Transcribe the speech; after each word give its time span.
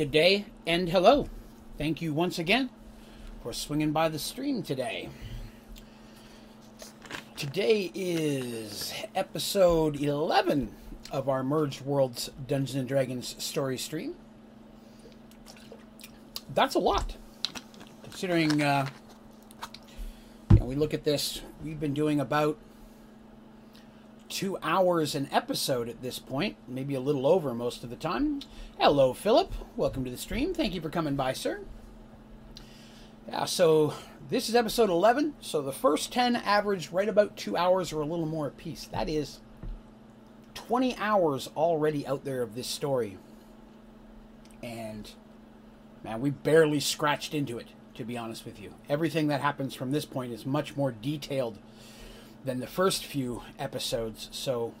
good 0.00 0.10
day 0.10 0.46
and 0.66 0.88
hello. 0.88 1.28
Thank 1.76 2.00
you 2.00 2.14
once 2.14 2.38
again 2.38 2.70
for 3.42 3.52
swinging 3.52 3.92
by 3.92 4.08
the 4.08 4.18
stream 4.18 4.62
today. 4.62 5.10
Today 7.36 7.92
is 7.94 8.94
episode 9.14 10.00
11 10.00 10.74
of 11.10 11.28
our 11.28 11.42
Merged 11.42 11.82
Worlds 11.82 12.30
Dungeons 12.48 12.76
and 12.76 12.88
Dragons 12.88 13.36
story 13.44 13.76
stream. 13.76 14.14
That's 16.54 16.76
a 16.76 16.78
lot. 16.78 17.16
Considering 18.02 18.62
uh, 18.62 18.86
you 20.50 20.60
know, 20.60 20.64
we 20.64 20.76
look 20.76 20.94
at 20.94 21.04
this, 21.04 21.42
we've 21.62 21.78
been 21.78 21.92
doing 21.92 22.20
about 22.20 22.56
two 24.30 24.56
hours 24.62 25.14
an 25.14 25.28
episode 25.32 25.88
at 25.88 26.00
this 26.00 26.18
point, 26.18 26.56
maybe 26.66 26.94
a 26.94 27.00
little 27.00 27.26
over 27.26 27.52
most 27.52 27.82
of 27.84 27.90
the 27.90 27.96
time. 27.96 28.40
Hello, 28.78 29.12
Philip. 29.12 29.52
Welcome 29.76 30.04
to 30.04 30.10
the 30.10 30.16
stream. 30.16 30.54
Thank 30.54 30.72
you 30.72 30.80
for 30.80 30.88
coming 30.88 31.16
by, 31.16 31.32
sir. 31.32 31.60
Yeah, 33.28 33.44
so 33.44 33.92
this 34.30 34.48
is 34.48 34.54
episode 34.54 34.88
11. 34.88 35.34
So 35.40 35.60
the 35.60 35.72
first 35.72 36.12
10 36.12 36.36
average 36.36 36.90
right 36.90 37.08
about 37.08 37.36
two 37.36 37.56
hours 37.56 37.92
or 37.92 38.00
a 38.00 38.06
little 38.06 38.24
more 38.24 38.46
apiece. 38.46 38.84
That 38.86 39.08
is 39.08 39.40
20 40.54 40.96
hours 40.96 41.50
already 41.56 42.06
out 42.06 42.24
there 42.24 42.42
of 42.42 42.54
this 42.54 42.68
story. 42.68 43.18
And, 44.62 45.10
man, 46.04 46.20
we 46.20 46.30
barely 46.30 46.80
scratched 46.80 47.34
into 47.34 47.58
it, 47.58 47.68
to 47.94 48.04
be 48.04 48.16
honest 48.16 48.44
with 48.44 48.60
you. 48.60 48.74
Everything 48.88 49.26
that 49.26 49.40
happens 49.40 49.74
from 49.74 49.90
this 49.90 50.04
point 50.04 50.32
is 50.32 50.46
much 50.46 50.76
more 50.76 50.92
detailed 50.92 51.58
than 52.44 52.60
the 52.60 52.66
first 52.66 53.04
few 53.04 53.42
episodes. 53.58 54.28
So 54.32 54.74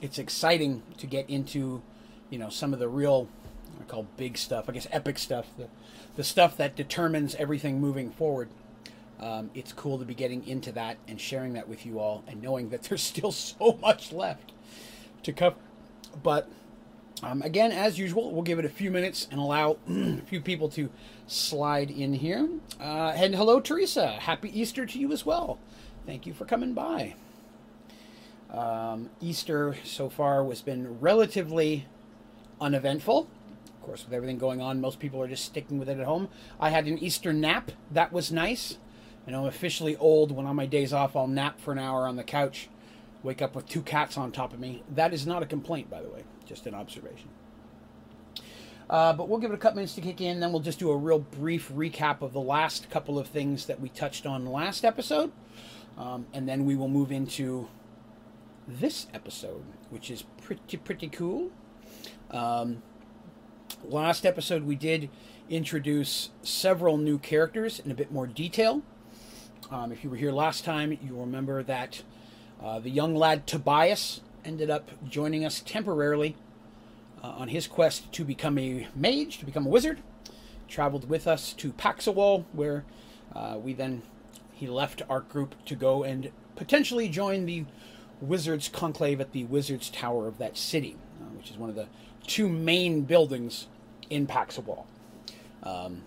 it's 0.00 0.18
exciting 0.18 0.82
to 0.98 1.06
get 1.06 1.28
into, 1.28 1.82
you 2.30 2.38
know, 2.38 2.48
some 2.48 2.72
of 2.72 2.78
the 2.78 2.88
real, 2.88 3.28
I 3.80 3.84
call 3.84 4.06
big 4.16 4.38
stuff, 4.38 4.68
I 4.68 4.72
guess 4.72 4.86
epic 4.90 5.18
stuff, 5.18 5.46
the, 5.56 5.68
the 6.16 6.24
stuff 6.24 6.56
that 6.56 6.76
determines 6.76 7.34
everything 7.34 7.80
moving 7.80 8.10
forward. 8.10 8.48
Um, 9.20 9.50
it's 9.54 9.72
cool 9.72 9.98
to 9.98 10.04
be 10.04 10.14
getting 10.14 10.46
into 10.46 10.70
that 10.72 10.96
and 11.08 11.20
sharing 11.20 11.54
that 11.54 11.68
with 11.68 11.84
you 11.84 11.98
all 11.98 12.22
and 12.28 12.40
knowing 12.40 12.70
that 12.70 12.82
there's 12.84 13.02
still 13.02 13.32
so 13.32 13.78
much 13.80 14.12
left 14.12 14.52
to 15.24 15.32
cover. 15.32 15.56
But 16.22 16.48
um, 17.22 17.42
again, 17.42 17.72
as 17.72 17.98
usual, 17.98 18.30
we'll 18.32 18.42
give 18.42 18.58
it 18.58 18.64
a 18.64 18.70
few 18.70 18.90
minutes 18.90 19.26
and 19.30 19.40
allow 19.40 19.76
a 19.88 20.20
few 20.26 20.40
people 20.40 20.68
to 20.70 20.88
slide 21.26 21.90
in 21.90 22.14
here. 22.14 22.48
Uh, 22.80 23.12
and 23.16 23.34
hello, 23.34 23.60
Teresa. 23.60 24.12
Happy 24.12 24.58
Easter 24.58 24.86
to 24.86 24.98
you 24.98 25.12
as 25.12 25.26
well. 25.26 25.58
Thank 26.08 26.26
you 26.26 26.32
for 26.32 26.46
coming 26.46 26.72
by. 26.72 27.16
Um, 28.50 29.10
Easter 29.20 29.76
so 29.84 30.08
far 30.08 30.42
has 30.48 30.62
been 30.62 30.98
relatively 31.00 31.84
uneventful. 32.62 33.28
Of 33.66 33.82
course, 33.82 34.06
with 34.06 34.14
everything 34.14 34.38
going 34.38 34.62
on, 34.62 34.80
most 34.80 35.00
people 35.00 35.20
are 35.20 35.28
just 35.28 35.44
sticking 35.44 35.78
with 35.78 35.86
it 35.86 35.98
at 35.98 36.06
home. 36.06 36.30
I 36.58 36.70
had 36.70 36.86
an 36.86 36.96
Easter 36.96 37.34
nap. 37.34 37.72
That 37.90 38.10
was 38.10 38.32
nice. 38.32 38.78
And 39.26 39.36
I'm 39.36 39.44
officially 39.44 39.96
old. 39.96 40.32
When 40.32 40.46
on 40.46 40.56
my 40.56 40.64
days 40.64 40.94
off, 40.94 41.14
I'll 41.14 41.26
nap 41.26 41.60
for 41.60 41.72
an 41.72 41.78
hour 41.78 42.08
on 42.08 42.16
the 42.16 42.24
couch, 42.24 42.70
wake 43.22 43.42
up 43.42 43.54
with 43.54 43.68
two 43.68 43.82
cats 43.82 44.16
on 44.16 44.32
top 44.32 44.54
of 44.54 44.60
me. 44.60 44.82
That 44.88 45.12
is 45.12 45.26
not 45.26 45.42
a 45.42 45.46
complaint, 45.46 45.90
by 45.90 46.00
the 46.00 46.08
way, 46.08 46.24
just 46.46 46.66
an 46.66 46.74
observation. 46.74 47.28
Uh, 48.88 49.12
but 49.12 49.28
we'll 49.28 49.40
give 49.40 49.50
it 49.50 49.54
a 49.54 49.58
couple 49.58 49.76
minutes 49.76 49.94
to 49.96 50.00
kick 50.00 50.22
in, 50.22 50.40
then 50.40 50.52
we'll 50.52 50.62
just 50.62 50.78
do 50.78 50.90
a 50.90 50.96
real 50.96 51.18
brief 51.18 51.70
recap 51.70 52.22
of 52.22 52.32
the 52.32 52.40
last 52.40 52.88
couple 52.88 53.18
of 53.18 53.26
things 53.26 53.66
that 53.66 53.78
we 53.78 53.90
touched 53.90 54.24
on 54.24 54.46
last 54.46 54.86
episode. 54.86 55.32
Um, 55.98 56.26
and 56.32 56.48
then 56.48 56.64
we 56.64 56.76
will 56.76 56.88
move 56.88 57.10
into 57.10 57.68
this 58.66 59.08
episode, 59.12 59.64
which 59.90 60.10
is 60.10 60.22
pretty, 60.42 60.76
pretty 60.76 61.08
cool. 61.08 61.50
Um, 62.30 62.82
last 63.84 64.24
episode, 64.24 64.62
we 64.62 64.76
did 64.76 65.10
introduce 65.50 66.30
several 66.42 66.98
new 66.98 67.18
characters 67.18 67.80
in 67.80 67.90
a 67.90 67.94
bit 67.94 68.12
more 68.12 68.26
detail. 68.26 68.82
Um, 69.70 69.90
if 69.90 70.04
you 70.04 70.10
were 70.10 70.16
here 70.16 70.30
last 70.30 70.64
time, 70.64 70.96
you'll 71.02 71.20
remember 71.20 71.62
that 71.64 72.02
uh, 72.62 72.78
the 72.78 72.90
young 72.90 73.14
lad 73.14 73.46
Tobias 73.46 74.20
ended 74.44 74.70
up 74.70 74.90
joining 75.08 75.44
us 75.44 75.60
temporarily 75.60 76.36
uh, 77.22 77.28
on 77.28 77.48
his 77.48 77.66
quest 77.66 78.12
to 78.12 78.24
become 78.24 78.56
a 78.58 78.86
mage, 78.94 79.38
to 79.38 79.44
become 79.44 79.66
a 79.66 79.68
wizard. 79.68 80.00
Traveled 80.68 81.08
with 81.08 81.26
us 81.26 81.52
to 81.54 81.72
Paxawal, 81.72 82.44
where 82.52 82.84
uh, 83.34 83.58
we 83.60 83.72
then 83.72 84.02
he 84.58 84.66
left 84.66 85.02
our 85.08 85.20
group 85.20 85.54
to 85.66 85.76
go 85.76 86.02
and 86.02 86.32
potentially 86.56 87.08
join 87.08 87.46
the 87.46 87.64
Wizards 88.20 88.68
Conclave 88.68 89.20
at 89.20 89.30
the 89.30 89.44
Wizards 89.44 89.88
Tower 89.88 90.26
of 90.26 90.38
that 90.38 90.56
city, 90.56 90.96
uh, 91.20 91.26
which 91.36 91.48
is 91.50 91.56
one 91.56 91.70
of 91.70 91.76
the 91.76 91.86
two 92.26 92.48
main 92.48 93.02
buildings 93.02 93.68
in 94.10 94.26
Paxawal. 94.26 94.86
Um, 95.62 96.02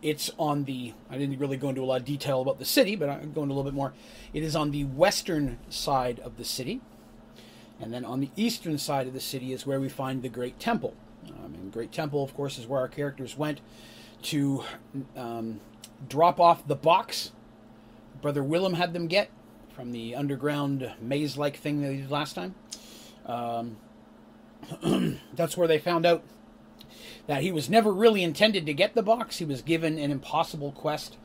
it's 0.00 0.30
on 0.38 0.64
the. 0.64 0.94
I 1.10 1.18
didn't 1.18 1.38
really 1.38 1.58
go 1.58 1.68
into 1.68 1.82
a 1.82 1.84
lot 1.84 2.00
of 2.00 2.06
detail 2.06 2.40
about 2.40 2.58
the 2.58 2.64
city, 2.64 2.96
but 2.96 3.10
I'm 3.10 3.32
going 3.32 3.50
a 3.50 3.52
little 3.52 3.70
bit 3.70 3.74
more. 3.74 3.92
It 4.32 4.42
is 4.42 4.56
on 4.56 4.70
the 4.70 4.84
western 4.84 5.58
side 5.68 6.18
of 6.20 6.38
the 6.38 6.44
city, 6.44 6.80
and 7.78 7.92
then 7.92 8.06
on 8.06 8.20
the 8.20 8.30
eastern 8.36 8.78
side 8.78 9.06
of 9.06 9.12
the 9.12 9.20
city 9.20 9.52
is 9.52 9.66
where 9.66 9.80
we 9.80 9.90
find 9.90 10.22
the 10.22 10.30
Great 10.30 10.58
Temple. 10.58 10.94
Um, 11.28 11.54
and 11.54 11.70
Great 11.70 11.92
Temple, 11.92 12.22
of 12.24 12.34
course, 12.34 12.56
is 12.56 12.66
where 12.66 12.80
our 12.80 12.88
characters 12.88 13.36
went 13.36 13.60
to 14.22 14.64
um, 15.16 15.60
drop 16.08 16.38
off 16.40 16.66
the 16.66 16.76
box 16.76 17.32
Brother 18.20 18.42
Willem 18.42 18.74
had 18.74 18.92
them 18.92 19.06
get 19.06 19.30
from 19.74 19.92
the 19.92 20.14
underground 20.14 20.92
maze 21.00 21.36
like 21.36 21.56
thing 21.56 21.80
they 21.80 21.96
did 21.96 22.10
last 22.10 22.34
time. 22.34 22.54
Um, 23.24 23.76
that's 25.34 25.56
where 25.56 25.68
they 25.68 25.78
found 25.78 26.06
out 26.06 26.22
that 27.26 27.42
he 27.42 27.52
was 27.52 27.68
never 27.68 27.92
really 27.92 28.22
intended 28.22 28.66
to 28.66 28.74
get 28.74 28.94
the 28.94 29.02
box. 29.02 29.38
He 29.38 29.44
was 29.44 29.62
given 29.62 29.98
an 29.98 30.10
impossible 30.10 30.72
quest 30.72 31.16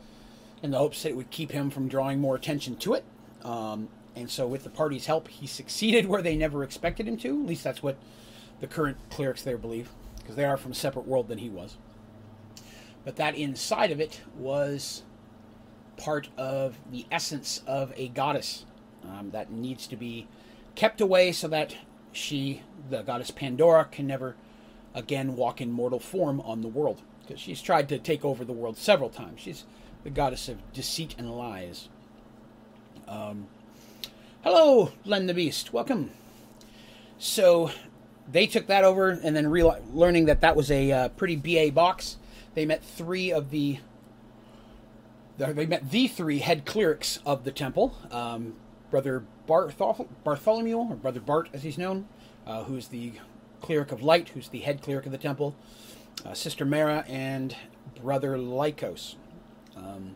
in 0.62 0.72
the 0.72 0.78
hopes 0.78 1.04
that 1.04 1.10
it 1.10 1.16
would 1.16 1.32
keep 1.32 1.52
him 1.52 1.70
from 1.70 1.88
drawing 1.88 2.20
more 2.20 2.36
attention 2.36 2.76
to 2.78 2.94
it. 2.94 3.04
Um, 3.44 3.90
and 4.16 4.30
so, 4.30 4.46
with 4.46 4.64
the 4.64 4.70
party's 4.70 5.06
help, 5.06 5.28
he 5.30 5.48
succeeded 5.48 6.06
where 6.06 6.22
they 6.22 6.36
never 6.36 6.64
expected 6.64 7.08
him 7.08 7.18
to. 7.18 7.42
At 7.42 7.48
least 7.48 7.64
that's 7.64 7.82
what 7.82 7.98
the 8.60 8.68
current 8.68 8.98
clerics 9.10 9.42
there 9.42 9.58
believe, 9.58 9.90
because 10.18 10.36
they 10.36 10.46
are 10.46 10.58
from 10.58 10.74
a 10.74 10.76
separate 10.76 11.08
world 11.08 11.30
than 11.30 11.38
he 11.38 11.50
was. 11.50 11.78
But 13.04 13.16
that 13.16 13.36
inside 13.36 13.92
of 13.92 14.00
it 14.00 14.22
was 14.38 15.04
part 15.98 16.30
of 16.38 16.78
the 16.92 17.06
essence 17.12 17.62
of 17.68 17.94
a 17.96 18.10
goddess 18.10 18.66
um, 19.04 19.32
that 19.32 19.52
needs 19.52 19.88
to 19.88 19.96
be 19.96 20.28
kept 20.76 21.02
away 21.02 21.32
so 21.32 21.48
that 21.48 21.76
she, 22.12 22.62
the 22.90 23.02
goddess 23.02 23.32
Pandora, 23.32 23.86
can 23.86 24.08
never 24.08 24.36
again 24.94 25.36
walk 25.36 25.62
in 25.62 25.72
mortal 25.72 26.00
form 26.00 26.42
on 26.42 26.62
the 26.62 26.68
world. 26.68 27.02
Because 27.22 27.40
she's 27.40 27.62
tried 27.62 27.88
to 27.90 28.00
take 28.00 28.26
over 28.26 28.44
the 28.44 28.54
world 28.54 28.78
several 28.78 29.10
times. 29.10 29.42
She's 29.42 29.64
the 30.04 30.10
goddess 30.10 30.50
of 30.50 30.58
deceit 30.74 31.16
and 31.18 31.32
lies. 31.32 31.90
Um, 33.08 33.48
hello, 34.44 34.92
Len 35.06 35.28
the 35.28 35.34
Beast. 35.34 35.74
Welcome. 35.74 36.12
So 37.20 37.72
they 38.30 38.48
took 38.48 38.68
that 38.68 38.84
over, 38.84 39.10
and 39.10 39.36
then 39.36 39.48
real- 39.48 39.80
learning 39.94 40.26
that 40.26 40.42
that 40.42 40.56
was 40.56 40.72
a 40.72 40.92
uh, 40.92 41.10
pretty 41.10 41.36
BA 41.36 41.72
box, 41.72 42.18
they 42.54 42.66
met 42.66 42.84
three 42.84 43.32
of 43.32 43.50
the. 43.52 43.80
They 45.38 45.66
met 45.66 45.90
the 45.90 46.08
three 46.08 46.40
head 46.40 46.66
clerics 46.66 47.20
of 47.26 47.46
the 47.46 47.52
temple. 47.52 47.96
Um, 48.12 48.56
Brother 48.92 49.24
Barthol- 49.48 50.08
Bartholomew, 50.24 50.78
or 50.78 50.96
Brother 50.96 51.20
Bart 51.20 51.50
as 51.54 51.64
he's 51.64 51.78
known, 51.78 52.08
uh, 52.46 52.66
who's 52.66 52.90
the 52.90 53.14
cleric 53.62 53.92
of 53.92 54.04
light, 54.04 54.30
who's 54.30 54.50
the 54.50 54.60
head 54.60 54.82
cleric 54.82 55.06
of 55.06 55.12
the 55.12 55.18
temple, 55.18 55.56
uh, 56.26 56.34
Sister 56.34 56.66
Mara, 56.66 57.06
and 57.08 57.56
Brother 58.02 58.38
Lycos. 58.38 59.16
Um, 59.76 60.16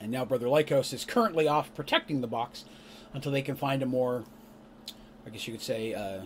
and 0.00 0.12
now 0.12 0.24
Brother 0.24 0.46
Lycos 0.46 0.92
is 0.92 1.04
currently 1.04 1.48
off 1.48 1.74
protecting 1.74 2.20
the 2.20 2.26
box 2.26 2.66
until 3.14 3.32
they 3.32 3.42
can 3.42 3.56
find 3.56 3.82
a 3.82 3.86
more, 3.86 4.24
I 5.26 5.30
guess 5.30 5.48
you 5.48 5.54
could 5.54 5.62
say, 5.62 5.94
uh, 5.94 6.22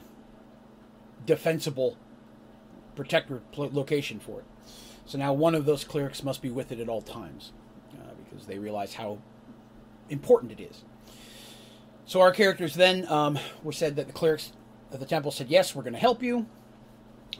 defensible 1.24 1.96
protector 2.96 3.42
location 3.56 4.18
for 4.18 4.40
it. 4.40 4.44
So 5.06 5.18
now 5.18 5.32
one 5.32 5.54
of 5.54 5.64
those 5.64 5.84
clerics 5.84 6.22
must 6.22 6.42
be 6.42 6.50
with 6.50 6.72
it 6.72 6.80
at 6.80 6.88
all 6.88 7.02
times 7.02 7.52
uh, 7.94 8.12
because 8.24 8.46
they 8.46 8.58
realize 8.58 8.94
how 8.94 9.18
important 10.08 10.52
it 10.52 10.60
is. 10.60 10.84
So 12.04 12.20
our 12.20 12.32
characters 12.32 12.74
then 12.74 13.06
um, 13.08 13.38
were 13.62 13.72
said 13.72 13.96
that 13.96 14.06
the 14.06 14.12
clerics 14.12 14.52
of 14.92 15.00
the 15.00 15.06
temple 15.06 15.30
said, 15.30 15.48
"Yes, 15.48 15.74
we're 15.74 15.82
going 15.82 15.94
to 15.94 15.98
help 16.00 16.22
you. 16.22 16.46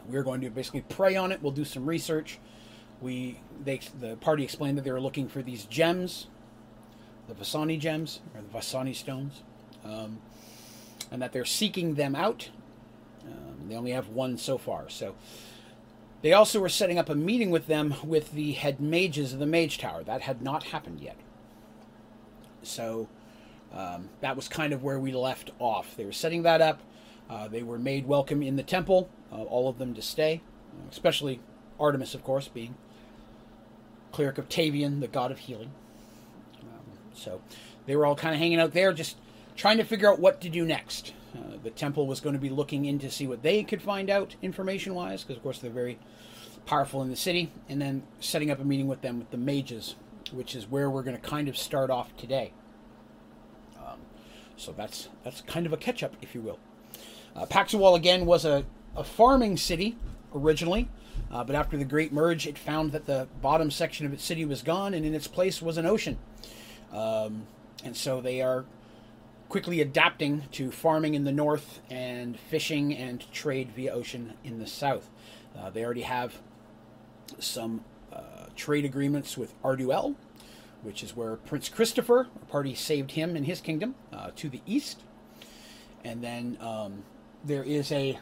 We're 0.08 0.22
going 0.22 0.40
to 0.42 0.50
basically 0.50 0.82
pray 0.82 1.16
on 1.16 1.32
it. 1.32 1.42
We'll 1.42 1.52
do 1.52 1.64
some 1.64 1.86
research." 1.86 2.38
We 3.00 3.40
they 3.64 3.80
the 3.98 4.16
party 4.16 4.44
explained 4.44 4.78
that 4.78 4.82
they 4.82 4.92
were 4.92 5.00
looking 5.00 5.28
for 5.28 5.42
these 5.42 5.64
gems, 5.64 6.26
the 7.28 7.34
Vasani 7.34 7.78
gems 7.78 8.20
or 8.34 8.42
the 8.42 8.58
Vasani 8.58 8.94
stones, 8.94 9.42
um, 9.84 10.18
and 11.10 11.20
that 11.22 11.32
they're 11.32 11.44
seeking 11.44 11.94
them 11.94 12.14
out. 12.14 12.50
Um, 13.26 13.68
they 13.68 13.74
only 13.74 13.90
have 13.90 14.08
one 14.08 14.36
so 14.36 14.58
far, 14.58 14.88
so 14.88 15.14
they 16.22 16.32
also 16.32 16.61
were 16.61 16.69
setting 16.69 16.99
up 16.99 17.08
a 17.08 17.14
meeting 17.14 17.50
with 17.50 17.67
them 17.67 17.94
with 18.05 18.32
the 18.32 18.52
head 18.52 18.81
mages 18.81 19.32
of 19.32 19.38
the 19.38 19.46
Mage 19.46 19.78
Tower. 19.78 20.05
That 20.05 20.22
had 20.22 20.43
not 20.43 20.64
happened 20.64 21.00
yet. 21.00 21.17
So 22.62 23.08
um, 23.72 24.11
that 24.20 24.37
was 24.37 24.49
kind 24.49 24.72
of 24.72 24.82
where 24.82 24.99
we 24.99 25.12
left 25.12 25.50
off. 25.58 25.96
They 25.96 26.05
were 26.05 26.12
setting 26.12 26.43
that 26.43 26.61
up. 26.61 26.81
Uh, 27.28 27.49
they 27.49 27.62
were 27.62 27.78
made 27.78 28.06
welcome 28.06 28.43
in 28.43 28.56
the 28.56 28.62
temple, 28.62 29.08
uh, 29.32 29.43
all 29.43 29.69
of 29.69 29.78
them 29.78 29.94
to 29.94 30.02
stay. 30.02 30.40
especially 30.90 31.40
Artemis, 31.78 32.14
of 32.14 32.25
course, 32.25 32.49
being 32.49 32.75
cleric 34.12 34.37
of 34.37 34.49
Tavian, 34.49 35.00
the 35.00 35.06
god 35.06 35.31
of 35.31 35.38
healing. 35.38 35.70
Um, 36.62 36.99
so 37.14 37.40
they 37.87 37.94
were 37.94 38.05
all 38.05 38.17
kind 38.17 38.34
of 38.34 38.40
hanging 38.40 38.58
out 38.58 38.72
there, 38.72 38.93
just 38.93 39.17
trying 39.56 39.78
to 39.78 39.84
figure 39.84 40.11
out 40.11 40.19
what 40.19 40.40
to 40.40 40.49
do 40.49 40.64
next. 40.64 41.12
Uh, 41.35 41.56
the 41.62 41.71
temple 41.71 42.06
was 42.06 42.21
going 42.21 42.35
to 42.35 42.41
be 42.41 42.50
looking 42.50 42.85
in 42.85 42.99
to 42.99 43.11
see 43.11 43.27
what 43.27 43.43
they 43.43 43.62
could 43.62 43.81
find 43.81 44.11
out 44.11 44.35
information 44.43 44.94
wise, 44.94 45.23
because 45.23 45.37
of 45.37 45.43
course 45.43 45.59
they're 45.61 45.71
very 45.71 45.99
powerful 46.67 47.03
in 47.03 47.09
the 47.09 47.17
city, 47.17 47.53
and 47.69 47.81
then 47.81 48.03
setting 48.19 48.50
up 48.50 48.61
a 48.61 48.65
meeting 48.65 48.88
with 48.88 49.00
them 49.00 49.19
with 49.19 49.31
the 49.31 49.37
mages, 49.37 49.94
which 50.32 50.55
is 50.55 50.69
where 50.69 50.91
we're 50.91 51.03
going 51.03 51.17
to 51.17 51.23
kind 51.23 51.49
of 51.49 51.56
start 51.56 51.91
off 51.91 52.17
today. 52.17 52.53
Um, 53.79 54.00
so 54.56 54.73
that's 54.73 55.09
that's 55.25 55.41
kind 55.43 55.67
of 55.67 55.73
a 55.73 55.77
catch 55.77 56.03
up, 56.03 56.15
if 56.21 56.35
you 56.35 56.41
will. 56.41 56.59
Uh, 57.37 57.47
Paxawal 57.47 57.97
again 57.97 58.27
was 58.27 58.44
a, 58.44 58.65
a 58.97 59.05
farming 59.05 59.56
city 59.56 59.97
originally, 60.35 60.88
uh, 61.31 61.44
but 61.44 61.55
after 61.55 61.77
the 61.77 61.85
Great 61.85 62.12
Merge, 62.12 62.47
it 62.47 62.59
found 62.59 62.91
that 62.93 63.06
the 63.06 63.29
bottom 63.41 63.71
section 63.71 64.05
of 64.05 64.12
its 64.12 64.25
city 64.25 64.44
was 64.44 64.62
gone, 64.62 64.94
and 64.94 65.06
in 65.06 65.15
its 65.15 65.29
place 65.29 65.62
was 65.62 65.77
an 65.77 65.87
ocean. 65.87 66.19
Um, 66.93 67.47
and 67.85 67.97
so 67.97 68.21
they 68.21 68.43
are 68.43 68.65
quickly 69.50 69.81
adapting 69.81 70.44
to 70.52 70.70
farming 70.70 71.14
in 71.14 71.25
the 71.25 71.32
north 71.32 71.81
and 71.91 72.38
fishing 72.38 72.97
and 72.97 73.31
trade 73.32 73.70
via 73.76 73.93
ocean 73.93 74.32
in 74.43 74.58
the 74.58 74.67
south. 74.67 75.11
Uh, 75.58 75.69
they 75.69 75.85
already 75.85 76.02
have 76.02 76.41
some 77.38 77.85
uh, 78.12 78.47
trade 78.56 78.85
agreements 78.85 79.37
with 79.37 79.52
Arduel, 79.62 80.14
which 80.82 81.02
is 81.02 81.14
where 81.14 81.37
Prince 81.37 81.69
Christopher, 81.69 82.29
a 82.41 82.44
party 82.47 82.75
saved 82.75 83.12
him 83.12 83.37
and 83.37 83.44
his 83.44 83.61
kingdom 83.61 83.94
uh, 84.12 84.31
to 84.37 84.49
the 84.49 84.62
east. 84.67 85.00
And 86.05 86.23
then 86.23 86.56
um, 86.61 87.03
there 87.44 87.64
is 87.64 87.93
a 87.93 88.19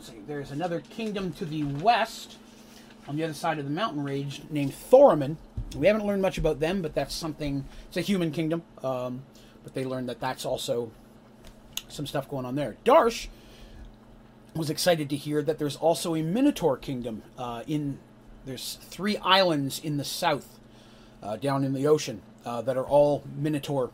see, 0.00 0.20
there's 0.26 0.50
another 0.50 0.80
kingdom 0.80 1.32
to 1.34 1.44
the 1.44 1.64
west 1.64 2.36
on 3.08 3.16
the 3.16 3.24
other 3.24 3.34
side 3.34 3.58
of 3.58 3.64
the 3.64 3.70
mountain 3.70 4.02
range 4.02 4.42
named 4.50 4.74
Thoramin. 4.90 5.36
We 5.74 5.86
haven't 5.86 6.06
learned 6.06 6.22
much 6.22 6.38
about 6.38 6.60
them, 6.60 6.82
but 6.82 6.94
that's 6.94 7.14
something. 7.14 7.64
It's 7.88 7.96
a 7.96 8.02
human 8.02 8.30
kingdom, 8.30 8.62
um, 8.82 9.22
but 9.66 9.74
they 9.74 9.84
learned 9.84 10.08
that 10.08 10.20
that's 10.20 10.46
also 10.46 10.92
some 11.88 12.06
stuff 12.06 12.28
going 12.30 12.46
on 12.46 12.54
there. 12.54 12.76
Darsh 12.84 13.26
was 14.54 14.70
excited 14.70 15.10
to 15.10 15.16
hear 15.16 15.42
that 15.42 15.58
there's 15.58 15.74
also 15.74 16.14
a 16.14 16.22
Minotaur 16.22 16.76
kingdom 16.76 17.24
uh, 17.36 17.64
in. 17.66 17.98
There's 18.44 18.78
three 18.80 19.16
islands 19.16 19.80
in 19.80 19.96
the 19.96 20.04
south, 20.04 20.60
uh, 21.20 21.34
down 21.34 21.64
in 21.64 21.72
the 21.72 21.84
ocean, 21.88 22.22
uh, 22.44 22.62
that 22.62 22.76
are 22.76 22.84
all 22.84 23.24
Minotaur, 23.36 23.90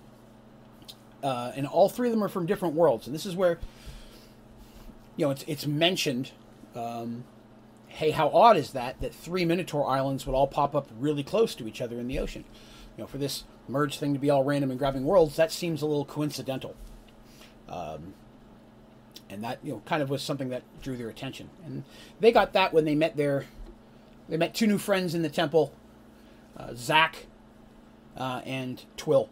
uh, 1.22 1.52
and 1.56 1.66
all 1.66 1.88
three 1.88 2.08
of 2.08 2.14
them 2.14 2.22
are 2.22 2.28
from 2.28 2.44
different 2.44 2.75
worlds. 2.75 3.06
And 3.06 3.14
this 3.14 3.25
is 3.25 3.34
where, 3.34 3.58
you 5.16 5.25
know, 5.25 5.30
it's 5.30 5.42
it's 5.46 5.66
mentioned. 5.66 6.32
Um, 6.75 7.25
hey, 7.86 8.10
how 8.10 8.28
odd 8.28 8.58
is 8.58 8.72
that 8.72 9.00
that 9.00 9.14
three 9.14 9.46
Minotaur 9.46 9.88
islands 9.88 10.26
would 10.26 10.34
all 10.34 10.48
pop 10.48 10.75
up 10.75 10.90
really 10.98 11.22
close 11.22 11.54
to 11.54 11.66
each 11.66 11.80
other 11.80 11.98
in 11.98 12.08
the 12.08 12.18
ocean? 12.18 12.44
You 12.96 13.02
know, 13.02 13.06
for 13.06 13.18
this 13.18 13.44
merge 13.68 13.98
thing 13.98 14.12
to 14.12 14.18
be 14.18 14.30
all 14.30 14.44
random 14.44 14.70
and 14.70 14.78
grabbing 14.78 15.04
worlds, 15.04 15.36
that 15.36 15.50
seems 15.50 15.82
a 15.82 15.86
little 15.86 16.04
coincidental. 16.04 16.76
Um, 17.68 18.14
and 19.30 19.42
that 19.42 19.58
you 19.62 19.72
know 19.72 19.82
kind 19.86 20.02
of 20.02 20.10
was 20.10 20.22
something 20.22 20.50
that 20.50 20.62
drew 20.82 20.96
their 20.96 21.08
attention. 21.08 21.48
And 21.64 21.84
they 22.20 22.32
got 22.32 22.52
that 22.52 22.72
when 22.72 22.84
they 22.84 22.94
met 22.94 23.16
their 23.16 23.46
they 24.28 24.36
met 24.36 24.54
two 24.54 24.66
new 24.66 24.78
friends 24.78 25.14
in 25.14 25.22
the 25.22 25.28
temple, 25.28 25.72
uh, 26.56 26.74
Zach 26.74 27.26
uh, 28.16 28.42
and 28.44 28.84
Twill, 28.96 29.28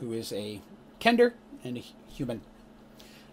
who 0.00 0.12
is 0.12 0.32
a 0.32 0.60
Kender 1.00 1.32
and 1.64 1.76
a 1.78 1.84
human, 2.10 2.42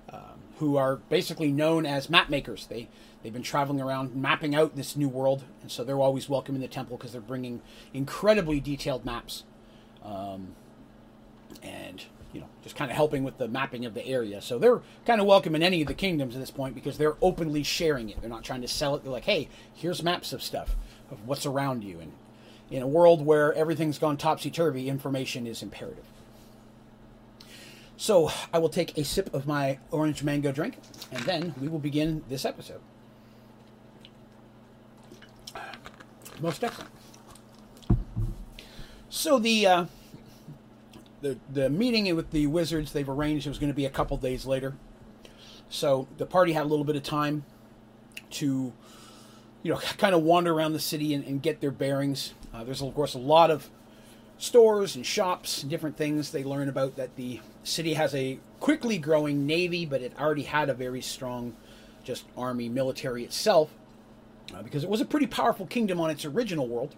um, 0.10 0.40
who 0.60 0.78
are 0.78 0.98
basically 1.10 1.52
known 1.52 1.86
as 1.86 2.10
map 2.10 2.30
makers. 2.30 2.68
They 2.68 2.88
they've 3.22 3.34
been 3.34 3.44
traveling 3.44 3.82
around 3.82 4.16
mapping 4.16 4.56
out 4.56 4.76
this 4.76 4.96
new 4.96 5.10
world, 5.10 5.44
and 5.62 5.72
so 5.72 5.84
they're 5.84 6.00
always 6.00 6.30
welcome 6.30 6.56
in 6.56 6.62
the 6.62 6.68
temple 6.68 6.98
because 6.98 7.12
they're 7.12 7.22
bringing 7.22 7.62
incredibly 7.94 8.60
detailed 8.60 9.06
maps. 9.06 9.44
Um, 10.06 10.56
and 11.64 12.04
you 12.34 12.42
know, 12.42 12.48
just 12.64 12.76
kind 12.76 12.92
of 12.92 12.98
helping 12.98 13.24
with 13.24 13.38
the 13.38 13.48
mapping 13.48 13.86
of 13.86 13.94
the 13.94 14.06
area. 14.06 14.42
So 14.42 14.60
they're 14.60 14.82
kind 15.06 15.22
of 15.22 15.28
welcome 15.28 15.56
in 15.56 15.64
any 15.64 15.82
of 15.82 15.88
the 15.88 15.94
kingdoms 15.94 16.36
at 16.36 16.42
this 16.42 16.52
point 16.52 16.76
because 16.76 16.98
they're 16.98 17.16
openly 17.22 17.64
sharing 17.64 18.10
it. 18.10 18.20
They're 18.20 18.30
not 18.30 18.44
trying 18.44 18.62
to 18.62 18.68
sell 18.68 18.94
it. 18.96 19.04
They're 19.04 19.12
like, 19.12 19.24
hey, 19.24 19.48
here's 19.74 20.04
maps 20.04 20.34
of 20.34 20.44
stuff, 20.44 20.76
of 21.10 21.26
what's 21.26 21.46
around 21.46 21.86
you. 21.86 22.02
And 22.02 22.12
in 22.70 22.82
a 22.82 22.88
world 22.88 23.26
where 23.26 23.54
everything's 23.54 23.98
gone 23.98 24.18
topsy 24.18 24.52
turvy, 24.52 24.90
information 24.90 25.48
is 25.48 25.64
imperative. 25.64 26.04
So 27.98 28.30
I 28.54 28.60
will 28.60 28.70
take 28.70 28.98
a 28.98 29.06
sip 29.06 29.34
of 29.34 29.48
my 29.48 29.80
orange 29.90 30.22
mango 30.22 30.52
drink, 30.52 30.78
and 31.14 31.24
then 31.24 31.56
we 31.60 31.70
will 31.70 31.80
begin 31.80 32.24
this 32.28 32.44
episode. 32.44 32.82
Most 36.42 36.64
excellent. 36.64 36.92
So 39.10 39.40
the 39.40 39.66
uh, 39.66 39.86
the 41.26 41.40
the 41.52 41.70
meeting 41.70 42.14
with 42.16 42.30
the 42.30 42.46
wizards 42.46 42.94
they've 42.94 43.10
arranged 43.10 43.48
it 43.48 43.50
was 43.50 43.58
going 43.58 43.72
to 43.72 43.76
be 43.76 43.86
a 43.86 43.90
couple 43.90 44.16
days 44.18 44.46
later. 44.46 44.76
So 45.70 46.08
the 46.18 46.26
party 46.28 46.54
had 46.54 46.64
a 46.64 46.70
little 46.70 46.86
bit 46.86 46.96
of 46.96 47.02
time 47.02 47.46
to, 48.32 48.72
you 49.64 49.74
know, 49.74 49.80
kind 49.98 50.14
of 50.14 50.22
wander 50.22 50.54
around 50.54 50.74
the 50.74 50.80
city 50.80 51.14
and, 51.16 51.26
and 51.26 51.42
get 51.42 51.62
their 51.62 51.72
bearings. 51.72 52.34
Uh, 52.54 52.64
there's 52.64 52.82
of 52.82 52.94
course 52.94 53.16
a 53.16 53.20
lot 53.20 53.50
of 53.50 53.70
stores 54.38 54.96
and 54.96 55.06
shops 55.06 55.62
and 55.64 55.72
different 55.72 55.98
things 55.98 56.32
they 56.32 56.44
learn 56.44 56.70
about 56.70 56.96
that 56.98 57.16
the 57.16 57.40
city 57.64 57.96
has 57.96 58.14
a 58.14 58.38
quickly 58.60 59.00
growing 59.00 59.48
navy, 59.48 59.86
but 59.86 60.02
it 60.02 60.14
already 60.20 60.44
had 60.44 60.70
a 60.70 60.74
very 60.76 61.02
strong 61.02 61.56
just 62.04 62.26
army 62.38 62.70
military 62.70 63.24
itself 63.24 63.72
uh, 64.54 64.62
because 64.62 64.84
it 64.84 64.90
was 64.90 65.02
a 65.02 65.06
pretty 65.06 65.26
powerful 65.26 65.66
kingdom 65.66 66.00
on 66.00 66.12
its 66.12 66.24
original 66.24 66.68
world. 66.68 66.96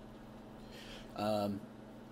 Um, 1.15 1.61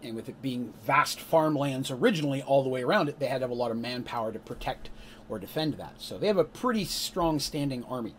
and 0.05 0.15
with 0.15 0.29
it 0.29 0.41
being 0.41 0.74
vast 0.83 1.19
farmlands 1.19 1.91
originally 1.91 2.41
all 2.41 2.63
the 2.63 2.69
way 2.69 2.83
around 2.83 3.09
it, 3.09 3.19
they 3.19 3.27
had 3.27 3.39
to 3.39 3.43
have 3.43 3.51
a 3.51 3.55
lot 3.55 3.71
of 3.71 3.77
manpower 3.77 4.31
to 4.31 4.39
protect 4.39 4.89
or 5.27 5.39
defend 5.39 5.75
that. 5.75 5.93
So 5.97 6.17
they 6.17 6.27
have 6.27 6.38
a 6.38 6.43
pretty 6.43 6.85
strong 6.85 7.39
standing 7.39 7.83
army. 7.85 8.15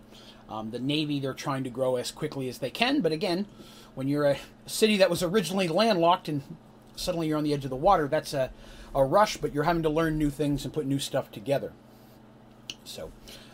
Um, 0.49 0.71
the 0.71 0.79
navy 0.79 1.19
they're 1.19 1.35
trying 1.35 1.65
to 1.65 1.71
grow 1.71 1.97
as 1.97 2.11
quickly 2.11 2.49
as 2.49 2.59
they 2.59 2.71
can, 2.71 3.01
but 3.01 3.13
again, 3.13 3.47
when 3.95 4.09
you're 4.09 4.27
a 4.27 4.39
city 4.67 4.97
that 4.99 5.11
was 5.11 5.23
originally 5.23 5.69
landlocked 5.69 6.29
and 6.29 6.43
suddenly 6.95 7.29
you're 7.29 7.39
on 7.39 7.45
the 7.45 7.55
edge 7.55 7.65
of 7.65 7.71
the 7.71 7.77
water, 7.77 8.07
that's 8.07 8.35
a, 8.35 8.51
a 8.95 9.05
rush, 9.05 9.39
but 9.39 9.55
you're 9.55 9.65
having 9.65 9.83
to 9.83 9.89
learn 9.89 10.19
new 10.19 10.31
things 10.31 10.65
and 10.65 10.73
put 10.73 10.87
new 10.87 10.99
stuff 10.99 11.33
together. 11.33 11.73
So 12.85 13.11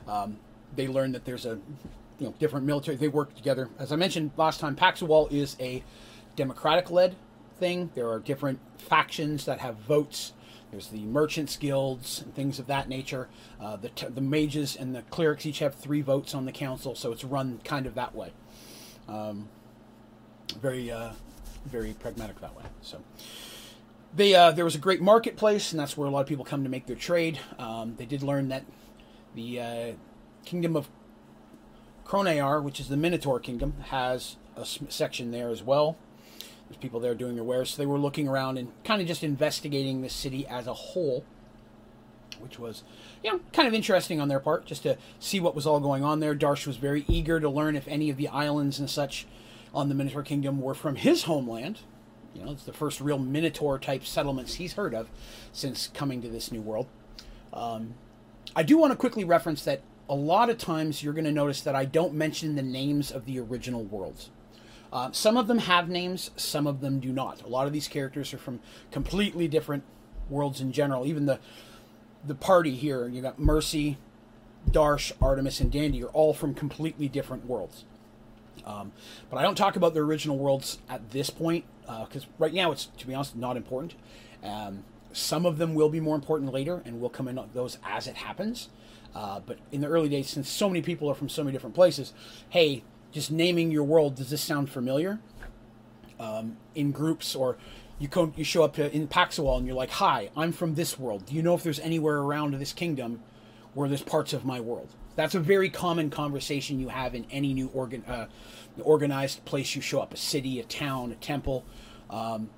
um, 0.07 0.39
they 0.75 0.89
learn 0.89 1.13
that 1.13 1.25
there's 1.25 1.47
a 1.47 1.61
you 2.19 2.27
know 2.27 2.35
different 2.39 2.67
military. 2.67 2.97
They 2.97 3.09
work 3.09 3.35
together. 3.35 3.71
As 3.79 3.93
I 3.93 3.97
mentioned 3.97 4.33
last 4.37 4.61
time, 4.61 4.77
Paxawal 4.77 5.31
is 5.33 5.57
a 5.61 5.83
democratic-led 6.37 7.17
thing. 7.63 7.91
There 7.95 8.11
are 8.11 8.19
different 8.19 8.59
factions 8.77 9.45
that 9.45 9.61
have 9.61 9.77
votes. 9.77 10.33
There's 10.73 10.89
the 10.89 11.05
merchants 11.05 11.57
guilds 11.57 12.21
and 12.21 12.35
things 12.35 12.59
of 12.59 12.67
that 12.67 12.89
nature. 12.89 13.29
Uh, 13.61 13.77
the 13.77 13.91
the 14.11 14.21
mages 14.21 14.75
and 14.75 14.93
the 14.97 15.03
clerics 15.03 15.47
each 15.47 15.61
have 15.61 15.77
three 15.77 16.01
votes 16.01 16.35
on 16.35 16.45
the 16.45 16.51
council, 16.51 16.97
so 16.97 17.13
it's 17.13 17.23
run 17.23 17.61
kind 17.63 17.87
of 17.87 17.95
that 17.95 18.17
way. 18.17 18.33
Um, 19.09 19.49
very 20.61 20.91
uh, 20.91 21.11
very 21.65 21.93
pragmatic 21.93 22.41
that 22.41 22.57
way. 22.57 22.65
So. 22.83 22.99
They, 24.15 24.35
uh, 24.35 24.51
there 24.51 24.67
was 24.67 24.75
a 24.75 24.79
great 24.79 25.01
marketplace, 25.01 25.73
and 25.73 25.81
that's 25.81 25.97
where 25.97 26.07
a 26.07 26.11
lot 26.11 26.21
of 26.21 26.27
people 26.27 26.45
come 26.45 26.65
to 26.65 26.69
make 26.69 26.85
their 26.85 26.97
trade. 26.97 27.41
Um, 27.59 27.95
they 27.97 28.05
did 28.05 28.23
learn 28.23 28.51
that 28.51 28.63
the 29.35 29.59
uh, 29.59 29.93
kingdom 30.45 30.77
of 30.77 30.91
Kronear, 32.05 32.63
which 32.63 32.79
is 32.79 32.91
the 32.91 32.97
Minotaur 32.99 33.41
kingdom, 33.41 33.73
has 33.89 34.37
a 34.55 34.67
section 34.67 35.31
there 35.31 35.49
as 35.49 35.63
well. 35.63 35.97
There's 36.73 36.81
people 36.81 37.01
there 37.01 37.15
doing 37.15 37.35
their 37.35 37.45
wares. 37.45 37.71
So 37.71 37.83
they 37.83 37.87
were 37.87 37.99
looking 37.99 38.27
around 38.27 38.57
and 38.57 38.73
kind 38.83 39.03
of 39.03 39.07
just 39.07 39.23
investigating 39.23 40.01
the 40.01 40.09
city 40.09 40.47
as 40.47 40.67
a 40.67 40.73
whole, 40.73 41.23
which 42.41 42.59
was, 42.59 42.83
you 43.23 43.31
know, 43.31 43.41
kind 43.53 43.69
of 43.69 43.75
interesting 43.75 44.23
on 44.23 44.29
their 44.29 44.41
part, 44.41 44.65
just 44.65 44.85
to 44.85 44.97
see 45.19 45.39
what 45.39 45.55
was 45.55 45.67
all 45.67 45.81
going 45.81 46.03
on 46.03 46.21
there. 46.21 46.35
Darsh 46.35 46.67
was 46.67 46.79
very 46.79 47.05
eager 47.09 47.39
to 47.41 47.51
learn 47.51 47.77
if 47.77 47.87
any 47.89 48.09
of 48.09 48.17
the 48.17 48.27
islands 48.29 48.79
and 48.79 48.89
such 48.89 49.27
on 49.75 49.91
the 49.91 49.95
Minotaur 49.95 50.23
kingdom 50.23 50.63
were 50.63 50.73
from 50.73 50.97
his 50.97 51.25
homeland. 51.25 51.81
You 52.35 52.43
know, 52.43 52.53
it's 52.53 52.65
the 52.65 52.73
first 52.73 53.03
real 53.03 53.19
Minotaur 53.19 53.79
type 53.79 54.07
settlements 54.07 54.55
he's 54.55 54.73
heard 54.73 54.95
of 54.95 55.11
since 55.53 55.89
coming 55.89 56.23
to 56.23 56.29
this 56.29 56.51
new 56.51 56.63
world. 56.63 56.87
Um, 57.53 57.97
I 58.57 58.63
do 58.63 58.79
want 58.79 58.93
to 58.93 58.97
quickly 58.97 59.25
reference 59.25 59.63
that 59.65 59.83
a 60.09 60.15
lot 60.15 60.49
of 60.49 60.57
times 60.57 61.03
you're 61.03 61.13
going 61.13 61.27
to 61.27 61.33
notice 61.33 61.61
that 61.61 61.77
I 61.77 61.85
don't 61.85 62.15
mention 62.15 62.55
the 62.55 62.63
names 62.63 63.11
of 63.11 63.27
the 63.27 63.39
original 63.41 63.85
worlds. 63.85 64.31
Uh, 64.93 65.11
some 65.11 65.37
of 65.37 65.47
them 65.47 65.59
have 65.59 65.89
names, 65.89 66.31
some 66.37 66.67
of 66.67 66.81
them 66.81 67.01
do 67.01 67.13
not. 67.13 67.43
A 67.43 67.49
lot 67.49 67.67
of 67.67 67.73
these 67.73 67.89
characters 67.89 68.35
are 68.35 68.39
from 68.39 68.61
completely 68.91 69.49
different 69.49 69.85
worlds 70.29 70.61
in 70.61 70.73
general. 70.73 71.07
Even 71.07 71.27
the 71.27 71.39
the 72.25 72.35
party 72.35 72.75
here, 72.77 73.09
you 73.09 73.21
got 73.21 73.39
Mercy, 73.39 73.99
Darsh, 74.71 75.11
Artemis, 75.21 75.61
and 75.61 75.73
Dandy 75.73 76.05
are 76.05 76.09
all 76.09 76.33
from 76.33 76.55
completely 76.55 77.09
different 77.09 77.47
worlds. 77.47 77.85
Um, 78.65 78.93
but 79.29 79.39
I 79.39 79.43
don't 79.43 79.57
talk 79.57 79.75
about 79.75 79.95
the 79.95 80.01
original 80.01 80.39
worlds 80.39 80.79
at 80.89 81.11
this 81.11 81.31
point 81.31 81.65
because 81.81 82.25
uh, 82.25 82.29
right 82.39 82.55
now 82.55 82.71
it's, 82.71 82.87
to 82.99 83.07
be 83.07 83.15
honest, 83.15 83.35
not 83.35 83.57
important. 83.57 83.95
Um, 84.45 84.85
some 85.13 85.47
of 85.47 85.59
them 85.59 85.75
will 85.75 85.89
be 85.89 86.01
more 86.01 86.15
important 86.15 86.53
later, 86.53 86.81
and 86.85 87.01
we'll 87.01 87.11
come 87.11 87.29
in 87.29 87.39
on 87.39 87.51
those 87.55 87.79
as 87.85 88.07
it 88.07 88.17
happens. 88.17 88.69
Uh, 89.15 89.41
but 89.41 89.59
in 89.73 89.81
the 89.81 89.89
early 89.89 90.09
days, 90.09 90.31
since 90.31 90.49
so 90.49 90.69
many 90.69 90.81
people 90.81 91.11
are 91.11 91.15
from 91.15 91.29
so 91.29 91.43
many 91.43 91.53
different 91.53 91.75
places, 91.75 92.13
hey, 92.51 92.83
just 93.13 93.31
naming 93.31 93.71
your 93.71 93.85
world. 93.85 94.17
Does 94.17 94.31
this 94.31 94.41
sound 94.41 94.71
familiar? 94.71 95.21
Um, 96.19 96.57
in 96.75 96.93
groups, 96.93 97.35
or 97.35 97.57
you 97.99 98.09
come, 98.09 98.33
you 98.37 98.45
show 98.45 98.63
up 98.63 98.75
to, 98.75 98.93
in 98.95 99.09
Paxawal 99.09 99.59
and 99.59 99.67
you're 99.67 99.77
like, 99.77 99.91
"Hi, 99.91 100.31
I'm 100.37 100.53
from 100.53 100.75
this 100.75 100.99
world. 100.99 101.27
Do 101.27 101.35
you 101.35 101.43
know 101.43 101.55
if 101.55 101.63
there's 101.63 101.81
anywhere 101.81 102.19
around 102.19 102.55
this 102.55 102.73
kingdom 102.73 103.21
where 103.75 103.89
there's 103.89 104.03
parts 104.03 104.33
of 104.33 104.45
my 104.45 104.61
world?" 104.61 104.89
That's 105.15 105.35
a 105.35 105.41
very 105.41 105.69
common 105.69 106.11
conversation 106.11 106.81
you 106.81 106.89
have 106.89 107.15
in 107.15 107.27
any 107.31 107.53
new 107.53 107.69
organ, 107.69 108.03
uh, 108.07 108.27
organized 108.81 109.45
place 109.45 109.75
you 109.77 109.83
show 109.83 110.01
up—a 110.01 110.17
city, 110.17 110.59
a 110.59 110.65
town, 110.65 111.13
a 111.13 111.17
temple. 111.17 111.65
Um, 112.09 112.51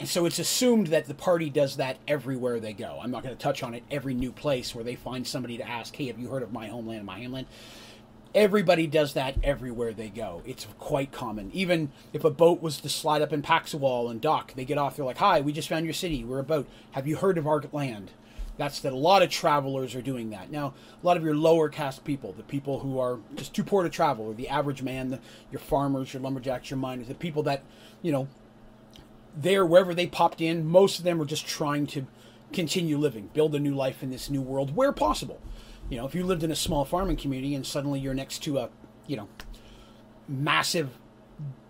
and 0.00 0.08
so 0.08 0.24
it's 0.24 0.38
assumed 0.38 0.86
that 0.88 1.06
the 1.06 1.14
party 1.14 1.50
does 1.50 1.76
that 1.76 1.98
everywhere 2.08 2.58
they 2.58 2.72
go. 2.72 2.98
I'm 3.02 3.10
not 3.10 3.22
going 3.22 3.36
to 3.36 3.40
touch 3.40 3.62
on 3.62 3.74
it 3.74 3.82
every 3.90 4.14
new 4.14 4.32
place 4.32 4.74
where 4.74 4.82
they 4.82 4.94
find 4.94 5.26
somebody 5.26 5.58
to 5.58 5.68
ask, 5.68 5.94
hey, 5.94 6.06
have 6.06 6.18
you 6.18 6.28
heard 6.28 6.42
of 6.42 6.52
my 6.54 6.68
homeland, 6.68 7.04
my 7.04 7.20
homeland? 7.20 7.46
Everybody 8.34 8.86
does 8.86 9.14
that 9.14 9.36
everywhere 9.42 9.92
they 9.92 10.08
go. 10.08 10.42
It's 10.46 10.66
quite 10.78 11.10
common. 11.10 11.50
Even 11.52 11.90
if 12.12 12.24
a 12.24 12.30
boat 12.30 12.62
was 12.62 12.80
to 12.80 12.88
slide 12.88 13.22
up 13.22 13.32
in 13.32 13.42
Paxawal 13.42 14.10
and 14.10 14.20
dock, 14.20 14.54
they 14.54 14.64
get 14.64 14.78
off, 14.78 14.96
they're 14.96 15.04
like, 15.04 15.18
hi, 15.18 15.40
we 15.40 15.52
just 15.52 15.68
found 15.68 15.84
your 15.84 15.94
city. 15.94 16.24
We're 16.24 16.38
a 16.38 16.44
boat. 16.44 16.68
Have 16.92 17.08
you 17.08 17.16
heard 17.16 17.38
of 17.38 17.46
our 17.48 17.62
land? 17.72 18.12
That's 18.56 18.80
that 18.80 18.92
a 18.92 18.96
lot 18.96 19.22
of 19.22 19.30
travelers 19.30 19.94
are 19.94 20.02
doing 20.02 20.30
that. 20.30 20.50
Now, 20.50 20.74
a 21.02 21.06
lot 21.06 21.16
of 21.16 21.24
your 21.24 21.34
lower 21.34 21.68
caste 21.68 22.04
people, 22.04 22.32
the 22.32 22.42
people 22.42 22.80
who 22.80 22.98
are 23.00 23.18
just 23.34 23.54
too 23.54 23.64
poor 23.64 23.82
to 23.82 23.88
travel, 23.88 24.26
or 24.26 24.34
the 24.34 24.48
average 24.48 24.82
man, 24.82 25.08
the, 25.08 25.18
your 25.50 25.60
farmers, 25.60 26.12
your 26.12 26.22
lumberjacks, 26.22 26.70
your 26.70 26.78
miners, 26.78 27.08
the 27.08 27.14
people 27.14 27.42
that, 27.44 27.64
you 28.02 28.12
know, 28.12 28.28
there, 29.34 29.64
wherever 29.64 29.94
they 29.94 30.06
popped 30.06 30.40
in, 30.40 30.66
most 30.66 30.98
of 30.98 31.04
them 31.04 31.20
are 31.20 31.24
just 31.24 31.46
trying 31.46 31.86
to 31.88 32.06
continue 32.52 32.98
living, 32.98 33.30
build 33.32 33.54
a 33.54 33.58
new 33.58 33.74
life 33.74 34.02
in 34.02 34.10
this 34.10 34.28
new 34.28 34.42
world 34.42 34.76
where 34.76 34.92
possible. 34.92 35.40
You 35.90 35.96
know, 35.96 36.06
if 36.06 36.14
you 36.14 36.24
lived 36.24 36.44
in 36.44 36.52
a 36.52 36.56
small 36.56 36.84
farming 36.84 37.16
community 37.16 37.54
and 37.54 37.66
suddenly 37.66 37.98
you're 37.98 38.14
next 38.14 38.44
to 38.44 38.58
a, 38.58 38.70
you 39.08 39.16
know, 39.16 39.28
massive 40.28 40.96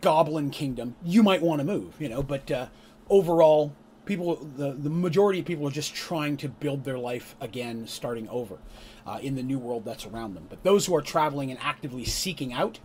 goblin 0.03 0.51
kingdom, 0.51 0.95
you 1.03 1.23
might 1.23 1.41
want 1.41 1.61
to 1.61 1.65
move, 1.65 1.99
you 1.99 2.09
know, 2.09 2.23
but 2.23 2.51
uh, 2.51 2.67
overall, 3.09 3.75
people, 4.05 4.37
the, 4.57 4.73
the 4.73 4.91
majority 4.91 5.41
of 5.41 5.47
people 5.47 5.67
are 5.67 5.73
just 5.73 5.95
trying 5.95 6.37
to 6.37 6.49
build 6.49 6.85
their 6.85 6.99
life 6.99 7.35
again, 7.41 7.87
starting 7.87 8.29
over 8.29 8.59
uh, 9.07 9.19
in 9.23 9.37
the 9.37 9.43
new 9.43 9.59
world 9.59 9.87
that's 9.87 10.05
around 10.05 10.35
them. 10.35 10.47
But 10.51 10.63
those 10.65 10.85
who 10.85 10.95
are 10.95 11.03
traveling 11.03 11.51
and 11.51 11.59
actively 11.63 12.05
seeking 12.05 12.53
out, 12.53 12.79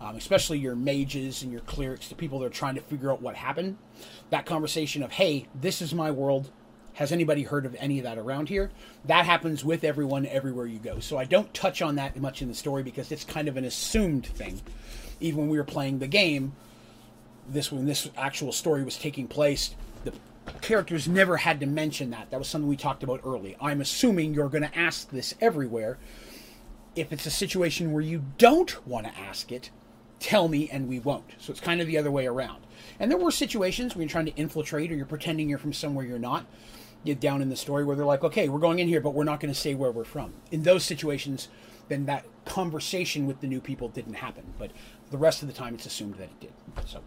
um, 0.00 0.16
especially 0.16 0.58
your 0.58 0.74
mages 0.74 1.44
and 1.44 1.52
your 1.52 1.60
clerics, 1.60 2.08
the 2.08 2.16
people 2.16 2.40
that 2.40 2.46
are 2.46 2.50
trying 2.50 2.74
to 2.74 2.80
figure 2.80 3.12
out 3.12 3.22
what 3.22 3.36
happened, 3.36 3.76
that 4.30 4.44
conversation 4.44 5.04
of, 5.04 5.12
hey, 5.12 5.46
this 5.54 5.80
is 5.80 5.94
my 5.94 6.10
world. 6.10 6.50
Has 6.94 7.12
anybody 7.12 7.44
heard 7.44 7.66
of 7.66 7.74
any 7.78 7.98
of 7.98 8.04
that 8.04 8.18
around 8.18 8.48
here? 8.48 8.70
That 9.04 9.24
happens 9.24 9.64
with 9.64 9.84
everyone 9.84 10.26
everywhere 10.26 10.66
you 10.66 10.78
go. 10.78 11.00
So 11.00 11.16
I 11.16 11.24
don't 11.24 11.52
touch 11.54 11.82
on 11.82 11.96
that 11.96 12.16
much 12.20 12.42
in 12.42 12.48
the 12.48 12.54
story 12.54 12.82
because 12.82 13.10
it's 13.10 13.24
kind 13.24 13.48
of 13.48 13.56
an 13.56 13.64
assumed 13.64 14.26
thing. 14.26 14.60
Even 15.20 15.40
when 15.40 15.48
we 15.48 15.58
were 15.58 15.64
playing 15.64 15.98
the 15.98 16.06
game, 16.06 16.52
this 17.48 17.72
when 17.72 17.86
this 17.86 18.10
actual 18.16 18.52
story 18.52 18.82
was 18.82 18.96
taking 18.98 19.26
place, 19.26 19.74
the 20.04 20.12
characters 20.60 21.08
never 21.08 21.38
had 21.38 21.60
to 21.60 21.66
mention 21.66 22.10
that. 22.10 22.30
That 22.30 22.38
was 22.38 22.48
something 22.48 22.68
we 22.68 22.76
talked 22.76 23.02
about 23.02 23.20
early. 23.24 23.56
I'm 23.60 23.80
assuming 23.80 24.34
you're 24.34 24.48
going 24.48 24.68
to 24.68 24.78
ask 24.78 25.10
this 25.10 25.34
everywhere. 25.40 25.98
If 26.96 27.12
it's 27.12 27.26
a 27.26 27.30
situation 27.30 27.92
where 27.92 28.02
you 28.02 28.24
don't 28.36 28.86
want 28.86 29.06
to 29.06 29.18
ask 29.18 29.52
it, 29.52 29.70
tell 30.18 30.48
me 30.48 30.68
and 30.70 30.88
we 30.88 30.98
won't. 30.98 31.32
So 31.38 31.50
it's 31.50 31.60
kind 31.60 31.80
of 31.80 31.86
the 31.86 31.98
other 31.98 32.10
way 32.10 32.26
around. 32.26 32.62
And 32.98 33.10
there 33.10 33.18
were 33.18 33.30
situations 33.30 33.94
when 33.94 34.02
you're 34.02 34.10
trying 34.10 34.26
to 34.26 34.36
infiltrate 34.36 34.92
or 34.92 34.94
you're 34.94 35.06
pretending 35.06 35.48
you're 35.48 35.58
from 35.58 35.72
somewhere 35.72 36.04
you're 36.04 36.18
not. 36.18 36.46
Down 37.04 37.42
in 37.42 37.48
the 37.48 37.56
story 37.56 37.84
where 37.84 37.96
they're 37.96 38.04
like, 38.04 38.24
okay, 38.24 38.48
we're 38.48 38.58
going 38.58 38.78
in 38.78 38.88
here, 38.88 39.00
but 39.00 39.14
we're 39.14 39.24
not 39.24 39.40
going 39.40 39.52
to 39.52 39.58
say 39.58 39.74
where 39.74 39.90
we're 39.90 40.04
from. 40.04 40.32
In 40.50 40.62
those 40.62 40.84
situations, 40.84 41.48
then 41.88 42.06
that 42.06 42.24
conversation 42.44 43.26
with 43.26 43.40
the 43.40 43.46
new 43.46 43.60
people 43.60 43.88
didn't 43.88 44.14
happen. 44.14 44.44
But 44.58 44.70
the 45.10 45.18
rest 45.18 45.42
of 45.42 45.48
the 45.48 45.54
time, 45.54 45.74
it's 45.74 45.86
assumed 45.86 46.14
that 46.16 46.24
it 46.24 46.40
did. 46.40 46.52
So 46.86 47.00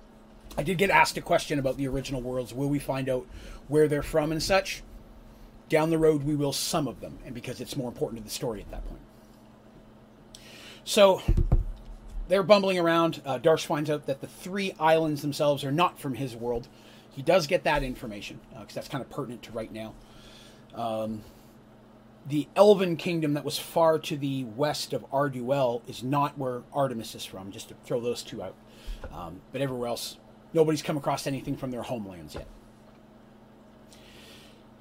I 0.57 0.63
did 0.63 0.77
get 0.77 0.89
asked 0.89 1.17
a 1.17 1.21
question 1.21 1.59
about 1.59 1.77
the 1.77 1.87
original 1.87 2.21
worlds. 2.21 2.53
Will 2.53 2.69
we 2.69 2.79
find 2.79 3.07
out 3.07 3.27
where 3.67 3.87
they're 3.87 4.03
from 4.03 4.31
and 4.31 4.41
such? 4.41 4.83
Down 5.69 5.89
the 5.89 5.97
road, 5.97 6.23
we 6.23 6.35
will 6.35 6.53
some 6.53 6.87
of 6.87 6.99
them, 6.99 7.19
and 7.25 7.33
because 7.33 7.61
it's 7.61 7.75
more 7.75 7.87
important 7.87 8.19
to 8.19 8.23
the 8.23 8.33
story 8.33 8.61
at 8.61 8.69
that 8.71 8.85
point. 8.87 9.01
So 10.83 11.21
they're 12.27 12.43
bumbling 12.43 12.77
around. 12.77 13.21
Uh, 13.25 13.39
Darsh 13.39 13.65
finds 13.65 13.89
out 13.89 14.05
that 14.05 14.21
the 14.21 14.27
three 14.27 14.73
islands 14.79 15.21
themselves 15.21 15.63
are 15.63 15.71
not 15.71 15.99
from 15.99 16.15
his 16.15 16.35
world. 16.35 16.67
He 17.15 17.21
does 17.21 17.47
get 17.47 17.63
that 17.63 17.83
information 17.83 18.39
because 18.49 18.71
uh, 18.71 18.75
that's 18.75 18.87
kind 18.87 19.03
of 19.03 19.09
pertinent 19.09 19.43
to 19.43 19.51
right 19.51 19.71
now. 19.71 19.93
Um, 20.73 21.23
the 22.27 22.47
Elven 22.55 22.95
kingdom 22.95 23.33
that 23.33 23.43
was 23.43 23.59
far 23.59 23.99
to 23.99 24.17
the 24.17 24.45
west 24.45 24.93
of 24.93 25.05
Arduel 25.11 25.81
is 25.87 26.03
not 26.03 26.37
where 26.37 26.63
Artemis 26.73 27.15
is 27.15 27.25
from, 27.25 27.51
just 27.51 27.69
to 27.69 27.75
throw 27.83 27.99
those 27.99 28.23
two 28.23 28.41
out. 28.41 28.55
Um, 29.11 29.41
but 29.51 29.61
everywhere 29.61 29.89
else, 29.89 30.17
nobody's 30.53 30.81
come 30.81 30.97
across 30.97 31.27
anything 31.27 31.57
from 31.57 31.71
their 31.71 31.83
homelands 31.83 32.35
yet. 32.35 32.47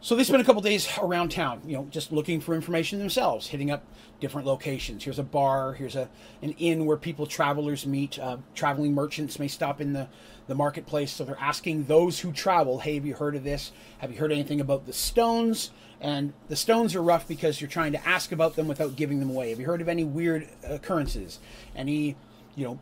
So 0.02 0.16
they 0.16 0.24
spent 0.24 0.42
a 0.42 0.44
couple 0.44 0.62
days 0.62 0.88
around 1.00 1.30
town, 1.30 1.62
you 1.64 1.76
know, 1.76 1.86
just 1.88 2.10
looking 2.10 2.40
for 2.40 2.56
information 2.56 2.98
themselves, 2.98 3.46
hitting 3.46 3.70
up 3.70 3.84
different 4.18 4.48
locations. 4.48 5.04
Here's 5.04 5.20
a 5.20 5.22
bar. 5.22 5.74
Here's 5.74 5.94
a 5.94 6.08
an 6.42 6.56
inn 6.58 6.86
where 6.86 6.96
people 6.96 7.24
travelers 7.24 7.86
meet. 7.86 8.18
Uh, 8.18 8.38
traveling 8.56 8.94
merchants 8.94 9.38
may 9.38 9.46
stop 9.46 9.80
in 9.80 9.92
the 9.92 10.08
the 10.48 10.56
marketplace. 10.56 11.12
So 11.12 11.24
they're 11.24 11.38
asking 11.38 11.84
those 11.84 12.18
who 12.18 12.32
travel, 12.32 12.80
"Hey, 12.80 12.96
have 12.96 13.06
you 13.06 13.14
heard 13.14 13.36
of 13.36 13.44
this? 13.44 13.70
Have 13.98 14.10
you 14.10 14.18
heard 14.18 14.32
anything 14.32 14.60
about 14.60 14.86
the 14.86 14.92
stones?" 14.92 15.70
And 16.00 16.32
the 16.48 16.56
stones 16.56 16.96
are 16.96 17.02
rough 17.02 17.28
because 17.28 17.60
you're 17.60 17.70
trying 17.70 17.92
to 17.92 18.08
ask 18.08 18.32
about 18.32 18.56
them 18.56 18.66
without 18.66 18.96
giving 18.96 19.20
them 19.20 19.30
away. 19.30 19.50
Have 19.50 19.60
you 19.60 19.66
heard 19.66 19.80
of 19.80 19.88
any 19.88 20.02
weird 20.02 20.48
occurrences? 20.64 21.38
Any, 21.76 22.16
you 22.56 22.64
know, 22.64 22.80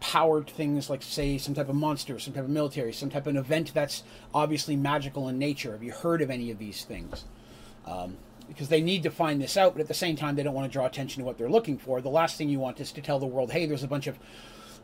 powered 0.00 0.48
things 0.48 0.88
like 0.88 1.02
say 1.02 1.36
some 1.36 1.54
type 1.54 1.68
of 1.68 1.74
monster 1.74 2.18
some 2.18 2.32
type 2.32 2.44
of 2.44 2.50
military 2.50 2.92
some 2.92 3.10
type 3.10 3.26
of 3.26 3.36
event 3.36 3.72
that's 3.74 4.02
obviously 4.34 4.74
magical 4.74 5.28
in 5.28 5.38
nature. 5.38 5.72
Have 5.72 5.82
you 5.82 5.92
heard 5.92 6.22
of 6.22 6.30
any 6.30 6.50
of 6.50 6.58
these 6.58 6.84
things? 6.84 7.24
Um, 7.86 8.16
because 8.48 8.68
they 8.68 8.80
need 8.80 9.04
to 9.04 9.10
find 9.10 9.40
this 9.40 9.56
out 9.56 9.74
but 9.74 9.80
at 9.80 9.88
the 9.88 9.94
same 9.94 10.16
time 10.16 10.36
they 10.36 10.42
don't 10.42 10.54
want 10.54 10.70
to 10.70 10.72
draw 10.72 10.86
attention 10.86 11.20
to 11.20 11.26
what 11.26 11.38
they're 11.38 11.50
looking 11.50 11.78
for. 11.78 12.00
The 12.00 12.08
last 12.08 12.36
thing 12.36 12.48
you 12.48 12.58
want 12.58 12.80
is 12.80 12.92
to 12.92 13.00
tell 13.00 13.18
the 13.18 13.26
world 13.26 13.52
hey 13.52 13.66
there's 13.66 13.82
a 13.82 13.88
bunch 13.88 14.06
of 14.06 14.18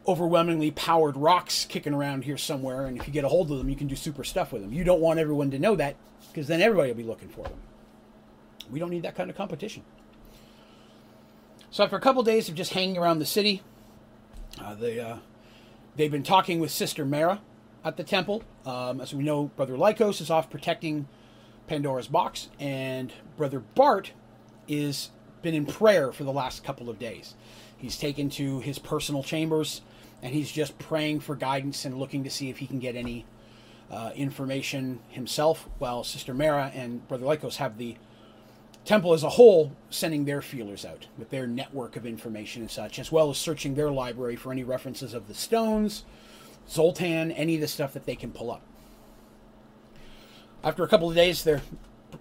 overwhelmingly 0.06 0.70
powered 0.70 1.16
rocks 1.16 1.64
kicking 1.64 1.94
around 1.94 2.24
here 2.24 2.36
somewhere 2.36 2.86
and 2.86 2.96
if 2.96 3.06
you 3.06 3.12
get 3.12 3.24
a 3.24 3.28
hold 3.28 3.50
of 3.50 3.58
them 3.58 3.68
you 3.68 3.76
can 3.76 3.86
do 3.86 3.96
super 3.96 4.22
stuff 4.22 4.52
with 4.52 4.62
them. 4.62 4.72
You 4.72 4.84
don't 4.84 5.00
want 5.00 5.18
everyone 5.18 5.50
to 5.52 5.58
know 5.58 5.76
that 5.76 5.96
because 6.28 6.46
then 6.46 6.60
everybody 6.60 6.90
will 6.90 6.98
be 6.98 7.02
looking 7.04 7.28
for 7.28 7.44
them. 7.44 7.58
We 8.70 8.78
don't 8.78 8.90
need 8.90 9.02
that 9.02 9.14
kind 9.14 9.30
of 9.30 9.36
competition. 9.36 9.82
So 11.70 11.84
after 11.84 11.96
a 11.96 12.00
couple 12.00 12.20
of 12.20 12.26
days 12.26 12.48
of 12.48 12.54
just 12.54 12.72
hanging 12.72 12.96
around 12.96 13.18
the 13.18 13.26
city 13.26 13.62
uh, 14.62 14.74
they 14.74 15.00
uh, 15.00 15.16
they've 15.96 16.10
been 16.10 16.22
talking 16.22 16.60
with 16.60 16.70
Sister 16.70 17.04
Mara 17.04 17.40
at 17.84 17.96
the 17.96 18.04
temple. 18.04 18.42
Um, 18.64 19.00
as 19.00 19.14
we 19.14 19.22
know, 19.22 19.44
Brother 19.56 19.74
Lycos 19.74 20.20
is 20.20 20.30
off 20.30 20.50
protecting 20.50 21.08
Pandora's 21.66 22.08
box, 22.08 22.48
and 22.58 23.12
Brother 23.36 23.60
Bart 23.60 24.12
is 24.68 25.10
been 25.42 25.54
in 25.54 25.66
prayer 25.66 26.12
for 26.12 26.24
the 26.24 26.32
last 26.32 26.64
couple 26.64 26.90
of 26.90 26.98
days. 26.98 27.34
He's 27.76 27.96
taken 27.96 28.30
to 28.30 28.60
his 28.60 28.78
personal 28.78 29.22
chambers, 29.22 29.82
and 30.22 30.34
he's 30.34 30.50
just 30.50 30.78
praying 30.78 31.20
for 31.20 31.36
guidance 31.36 31.84
and 31.84 31.98
looking 31.98 32.24
to 32.24 32.30
see 32.30 32.50
if 32.50 32.58
he 32.58 32.66
can 32.66 32.78
get 32.78 32.96
any 32.96 33.26
uh, 33.90 34.10
information 34.16 35.00
himself. 35.08 35.68
While 35.78 36.02
Sister 36.02 36.34
Mara 36.34 36.72
and 36.74 37.06
Brother 37.06 37.26
Lycos 37.26 37.56
have 37.56 37.78
the 37.78 37.96
Temple 38.86 39.12
as 39.12 39.24
a 39.24 39.30
whole 39.30 39.72
sending 39.90 40.24
their 40.24 40.40
feelers 40.40 40.84
out 40.84 41.06
with 41.18 41.30
their 41.30 41.46
network 41.46 41.96
of 41.96 42.06
information 42.06 42.62
and 42.62 42.70
such, 42.70 43.00
as 43.00 43.10
well 43.10 43.30
as 43.30 43.36
searching 43.36 43.74
their 43.74 43.90
library 43.90 44.36
for 44.36 44.52
any 44.52 44.62
references 44.62 45.12
of 45.12 45.26
the 45.26 45.34
stones, 45.34 46.04
Zoltan, 46.70 47.32
any 47.32 47.56
of 47.56 47.60
the 47.60 47.68
stuff 47.68 47.92
that 47.94 48.06
they 48.06 48.14
can 48.14 48.30
pull 48.30 48.50
up. 48.50 48.62
After 50.62 50.84
a 50.84 50.88
couple 50.88 51.10
of 51.10 51.16
days, 51.16 51.42
they're 51.42 51.62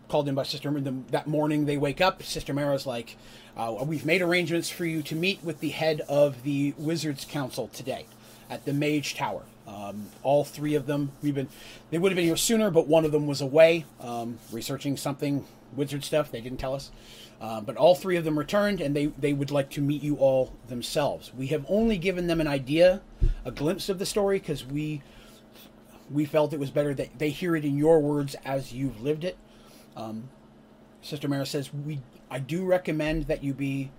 called 0.08 0.28
in 0.28 0.34
by 0.34 0.44
Sister 0.44 0.72
that 1.12 1.28
morning. 1.28 1.66
They 1.66 1.78
wake 1.78 2.02
up. 2.02 2.24
Sister 2.24 2.54
Mara's 2.54 2.88
like, 2.88 3.16
uh, 3.56 3.84
"We've 3.86 4.06
made 4.06 4.24
arrangements 4.24 4.70
for 4.72 4.86
you 4.86 5.04
to 5.04 5.16
meet 5.16 5.44
with 5.44 5.60
the 5.60 5.70
head 5.70 6.02
of 6.02 6.42
the 6.42 6.74
Wizards 6.80 7.26
Council 7.26 7.68
today 7.68 8.08
at 8.50 8.66
the 8.66 8.74
Mage 8.74 9.16
Tower. 9.16 9.44
Um, 9.68 10.08
all 10.22 10.44
three 10.44 10.76
of 10.76 10.86
them, 10.88 11.12
we've 11.22 11.36
been. 11.36 11.48
They 11.92 12.00
would 12.00 12.12
have 12.12 12.16
been 12.16 12.26
here 12.26 12.36
sooner, 12.36 12.72
but 12.72 12.88
one 12.88 13.06
of 13.06 13.12
them 13.12 13.28
was 13.28 13.42
away 13.42 13.86
um, 14.00 14.40
researching 14.52 14.98
something 14.98 15.46
wizard 15.76 16.04
stuff. 16.04 16.32
They 16.32 16.42
didn't 16.42 16.60
tell 16.60 16.74
us. 16.74 16.92
Uh, 17.40 17.62
but 17.62 17.76
all 17.76 17.96
three 17.96 18.16
of 18.16 18.24
them 18.24 18.40
returned, 18.40 18.80
and 18.80 18.96
they, 18.96 19.08
they 19.08 19.34
would 19.34 19.52
like 19.52 19.70
to 19.72 19.82
meet 19.82 20.02
you 20.02 20.16
all 20.16 20.54
themselves. 20.68 21.34
We 21.34 21.48
have 21.48 21.66
only 21.68 21.98
given 21.98 22.28
them 22.28 22.40
an 22.40 22.48
idea, 22.48 23.02
a 23.44 23.52
glimpse 23.52 23.90
of 23.90 24.00
the 24.00 24.06
story, 24.06 24.40
because 24.40 24.66
we 24.66 25.02
we 26.12 26.24
felt 26.24 26.54
it 26.54 26.60
was 26.60 26.70
better 26.70 26.94
that 26.94 27.18
they 27.18 27.30
hear 27.30 27.56
it 27.56 27.66
in 27.66 27.78
your 27.78 28.00
words 28.00 28.36
as 28.46 28.74
you've 28.74 29.02
lived 29.02 29.24
it. 29.24 29.38
Um, 29.96 30.30
Sister 31.02 31.28
Mara 31.28 31.46
says 31.46 31.74
we 31.74 32.00
I 32.30 32.40
do 32.40 32.66
recommend 32.66 33.24
that 33.24 33.44
you 33.44 33.54
be 33.54 33.92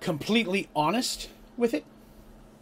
completely 0.00 0.68
honest 0.74 1.28
with 1.56 1.74
it. 1.74 1.84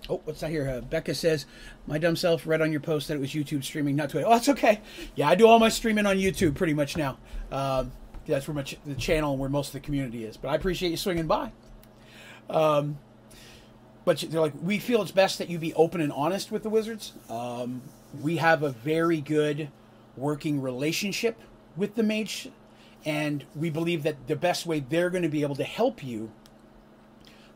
Oh, 0.08 0.20
what's 0.24 0.40
that 0.40 0.50
here? 0.50 0.68
Uh, 0.68 0.80
Becca 0.82 1.14
says, 1.14 1.46
"My 1.86 1.98
dumb 1.98 2.16
self 2.16 2.46
read 2.46 2.60
on 2.60 2.70
your 2.70 2.80
post 2.80 3.08
that 3.08 3.14
it 3.14 3.20
was 3.20 3.30
YouTube 3.30 3.64
streaming, 3.64 3.96
not 3.96 4.10
Twitter." 4.10 4.26
Oh, 4.26 4.30
that's 4.30 4.48
okay. 4.50 4.80
Yeah, 5.14 5.28
I 5.28 5.34
do 5.34 5.48
all 5.48 5.58
my 5.58 5.68
streaming 5.68 6.06
on 6.06 6.16
YouTube 6.16 6.54
pretty 6.54 6.74
much 6.74 6.96
now. 6.96 7.18
Um, 7.50 7.92
that's 8.26 8.48
where 8.48 8.54
my 8.54 8.62
ch- 8.62 8.78
the 8.84 8.94
channel 8.94 9.32
and 9.32 9.40
where 9.40 9.48
most 9.48 9.68
of 9.68 9.72
the 9.74 9.80
community 9.80 10.24
is. 10.24 10.36
But 10.36 10.48
I 10.48 10.54
appreciate 10.54 10.90
you 10.90 10.96
swinging 10.96 11.26
by. 11.26 11.52
Um, 12.48 12.98
but 14.04 14.18
they're 14.18 14.40
like, 14.40 14.54
we 14.62 14.78
feel 14.78 15.02
it's 15.02 15.10
best 15.10 15.38
that 15.38 15.50
you 15.50 15.58
be 15.58 15.74
open 15.74 16.00
and 16.00 16.12
honest 16.12 16.52
with 16.52 16.62
the 16.62 16.70
wizards. 16.70 17.12
Um, 17.28 17.82
we 18.20 18.36
have 18.36 18.62
a 18.62 18.70
very 18.70 19.20
good 19.20 19.68
working 20.16 20.62
relationship 20.62 21.36
with 21.76 21.96
the 21.96 22.02
mage, 22.02 22.48
and 23.04 23.44
we 23.54 23.68
believe 23.68 24.04
that 24.04 24.28
the 24.28 24.36
best 24.36 24.64
way 24.64 24.80
they're 24.80 25.10
going 25.10 25.24
to 25.24 25.28
be 25.28 25.42
able 25.42 25.56
to 25.56 25.64
help 25.64 26.04
you 26.04 26.30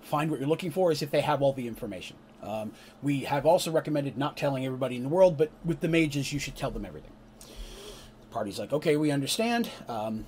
find 0.02 0.30
what 0.30 0.40
you're 0.40 0.48
looking 0.48 0.72
for 0.72 0.90
is 0.90 1.02
if 1.02 1.10
they 1.10 1.20
have 1.20 1.40
all 1.40 1.52
the 1.52 1.68
information. 1.68 2.16
Um, 2.42 2.72
we 3.02 3.20
have 3.20 3.46
also 3.46 3.70
recommended 3.70 4.18
not 4.18 4.36
telling 4.36 4.66
everybody 4.66 4.96
in 4.96 5.02
the 5.02 5.08
world, 5.08 5.36
but 5.36 5.50
with 5.64 5.80
the 5.80 5.88
mages, 5.88 6.32
you 6.32 6.38
should 6.38 6.56
tell 6.56 6.70
them 6.70 6.84
everything. 6.84 7.12
The 7.38 8.26
party's 8.30 8.58
like, 8.58 8.72
okay, 8.72 8.96
we 8.96 9.10
understand. 9.10 9.68
Um, 9.88 10.26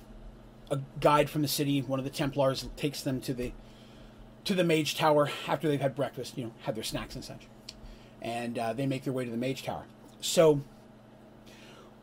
a 0.73 0.81
guide 0.99 1.29
from 1.29 1.41
the 1.41 1.47
city, 1.47 1.81
one 1.81 1.99
of 1.99 2.05
the 2.05 2.11
Templars, 2.11 2.67
takes 2.75 3.01
them 3.01 3.21
to 3.21 3.33
the 3.33 3.53
to 4.45 4.53
the 4.53 4.63
Mage 4.63 4.97
Tower 4.97 5.29
after 5.47 5.69
they've 5.69 5.79
had 5.79 5.95
breakfast, 5.95 6.37
you 6.37 6.43
know, 6.43 6.51
had 6.63 6.75
their 6.75 6.83
snacks 6.83 7.15
and 7.15 7.23
such, 7.23 7.47
and 8.21 8.59
uh, 8.59 8.73
they 8.73 8.85
make 8.85 9.05
their 9.05 9.13
way 9.13 9.23
to 9.23 9.31
the 9.31 9.37
Mage 9.37 9.63
Tower. 9.63 9.85
So 10.19 10.61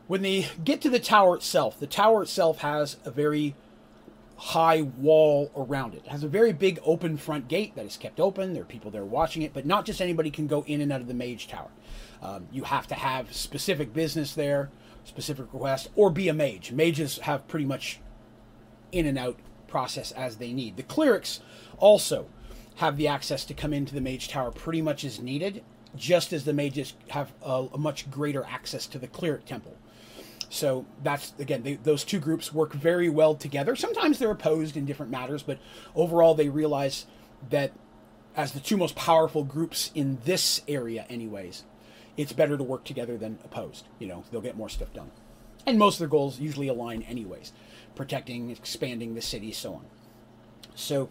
when 0.07 0.23
they 0.23 0.47
get 0.63 0.81
to 0.81 0.89
the 0.89 0.99
tower 0.99 1.35
itself, 1.35 1.79
the 1.79 1.87
tower 1.87 2.23
itself 2.23 2.59
has 2.59 2.97
a 3.05 3.11
very 3.11 3.55
high 4.37 4.81
wall 4.81 5.51
around 5.55 5.93
it. 5.93 6.01
It 6.05 6.09
has 6.09 6.23
a 6.23 6.27
very 6.27 6.51
big 6.51 6.79
open 6.83 7.15
front 7.15 7.47
gate 7.47 7.75
that 7.75 7.85
is 7.85 7.95
kept 7.95 8.19
open. 8.19 8.53
There 8.53 8.63
are 8.63 8.65
people 8.65 8.89
there 8.89 9.05
watching 9.05 9.43
it, 9.43 9.53
but 9.53 9.67
not 9.67 9.85
just 9.85 10.01
anybody 10.01 10.31
can 10.31 10.47
go 10.47 10.63
in 10.65 10.81
and 10.81 10.91
out 10.91 10.99
of 10.99 11.07
the 11.07 11.13
Mage 11.13 11.47
Tower. 11.47 11.69
Um, 12.23 12.47
you 12.51 12.63
have 12.63 12.87
to 12.87 12.95
have 12.95 13.33
specific 13.33 13.93
business 13.93 14.33
there, 14.33 14.71
specific 15.03 15.45
request, 15.53 15.89
or 15.95 16.09
be 16.09 16.27
a 16.27 16.33
mage. 16.33 16.71
Mages 16.71 17.19
have 17.19 17.47
pretty 17.47 17.65
much 17.65 17.99
in 18.91 19.05
and 19.05 19.17
out 19.17 19.37
process 19.67 20.11
as 20.11 20.37
they 20.37 20.53
need. 20.53 20.77
The 20.77 20.83
clerics 20.83 21.39
also 21.77 22.27
have 22.75 22.97
the 22.97 23.07
access 23.07 23.45
to 23.45 23.53
come 23.53 23.73
into 23.73 23.93
the 23.93 24.01
Mage 24.01 24.27
Tower 24.27 24.51
pretty 24.51 24.81
much 24.81 25.03
as 25.03 25.19
needed, 25.19 25.63
just 25.95 26.33
as 26.33 26.45
the 26.45 26.53
mages 26.53 26.93
have 27.09 27.31
a, 27.43 27.67
a 27.73 27.77
much 27.77 28.09
greater 28.09 28.43
access 28.45 28.87
to 28.87 28.99
the 28.99 29.07
cleric 29.07 29.45
temple. 29.45 29.75
So 30.49 30.85
that's 31.01 31.33
again, 31.39 31.63
they, 31.63 31.75
those 31.75 32.03
two 32.03 32.19
groups 32.19 32.53
work 32.53 32.73
very 32.73 33.07
well 33.07 33.35
together. 33.35 33.75
Sometimes 33.75 34.19
they're 34.19 34.31
opposed 34.31 34.75
in 34.75 34.85
different 34.85 35.11
matters, 35.11 35.43
but 35.43 35.59
overall 35.95 36.35
they 36.35 36.49
realize 36.49 37.05
that 37.49 37.71
as 38.35 38.51
the 38.51 38.59
two 38.59 38.77
most 38.77 38.95
powerful 38.95 39.43
groups 39.43 39.91
in 39.95 40.19
this 40.25 40.61
area, 40.67 41.05
anyways, 41.09 41.63
it's 42.17 42.33
better 42.33 42.57
to 42.57 42.63
work 42.63 42.83
together 42.83 43.17
than 43.17 43.39
opposed. 43.45 43.85
You 43.99 44.07
know, 44.07 44.23
they'll 44.29 44.41
get 44.41 44.57
more 44.57 44.69
stuff 44.69 44.93
done, 44.93 45.11
and 45.65 45.79
most 45.79 45.95
of 45.95 45.99
their 45.99 46.07
goals 46.09 46.39
usually 46.39 46.67
align, 46.67 47.03
anyways, 47.03 47.53
protecting, 47.95 48.49
expanding 48.49 49.15
the 49.15 49.21
city, 49.21 49.51
so 49.51 49.75
on. 49.75 49.85
So 50.75 51.09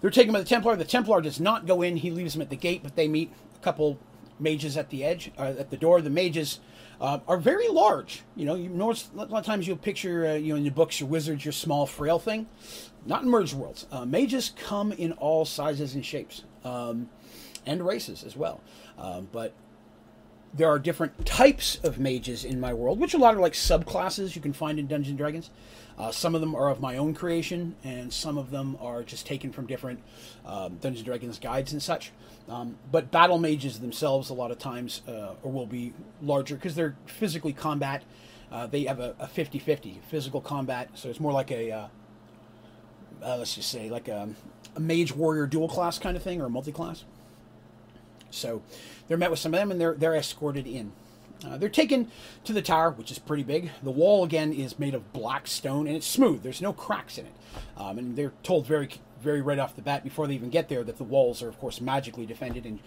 they're 0.00 0.10
taken 0.10 0.32
by 0.32 0.40
the 0.40 0.46
Templar. 0.46 0.76
The 0.76 0.84
Templar 0.84 1.20
does 1.20 1.40
not 1.40 1.66
go 1.66 1.82
in; 1.82 1.96
he 1.96 2.10
leaves 2.10 2.34
them 2.34 2.42
at 2.42 2.50
the 2.50 2.56
gate, 2.56 2.82
but 2.82 2.96
they 2.96 3.08
meet 3.08 3.32
a 3.56 3.64
couple 3.64 3.98
mages 4.38 4.76
at 4.76 4.90
the 4.90 5.04
edge, 5.04 5.30
uh, 5.38 5.54
at 5.58 5.70
the 5.70 5.76
door. 5.76 6.00
The 6.00 6.10
mages 6.10 6.60
uh, 7.00 7.20
are 7.26 7.38
very 7.38 7.68
large. 7.68 8.22
You 8.36 8.44
know, 8.44 8.54
you 8.54 8.68
notice 8.68 9.10
a 9.14 9.16
lot 9.16 9.32
of 9.32 9.44
times 9.44 9.66
you'll 9.66 9.76
picture, 9.76 10.26
uh, 10.26 10.34
you 10.34 10.52
know, 10.52 10.56
in 10.56 10.64
your 10.64 10.74
books, 10.74 11.00
your 11.00 11.08
wizards, 11.08 11.44
your 11.44 11.52
small, 11.52 11.86
frail 11.86 12.18
thing. 12.18 12.48
Not 13.04 13.22
in 13.22 13.28
Merge 13.28 13.54
Worlds. 13.54 13.86
Uh, 13.90 14.04
mages 14.04 14.52
come 14.56 14.92
in 14.92 15.12
all 15.12 15.44
sizes 15.44 15.94
and 15.94 16.04
shapes, 16.04 16.44
um, 16.64 17.08
and 17.66 17.84
races 17.84 18.22
as 18.22 18.36
well. 18.36 18.60
Um, 18.98 19.28
but 19.32 19.52
there 20.54 20.68
are 20.68 20.78
different 20.78 21.24
types 21.24 21.78
of 21.82 21.98
mages 21.98 22.44
in 22.44 22.60
my 22.60 22.72
world, 22.72 23.00
which 23.00 23.14
a 23.14 23.18
lot 23.18 23.34
are 23.34 23.40
like 23.40 23.54
subclasses 23.54 24.36
you 24.36 24.42
can 24.42 24.52
find 24.52 24.78
in 24.78 24.86
Dungeons 24.86 25.10
and 25.10 25.18
Dragons. 25.18 25.50
Uh, 25.98 26.10
some 26.10 26.34
of 26.34 26.40
them 26.40 26.54
are 26.54 26.68
of 26.68 26.80
my 26.80 26.96
own 26.96 27.14
creation, 27.14 27.74
and 27.84 28.12
some 28.12 28.38
of 28.38 28.50
them 28.50 28.76
are 28.80 29.02
just 29.02 29.26
taken 29.26 29.52
from 29.52 29.66
different 29.66 30.00
um, 30.46 30.78
Dungeons 30.80 30.98
and 30.98 31.06
Dragons 31.06 31.38
guides 31.38 31.72
and 31.72 31.82
such. 31.82 32.12
Um, 32.48 32.76
but 32.90 33.10
battle 33.10 33.38
mages 33.38 33.80
themselves, 33.80 34.30
a 34.30 34.34
lot 34.34 34.50
of 34.50 34.58
times, 34.58 35.02
uh, 35.06 35.34
or 35.42 35.52
will 35.52 35.66
be 35.66 35.92
larger 36.20 36.54
because 36.54 36.74
they're 36.74 36.96
physically 37.06 37.52
combat. 37.52 38.02
Uh, 38.50 38.66
they 38.66 38.84
have 38.84 39.00
a, 39.00 39.28
50 39.28 39.58
50 39.58 40.00
physical 40.08 40.40
combat, 40.40 40.90
so 40.94 41.08
it's 41.08 41.20
more 41.20 41.32
like 41.32 41.50
a, 41.50 41.70
uh, 41.70 41.86
uh, 43.22 43.36
let's 43.38 43.54
just 43.54 43.70
say, 43.70 43.88
like 43.88 44.08
a, 44.08 44.28
a, 44.76 44.80
mage 44.80 45.14
warrior 45.14 45.46
dual 45.46 45.68
class 45.68 45.98
kind 45.98 46.16
of 46.16 46.22
thing 46.22 46.40
or 46.40 46.46
a 46.46 46.50
multi 46.50 46.72
class. 46.72 47.04
So 48.30 48.62
they're 49.08 49.16
met 49.16 49.30
with 49.30 49.38
some 49.38 49.54
of 49.54 49.60
them 49.60 49.70
and 49.70 49.80
they're, 49.80 49.94
they're 49.94 50.14
escorted 50.14 50.66
in. 50.66 50.92
Uh, 51.44 51.56
they're 51.56 51.68
taken 51.68 52.10
to 52.44 52.52
the 52.52 52.62
tower, 52.62 52.90
which 52.90 53.10
is 53.10 53.18
pretty 53.18 53.42
big. 53.42 53.70
The 53.82 53.90
wall, 53.90 54.24
again, 54.24 54.52
is 54.52 54.78
made 54.78 54.94
of 54.94 55.12
black 55.12 55.46
stone 55.46 55.86
and 55.86 55.96
it's 55.96 56.06
smooth. 56.06 56.42
There's 56.42 56.62
no 56.62 56.72
cracks 56.72 57.18
in 57.18 57.26
it. 57.26 57.32
Um, 57.76 57.98
and 57.98 58.16
they're 58.16 58.32
told 58.42 58.66
very 58.66 58.88
very 59.22 59.40
right 59.40 59.58
off 59.58 59.76
the 59.76 59.82
bat 59.82 60.02
before 60.02 60.26
they 60.26 60.34
even 60.34 60.50
get 60.50 60.68
there 60.68 60.82
that 60.82 60.98
the 60.98 61.04
walls 61.04 61.42
are 61.42 61.48
of 61.48 61.58
course 61.58 61.80
magically 61.80 62.26
defended 62.26 62.66
and 62.66 62.80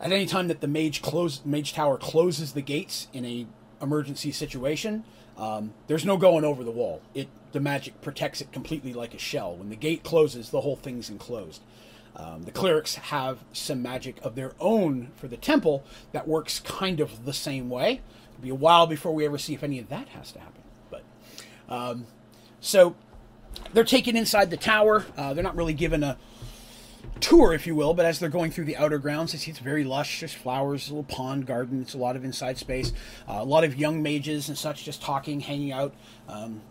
at 0.00 0.10
any 0.10 0.26
time 0.26 0.48
that 0.48 0.60
the 0.60 0.66
mage 0.66 1.02
close 1.02 1.44
mage 1.44 1.74
tower 1.74 1.96
closes 1.98 2.52
the 2.54 2.62
gates 2.62 3.06
in 3.12 3.24
a 3.24 3.46
emergency 3.80 4.32
situation 4.32 5.04
um, 5.36 5.72
there's 5.86 6.04
no 6.04 6.16
going 6.16 6.44
over 6.44 6.64
the 6.64 6.70
wall 6.70 7.00
it 7.14 7.28
the 7.52 7.60
magic 7.60 8.00
protects 8.00 8.40
it 8.40 8.50
completely 8.52 8.92
like 8.92 9.14
a 9.14 9.18
shell 9.18 9.54
when 9.54 9.68
the 9.68 9.76
gate 9.76 10.02
closes 10.02 10.50
the 10.50 10.62
whole 10.62 10.76
thing's 10.76 11.10
enclosed 11.10 11.60
um, 12.16 12.42
the 12.42 12.50
clerics 12.50 12.96
have 12.96 13.38
some 13.52 13.82
magic 13.82 14.16
of 14.22 14.34
their 14.34 14.52
own 14.60 15.10
for 15.16 15.28
the 15.28 15.36
temple 15.36 15.84
that 16.12 16.26
works 16.26 16.60
kind 16.60 17.00
of 17.00 17.24
the 17.24 17.32
same 17.32 17.68
way 17.68 18.00
it'll 18.32 18.42
be 18.42 18.50
a 18.50 18.54
while 18.54 18.86
before 18.86 19.14
we 19.14 19.24
ever 19.24 19.38
see 19.38 19.54
if 19.54 19.62
any 19.62 19.78
of 19.78 19.88
that 19.88 20.08
has 20.08 20.32
to 20.32 20.38
happen 20.38 20.62
but 20.90 21.02
um, 21.68 22.06
so 22.60 22.94
they're 23.72 23.84
taken 23.84 24.16
inside 24.16 24.50
the 24.50 24.56
tower. 24.56 25.04
Uh, 25.16 25.34
they're 25.34 25.44
not 25.44 25.56
really 25.56 25.74
given 25.74 26.02
a 26.02 26.16
tour, 27.20 27.52
if 27.52 27.66
you 27.66 27.74
will, 27.74 27.94
but 27.94 28.04
as 28.04 28.18
they're 28.18 28.28
going 28.28 28.50
through 28.50 28.64
the 28.64 28.76
outer 28.76 28.98
grounds, 28.98 29.32
they 29.32 29.38
see 29.38 29.50
it's 29.50 29.60
very 29.60 29.84
lush. 29.84 30.20
There's 30.20 30.34
flowers, 30.34 30.88
a 30.88 30.94
little 30.94 31.04
pond 31.04 31.46
garden. 31.46 31.80
It's 31.82 31.94
a 31.94 31.98
lot 31.98 32.16
of 32.16 32.24
inside 32.24 32.58
space. 32.58 32.92
Uh, 33.28 33.38
a 33.40 33.44
lot 33.44 33.64
of 33.64 33.76
young 33.76 34.02
mages 34.02 34.48
and 34.48 34.56
such 34.56 34.84
just 34.84 35.02
talking, 35.02 35.40
hanging 35.40 35.72
out, 35.72 35.94
um, 36.28 36.62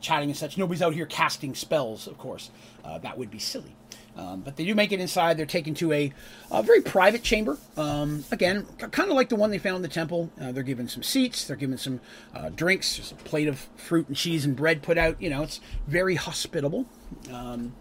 chatting 0.00 0.28
and 0.28 0.36
such. 0.36 0.58
Nobody's 0.58 0.82
out 0.82 0.94
here 0.94 1.06
casting 1.06 1.54
spells, 1.54 2.06
of 2.06 2.18
course. 2.18 2.50
Uh, 2.84 2.98
that 2.98 3.18
would 3.18 3.30
be 3.30 3.38
silly. 3.38 3.74
Um, 4.16 4.42
but 4.42 4.56
they 4.56 4.64
do 4.64 4.74
make 4.74 4.92
it 4.92 5.00
inside. 5.00 5.38
They're 5.38 5.46
taken 5.46 5.74
to 5.76 5.92
a, 5.92 6.12
a 6.50 6.62
very 6.62 6.82
private 6.82 7.22
chamber. 7.22 7.56
Um, 7.76 8.24
again, 8.30 8.66
kind 8.76 9.10
of 9.10 9.16
like 9.16 9.30
the 9.30 9.36
one 9.36 9.50
they 9.50 9.58
found 9.58 9.76
in 9.76 9.82
the 9.82 9.88
temple. 9.88 10.30
Uh, 10.40 10.52
they're 10.52 10.62
given 10.62 10.86
some 10.86 11.02
seats. 11.02 11.46
They're 11.46 11.56
given 11.56 11.78
some 11.78 12.00
uh, 12.34 12.50
drinks. 12.50 12.96
There's 12.96 13.12
a 13.12 13.14
plate 13.16 13.48
of 13.48 13.68
fruit 13.76 14.08
and 14.08 14.16
cheese 14.16 14.44
and 14.44 14.54
bread 14.54 14.82
put 14.82 14.98
out. 14.98 15.20
You 15.20 15.30
know, 15.30 15.42
it's 15.42 15.60
very 15.86 16.16
hospitable. 16.16 16.86
Um, 17.32 17.74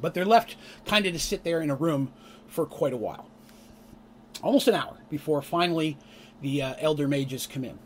but 0.00 0.14
they're 0.14 0.24
left 0.24 0.56
kind 0.86 1.06
of 1.06 1.12
to 1.12 1.18
sit 1.18 1.44
there 1.44 1.60
in 1.60 1.70
a 1.70 1.74
room 1.74 2.12
for 2.46 2.66
quite 2.66 2.92
a 2.92 2.96
while. 2.96 3.28
Almost 4.42 4.68
an 4.68 4.74
hour 4.74 4.98
before 5.10 5.42
finally 5.42 5.96
the 6.40 6.62
uh, 6.62 6.74
elder 6.78 7.08
mages 7.08 7.46
come 7.46 7.64
in. 7.64 7.78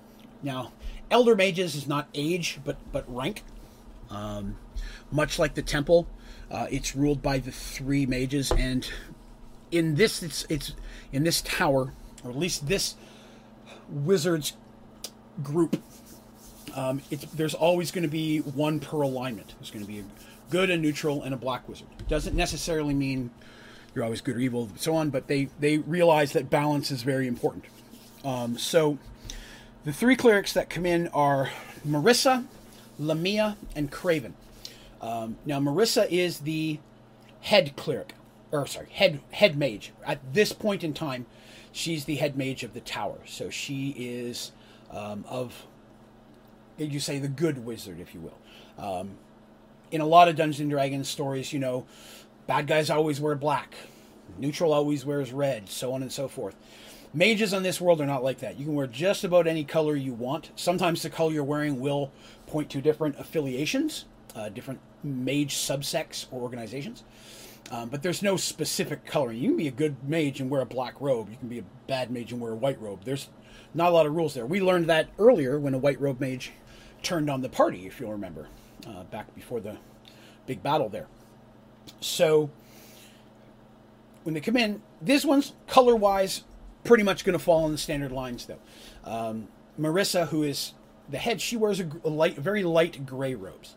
Now, 0.42 0.72
elder 1.10 1.34
mages 1.34 1.74
is 1.74 1.86
not 1.86 2.08
age, 2.14 2.60
but, 2.64 2.76
but 2.92 3.04
rank. 3.14 3.44
Um, 4.10 4.56
much 5.10 5.38
like 5.38 5.54
the 5.54 5.62
temple, 5.62 6.08
uh, 6.50 6.66
it's 6.70 6.96
ruled 6.96 7.22
by 7.22 7.38
the 7.38 7.52
three 7.52 8.06
mages, 8.06 8.50
and 8.52 8.90
in 9.70 9.96
this, 9.96 10.22
it's 10.22 10.46
it's 10.48 10.74
in 11.12 11.24
this 11.24 11.42
tower, 11.42 11.92
or 12.24 12.30
at 12.30 12.36
least 12.36 12.68
this 12.68 12.94
wizards 13.88 14.54
group. 15.42 15.82
Um, 16.74 17.02
there's 17.34 17.54
always 17.54 17.90
going 17.90 18.02
to 18.02 18.08
be 18.08 18.38
one 18.38 18.80
per 18.80 19.02
alignment. 19.02 19.54
There's 19.58 19.70
going 19.70 19.84
to 19.84 19.90
be 19.90 20.00
a 20.00 20.04
good, 20.50 20.70
and 20.70 20.80
neutral, 20.80 21.22
and 21.22 21.34
a 21.34 21.36
black 21.36 21.68
wizard. 21.68 21.88
Doesn't 22.08 22.36
necessarily 22.36 22.94
mean 22.94 23.30
you're 23.94 24.04
always 24.04 24.20
good 24.20 24.36
or 24.36 24.40
evil, 24.40 24.64
and 24.64 24.80
so 24.80 24.94
on. 24.94 25.10
But 25.10 25.26
they 25.26 25.48
they 25.60 25.78
realize 25.78 26.32
that 26.32 26.48
balance 26.48 26.90
is 26.90 27.02
very 27.02 27.26
important. 27.26 27.64
Um, 28.24 28.58
so 28.58 28.98
the 29.84 29.92
three 29.92 30.16
clerics 30.16 30.52
that 30.54 30.70
come 30.70 30.86
in 30.86 31.08
are 31.08 31.50
Marissa, 31.86 32.46
Lamia, 32.98 33.56
and 33.76 33.90
Craven. 33.90 34.34
Um, 35.00 35.36
now, 35.44 35.60
Marissa 35.60 36.08
is 36.10 36.40
the 36.40 36.78
head 37.40 37.76
cleric, 37.76 38.14
or 38.50 38.66
sorry, 38.66 38.88
head 38.90 39.20
head 39.30 39.56
mage. 39.56 39.92
At 40.04 40.34
this 40.34 40.52
point 40.52 40.82
in 40.82 40.92
time, 40.92 41.26
she's 41.72 42.04
the 42.04 42.16
head 42.16 42.36
mage 42.36 42.64
of 42.64 42.74
the 42.74 42.80
tower. 42.80 43.18
So 43.26 43.50
she 43.50 43.90
is 43.90 44.52
um, 44.90 45.24
of, 45.28 45.66
you 46.76 47.00
say, 47.00 47.18
the 47.18 47.28
good 47.28 47.64
wizard, 47.64 48.00
if 48.00 48.14
you 48.14 48.20
will. 48.20 48.38
Um, 48.84 49.10
in 49.90 50.00
a 50.00 50.06
lot 50.06 50.28
of 50.28 50.36
Dungeons 50.36 50.60
and 50.60 50.70
Dragons 50.70 51.08
stories, 51.08 51.52
you 51.52 51.58
know, 51.58 51.86
bad 52.46 52.66
guys 52.66 52.90
always 52.90 53.20
wear 53.20 53.34
black, 53.34 53.74
neutral 54.38 54.72
always 54.72 55.04
wears 55.04 55.32
red, 55.32 55.68
so 55.68 55.92
on 55.92 56.02
and 56.02 56.12
so 56.12 56.28
forth. 56.28 56.54
Mages 57.14 57.54
on 57.54 57.62
this 57.62 57.80
world 57.80 58.00
are 58.02 58.06
not 58.06 58.22
like 58.22 58.40
that. 58.40 58.58
You 58.58 58.66
can 58.66 58.74
wear 58.74 58.86
just 58.86 59.24
about 59.24 59.46
any 59.46 59.64
color 59.64 59.96
you 59.96 60.12
want. 60.12 60.50
Sometimes 60.56 61.02
the 61.02 61.08
color 61.08 61.32
you're 61.32 61.44
wearing 61.44 61.80
will 61.80 62.12
point 62.46 62.68
to 62.70 62.82
different 62.82 63.18
affiliations, 63.18 64.04
uh, 64.34 64.48
different 64.48 64.80
mage 65.02 65.54
subsects 65.54 66.26
or 66.30 66.42
organizations. 66.42 67.04
Um, 67.70 67.90
but 67.90 68.02
there's 68.02 68.22
no 68.22 68.36
specific 68.36 69.04
coloring. 69.04 69.38
You 69.38 69.50
can 69.50 69.56
be 69.58 69.68
a 69.68 69.72
good 69.72 69.96
mage 70.08 70.40
and 70.40 70.48
wear 70.48 70.62
a 70.62 70.66
black 70.66 71.00
robe. 71.00 71.28
You 71.30 71.36
can 71.36 71.48
be 71.48 71.58
a 71.58 71.64
bad 71.86 72.10
mage 72.10 72.32
and 72.32 72.40
wear 72.40 72.52
a 72.52 72.56
white 72.56 72.80
robe. 72.80 73.04
There's 73.04 73.28
not 73.74 73.90
a 73.90 73.94
lot 73.94 74.06
of 74.06 74.14
rules 74.14 74.34
there. 74.34 74.46
We 74.46 74.60
learned 74.60 74.86
that 74.86 75.08
earlier 75.18 75.58
when 75.58 75.74
a 75.74 75.78
white 75.78 76.00
robe 76.00 76.20
mage 76.20 76.52
turned 77.02 77.28
on 77.28 77.42
the 77.42 77.48
party, 77.48 77.86
if 77.86 78.00
you'll 78.00 78.12
remember, 78.12 78.48
uh, 78.86 79.04
back 79.04 79.34
before 79.34 79.60
the 79.60 79.76
big 80.46 80.62
battle 80.62 80.88
there. 80.88 81.06
So 82.00 82.50
when 84.22 84.34
they 84.34 84.40
come 84.40 84.56
in, 84.56 84.82
this 85.00 85.24
one's 85.24 85.52
color 85.66 85.94
wise 85.94 86.44
pretty 86.84 87.02
much 87.02 87.24
going 87.24 87.38
to 87.38 87.44
fall 87.44 87.66
in 87.66 87.72
the 87.72 87.78
standard 87.78 88.12
lines 88.12 88.46
though. 88.46 88.58
Um, 89.04 89.48
Marissa, 89.78 90.28
who 90.28 90.42
is 90.42 90.74
the 91.08 91.18
head, 91.18 91.40
she 91.40 91.56
wears 91.56 91.80
a, 91.80 91.84
light, 92.08 92.36
very 92.36 92.62
light 92.62 93.06
gray 93.06 93.34
robes. 93.34 93.76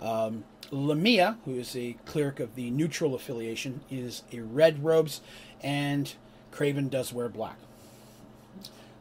Um, 0.00 0.44
Lamia, 0.70 1.38
who 1.44 1.54
is 1.54 1.74
a 1.76 1.96
cleric 2.04 2.40
of 2.40 2.54
the 2.54 2.70
neutral 2.70 3.14
affiliation, 3.14 3.80
is 3.90 4.22
a 4.32 4.40
red 4.40 4.84
robes, 4.84 5.20
and 5.62 6.12
Craven 6.50 6.88
does 6.88 7.12
wear 7.12 7.28
black. 7.28 7.58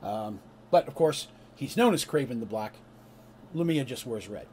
Um, 0.01 0.39
but 0.71 0.87
of 0.87 0.95
course, 0.95 1.27
he's 1.55 1.77
known 1.77 1.93
as 1.93 2.05
Craven 2.05 2.39
the 2.39 2.45
Black. 2.45 2.73
Lamia 3.53 3.83
just 3.83 4.05
wears 4.05 4.27
red. 4.27 4.47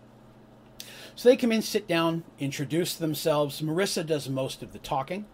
So 1.16 1.28
they 1.28 1.36
come 1.36 1.52
in, 1.52 1.62
sit 1.62 1.86
down, 1.86 2.24
introduce 2.38 2.94
themselves. 2.94 3.60
Marissa 3.60 4.04
does 4.04 4.28
most 4.28 4.62
of 4.62 4.72
the 4.72 4.78
talking. 4.78 5.26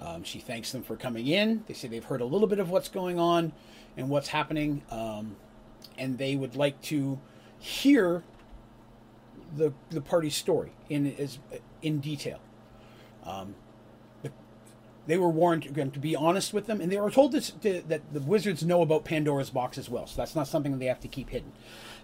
Um, 0.00 0.24
she 0.24 0.40
thanks 0.40 0.72
them 0.72 0.82
for 0.82 0.96
coming 0.96 1.26
in. 1.26 1.64
They 1.68 1.74
say 1.74 1.86
they've 1.86 2.04
heard 2.04 2.20
a 2.20 2.24
little 2.24 2.48
bit 2.48 2.58
of 2.58 2.70
what's 2.70 2.88
going 2.88 3.18
on 3.18 3.52
and 3.96 4.08
what's 4.08 4.28
happening, 4.28 4.82
um, 4.90 5.36
and 5.98 6.18
they 6.18 6.36
would 6.36 6.56
like 6.56 6.80
to 6.82 7.20
hear 7.58 8.22
the 9.56 9.72
the 9.90 10.00
party's 10.00 10.34
story 10.34 10.72
in 10.88 11.06
is 11.06 11.38
in 11.82 12.00
detail. 12.00 12.40
Um, 13.24 13.54
they 15.06 15.16
were 15.16 15.28
warned 15.28 15.66
again 15.66 15.90
to 15.90 15.98
be 15.98 16.14
honest 16.14 16.52
with 16.52 16.66
them, 16.66 16.80
and 16.80 16.92
they 16.92 17.00
were 17.00 17.10
told 17.10 17.32
this, 17.32 17.50
to, 17.62 17.82
that 17.88 18.12
the 18.12 18.20
wizards 18.20 18.64
know 18.64 18.82
about 18.82 19.04
Pandora's 19.04 19.50
box 19.50 19.78
as 19.78 19.88
well. 19.88 20.06
So 20.06 20.16
that's 20.16 20.36
not 20.36 20.46
something 20.46 20.78
they 20.78 20.86
have 20.86 21.00
to 21.00 21.08
keep 21.08 21.30
hidden. 21.30 21.52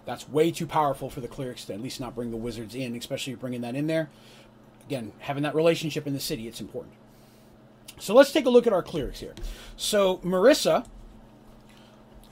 That's 0.05 0.27
way 0.27 0.51
too 0.51 0.67
powerful 0.67 1.09
for 1.09 1.21
the 1.21 1.27
clerics 1.27 1.65
to 1.65 1.73
at 1.73 1.81
least 1.81 1.99
not 1.99 2.15
bring 2.15 2.31
the 2.31 2.37
wizards 2.37 2.75
in, 2.75 2.95
especially 2.95 3.35
bringing 3.35 3.61
that 3.61 3.75
in 3.75 3.87
there. 3.87 4.09
Again, 4.87 5.11
having 5.19 5.43
that 5.43 5.55
relationship 5.55 6.07
in 6.07 6.13
the 6.13 6.19
city, 6.19 6.47
it's 6.47 6.61
important. 6.61 6.95
So 7.99 8.13
let's 8.13 8.31
take 8.31 8.45
a 8.45 8.49
look 8.49 8.67
at 8.67 8.73
our 8.73 8.83
clerics 8.83 9.19
here. 9.19 9.35
So 9.75 10.17
Marissa, 10.17 10.85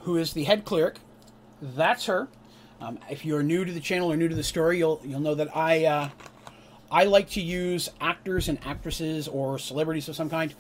who 0.02 0.18
is 0.18 0.34
the 0.34 0.44
head 0.44 0.66
cleric, 0.66 0.98
that's 1.62 2.06
her. 2.06 2.28
Um, 2.82 3.00
if 3.10 3.26
you're 3.26 3.44
new 3.44 3.64
to 3.66 3.72
the 3.72 3.80
channel 3.80 4.12
or 4.12 4.18
new 4.18 4.28
to 4.28 4.36
the 4.36 4.44
story, 4.44 4.78
you'll 4.78 5.02
you'll 5.04 5.22
know 5.22 5.36
that 5.36 5.56
I 5.56 5.86
uh, 5.86 6.10
I 6.92 7.06
like 7.06 7.30
to 7.32 7.42
use 7.42 7.90
actors 8.00 8.48
and 8.48 8.60
actresses 8.66 9.28
or 9.28 9.58
celebrities 9.58 10.08
of 10.10 10.16
some 10.16 10.30
kind 10.30 10.54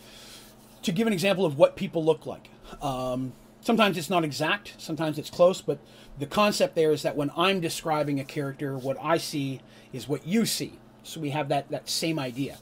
to 0.84 0.91
give 0.91 1.08
an 1.08 1.13
example 1.13 1.45
of 1.45 1.58
what 1.58 1.75
people 1.75 2.04
look 2.04 2.25
like. 2.25 2.49
Um, 2.82 3.34
sometimes 3.62 3.97
it's 3.97 4.10
not 4.10 4.23
exact, 4.23 4.75
sometimes 4.78 5.17
it's 5.17 5.30
close, 5.30 5.62
but 5.62 5.80
the 6.19 6.25
concept 6.25 6.75
there 6.75 6.91
is 6.91 7.01
that 7.01 7.15
when 7.15 7.32
I'm 7.36 7.60
describing 7.60 8.19
a 8.19 8.23
character, 8.23 8.78
what 8.78 8.97
I 9.01 9.17
see 9.17 9.62
is 9.91 10.08
what 10.08 10.25
you 10.25 10.45
see. 10.45 10.80
So 11.04 11.19
we 11.19 11.32
have 11.32 11.49
that 11.49 11.69
that 11.69 11.89
same 11.89 12.17
idea. 12.17 12.58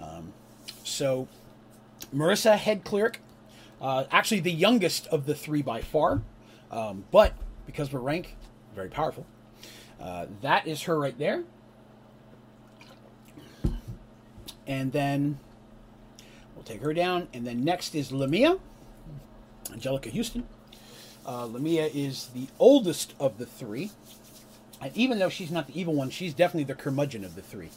Um, 0.00 0.32
so 0.84 1.28
Marissa, 2.14 2.56
head 2.56 2.84
cleric, 2.84 3.20
uh, 3.80 4.04
actually 4.10 4.40
the 4.40 4.52
youngest 4.52 5.06
of 5.08 5.26
the 5.26 5.34
three 5.34 5.62
by 5.62 5.80
far, 5.80 6.22
um, 6.70 7.04
but 7.10 7.34
because 7.66 7.88
her 7.90 7.98
rank, 7.98 8.36
very 8.74 8.88
powerful. 8.88 9.26
Uh, 10.00 10.26
that 10.42 10.66
is 10.66 10.82
her 10.82 10.98
right 10.98 11.18
there. 11.18 11.44
And 14.66 14.92
then 14.92 15.38
we'll 16.54 16.64
take 16.64 16.82
her 16.82 16.92
down. 16.92 17.28
And 17.32 17.46
then 17.46 17.64
next 17.64 17.94
is 17.94 18.12
Lamia, 18.12 18.58
Anjelica 19.64 20.14
Huston. 20.14 20.46
Uh, 21.26 21.44
Lamia 21.44 21.86
is 21.86 22.28
the 22.34 22.48
oldest 22.58 23.14
of 23.18 23.38
the 23.38 23.46
three. 23.46 23.90
And 24.80 24.96
even 24.96 25.18
though 25.18 25.28
she's 25.28 25.50
not 25.50 25.66
the 25.66 25.78
evil 25.78 25.94
one, 25.94 26.10
she's 26.10 26.34
definitely 26.34 26.64
the 26.64 26.74
curmudgeon 26.74 27.24
of 27.24 27.34
the 27.34 27.42
three. 27.42 27.70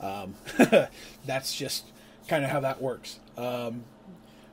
Um, 0.00 0.34
that's 1.26 1.54
just 1.54 1.86
kind 2.26 2.44
of 2.44 2.50
how 2.50 2.60
that 2.60 2.80
works. 2.82 3.20
Um, 3.36 3.84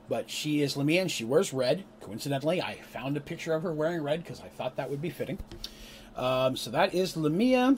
but 0.08 0.30
she 0.30 0.62
is 0.62 0.76
Lamia 0.76 1.02
and 1.02 1.10
she 1.10 1.24
wears 1.24 1.52
red. 1.52 1.84
Coincidentally, 2.00 2.62
I 2.62 2.76
found 2.76 3.16
a 3.16 3.20
picture 3.20 3.52
of 3.52 3.62
her 3.62 3.72
wearing 3.72 4.02
red 4.02 4.22
because 4.22 4.40
I 4.40 4.48
thought 4.48 4.76
that 4.76 4.90
would 4.90 5.02
be 5.02 5.10
fitting. 5.10 5.38
Um, 6.16 6.56
so 6.56 6.70
that 6.70 6.94
is 6.94 7.16
Lamia. 7.16 7.76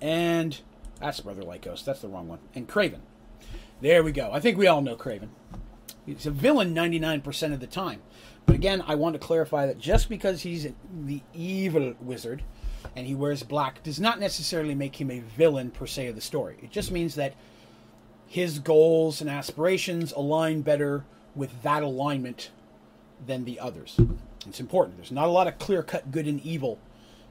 And 0.00 0.58
that's 1.00 1.20
Brother 1.20 1.42
Lycos. 1.42 1.84
That's 1.84 2.00
the 2.00 2.08
wrong 2.08 2.28
one. 2.28 2.40
And 2.54 2.66
Craven. 2.66 3.02
There 3.80 4.02
we 4.02 4.12
go. 4.12 4.30
I 4.32 4.40
think 4.40 4.58
we 4.58 4.66
all 4.66 4.82
know 4.82 4.96
Craven. 4.96 5.30
He's 6.04 6.26
a 6.26 6.30
villain 6.30 6.74
99% 6.74 7.52
of 7.52 7.60
the 7.60 7.66
time. 7.66 8.00
But 8.46 8.54
again, 8.54 8.82
I 8.86 8.94
want 8.94 9.12
to 9.12 9.18
clarify 9.18 9.66
that 9.66 9.78
just 9.78 10.08
because 10.08 10.42
he's 10.42 10.66
the 11.04 11.20
evil 11.34 11.94
wizard 12.00 12.42
and 12.96 13.06
he 13.06 13.14
wears 13.14 13.42
black 13.42 13.82
does 13.82 14.00
not 14.00 14.18
necessarily 14.18 14.74
make 14.74 14.98
him 15.00 15.10
a 15.10 15.20
villain 15.20 15.70
per 15.70 15.86
se 15.86 16.06
of 16.06 16.14
the 16.14 16.20
story. 16.22 16.56
It 16.62 16.70
just 16.70 16.90
means 16.90 17.14
that 17.16 17.34
his 18.26 18.58
goals 18.58 19.20
and 19.20 19.28
aspirations 19.28 20.12
align 20.12 20.62
better 20.62 21.04
with 21.34 21.62
that 21.62 21.82
alignment 21.82 22.50
than 23.26 23.44
the 23.44 23.58
others. 23.60 23.98
It's 24.46 24.60
important. 24.60 24.96
There's 24.96 25.12
not 25.12 25.26
a 25.26 25.30
lot 25.30 25.46
of 25.46 25.58
clear 25.58 25.82
cut 25.82 26.10
good 26.10 26.26
and 26.26 26.40
evil 26.44 26.78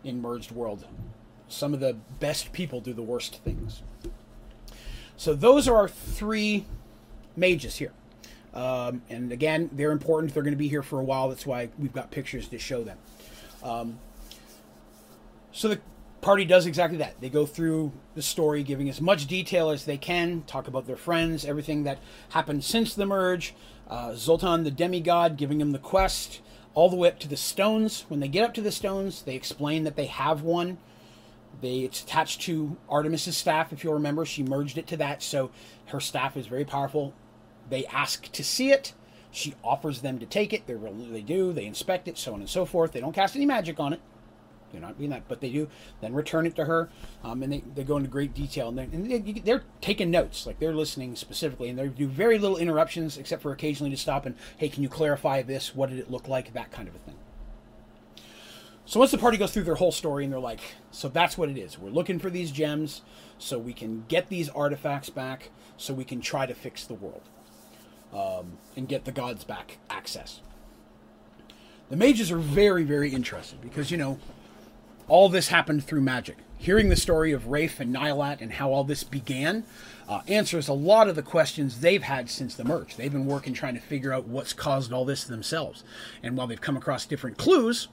in 0.04 0.22
Merged 0.22 0.52
World 0.52 0.86
some 1.48 1.74
of 1.74 1.80
the 1.80 1.94
best 2.20 2.52
people 2.52 2.82
do 2.82 2.94
the 2.94 3.02
worst 3.02 3.42
things. 3.44 3.82
So 5.16 5.34
those 5.34 5.68
are 5.68 5.76
our 5.76 5.88
three 5.88 6.66
mages 7.36 7.78
here. 7.78 7.94
Um, 8.54 9.02
and 9.10 9.32
again, 9.32 9.70
they're 9.72 9.92
important. 9.92 10.34
They're 10.34 10.44
going 10.44 10.54
to 10.54 10.58
be 10.58 10.68
here 10.68 10.84
for 10.84 11.00
a 11.00 11.04
while. 11.04 11.30
That's 11.30 11.46
why 11.46 11.70
we've 11.78 11.94
got 11.94 12.12
pictures 12.12 12.48
to 12.50 12.60
show 12.60 12.84
them. 12.84 12.98
Um, 13.64 14.00
so 15.52 15.68
the 15.68 15.80
party 16.22 16.46
does 16.46 16.66
exactly 16.66 16.98
that. 17.00 17.20
They 17.22 17.30
go 17.30 17.46
through 17.46 17.92
the 18.16 18.22
story, 18.22 18.64
giving 18.64 18.90
as 18.90 19.00
much 19.00 19.28
detail 19.28 19.70
as 19.70 19.86
they 19.86 19.98
can, 19.98 20.44
talk 20.44 20.68
about 20.68 20.88
their 20.88 20.96
friends, 20.96 21.46
everything 21.46 21.84
that 21.84 22.00
happened 22.30 22.64
since 22.64 22.94
the 22.94 23.06
merge. 23.06 23.54
Uh, 23.90 24.14
Zoltan, 24.16 24.64
the 24.64 24.72
demigod, 24.72 25.38
giving 25.38 25.60
them 25.60 25.72
the 25.72 25.80
quest, 25.80 26.42
all 26.74 26.90
the 26.90 26.96
way 26.96 27.08
up 27.08 27.20
to 27.20 27.28
the 27.28 27.38
stones. 27.38 28.06
When 28.10 28.20
they 28.20 28.28
get 28.28 28.44
up 28.44 28.54
to 28.56 28.62
the 28.62 28.72
stones, 28.72 29.22
they 29.22 29.36
explain 29.36 29.84
that 29.86 29.96
they 29.96 30.06
have 30.06 30.42
one. 30.42 30.78
They 31.62 31.80
it's 31.80 32.04
attached 32.04 32.42
to 32.42 32.78
Artemis's 32.90 33.38
staff, 33.38 33.74
if 33.74 33.84
you'll 33.84 33.94
remember. 33.94 34.26
She 34.26 34.44
merged 34.44 34.78
it 34.78 34.88
to 34.88 34.98
that, 34.98 35.24
so 35.24 35.52
her 35.88 36.00
staff 36.00 36.38
is 36.38 36.48
very 36.48 36.66
powerful. 36.66 37.14
They 37.70 37.86
ask 37.88 38.32
to 38.32 38.44
see 38.44 38.72
it. 38.72 38.94
She 39.32 39.56
offers 39.64 40.02
them 40.02 40.20
to 40.20 40.26
take 40.26 40.54
it. 40.54 40.68
They 40.68 40.76
they 40.76 41.22
do. 41.22 41.54
They 41.54 41.66
inspect 41.66 42.08
it, 42.08 42.18
so 42.18 42.34
on 42.34 42.42
and 42.42 42.50
so 42.50 42.66
forth. 42.66 42.92
They 42.92 43.02
don't 43.02 43.14
cast 43.14 43.36
any 43.36 43.46
magic 43.46 43.80
on 43.80 43.94
it. 43.94 44.02
They're 44.72 44.82
not 44.82 44.98
doing 44.98 45.10
that, 45.12 45.28
but 45.28 45.42
they 45.42 45.50
do. 45.50 45.70
Then 46.02 46.14
return 46.14 46.46
it 46.46 46.56
to 46.58 46.66
her, 46.66 46.90
um, 47.24 47.44
and 47.44 47.52
they, 47.52 47.64
they 47.76 47.84
go 47.84 47.98
into 47.98 48.10
great 48.10 48.34
detail. 48.34 48.70
And, 48.70 48.78
they're, 48.78 48.86
and 48.92 49.46
they, 49.46 49.52
are 49.52 49.64
taking 49.82 50.12
notes, 50.12 50.46
like 50.46 50.60
they're 50.60 50.74
listening 50.74 51.16
specifically, 51.16 51.70
and 51.70 51.80
they 51.80 51.88
do 51.88 52.08
very 52.08 52.38
little 52.38 52.58
interruptions, 52.58 53.18
except 53.18 53.42
for 53.42 53.52
occasionally 53.52 53.92
to 53.92 53.98
stop 53.98 54.26
and, 54.26 54.36
hey, 54.58 54.70
can 54.70 54.84
you 54.84 54.90
clarify 54.90 55.42
this? 55.42 55.74
What 55.76 55.90
did 55.90 56.00
it 56.00 56.12
look 56.12 56.28
like? 56.28 56.54
That 56.54 56.72
kind 56.72 56.88
of 56.88 56.96
a 56.96 57.00
thing. 57.00 57.16
So 58.88 59.02
once 59.02 59.12
the 59.12 59.18
party 59.18 59.38
goes 59.38 59.54
through 59.54 59.64
their 59.64 59.76
whole 59.76 59.92
story 59.92 60.24
and 60.24 60.32
they're 60.32 60.40
like, 60.40 60.62
so 60.92 61.10
that's 61.10 61.38
what 61.38 61.50
it 61.50 61.58
is. 61.58 61.78
We're 61.78 61.90
looking 61.90 62.20
for 62.20 62.30
these 62.30 62.52
gems 62.52 63.02
so 63.38 63.60
we 63.60 63.74
can 63.74 64.06
get 64.08 64.30
these 64.30 64.48
artifacts 64.48 65.10
back 65.10 65.50
so 65.76 65.94
we 65.94 66.06
can 66.06 66.22
try 66.22 66.46
to 66.46 66.54
fix 66.54 66.86
the 66.86 66.94
world 66.94 67.24
um, 68.14 68.58
and 68.78 68.88
get 68.88 69.04
the 69.04 69.12
gods 69.12 69.44
back 69.44 69.78
access. 69.90 70.40
The 71.90 71.98
mages 71.98 72.32
are 72.32 72.38
very, 72.38 72.84
very 72.84 73.14
interested 73.14 73.60
because, 73.60 73.92
you 73.92 73.98
know, 73.98 74.20
all 75.08 75.30
this 75.30 75.48
happened 75.48 75.84
through 75.84 76.02
magic. 76.02 76.38
Hearing 76.58 76.90
the 76.90 76.96
story 76.96 77.32
of 77.32 77.48
Rafe 77.48 77.80
and 77.80 77.96
Nylat 77.96 78.42
and 78.42 78.54
how 78.54 78.72
all 78.72 78.84
this 78.84 79.04
began 79.04 79.64
uh, 80.08 80.22
answers 80.28 80.68
a 80.68 80.74
lot 80.74 81.08
of 81.08 81.16
the 81.16 81.22
questions 81.22 81.82
they've 81.82 82.04
had 82.04 82.30
since 82.30 82.56
the 82.56 82.64
merge. 82.64 82.96
They've 82.96 83.12
been 83.12 83.28
working 83.28 83.54
trying 83.54 83.76
to 83.76 83.80
figure 83.80 84.12
out 84.12 84.28
what's 84.28 84.54
caused 84.54 84.92
all 84.92 85.06
this 85.06 85.24
themselves. 85.24 85.84
And 86.24 86.36
while 86.36 86.48
they've 86.48 86.60
come 86.60 86.78
across 86.78 87.06
different 87.06 87.38
clues, 87.38 87.90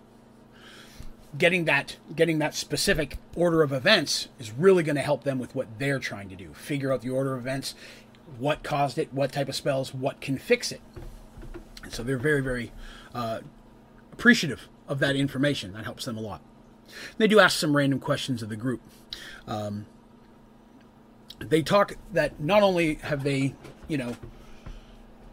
getting 1.38 1.64
that 1.64 1.96
getting 2.14 2.38
that 2.38 2.54
specific 2.54 3.18
order 3.34 3.62
of 3.62 3.72
events 3.72 4.28
is 4.38 4.52
really 4.52 4.82
going 4.82 4.96
to 4.96 5.02
help 5.02 5.24
them 5.24 5.38
with 5.38 5.54
what 5.54 5.66
they're 5.78 5.98
trying 5.98 6.28
to 6.28 6.36
do 6.36 6.52
figure 6.54 6.92
out 6.92 7.00
the 7.00 7.10
order 7.10 7.34
of 7.34 7.40
events 7.40 7.74
what 8.38 8.62
caused 8.62 8.98
it 8.98 9.12
what 9.12 9.32
type 9.32 9.48
of 9.48 9.54
spells 9.54 9.92
what 9.92 10.20
can 10.20 10.38
fix 10.38 10.70
it 10.70 10.80
and 11.82 11.92
so 11.92 12.02
they're 12.02 12.18
very 12.18 12.40
very 12.40 12.72
uh, 13.14 13.40
appreciative 14.12 14.68
of 14.86 14.98
that 15.00 15.16
information 15.16 15.72
that 15.72 15.84
helps 15.84 16.04
them 16.04 16.16
a 16.16 16.20
lot 16.20 16.40
they 17.18 17.26
do 17.26 17.40
ask 17.40 17.58
some 17.58 17.76
random 17.76 17.98
questions 17.98 18.42
of 18.42 18.48
the 18.48 18.56
group 18.56 18.80
um, 19.46 19.86
they 21.38 21.62
talk 21.62 21.96
that 22.12 22.40
not 22.40 22.62
only 22.62 22.94
have 22.96 23.22
they 23.22 23.54
you 23.88 23.96
know 23.96 24.16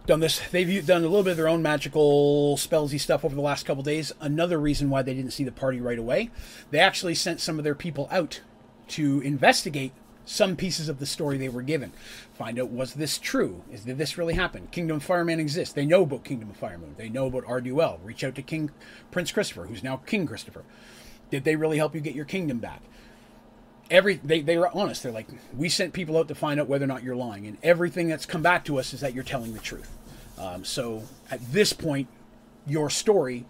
done 0.06 0.20
this. 0.20 0.42
They've 0.50 0.86
done 0.86 1.04
a 1.04 1.08
little 1.08 1.24
bit 1.24 1.32
of 1.32 1.38
their 1.38 1.48
own 1.48 1.62
magical 1.62 2.58
spellsy 2.58 3.00
stuff 3.00 3.24
over 3.24 3.36
the 3.36 3.42
last 3.42 3.66
couple 3.66 3.84
days. 3.84 4.12
Another 4.20 4.60
reason 4.60 4.90
why 4.90 5.02
they 5.02 5.14
didn't 5.14 5.32
see 5.32 5.44
the 5.44 5.52
party 5.52 5.80
right 5.80 6.00
away, 6.00 6.32
they 6.72 6.80
actually 6.80 7.16
sent 7.16 7.40
some 7.40 7.58
of 7.58 7.64
their 7.64 7.76
people 7.76 8.08
out 8.12 8.42
to 8.90 9.22
investigate 9.22 9.94
some 10.26 10.56
pieces 10.56 10.88
of 10.88 11.00
the 11.00 11.06
story 11.06 11.38
they 11.38 11.50
were 11.50 11.62
given. 11.62 11.92
Find 12.34 12.60
out 12.60 12.70
was 12.70 12.94
this 12.94 13.18
true? 13.18 13.64
Is 13.72 13.86
did 13.86 13.98
this 13.98 14.18
really 14.18 14.34
happen? 14.34 14.68
Kingdom 14.72 14.98
of 14.98 15.06
Firemoon 15.08 15.40
exists. 15.40 15.74
They 15.74 15.86
know 15.86 16.04
about 16.04 16.24
Kingdom 16.24 16.50
of 16.50 16.60
Firemoon. 16.60 16.98
They 16.98 17.10
know 17.10 17.28
about 17.28 17.46
Arduel. 17.46 18.00
Reach 18.04 18.24
out 18.24 18.36
to 18.36 18.42
King 18.42 18.72
Prince 19.12 19.32
Christopher, 19.32 19.66
who's 19.66 19.84
now 19.84 19.98
King 19.98 20.26
Christopher. 20.26 20.64
Did 21.32 21.44
they 21.44 21.56
really 21.56 21.78
help 21.78 21.96
you 21.96 22.02
get 22.02 22.14
your 22.14 22.26
kingdom 22.26 22.60
back? 22.60 22.82
every 23.92 24.16
they, 24.24 24.42
they 24.42 24.58
were 24.58 24.70
honest. 24.76 25.04
They're 25.04 25.12
like, 25.12 25.28
we 25.56 25.70
sent 25.70 25.94
people 25.94 26.18
out 26.18 26.30
to 26.30 26.36
find 26.36 26.60
out 26.60 26.68
whether 26.68 26.86
or 26.86 26.88
not 26.88 27.04
you're 27.04 27.16
lying, 27.16 27.46
and 27.46 27.58
everything 27.62 28.08
that's 28.08 28.26
come 28.26 28.42
back 28.42 28.66
to 28.66 28.80
us 28.80 28.94
is 28.94 29.02
that 29.02 29.14
you're 29.14 29.24
telling 29.24 29.54
the 29.54 29.60
truth. 29.60 29.96
Um, 30.40 30.64
so 30.64 31.04
at 31.30 31.40
this 31.52 31.74
point, 31.74 32.08
your 32.66 32.90
story 32.90 33.46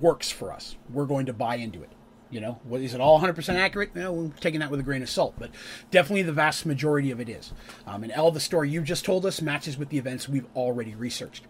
works 0.00 0.30
for 0.30 0.52
us. 0.52 0.76
We're 0.90 1.04
going 1.04 1.26
to 1.26 1.32
buy 1.32 1.56
into 1.56 1.82
it. 1.82 1.90
You 2.30 2.40
know, 2.40 2.58
what, 2.64 2.80
is 2.80 2.92
it 2.92 3.00
all 3.00 3.20
100% 3.20 3.54
accurate? 3.54 3.94
No, 3.94 4.12
we're 4.12 4.28
taking 4.40 4.60
that 4.60 4.70
with 4.70 4.80
a 4.80 4.82
grain 4.82 5.02
of 5.02 5.08
salt, 5.08 5.34
but 5.38 5.50
definitely 5.90 6.22
the 6.22 6.32
vast 6.32 6.66
majority 6.66 7.10
of 7.10 7.20
it 7.20 7.28
is. 7.28 7.52
Um, 7.86 8.02
and 8.02 8.12
all 8.12 8.32
the 8.32 8.40
story 8.40 8.68
you 8.68 8.82
just 8.82 9.04
told 9.04 9.24
us 9.26 9.40
matches 9.40 9.78
with 9.78 9.90
the 9.90 9.98
events 9.98 10.28
we've 10.28 10.46
already 10.56 10.94
researched. 10.94 11.44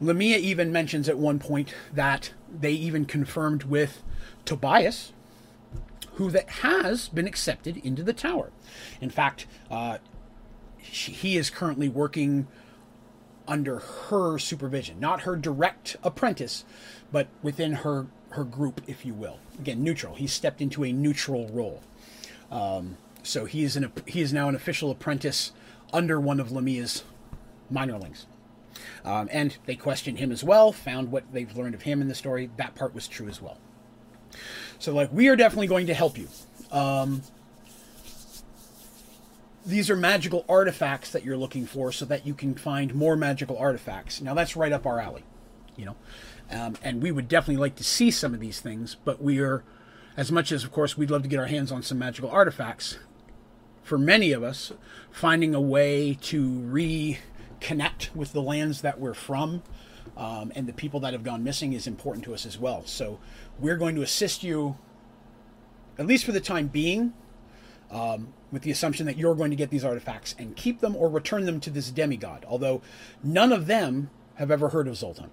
Lamia 0.00 0.36
even 0.36 0.72
mentions 0.72 1.08
at 1.08 1.16
one 1.16 1.38
point 1.38 1.72
that 1.92 2.32
they 2.52 2.72
even 2.72 3.06
confirmed 3.06 3.62
with 3.62 4.02
Tobias, 4.44 5.12
who 6.14 6.30
that 6.30 6.48
has 6.48 7.08
been 7.08 7.26
accepted 7.26 7.76
into 7.78 8.02
the 8.02 8.12
tower. 8.12 8.50
In 9.00 9.10
fact, 9.10 9.46
uh, 9.70 9.98
he 10.78 11.36
is 11.36 11.50
currently 11.50 11.88
working 11.88 12.46
under 13.48 13.78
her 13.78 14.38
supervision, 14.38 15.00
not 15.00 15.22
her 15.22 15.36
direct 15.36 15.96
apprentice, 16.02 16.64
but 17.10 17.28
within 17.42 17.72
her 17.72 18.06
her 18.30 18.44
group, 18.44 18.80
if 18.88 19.06
you 19.06 19.14
will. 19.14 19.38
Again, 19.60 19.84
neutral. 19.84 20.16
He's 20.16 20.32
stepped 20.32 20.60
into 20.60 20.84
a 20.84 20.92
neutral 20.92 21.48
role. 21.48 21.82
Um, 22.50 22.96
so 23.22 23.44
he 23.44 23.62
is 23.62 23.76
an 23.76 23.92
he 24.06 24.20
is 24.20 24.32
now 24.32 24.48
an 24.48 24.54
official 24.54 24.90
apprentice 24.90 25.52
under 25.92 26.20
one 26.20 26.40
of 26.40 26.50
Lamia's 26.50 27.04
minorlings. 27.72 28.26
Um, 29.04 29.28
and 29.30 29.56
they 29.66 29.76
questioned 29.76 30.18
him 30.18 30.32
as 30.32 30.42
well, 30.42 30.72
found 30.72 31.12
what 31.12 31.32
they've 31.32 31.56
learned 31.56 31.74
of 31.74 31.82
him 31.82 32.00
in 32.02 32.08
the 32.08 32.14
story. 32.14 32.50
That 32.56 32.74
part 32.74 32.94
was 32.94 33.06
true 33.06 33.28
as 33.28 33.40
well. 33.40 33.58
So, 34.84 34.92
like, 34.92 35.10
we 35.14 35.28
are 35.28 35.36
definitely 35.36 35.68
going 35.68 35.86
to 35.86 35.94
help 35.94 36.18
you. 36.18 36.28
Um, 36.70 37.22
these 39.64 39.88
are 39.88 39.96
magical 39.96 40.44
artifacts 40.46 41.12
that 41.12 41.24
you're 41.24 41.38
looking 41.38 41.64
for 41.64 41.90
so 41.90 42.04
that 42.04 42.26
you 42.26 42.34
can 42.34 42.54
find 42.54 42.94
more 42.94 43.16
magical 43.16 43.56
artifacts. 43.56 44.20
Now, 44.20 44.34
that's 44.34 44.56
right 44.56 44.72
up 44.72 44.84
our 44.84 45.00
alley, 45.00 45.24
you 45.74 45.86
know. 45.86 45.96
Um, 46.50 46.76
and 46.82 47.00
we 47.00 47.12
would 47.12 47.28
definitely 47.28 47.62
like 47.62 47.76
to 47.76 47.82
see 47.82 48.10
some 48.10 48.34
of 48.34 48.40
these 48.40 48.60
things, 48.60 48.98
but 49.06 49.22
we 49.22 49.40
are, 49.40 49.64
as 50.18 50.30
much 50.30 50.52
as, 50.52 50.64
of 50.64 50.70
course, 50.70 50.98
we'd 50.98 51.10
love 51.10 51.22
to 51.22 51.28
get 51.28 51.40
our 51.40 51.46
hands 51.46 51.72
on 51.72 51.82
some 51.82 51.98
magical 51.98 52.28
artifacts, 52.28 52.98
for 53.82 53.96
many 53.96 54.32
of 54.32 54.42
us, 54.42 54.70
finding 55.10 55.54
a 55.54 55.60
way 55.62 56.18
to 56.20 56.46
reconnect 56.46 58.14
with 58.14 58.34
the 58.34 58.42
lands 58.42 58.82
that 58.82 59.00
we're 59.00 59.14
from 59.14 59.62
um, 60.16 60.52
and 60.54 60.66
the 60.66 60.72
people 60.72 61.00
that 61.00 61.12
have 61.12 61.24
gone 61.24 61.42
missing 61.42 61.72
is 61.72 61.86
important 61.86 62.24
to 62.24 62.34
us 62.34 62.46
as 62.46 62.58
well. 62.58 62.84
So 62.84 63.18
we're 63.58 63.76
going 63.76 63.94
to 63.94 64.02
assist 64.02 64.42
you, 64.42 64.76
at 65.98 66.06
least 66.06 66.24
for 66.24 66.32
the 66.32 66.40
time 66.40 66.68
being, 66.68 67.12
um, 67.90 68.32
with 68.50 68.62
the 68.62 68.70
assumption 68.70 69.06
that 69.06 69.16
you're 69.16 69.34
going 69.34 69.50
to 69.50 69.56
get 69.56 69.70
these 69.70 69.84
artifacts 69.84 70.34
and 70.38 70.56
keep 70.56 70.80
them 70.80 70.96
or 70.96 71.08
return 71.08 71.44
them 71.44 71.60
to 71.60 71.70
this 71.70 71.90
demigod. 71.90 72.44
Although 72.48 72.82
none 73.22 73.52
of 73.52 73.66
them 73.66 74.10
have 74.36 74.50
ever 74.50 74.70
heard 74.70 74.88
of 74.88 74.96
Zoltan. 74.96 75.30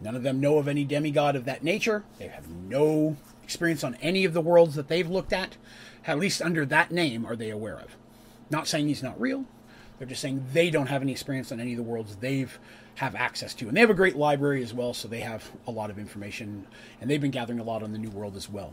None 0.00 0.16
of 0.16 0.22
them 0.22 0.40
know 0.40 0.58
of 0.58 0.68
any 0.68 0.84
demigod 0.84 1.36
of 1.36 1.44
that 1.44 1.62
nature. 1.62 2.04
They 2.18 2.28
have 2.28 2.48
no 2.48 3.16
experience 3.42 3.84
on 3.84 3.94
any 3.96 4.24
of 4.24 4.32
the 4.32 4.40
worlds 4.40 4.74
that 4.74 4.88
they've 4.88 5.08
looked 5.08 5.32
at. 5.32 5.56
At 6.06 6.18
least 6.18 6.42
under 6.42 6.66
that 6.66 6.90
name 6.90 7.24
are 7.24 7.36
they 7.36 7.50
aware 7.50 7.78
of. 7.78 7.96
Not 8.50 8.66
saying 8.66 8.88
he's 8.88 9.02
not 9.02 9.20
real. 9.20 9.46
They're 9.98 10.08
just 10.08 10.20
saying 10.20 10.46
they 10.52 10.70
don't 10.70 10.88
have 10.88 11.02
any 11.02 11.12
experience 11.12 11.52
on 11.52 11.60
any 11.60 11.72
of 11.72 11.76
the 11.76 11.82
worlds 11.82 12.16
they've 12.16 12.58
have 12.96 13.14
access 13.14 13.54
to. 13.54 13.68
And 13.68 13.76
they 13.76 13.80
have 13.80 13.90
a 13.90 13.94
great 13.94 14.16
library 14.16 14.62
as 14.62 14.72
well, 14.72 14.94
so 14.94 15.08
they 15.08 15.20
have 15.20 15.50
a 15.66 15.70
lot 15.70 15.90
of 15.90 15.98
information. 15.98 16.66
And 17.00 17.10
they've 17.10 17.20
been 17.20 17.30
gathering 17.30 17.58
a 17.58 17.64
lot 17.64 17.82
on 17.82 17.92
the 17.92 17.98
New 17.98 18.10
World 18.10 18.36
as 18.36 18.48
well. 18.48 18.72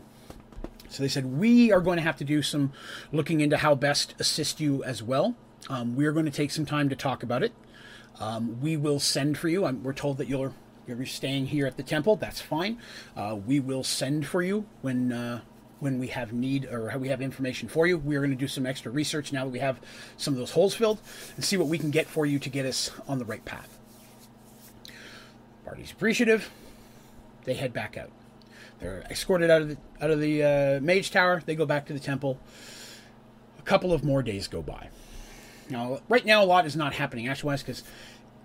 So 0.88 1.02
they 1.02 1.08
said, 1.08 1.38
We 1.38 1.72
are 1.72 1.80
going 1.80 1.96
to 1.96 2.02
have 2.02 2.16
to 2.18 2.24
do 2.24 2.42
some 2.42 2.72
looking 3.12 3.40
into 3.40 3.56
how 3.56 3.74
best 3.74 4.14
assist 4.18 4.60
you 4.60 4.84
as 4.84 5.02
well. 5.02 5.34
Um, 5.68 5.96
we 5.96 6.06
are 6.06 6.12
going 6.12 6.26
to 6.26 6.32
take 6.32 6.50
some 6.50 6.66
time 6.66 6.88
to 6.88 6.96
talk 6.96 7.22
about 7.22 7.42
it. 7.42 7.52
Um, 8.20 8.60
we 8.60 8.76
will 8.76 9.00
send 9.00 9.38
for 9.38 9.48
you. 9.48 9.64
I'm, 9.64 9.82
we're 9.82 9.92
told 9.92 10.18
that 10.18 10.28
you're 10.28 10.52
you're 10.86 11.06
staying 11.06 11.46
here 11.46 11.66
at 11.66 11.76
the 11.76 11.82
temple. 11.82 12.16
That's 12.16 12.40
fine. 12.40 12.78
Uh, 13.16 13.36
we 13.46 13.60
will 13.60 13.84
send 13.84 14.26
for 14.26 14.42
you 14.42 14.66
when 14.82 15.12
uh, 15.12 15.40
when 15.82 15.98
we 15.98 16.06
have 16.06 16.32
need 16.32 16.64
or 16.66 16.96
we 16.96 17.08
have 17.08 17.20
information 17.20 17.68
for 17.68 17.88
you. 17.88 17.98
We 17.98 18.14
are 18.14 18.20
going 18.20 18.30
to 18.30 18.36
do 18.36 18.46
some 18.46 18.66
extra 18.66 18.92
research 18.92 19.32
now 19.32 19.44
that 19.44 19.50
we 19.50 19.58
have 19.58 19.80
some 20.16 20.32
of 20.32 20.38
those 20.38 20.52
holes 20.52 20.76
filled 20.76 21.00
and 21.34 21.44
see 21.44 21.56
what 21.56 21.66
we 21.66 21.76
can 21.76 21.90
get 21.90 22.06
for 22.06 22.24
you 22.24 22.38
to 22.38 22.48
get 22.48 22.64
us 22.64 22.92
on 23.08 23.18
the 23.18 23.24
right 23.24 23.44
path. 23.44 23.80
Party's 25.64 25.90
appreciative. 25.90 26.50
They 27.46 27.54
head 27.54 27.72
back 27.72 27.96
out. 27.96 28.10
They're 28.78 29.04
escorted 29.10 29.50
out 29.50 29.62
of 29.62 29.68
the 29.70 29.76
out 30.00 30.10
of 30.10 30.20
the 30.20 30.42
uh, 30.44 30.80
mage 30.80 31.10
tower. 31.10 31.42
They 31.44 31.56
go 31.56 31.66
back 31.66 31.86
to 31.86 31.92
the 31.92 31.98
temple. 31.98 32.38
A 33.58 33.62
couple 33.62 33.92
of 33.92 34.04
more 34.04 34.22
days 34.22 34.46
go 34.46 34.62
by. 34.62 34.88
Now, 35.68 35.98
right 36.08 36.24
now, 36.24 36.44
a 36.44 36.46
lot 36.46 36.64
is 36.64 36.76
not 36.76 36.92
happening 36.92 37.26
actually, 37.26 37.56
because 37.56 37.82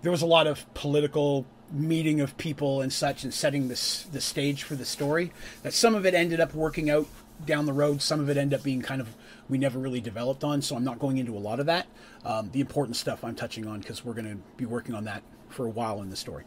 there 0.02 0.10
was 0.10 0.22
a 0.22 0.26
lot 0.26 0.48
of 0.48 0.72
political 0.74 1.46
meeting 1.70 2.20
of 2.20 2.36
people 2.36 2.80
and 2.80 2.92
such, 2.92 3.22
and 3.22 3.32
setting 3.32 3.68
this 3.68 4.02
the 4.04 4.20
stage 4.20 4.64
for 4.64 4.74
the 4.74 4.84
story. 4.84 5.30
That 5.62 5.72
some 5.72 5.94
of 5.94 6.04
it 6.04 6.14
ended 6.14 6.40
up 6.40 6.52
working 6.52 6.90
out 6.90 7.06
down 7.44 7.66
the 7.66 7.72
road. 7.72 8.02
Some 8.02 8.20
of 8.20 8.28
it 8.28 8.36
ended 8.36 8.58
up 8.58 8.64
being 8.64 8.82
kind 8.82 9.00
of 9.00 9.08
we 9.48 9.58
never 9.58 9.78
really 9.78 10.00
developed 10.00 10.44
on. 10.44 10.62
So 10.62 10.76
I'm 10.76 10.84
not 10.84 10.98
going 10.98 11.18
into 11.18 11.36
a 11.36 11.38
lot 11.38 11.60
of 11.60 11.66
that. 11.66 11.86
Um, 12.24 12.50
the 12.52 12.60
important 12.60 12.96
stuff 12.96 13.24
I'm 13.24 13.34
touching 13.34 13.66
on 13.66 13.80
because 13.80 14.04
we're 14.04 14.14
going 14.14 14.30
to 14.30 14.38
be 14.56 14.66
working 14.66 14.94
on 14.94 15.04
that 15.04 15.22
for 15.48 15.66
a 15.66 15.70
while 15.70 16.02
in 16.02 16.10
the 16.10 16.16
story. 16.16 16.44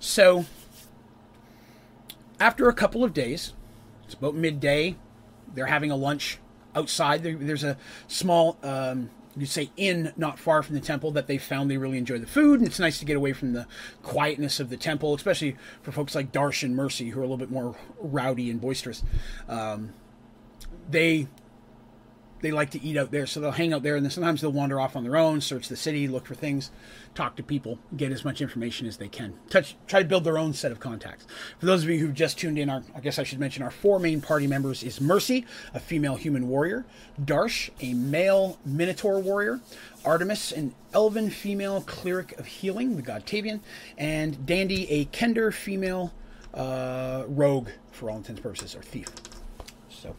So, 0.00 0.44
after 2.40 2.68
a 2.68 2.72
couple 2.72 3.02
of 3.02 3.12
days, 3.12 3.52
it's 4.04 4.14
about 4.14 4.34
midday, 4.34 4.96
they're 5.54 5.66
having 5.66 5.90
a 5.90 5.96
lunch 5.96 6.38
outside. 6.74 7.22
There, 7.22 7.34
there's 7.34 7.64
a 7.64 7.76
small, 8.06 8.56
um, 8.62 9.10
you'd 9.40 9.48
say, 9.48 9.70
inn 9.76 10.12
not 10.16 10.38
far 10.38 10.62
from 10.62 10.74
the 10.74 10.80
temple 10.80 11.10
that 11.12 11.26
they 11.26 11.38
found 11.38 11.70
they 11.70 11.76
really 11.76 11.98
enjoy 11.98 12.18
the 12.18 12.26
food, 12.26 12.60
and 12.60 12.68
it's 12.68 12.78
nice 12.78 12.98
to 12.98 13.04
get 13.04 13.16
away 13.16 13.32
from 13.32 13.52
the 13.52 13.66
quietness 14.02 14.60
of 14.60 14.70
the 14.70 14.76
temple, 14.76 15.14
especially 15.14 15.56
for 15.82 15.92
folks 15.92 16.14
like 16.14 16.32
Darsh 16.32 16.62
and 16.62 16.74
Mercy, 16.74 17.10
who 17.10 17.20
are 17.20 17.22
a 17.22 17.26
little 17.26 17.36
bit 17.36 17.50
more 17.50 17.76
rowdy 18.00 18.50
and 18.50 18.60
boisterous. 18.60 19.02
Um, 19.48 19.94
they 20.90 21.28
they 22.40 22.50
like 22.50 22.70
to 22.70 22.82
eat 22.82 22.96
out 22.96 23.10
there, 23.10 23.26
so 23.26 23.40
they'll 23.40 23.50
hang 23.50 23.72
out 23.72 23.82
there, 23.82 23.96
and 23.96 24.04
then 24.04 24.10
sometimes 24.10 24.40
they'll 24.40 24.52
wander 24.52 24.80
off 24.80 24.96
on 24.96 25.02
their 25.02 25.16
own, 25.16 25.40
search 25.40 25.68
the 25.68 25.76
city, 25.76 26.06
look 26.06 26.26
for 26.26 26.34
things, 26.34 26.70
talk 27.14 27.36
to 27.36 27.42
people, 27.42 27.78
get 27.96 28.12
as 28.12 28.24
much 28.24 28.40
information 28.40 28.86
as 28.86 28.96
they 28.96 29.08
can. 29.08 29.34
Touch, 29.50 29.76
try 29.86 30.02
to 30.02 30.08
build 30.08 30.24
their 30.24 30.38
own 30.38 30.52
set 30.52 30.70
of 30.70 30.78
contacts. 30.78 31.26
For 31.58 31.66
those 31.66 31.82
of 31.82 31.90
you 31.90 31.98
who've 31.98 32.14
just 32.14 32.38
tuned 32.38 32.58
in, 32.58 32.70
our, 32.70 32.82
I 32.94 33.00
guess 33.00 33.18
I 33.18 33.24
should 33.24 33.40
mention 33.40 33.62
our 33.62 33.70
four 33.70 33.98
main 33.98 34.20
party 34.20 34.46
members 34.46 34.82
is 34.82 35.00
Mercy, 35.00 35.46
a 35.74 35.80
female 35.80 36.16
human 36.16 36.48
warrior, 36.48 36.86
Darsh, 37.20 37.70
a 37.80 37.94
male 37.94 38.58
minotaur 38.64 39.18
warrior, 39.18 39.60
Artemis, 40.04 40.52
an 40.52 40.74
elven 40.94 41.30
female 41.30 41.80
cleric 41.82 42.38
of 42.38 42.46
healing, 42.46 42.96
the 42.96 43.02
god 43.02 43.26
Tavian, 43.26 43.60
and 43.96 44.46
Dandy, 44.46 44.88
a 44.90 45.04
Kender 45.06 45.52
female 45.52 46.12
uh, 46.54 47.24
rogue, 47.26 47.68
for 47.90 48.10
all 48.10 48.16
intents 48.16 48.38
and 48.38 48.42
purposes, 48.42 48.76
or 48.76 48.82
thief. 48.82 49.08
So. 49.90 50.14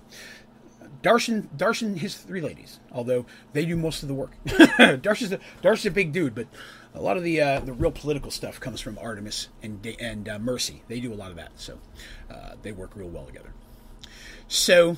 Darshan, 1.01 1.47
Darshan, 1.55 1.97
his 1.97 2.15
three 2.15 2.41
ladies, 2.41 2.79
although 2.91 3.25
they 3.53 3.65
do 3.65 3.77
most 3.77 4.03
of 4.03 4.09
the 4.09 4.15
work. 4.15 4.31
Darshan's 4.45 5.31
a, 5.31 5.39
Darshan's 5.62 5.85
a 5.85 5.91
big 5.91 6.12
dude, 6.12 6.35
but 6.35 6.47
a 6.93 7.01
lot 7.01 7.15
of 7.15 7.23
the 7.23 7.39
uh, 7.39 7.59
the 7.62 7.73
real 7.73 7.91
political 7.91 8.31
stuff 8.31 8.59
comes 8.59 8.81
from 8.81 8.97
Artemis 8.97 9.47
and 9.62 9.85
and 9.99 10.27
uh, 10.27 10.39
Mercy. 10.39 10.83
They 10.88 10.99
do 10.99 11.13
a 11.13 11.15
lot 11.15 11.31
of 11.31 11.38
that, 11.38 11.51
so 11.55 11.79
uh, 12.29 12.55
they 12.62 12.71
work 12.71 12.91
real 12.95 13.07
well 13.07 13.25
together. 13.25 13.53
So 14.47 14.97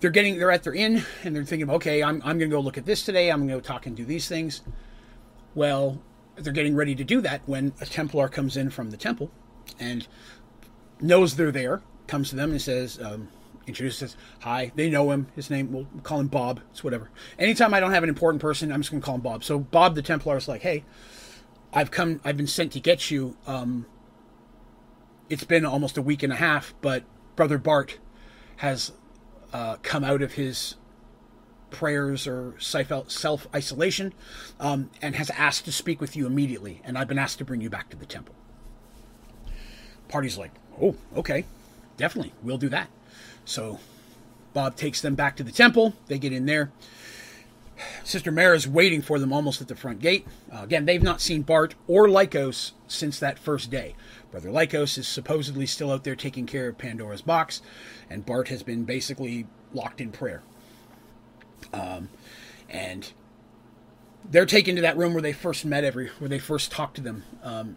they're 0.00 0.10
getting 0.10 0.38
they're 0.38 0.50
at 0.50 0.64
their 0.64 0.74
inn 0.74 1.04
and 1.24 1.34
they're 1.34 1.44
thinking, 1.44 1.70
okay, 1.70 2.02
I'm 2.02 2.16
I'm 2.16 2.38
going 2.38 2.50
to 2.50 2.56
go 2.56 2.60
look 2.60 2.76
at 2.76 2.84
this 2.84 3.04
today. 3.04 3.30
I'm 3.30 3.38
going 3.38 3.48
to 3.48 3.54
go 3.54 3.60
talk 3.60 3.86
and 3.86 3.96
do 3.96 4.04
these 4.04 4.28
things. 4.28 4.60
Well, 5.54 6.02
they're 6.36 6.52
getting 6.52 6.76
ready 6.76 6.94
to 6.94 7.04
do 7.04 7.20
that 7.22 7.42
when 7.46 7.72
a 7.80 7.86
Templar 7.86 8.28
comes 8.28 8.56
in 8.56 8.70
from 8.70 8.90
the 8.90 8.96
temple 8.96 9.30
and 9.78 10.06
knows 11.00 11.36
they're 11.36 11.50
there, 11.50 11.82
comes 12.06 12.30
to 12.30 12.36
them 12.36 12.50
and 12.50 12.60
says. 12.60 13.00
Um, 13.00 13.28
introduces 13.70 14.16
hi 14.40 14.70
they 14.74 14.90
know 14.90 15.10
him 15.10 15.26
his 15.34 15.50
name 15.50 15.72
we'll 15.72 15.86
call 16.02 16.20
him 16.20 16.28
bob 16.28 16.60
it's 16.70 16.84
whatever. 16.84 17.10
Anytime 17.38 17.72
i 17.72 17.80
don't 17.80 17.92
have 17.92 18.02
an 18.02 18.08
important 18.08 18.42
person 18.42 18.70
i'm 18.70 18.80
just 18.80 18.90
going 18.90 19.00
to 19.00 19.06
call 19.06 19.14
him 19.14 19.20
bob. 19.22 19.44
So 19.44 19.58
bob 19.58 19.94
the 19.94 20.02
templar 20.02 20.36
is 20.36 20.48
like 20.48 20.62
hey 20.62 20.84
i've 21.72 21.90
come 21.90 22.20
i've 22.24 22.36
been 22.36 22.46
sent 22.46 22.72
to 22.72 22.80
get 22.80 23.10
you 23.10 23.36
um 23.46 23.86
it's 25.28 25.44
been 25.44 25.64
almost 25.64 25.96
a 25.96 26.02
week 26.02 26.22
and 26.22 26.32
a 26.32 26.36
half 26.36 26.74
but 26.80 27.04
brother 27.36 27.56
bart 27.56 27.98
has 28.56 28.92
uh, 29.52 29.76
come 29.82 30.04
out 30.04 30.22
of 30.22 30.34
his 30.34 30.74
prayers 31.70 32.26
or 32.26 32.54
self 32.58 33.46
isolation 33.54 34.12
um, 34.58 34.90
and 35.00 35.14
has 35.16 35.30
asked 35.30 35.64
to 35.64 35.72
speak 35.72 36.00
with 36.00 36.16
you 36.16 36.26
immediately 36.26 36.82
and 36.84 36.98
i've 36.98 37.08
been 37.08 37.18
asked 37.18 37.38
to 37.38 37.44
bring 37.44 37.60
you 37.60 37.70
back 37.70 37.88
to 37.88 37.96
the 37.96 38.06
temple. 38.06 38.34
Party's 40.08 40.36
like 40.36 40.50
oh 40.82 40.96
okay 41.16 41.44
definitely 41.96 42.32
we'll 42.42 42.58
do 42.58 42.68
that 42.68 42.88
so 43.50 43.80
Bob 44.54 44.76
takes 44.76 45.00
them 45.00 45.14
back 45.14 45.36
to 45.36 45.42
the 45.42 45.50
temple. 45.50 45.94
They 46.06 46.18
get 46.18 46.32
in 46.32 46.46
there. 46.46 46.70
Sister 48.04 48.30
Mara 48.30 48.54
is 48.54 48.68
waiting 48.68 49.02
for 49.02 49.18
them 49.18 49.32
almost 49.32 49.60
at 49.60 49.68
the 49.68 49.74
front 49.74 50.00
gate. 50.00 50.26
Uh, 50.52 50.62
again, 50.62 50.84
they've 50.84 51.02
not 51.02 51.20
seen 51.20 51.42
Bart 51.42 51.74
or 51.88 52.06
Lycos 52.06 52.72
since 52.86 53.18
that 53.18 53.38
first 53.38 53.70
day. 53.70 53.94
Brother 54.30 54.50
Lycos 54.50 54.98
is 54.98 55.08
supposedly 55.08 55.66
still 55.66 55.90
out 55.90 56.04
there 56.04 56.14
taking 56.14 56.46
care 56.46 56.68
of 56.68 56.78
Pandora's 56.78 57.22
box, 57.22 57.62
and 58.08 58.24
Bart 58.24 58.48
has 58.48 58.62
been 58.62 58.84
basically 58.84 59.46
locked 59.72 60.00
in 60.00 60.12
prayer. 60.12 60.42
Um, 61.72 62.10
and 62.68 63.12
they're 64.30 64.46
taken 64.46 64.76
to 64.76 64.82
that 64.82 64.96
room 64.96 65.12
where 65.12 65.22
they 65.22 65.32
first 65.32 65.64
met 65.64 65.82
every, 65.82 66.08
where 66.18 66.28
they 66.28 66.38
first 66.38 66.70
talked 66.70 66.96
to 66.96 67.02
them. 67.02 67.24
Um, 67.42 67.76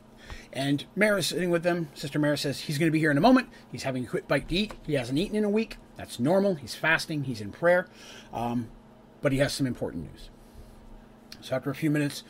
and 0.54 0.86
Mara's 0.96 1.28
sitting 1.28 1.50
with 1.50 1.63
them. 1.63 1.89
Sister 1.94 2.20
Mara 2.20 2.38
says 2.38 2.62
he's 2.62 2.78
going 2.78 2.88
to 2.88 2.92
be 2.92 3.00
here 3.00 3.12
in 3.12 3.18
a 3.18 3.22
moment. 3.22 3.50
He's 3.72 3.84
having 3.84 4.06
a 4.06 4.08
quick 4.08 4.28
bite 4.28 4.48
to 4.50 4.56
eat. 4.56 4.74
He 4.86 4.94
hasn't 4.94 5.18
eaten 5.18 5.36
in 5.36 5.44
a 5.44 5.50
week. 5.50 5.78
That's 5.98 6.20
normal. 6.20 6.56
He's 6.56 6.76
fasting. 6.76 7.24
He's 7.24 7.42
in 7.42 7.52
prayer. 7.52 7.88
Um, 8.32 8.70
but 9.22 9.32
he 9.32 9.39
has 9.39 9.54
some 9.54 9.66
important 9.66 10.12
news. 10.12 10.30
So 11.42 11.56
after 11.56 11.70
a 11.70 11.76
few 11.76 11.89
minutes, 11.89 12.24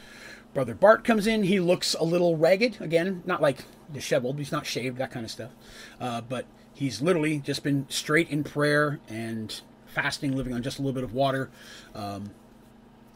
Brother 0.53 0.73
Bart 0.73 1.03
comes 1.03 1.27
in. 1.27 1.43
He 1.43 1.59
looks 1.59 1.95
a 1.95 2.03
little 2.03 2.37
ragged. 2.37 2.79
Again, 2.79 3.23
not 3.25 3.41
like 3.41 3.59
disheveled. 3.91 4.37
He's 4.37 4.51
not 4.51 4.65
shaved, 4.65 4.97
that 4.97 5.11
kind 5.11 5.25
of 5.25 5.31
stuff. 5.31 5.51
Uh, 5.99 6.21
but 6.21 6.45
he's 6.73 7.01
literally 7.01 7.39
just 7.39 7.63
been 7.63 7.85
straight 7.89 8.29
in 8.29 8.43
prayer 8.43 8.99
and 9.09 9.61
fasting, 9.87 10.35
living 10.35 10.53
on 10.53 10.63
just 10.63 10.79
a 10.79 10.81
little 10.81 10.93
bit 10.93 11.03
of 11.03 11.13
water. 11.13 11.49
Um, 11.93 12.31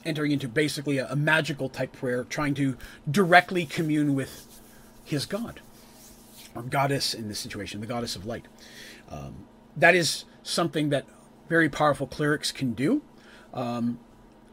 entering 0.05 0.31
into 0.31 0.47
basically 0.47 0.97
a, 0.97 1.07
a 1.07 1.15
magical 1.15 1.69
type 1.69 1.93
prayer, 1.93 2.23
trying 2.23 2.53
to 2.55 2.77
directly 3.09 3.65
commune 3.65 4.15
with 4.15 4.61
his 5.07 5.25
God, 5.25 5.61
or 6.53 6.61
goddess 6.61 7.13
in 7.13 7.27
this 7.27 7.39
situation, 7.39 7.81
the 7.81 7.87
goddess 7.87 8.15
of 8.15 8.25
light. 8.25 8.45
Um, 9.09 9.45
that 9.75 9.95
is 9.95 10.25
something 10.43 10.89
that 10.89 11.05
very 11.49 11.69
powerful 11.69 12.07
clerics 12.07 12.51
can 12.51 12.73
do. 12.73 13.01
Um, 13.53 13.99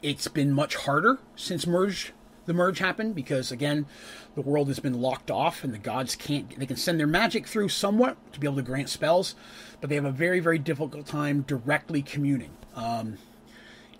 it's 0.03 0.29
been 0.29 0.53
much 0.53 0.77
harder 0.77 1.19
since 1.35 1.67
merge 1.67 2.13
the 2.47 2.53
merge 2.53 2.79
happened 2.79 3.15
because 3.15 3.51
again 3.51 3.87
the 4.35 4.43
world 4.43 4.69
has 4.69 4.79
been 4.79 5.01
locked 5.01 5.31
off 5.31 5.65
and 5.65 5.73
the 5.73 5.79
gods 5.79 6.15
can't 6.15 6.59
they 6.59 6.67
can 6.67 6.77
send 6.77 7.01
their 7.01 7.07
magic 7.07 7.47
through 7.47 7.71
somewhat 7.71 8.17
to 8.33 8.39
be 8.39 8.47
able 8.47 8.57
to 8.57 8.63
grant 8.63 8.91
spells 8.91 9.35
but 9.81 9.89
they 9.89 9.97
have 9.97 10.05
a 10.05 10.13
very 10.13 10.41
very 10.41 10.59
difficult 10.59 11.07
time 11.07 11.41
directly 11.43 12.03
communing 12.03 12.51
um, 12.77 13.17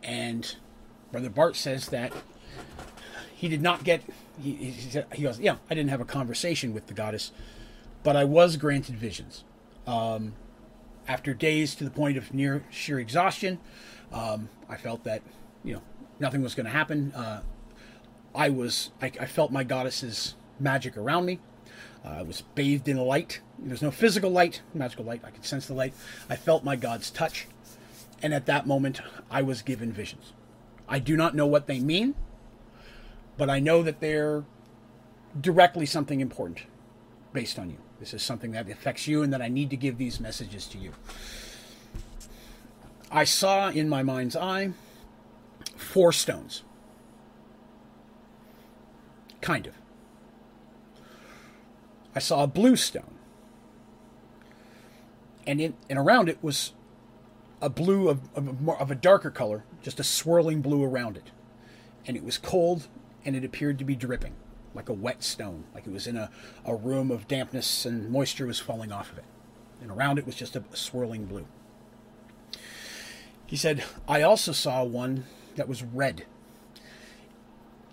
and 0.03 0.57
brother 1.11 1.31
bart 1.31 1.57
says 1.57 1.89
that 1.89 2.13
he 3.45 3.49
did 3.49 3.63
not 3.63 3.85
get 3.85 4.03
he, 4.41 4.53
he, 4.53 4.91
said, 4.91 5.07
he 5.13 5.23
goes 5.23 5.39
yeah 5.39 5.57
i 5.71 5.75
didn't 5.75 5.91
have 5.91 6.01
a 6.01 6.05
conversation 6.05 6.73
with 6.73 6.87
the 6.87 6.95
goddess 6.95 7.31
but 8.03 8.17
i 8.17 8.25
was 8.25 8.57
granted 8.57 8.97
visions 8.97 9.45
um, 9.87 10.33
after 11.07 11.35
days 11.35 11.75
to 11.75 11.85
the 11.85 11.91
point 11.91 12.17
of 12.17 12.33
near 12.33 12.65
sheer 12.71 12.99
exhaustion 12.99 13.59
um, 14.13 14.49
i 14.69 14.77
felt 14.77 15.05
that 15.05 15.23
you 15.63 15.75
know 15.75 15.83
nothing 16.19 16.43
was 16.43 16.55
going 16.55 16.67
to 16.67 16.73
happen. 16.73 17.13
Uh, 17.13 17.43
I 18.35 18.49
was 18.49 18.91
I, 19.01 19.07
I, 19.21 19.27
felt 19.27 19.53
my 19.53 19.65
goddess's 19.65 20.35
magic 20.59 20.97
around 20.97 21.27
me. 21.27 21.41
Uh, 22.05 22.09
I 22.09 22.23
was 22.23 22.43
bathed 22.55 22.89
in 22.89 22.97
light. 22.97 23.41
There's 23.59 23.83
no 23.83 23.91
physical 23.91 24.31
light, 24.31 24.63
magical 24.75 25.05
light. 25.05 25.23
I 25.25 25.31
could 25.31 25.45
sense 25.45 25.67
the 25.67 25.75
light. 25.75 25.95
I 26.29 26.37
felt 26.37 26.65
my 26.65 26.77
God's 26.77 27.11
touch, 27.11 27.47
and 28.23 28.35
at 28.35 28.47
that 28.47 28.67
moment, 28.67 29.01
I 29.31 29.43
was 29.43 29.63
given 29.63 29.93
visions. 29.93 30.33
I 30.89 30.99
do 30.99 31.17
not 31.17 31.35
know 31.35 31.47
what 31.47 31.67
they 31.67 31.81
mean, 31.81 32.15
but 33.37 33.51
I 33.51 33.59
know 33.61 33.83
that 33.83 34.01
they're 34.01 34.45
directly 35.41 35.87
something 35.87 36.21
important 36.21 36.63
based 37.33 37.59
on 37.59 37.71
you. 37.71 37.79
This 38.01 38.15
is 38.15 38.23
something 38.23 38.53
that 38.53 38.69
affects 38.69 39.07
you, 39.09 39.23
and 39.23 39.33
that 39.33 39.43
I 39.43 39.49
need 39.49 39.71
to 39.71 39.77
give 39.77 39.99
these 39.99 40.21
messages 40.21 40.67
to 40.69 40.79
you. 40.79 40.93
I 43.11 43.25
saw 43.25 43.71
in 43.71 43.89
my 43.89 44.03
mind's 44.03 44.37
eye 44.37 44.73
four 45.77 46.13
stones. 46.13 46.63
Kind 49.41 49.67
of. 49.67 49.75
I 52.15 52.19
saw 52.19 52.43
a 52.43 52.47
blue 52.47 52.77
stone. 52.77 53.15
And 55.47 55.61
in 55.61 55.75
and 55.91 55.99
around 55.99 56.29
it 56.29 56.39
was 56.43 56.73
a 57.61 57.69
blue 57.69 58.09
of, 58.09 58.21
of, 58.35 58.69
of 58.69 58.91
a 58.91 58.95
darker 58.95 59.31
color, 59.31 59.65
just 59.83 60.01
a 60.01 60.05
swirling 60.05 60.61
blue 60.61 60.83
around 60.83 61.17
it. 61.17 61.31
And 62.07 62.17
it 62.17 62.25
was 62.25 62.39
cold 62.39 62.89
and 63.25 63.35
it 63.35 63.45
appeared 63.45 63.79
to 63.79 63.85
be 63.85 63.97
dripping, 63.97 64.35
like 64.75 64.89
a 64.89 64.95
wet 64.95 65.23
stone, 65.23 65.65
like 65.75 65.87
it 65.87 65.93
was 65.93 66.07
in 66.07 66.17
a, 66.17 66.31
a 66.65 66.75
room 66.75 67.11
of 67.11 67.29
dampness 67.29 67.85
and 67.85 68.11
moisture 68.11 68.47
was 68.47 68.61
falling 68.61 68.93
off 68.93 69.13
of 69.13 69.19
it. 69.19 69.25
And 69.81 69.91
around 69.91 70.19
it 70.19 70.27
was 70.27 70.35
just 70.35 70.57
a, 70.57 70.65
swirling 70.73 71.27
blue. 71.27 71.47
He 73.47 73.57
said, 73.57 73.85
I 74.09 74.23
also 74.23 74.53
saw 74.53 74.83
one 74.85 75.25
that 75.57 75.69
was 75.69 75.83
red. 75.83 76.25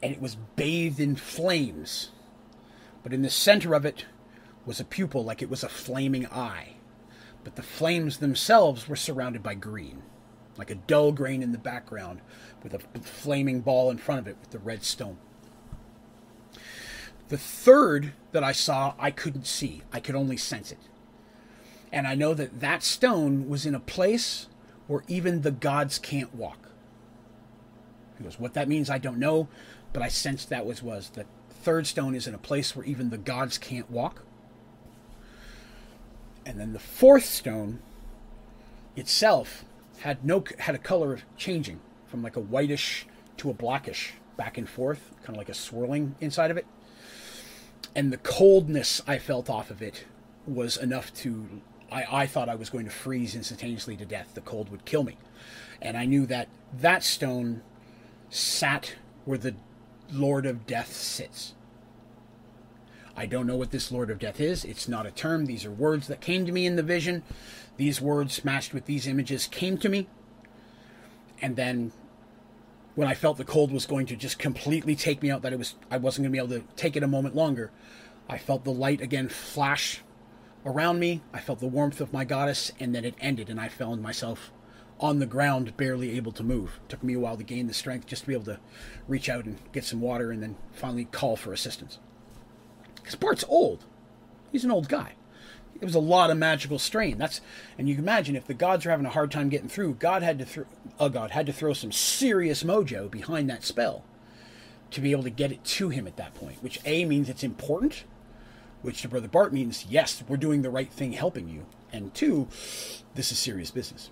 And 0.01 0.11
it 0.11 0.21
was 0.21 0.35
bathed 0.55 0.99
in 0.99 1.15
flames. 1.15 2.11
But 3.03 3.13
in 3.13 3.21
the 3.21 3.29
center 3.29 3.73
of 3.73 3.85
it 3.85 4.05
was 4.65 4.79
a 4.79 4.85
pupil 4.85 5.23
like 5.23 5.41
it 5.41 5.49
was 5.49 5.63
a 5.63 5.69
flaming 5.69 6.27
eye. 6.27 6.75
But 7.43 7.55
the 7.55 7.63
flames 7.63 8.17
themselves 8.17 8.87
were 8.87 8.95
surrounded 8.95 9.41
by 9.41 9.55
green, 9.55 10.03
like 10.57 10.69
a 10.69 10.75
dull 10.75 11.11
grain 11.11 11.41
in 11.41 11.51
the 11.51 11.57
background, 11.57 12.21
with 12.63 12.73
a 12.73 12.79
flaming 12.99 13.61
ball 13.61 13.89
in 13.89 13.97
front 13.97 14.19
of 14.19 14.27
it 14.27 14.37
with 14.39 14.51
the 14.51 14.59
red 14.59 14.83
stone. 14.83 15.17
The 17.29 17.37
third 17.37 18.13
that 18.33 18.43
I 18.43 18.51
saw, 18.51 18.93
I 18.99 19.09
couldn't 19.09 19.47
see. 19.47 19.83
I 19.93 19.99
could 19.99 20.15
only 20.15 20.37
sense 20.37 20.71
it. 20.71 20.79
And 21.91 22.07
I 22.07 22.15
know 22.15 22.33
that 22.33 22.59
that 22.59 22.83
stone 22.83 23.49
was 23.49 23.65
in 23.65 23.75
a 23.75 23.79
place 23.79 24.47
where 24.87 25.03
even 25.07 25.41
the 25.41 25.51
gods 25.51 25.97
can't 25.97 26.33
walk. 26.35 26.69
He 28.17 28.23
goes, 28.23 28.39
What 28.39 28.53
that 28.53 28.67
means, 28.67 28.89
I 28.89 28.97
don't 28.97 29.17
know, 29.17 29.47
but 29.93 30.03
I 30.03 30.07
sensed 30.07 30.49
that 30.49 30.65
was 30.65 30.83
was 30.83 31.09
the 31.09 31.25
third 31.49 31.87
stone 31.87 32.15
is 32.15 32.27
in 32.27 32.33
a 32.33 32.39
place 32.39 32.75
where 32.75 32.85
even 32.85 33.09
the 33.09 33.17
gods 33.17 33.57
can't 33.57 33.89
walk. 33.89 34.23
And 36.45 36.59
then 36.59 36.73
the 36.73 36.79
fourth 36.79 37.25
stone 37.25 37.79
itself 38.95 39.63
had 39.99 40.25
no 40.25 40.43
had 40.59 40.75
a 40.75 40.79
color 40.79 41.19
changing 41.37 41.79
from 42.11 42.21
like 42.21 42.35
a 42.35 42.41
whitish 42.41 43.07
to 43.37 43.49
a 43.49 43.53
blackish 43.53 44.13
back 44.37 44.57
and 44.57 44.69
forth, 44.69 45.11
kind 45.23 45.29
of 45.29 45.37
like 45.37 45.49
a 45.49 45.53
swirling 45.53 46.15
inside 46.19 46.51
of 46.51 46.57
it. 46.57 46.67
And 47.95 48.13
the 48.13 48.17
coldness 48.17 49.01
I 49.07 49.17
felt 49.17 49.49
off 49.49 49.71
of 49.71 49.81
it 49.81 50.05
was 50.45 50.77
enough 50.77 51.13
to 51.15 51.61
I, 51.91 52.05
I 52.23 52.25
thought 52.25 52.47
I 52.49 52.55
was 52.55 52.69
going 52.69 52.85
to 52.85 52.91
freeze 52.91 53.35
instantaneously 53.35 53.97
to 53.97 54.05
death. 54.05 54.29
The 54.33 54.41
cold 54.41 54.69
would 54.69 54.85
kill 54.85 55.03
me. 55.03 55.17
And 55.81 55.97
I 55.97 56.05
knew 56.05 56.25
that 56.27 56.47
that 56.73 57.03
stone 57.03 57.61
sat 58.29 58.95
where 59.25 59.37
the 59.37 59.55
Lord 60.11 60.45
of 60.45 60.65
Death 60.65 60.93
sits. 60.93 61.53
I 63.15 63.25
don't 63.25 63.45
know 63.45 63.57
what 63.57 63.71
this 63.71 63.91
Lord 63.91 64.09
of 64.09 64.19
Death 64.19 64.39
is. 64.39 64.63
It's 64.63 64.87
not 64.87 65.05
a 65.05 65.11
term. 65.11 65.45
These 65.45 65.65
are 65.65 65.71
words 65.71 66.07
that 66.07 66.21
came 66.21 66.45
to 66.45 66.51
me 66.51 66.65
in 66.65 66.77
the 66.77 66.83
vision. 66.83 67.23
These 67.75 67.99
words 67.99 68.45
matched 68.45 68.73
with 68.73 68.85
these 68.85 69.05
images 69.05 69.47
came 69.47 69.77
to 69.79 69.89
me. 69.89 70.07
And 71.41 71.55
then 71.55 71.91
when 72.95 73.07
I 73.07 73.13
felt 73.13 73.37
the 73.37 73.45
cold 73.45 73.71
was 73.71 73.85
going 73.85 74.05
to 74.07 74.15
just 74.15 74.39
completely 74.39 74.95
take 74.95 75.21
me 75.21 75.31
out, 75.31 75.41
that 75.41 75.53
it 75.53 75.59
was 75.59 75.75
I 75.89 75.97
wasn't 75.97 76.25
going 76.25 76.31
to 76.31 76.47
be 76.49 76.55
able 76.55 76.61
to 76.61 76.75
take 76.75 76.95
it 76.95 77.03
a 77.03 77.07
moment 77.07 77.35
longer, 77.35 77.71
I 78.29 78.37
felt 78.37 78.63
the 78.63 78.71
light 78.71 79.01
again 79.01 79.29
flash 79.29 80.01
around 80.65 80.99
me. 80.99 81.21
I 81.33 81.39
felt 81.39 81.59
the 81.59 81.67
warmth 81.67 82.01
of 82.01 82.13
my 82.13 82.23
goddess, 82.23 82.71
and 82.79 82.93
then 82.93 83.05
it 83.05 83.15
ended, 83.19 83.49
and 83.49 83.59
I 83.59 83.67
found 83.67 84.01
myself 84.01 84.51
on 84.99 85.19
the 85.19 85.25
ground, 85.25 85.75
barely 85.77 86.15
able 86.15 86.31
to 86.31 86.43
move. 86.43 86.79
It 86.83 86.89
took 86.89 87.03
me 87.03 87.15
a 87.15 87.19
while 87.19 87.35
to 87.35 87.43
gain 87.43 87.67
the 87.67 87.73
strength 87.73 88.05
just 88.05 88.21
to 88.23 88.27
be 88.27 88.35
able 88.35 88.45
to 88.45 88.59
reach 89.07 89.29
out 89.29 89.45
and 89.45 89.57
get 89.71 89.83
some 89.83 89.99
water 89.99 90.31
and 90.31 90.43
then 90.43 90.55
finally 90.71 91.05
call 91.05 91.35
for 91.35 91.51
assistance. 91.51 91.97
Because 92.95 93.15
Bart's 93.15 93.43
old. 93.49 93.85
He's 94.51 94.63
an 94.63 94.71
old 94.71 94.87
guy. 94.87 95.15
It 95.81 95.85
was 95.85 95.95
a 95.95 95.99
lot 95.99 96.29
of 96.29 96.37
magical 96.37 96.77
strain. 96.77 97.17
That's 97.17 97.41
and 97.77 97.89
you 97.89 97.95
can 97.95 98.03
imagine 98.03 98.35
if 98.35 98.45
the 98.45 98.53
gods 98.53 98.85
are 98.85 98.91
having 98.91 99.07
a 99.07 99.09
hard 99.09 99.31
time 99.31 99.49
getting 99.49 99.67
through, 99.67 99.95
God 99.95 100.21
had 100.21 100.37
to 100.39 100.45
throw 100.45 100.65
a 100.99 101.09
god 101.09 101.31
had 101.31 101.47
to 101.47 101.53
throw 101.53 101.73
some 101.73 101.91
serious 101.91 102.63
mojo 102.63 103.09
behind 103.09 103.49
that 103.49 103.63
spell 103.63 104.03
to 104.91 105.01
be 105.01 105.11
able 105.11 105.23
to 105.23 105.31
get 105.31 105.51
it 105.51 105.63
to 105.63 105.89
him 105.89 106.05
at 106.05 106.17
that 106.17 106.35
point. 106.35 106.61
Which 106.61 106.79
A 106.85 107.03
means 107.05 107.29
it's 107.29 107.43
important, 107.43 108.03
which 108.83 109.01
to 109.01 109.09
Brother 109.09 109.27
Bart 109.27 109.51
means 109.51 109.87
yes, 109.89 110.23
we're 110.27 110.37
doing 110.37 110.61
the 110.61 110.69
right 110.69 110.91
thing 110.91 111.13
helping 111.13 111.49
you. 111.49 111.65
And 111.91 112.13
two, 112.13 112.47
this 113.15 113.31
is 113.31 113.39
serious 113.39 113.71
business. 113.71 114.11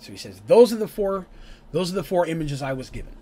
So 0.00 0.12
he 0.12 0.18
says, 0.18 0.42
those 0.46 0.70
are 0.70 0.76
the 0.76 0.86
four, 0.86 1.26
those 1.72 1.90
are 1.90 1.94
the 1.94 2.04
four 2.04 2.26
images 2.26 2.60
I 2.60 2.74
was 2.74 2.90
given. 2.90 3.16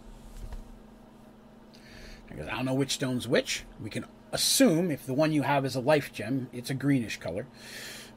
Because 2.28 2.48
I 2.48 2.56
don't 2.56 2.64
know 2.64 2.74
which 2.74 2.92
stone's 2.92 3.28
which. 3.28 3.64
We 3.80 3.88
can 3.88 4.04
assume 4.32 4.90
if 4.90 5.06
the 5.06 5.14
one 5.14 5.32
you 5.32 5.42
have 5.42 5.64
is 5.64 5.76
a 5.76 5.80
life 5.80 6.12
gem, 6.12 6.48
it's 6.52 6.70
a 6.70 6.74
greenish 6.74 7.18
color. 7.18 7.46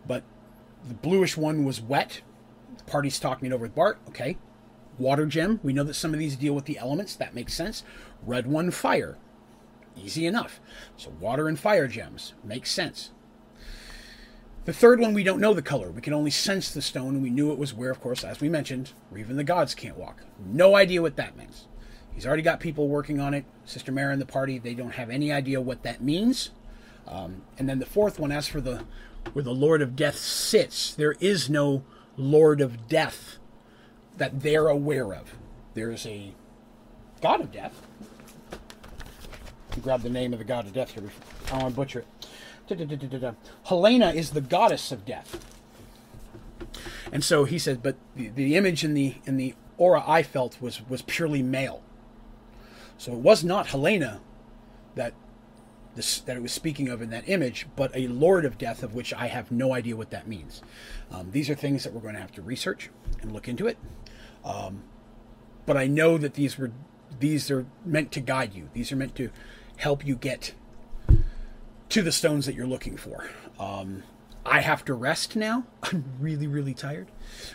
But 0.07 0.23
the 0.87 0.93
bluish 0.93 1.37
one 1.37 1.65
was 1.65 1.81
wet. 1.81 2.21
The 2.77 2.83
party's 2.85 3.19
talking 3.19 3.47
it 3.47 3.53
over 3.53 3.63
with 3.63 3.75
Bart. 3.75 3.99
Okay. 4.09 4.37
Water 4.97 5.25
gem. 5.25 5.59
We 5.61 5.73
know 5.73 5.83
that 5.83 5.95
some 5.95 6.13
of 6.13 6.19
these 6.19 6.35
deal 6.35 6.53
with 6.53 6.65
the 6.65 6.77
elements. 6.77 7.15
That 7.15 7.35
makes 7.35 7.53
sense. 7.53 7.83
Red 8.25 8.47
one, 8.47 8.71
fire. 8.71 9.17
Easy 9.97 10.25
enough. 10.25 10.59
So 10.97 11.11
water 11.19 11.47
and 11.47 11.59
fire 11.59 11.87
gems. 11.87 12.33
Makes 12.43 12.71
sense. 12.71 13.11
The 14.65 14.73
third 14.73 14.99
one, 14.99 15.13
we 15.13 15.23
don't 15.23 15.39
know 15.39 15.53
the 15.53 15.61
color. 15.61 15.91
We 15.91 16.01
can 16.01 16.13
only 16.13 16.31
sense 16.31 16.71
the 16.71 16.81
stone, 16.81 17.09
and 17.09 17.21
we 17.21 17.29
knew 17.29 17.51
it 17.51 17.59
was 17.59 17.73
where, 17.73 17.91
of 17.91 18.01
course, 18.01 18.23
as 18.23 18.41
we 18.41 18.49
mentioned, 18.49 18.93
where 19.09 19.21
even 19.21 19.35
the 19.35 19.43
gods 19.43 19.75
can't 19.75 19.97
walk. 19.97 20.23
No 20.43 20.75
idea 20.75 21.03
what 21.03 21.17
that 21.17 21.37
means. 21.37 21.67
He's 22.15 22.25
already 22.25 22.41
got 22.41 22.59
people 22.59 22.87
working 22.87 23.19
on 23.19 23.33
it. 23.33 23.45
Sister 23.65 23.91
Mara 23.91 24.13
and 24.13 24.21
the 24.21 24.25
party, 24.25 24.57
they 24.57 24.73
don't 24.73 24.93
have 24.93 25.09
any 25.09 25.31
idea 25.31 25.59
what 25.61 25.83
that 25.83 26.01
means. 26.01 26.51
Um, 27.07 27.43
and 27.59 27.69
then 27.69 27.79
the 27.79 27.85
fourth 27.85 28.19
one, 28.19 28.31
as 28.31 28.47
for 28.47 28.61
the 28.61 28.83
where 29.33 29.43
the 29.43 29.53
Lord 29.53 29.81
of 29.81 29.95
Death 29.95 30.17
sits, 30.17 30.93
there 30.93 31.15
is 31.19 31.49
no 31.49 31.83
Lord 32.15 32.61
of 32.61 32.87
Death 32.87 33.37
that 34.17 34.41
they're 34.41 34.67
aware 34.67 35.13
of. 35.13 35.35
There's 35.73 36.05
a 36.05 36.33
god 37.21 37.41
of 37.41 37.51
death. 37.51 37.81
Grab 39.81 40.01
the 40.01 40.09
name 40.09 40.31
of 40.31 40.39
the 40.39 40.45
god 40.45 40.65
of 40.65 40.73
death 40.73 40.91
here. 40.91 41.11
I 41.47 41.49
don't 41.49 41.61
want 41.63 41.73
to 41.73 41.75
butcher 41.75 42.05
it. 42.69 43.35
Helena 43.65 44.11
is 44.11 44.31
the 44.31 44.41
goddess 44.41 44.91
of 44.91 45.05
death. 45.05 45.43
And 47.11 47.23
so 47.23 47.43
he 47.43 47.59
said, 47.59 47.83
but 47.83 47.95
the, 48.15 48.29
the 48.29 48.55
image 48.55 48.83
in 48.83 48.93
the 48.93 49.15
in 49.25 49.37
the 49.37 49.53
aura 49.77 50.03
I 50.07 50.23
felt 50.23 50.61
was 50.61 50.81
was 50.87 51.01
purely 51.01 51.43
male. 51.43 51.83
So 52.97 53.11
it 53.11 53.19
was 53.19 53.43
not 53.43 53.67
Helena 53.67 54.21
that 54.95 55.13
this, 55.95 56.19
that 56.21 56.35
it 56.35 56.41
was 56.41 56.51
speaking 56.51 56.89
of 56.89 57.01
in 57.01 57.09
that 57.11 57.27
image, 57.27 57.67
but 57.75 57.95
a 57.95 58.07
Lord 58.07 58.45
of 58.45 58.57
Death, 58.57 58.83
of 58.83 58.93
which 58.93 59.13
I 59.13 59.27
have 59.27 59.51
no 59.51 59.73
idea 59.73 59.95
what 59.95 60.09
that 60.11 60.27
means. 60.27 60.61
Um, 61.11 61.31
these 61.31 61.49
are 61.49 61.55
things 61.55 61.83
that 61.83 61.93
we're 61.93 62.01
going 62.01 62.15
to 62.15 62.21
have 62.21 62.33
to 62.33 62.41
research 62.41 62.89
and 63.21 63.31
look 63.31 63.47
into 63.47 63.67
it. 63.67 63.77
Um, 64.43 64.83
but 65.65 65.77
I 65.77 65.87
know 65.87 66.17
that 66.17 66.35
these 66.35 66.57
were 66.57 66.71
these 67.19 67.49
are 67.49 67.65
meant 67.85 68.11
to 68.11 68.19
guide 68.19 68.53
you. 68.53 68.69
These 68.73 68.91
are 68.91 68.95
meant 68.95 69.15
to 69.15 69.29
help 69.77 70.05
you 70.05 70.15
get 70.15 70.53
to 71.89 72.01
the 72.01 72.11
stones 72.11 72.45
that 72.45 72.55
you're 72.55 72.67
looking 72.67 72.97
for. 72.97 73.29
Um, 73.57 74.03
I 74.45 74.61
have 74.61 74.83
to 74.85 74.93
rest 74.93 75.35
now. 75.35 75.65
I'm 75.83 76.03
really, 76.19 76.47
really 76.47 76.73
tired. 76.73 77.07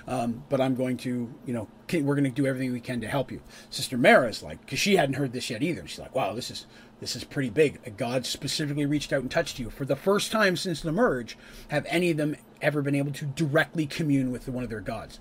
Um, 0.06 0.44
but 0.48 0.60
I'm 0.60 0.74
going 0.74 0.96
to, 0.98 1.32
you 1.46 1.54
know, 1.54 1.68
we're 1.92 2.14
going 2.14 2.24
to 2.24 2.30
do 2.30 2.46
everything 2.46 2.72
we 2.72 2.80
can 2.80 3.00
to 3.00 3.08
help 3.08 3.30
you. 3.30 3.40
Sister 3.70 3.98
Mara 3.98 4.28
is 4.28 4.42
like, 4.42 4.60
because 4.60 4.78
she 4.78 4.96
hadn't 4.96 5.16
heard 5.16 5.32
this 5.32 5.50
yet 5.50 5.62
either. 5.62 5.86
She's 5.86 5.98
like, 5.98 6.14
wow, 6.14 6.34
this 6.34 6.50
is 6.50 6.66
this 7.00 7.16
is 7.16 7.24
pretty 7.24 7.48
big. 7.48 7.96
God 7.96 8.26
specifically 8.26 8.84
reached 8.84 9.12
out 9.12 9.22
and 9.22 9.30
touched 9.30 9.58
you 9.58 9.70
for 9.70 9.86
the 9.86 9.96
first 9.96 10.30
time 10.30 10.54
since 10.56 10.82
the 10.82 10.92
merge. 10.92 11.36
Have 11.68 11.86
any 11.88 12.10
of 12.10 12.18
them 12.18 12.36
ever 12.60 12.82
been 12.82 12.94
able 12.94 13.12
to 13.12 13.24
directly 13.24 13.86
commune 13.86 14.30
with 14.30 14.46
one 14.48 14.62
of 14.62 14.70
their 14.70 14.82
gods? 14.82 15.18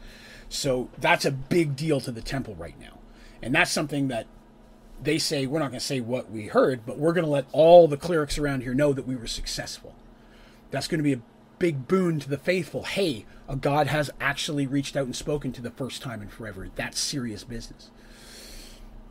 So 0.50 0.90
that's 0.98 1.24
a 1.24 1.32
big 1.32 1.78
deal 1.78 2.02
to 2.02 2.12
the 2.12 2.22
temple 2.22 2.56
right 2.56 2.78
now, 2.80 3.00
and 3.42 3.56
that's 3.56 3.72
something 3.72 4.10
that 4.10 4.28
they 5.02 5.18
say 5.18 5.46
we're 5.46 5.60
not 5.60 5.70
going 5.70 5.80
to 5.80 5.86
say 5.86 6.02
what 6.02 6.30
we 6.30 6.48
heard, 6.48 6.86
but 6.86 6.98
we're 6.98 7.14
going 7.14 7.24
to 7.24 7.32
let 7.32 7.46
all 7.52 7.88
the 7.88 7.98
clerics 7.98 8.38
around 8.38 8.64
here 8.64 8.74
know 8.74 8.92
that 8.92 9.08
we 9.08 9.16
were 9.16 9.28
successful. 9.28 9.96
That's 10.72 10.88
going 10.88 11.00
to 11.00 11.04
be 11.04 11.14
a 11.14 11.22
big 11.60 11.88
boon 11.88 12.20
to 12.20 12.30
the 12.30 12.38
faithful. 12.38 12.84
Hey, 12.84 13.26
God 13.56 13.88
has 13.88 14.12
actually 14.20 14.68
reached 14.68 14.96
out 14.96 15.06
and 15.06 15.16
spoken 15.16 15.52
to 15.54 15.62
the 15.62 15.72
first 15.72 16.02
time 16.02 16.22
in 16.22 16.28
forever. 16.28 16.70
That's 16.76 17.00
serious 17.00 17.44
business. 17.44 17.90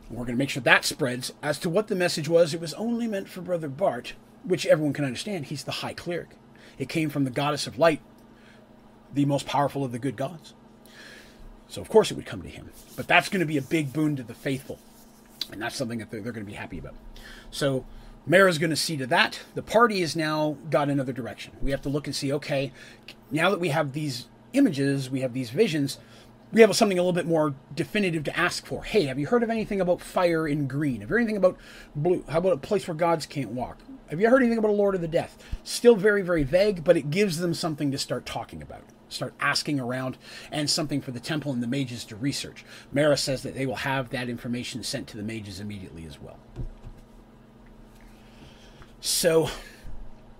We're 0.09 0.25
going 0.25 0.35
to 0.35 0.39
make 0.39 0.49
sure 0.49 0.63
that 0.63 0.85
spreads. 0.85 1.33
As 1.43 1.59
to 1.59 1.69
what 1.69 1.87
the 1.87 1.95
message 1.95 2.27
was, 2.27 2.53
it 2.53 2.61
was 2.61 2.73
only 2.75 3.05
meant 3.05 3.29
for 3.29 3.41
Brother 3.41 3.67
Bart, 3.67 4.13
which 4.43 4.65
everyone 4.65 4.93
can 4.93 5.05
understand. 5.05 5.45
He's 5.45 5.63
the 5.63 5.71
high 5.71 5.93
cleric. 5.93 6.29
It 6.79 6.89
came 6.89 7.09
from 7.09 7.25
the 7.25 7.29
goddess 7.29 7.67
of 7.67 7.77
light, 7.77 8.01
the 9.13 9.25
most 9.25 9.45
powerful 9.45 9.83
of 9.83 9.91
the 9.91 9.99
good 9.99 10.15
gods. 10.15 10.53
So, 11.67 11.81
of 11.81 11.89
course, 11.89 12.09
it 12.09 12.15
would 12.15 12.25
come 12.25 12.41
to 12.41 12.49
him. 12.49 12.71
But 12.95 13.07
that's 13.07 13.29
going 13.29 13.41
to 13.41 13.45
be 13.45 13.57
a 13.57 13.61
big 13.61 13.93
boon 13.93 14.15
to 14.15 14.23
the 14.23 14.33
faithful. 14.33 14.79
And 15.51 15.61
that's 15.61 15.75
something 15.75 15.99
that 15.99 16.09
they're, 16.09 16.21
they're 16.21 16.31
going 16.31 16.45
to 16.45 16.51
be 16.51 16.57
happy 16.57 16.79
about. 16.79 16.95
So, 17.51 17.85
Mara's 18.29 18.59
going 18.59 18.69
to 18.69 18.75
see 18.75 18.95
to 18.95 19.07
that. 19.07 19.39
The 19.55 19.63
party 19.63 20.01
has 20.01 20.15
now 20.15 20.55
got 20.69 20.87
another 20.87 21.11
direction. 21.11 21.53
We 21.61 21.71
have 21.71 21.81
to 21.81 21.89
look 21.89 22.05
and 22.05 22.15
see 22.15 22.31
okay, 22.33 22.71
now 23.31 23.49
that 23.49 23.59
we 23.59 23.69
have 23.69 23.93
these 23.93 24.27
images, 24.53 25.09
we 25.09 25.21
have 25.21 25.33
these 25.33 25.49
visions, 25.49 25.97
we 26.51 26.61
have 26.61 26.75
something 26.75 26.97
a 26.97 27.01
little 27.01 27.11
bit 27.11 27.25
more 27.25 27.55
definitive 27.75 28.23
to 28.25 28.39
ask 28.39 28.67
for. 28.67 28.83
Hey, 28.83 29.05
have 29.05 29.17
you 29.17 29.25
heard 29.25 29.41
of 29.41 29.49
anything 29.49 29.81
about 29.81 29.99
fire 29.99 30.47
in 30.47 30.67
green? 30.67 31.01
Have 31.01 31.09
you 31.09 31.15
heard 31.15 31.21
anything 31.21 31.37
about 31.37 31.57
blue? 31.95 32.23
How 32.29 32.37
about 32.37 32.53
a 32.53 32.57
place 32.57 32.87
where 32.87 32.95
gods 32.95 33.25
can't 33.25 33.49
walk? 33.49 33.79
Have 34.11 34.21
you 34.21 34.29
heard 34.29 34.41
anything 34.41 34.59
about 34.59 34.71
a 34.71 34.73
Lord 34.73 34.93
of 34.93 35.01
the 35.01 35.07
Death? 35.07 35.43
Still 35.63 35.95
very, 35.95 36.21
very 36.21 36.43
vague, 36.43 36.83
but 36.83 36.97
it 36.97 37.09
gives 37.09 37.39
them 37.39 37.55
something 37.55 37.91
to 37.91 37.97
start 37.97 38.27
talking 38.27 38.61
about, 38.61 38.83
start 39.09 39.33
asking 39.39 39.79
around, 39.79 40.17
and 40.51 40.69
something 40.69 41.01
for 41.01 41.11
the 41.11 41.19
temple 41.19 41.51
and 41.51 41.63
the 41.63 41.67
mages 41.67 42.05
to 42.05 42.15
research. 42.15 42.63
Mara 42.91 43.17
says 43.17 43.41
that 43.41 43.55
they 43.55 43.65
will 43.65 43.75
have 43.75 44.09
that 44.09 44.29
information 44.29 44.83
sent 44.83 45.07
to 45.07 45.17
the 45.17 45.23
mages 45.23 45.59
immediately 45.59 46.05
as 46.05 46.21
well. 46.21 46.39
So 49.01 49.49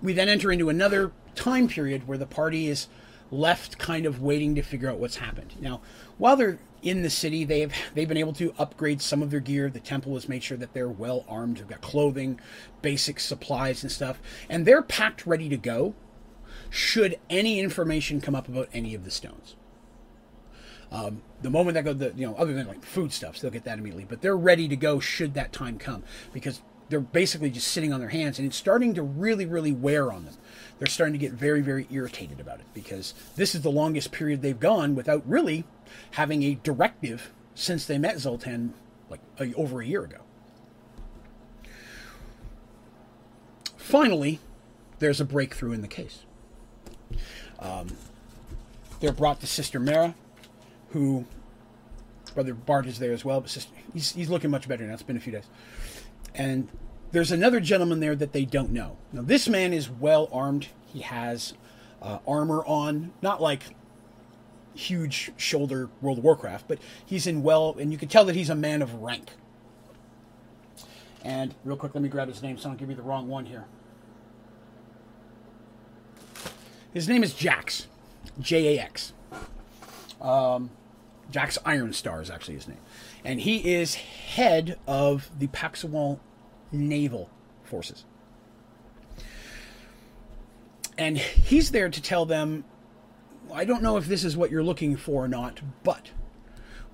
we 0.02 0.14
then 0.14 0.30
enter 0.30 0.52
into 0.52 0.70
another 0.70 1.12
time 1.36 1.68
period 1.68 2.08
where 2.08 2.18
the 2.18 2.26
party 2.26 2.68
is 2.68 2.88
left 3.32 3.78
kind 3.78 4.06
of 4.06 4.22
waiting 4.22 4.56
to 4.56 4.62
figure 4.62 4.90
out 4.90 4.98
what's 5.00 5.18
happened. 5.18 5.54
Now, 5.60 5.82
while 6.18 6.36
they're 6.36 6.60
in 6.82 7.04
the 7.04 7.10
city, 7.10 7.44
they've 7.44 7.74
they've 7.94 8.08
been 8.08 8.18
able 8.18 8.34
to 8.34 8.54
upgrade 8.58 9.02
some 9.02 9.22
of 9.22 9.32
their 9.32 9.40
gear. 9.40 9.70
The 9.70 9.80
temple 9.80 10.14
has 10.16 10.28
made 10.28 10.44
sure 10.44 10.58
that 10.58 10.74
they're 10.74 10.90
well 10.90 11.26
armed. 11.28 11.58
They've 11.58 11.68
got 11.68 11.82
clothing, 11.82 12.40
basic 12.82 13.20
supplies 13.20 13.84
and 13.84 13.92
stuff, 13.92 14.20
and 14.50 14.66
they're 14.66 14.82
packed 14.82 15.26
ready 15.26 15.50
to 15.50 15.58
go. 15.58 15.94
Should 16.70 17.20
any 17.30 17.60
information 17.60 18.22
come 18.22 18.36
up 18.36 18.48
about 18.48 18.70
any 18.74 18.94
of 18.94 19.04
the 19.04 19.10
stones, 19.12 19.56
um, 20.92 21.24
the 21.42 21.50
moment 21.50 21.76
that 21.76 21.84
go, 21.84 21.94
the 21.94 22.14
you 22.16 22.28
know, 22.28 22.36
other 22.36 22.54
than 22.54 22.68
like 22.68 22.84
food 22.84 23.12
stuffs, 23.12 23.42
they'll 23.42 23.52
get 23.52 23.64
that 23.64 23.80
immediately. 23.80 24.06
But 24.08 24.22
they're 24.22 24.38
ready 24.38 24.68
to 24.68 24.76
go 24.76 25.00
should 25.00 25.34
that 25.34 25.52
time 25.52 25.78
come 25.78 26.04
because 26.34 26.62
they're 26.90 27.00
basically 27.00 27.50
just 27.50 27.68
sitting 27.68 27.94
on 27.94 28.00
their 28.00 28.10
hands 28.10 28.40
and 28.40 28.48
it's 28.48 28.58
starting 28.58 28.94
to 28.96 29.04
really 29.04 29.46
really 29.46 29.72
wear 29.72 30.12
on 30.12 30.26
them. 30.26 30.34
They're 30.78 30.88
starting 30.88 31.14
to 31.14 31.20
get 31.20 31.32
very 31.32 31.62
very 31.62 31.88
irritated 31.92 32.40
about 32.40 32.60
it 32.60 32.66
because 32.74 33.14
this 33.36 33.56
is 33.56 33.62
the 33.62 33.72
longest 33.72 34.12
period 34.12 34.42
they've 34.42 34.60
gone 34.60 34.96
without 34.96 35.24
really 35.28 35.66
having 36.12 36.44
a 36.44 36.56
directive 36.56 37.32
since 37.56 37.86
they 37.86 37.98
met 37.98 38.20
zoltan 38.20 38.74
like 39.10 39.22
a, 39.40 39.54
over 39.54 39.82
a 39.82 39.86
year 39.86 40.04
ago. 40.04 40.20
Finally 43.78 44.40
there's 44.98 45.22
a 45.22 45.26
breakthrough 45.26 45.72
in 45.72 45.82
the 45.82 45.88
case. 45.88 46.24
Um, 47.60 47.88
they're 49.00 49.14
brought 49.14 49.40
to 49.42 49.48
sister 49.48 49.80
mara 49.80 50.16
who 50.92 51.26
brother 52.34 52.54
bart 52.54 52.86
is 52.86 53.00
there 53.00 53.12
as 53.12 53.26
well 53.26 53.42
but 53.42 53.50
sister, 53.50 53.72
he's, 53.94 54.14
he's 54.14 54.30
looking 54.30 54.50
much 54.50 54.68
better 54.68 54.86
now. 54.86 54.94
It's 54.94 55.04
been 55.04 55.18
a 55.18 55.22
few 55.22 55.34
days 55.34 55.46
and 56.34 56.68
there's 57.12 57.32
another 57.32 57.60
gentleman 57.60 58.00
there 58.00 58.16
that 58.16 58.34
they 58.34 58.46
don't 58.46 58.72
know. 58.72 58.98
Now, 59.12 59.22
this 59.22 59.48
man 59.48 59.74
is 59.74 59.90
well 59.90 60.30
armed. 60.32 60.68
He 60.86 61.02
has 61.02 61.54
uh, 62.02 62.20
armor 62.28 62.64
on, 62.66 63.12
not 63.22 63.42
like 63.42 63.64
huge 64.76 65.32
shoulder 65.36 65.90
World 66.02 66.20
of 66.20 66.24
Warcraft, 66.24 66.68
but 66.68 66.80
he's 67.06 67.28
in 67.28 67.44
well, 67.44 67.76
and 67.80 67.92
you 67.92 67.98
can 67.98 68.08
tell 68.08 68.26
that 68.26 68.36
he's 68.36 68.50
a 68.50 68.56
man 68.56 68.82
of 68.82 68.94
rank. 68.96 69.32
And 71.24 71.54
real 71.66 71.76
quick, 71.76 71.94
let 71.94 72.02
me 72.02 72.10
grab 72.10 72.28
his 72.30 72.42
name 72.42 72.58
so 72.58 72.70
I 72.70 72.72
don't 72.72 72.78
give 72.78 72.90
you 72.90 72.96
the 72.96 73.02
wrong 73.02 73.28
one 73.28 73.46
here. 73.46 73.66
His 76.94 77.10
name 77.10 77.24
is 77.24 77.34
Jax, 77.34 77.88
J 78.40 78.78
A 78.78 78.82
X. 78.82 79.14
Um, 80.22 80.70
Jax 81.30 81.58
Ironstar 81.60 82.22
is 82.22 82.30
actually 82.30 82.56
his 82.56 82.68
name, 82.68 82.80
and 83.24 83.42
he 83.42 83.74
is 83.74 83.96
head 83.96 84.78
of 84.88 85.30
the 85.38 85.48
Paxawal 85.48 86.20
naval 86.72 87.30
forces. 87.64 88.06
And 90.98 91.18
he's 91.18 91.72
there 91.72 91.90
to 91.90 92.02
tell 92.02 92.26
them, 92.26 92.66
I 93.54 93.66
don't 93.66 93.82
know 93.82 93.98
if 93.98 94.08
this 94.08 94.24
is 94.24 94.36
what 94.36 94.52
you're 94.52 94.64
looking 94.64 94.98
for 94.98 95.26
or 95.26 95.28
not, 95.28 95.62
but 95.84 96.12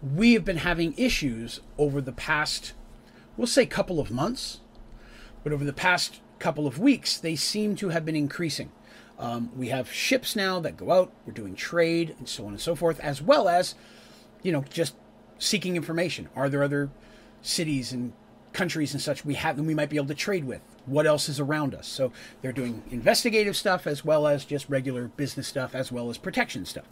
we 0.02 0.34
have 0.34 0.46
been 0.46 0.58
having 0.58 0.94
issues 0.98 1.60
over 1.78 2.02
the 2.02 2.12
past, 2.12 2.74
we'll 3.36 3.48
say, 3.48 3.66
couple 3.66 4.00
of 4.00 4.12
months, 4.12 4.60
but 5.44 5.52
over 5.52 5.66
the 5.66 5.74
past 5.74 6.22
couple 6.38 6.68
of 6.68 6.78
weeks, 6.78 7.18
they 7.18 7.36
seem 7.36 7.76
to 7.78 7.90
have 7.90 8.06
been 8.06 8.16
increasing. 8.16 8.72
Um, 9.18 9.52
we 9.56 9.70
have 9.70 9.92
ships 9.92 10.36
now 10.36 10.60
that 10.60 10.78
go 10.78 10.92
out, 10.92 11.12
we're 11.26 11.34
doing 11.34 11.56
trade, 11.56 12.16
and 12.20 12.28
so 12.28 12.46
on 12.46 12.52
and 12.52 12.62
so 12.62 12.76
forth, 12.76 13.00
as 13.00 13.22
well 13.22 13.48
as, 13.48 13.74
you 14.44 14.52
know, 14.52 14.64
just 14.70 14.96
seeking 15.40 15.76
information. 15.76 16.30
Are 16.36 16.50
there 16.50 16.64
other 16.64 16.90
cities 17.42 17.92
and 17.92 18.14
countries 18.56 18.94
and 18.94 19.02
such 19.02 19.26
we 19.26 19.36
have 19.36 19.58
that 19.58 19.64
we 19.64 19.76
might 19.76 19.90
be 19.90 19.98
able 19.98 20.08
to 20.08 20.16
trade 20.16 20.46
with? 20.46 20.62
What 20.86 21.06
else 21.06 21.30
is 21.30 21.40
around 21.40 21.76
us? 21.76 21.88
So 21.88 22.12
they're 22.42 22.52
doing 22.52 22.84
investigative 22.90 23.56
stuff 23.56 23.86
as 23.86 24.04
well 24.04 24.28
as 24.28 24.46
just 24.46 24.70
regular 24.70 25.10
business 25.10 25.48
stuff 25.48 25.76
as 25.76 25.92
well 25.92 26.10
as 26.10 26.18
protection 26.18 26.66
stuff. 26.66 26.86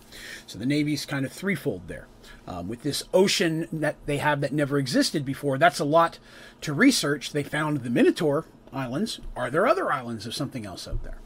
So 0.45 0.59
the 0.59 0.65
navy's 0.65 1.05
kind 1.05 1.25
of 1.25 1.31
threefold 1.31 1.87
there. 1.87 2.07
Um, 2.47 2.67
with 2.67 2.83
this 2.83 3.03
ocean 3.13 3.67
that 3.71 3.95
they 4.05 4.17
have 4.17 4.41
that 4.41 4.51
never 4.51 4.77
existed 4.77 5.25
before 5.25 5.57
that's 5.57 5.79
a 5.79 5.85
lot 5.85 6.19
to 6.61 6.73
research. 6.73 7.31
They 7.31 7.43
found 7.43 7.77
the 7.77 7.89
minotaur 7.89 8.45
islands. 8.71 9.19
Are 9.35 9.49
there 9.49 9.65
other 9.65 9.91
islands 9.91 10.25
of 10.25 10.35
something 10.35 10.65
else 10.65 10.87
out 10.87 11.03
there? 11.03 11.19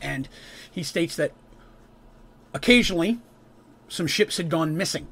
And 0.00 0.28
he 0.70 0.82
states 0.82 1.16
that 1.16 1.32
occasionally 2.52 3.20
some 3.88 4.06
ships 4.06 4.36
had 4.36 4.50
gone 4.50 4.76
missing 4.76 5.06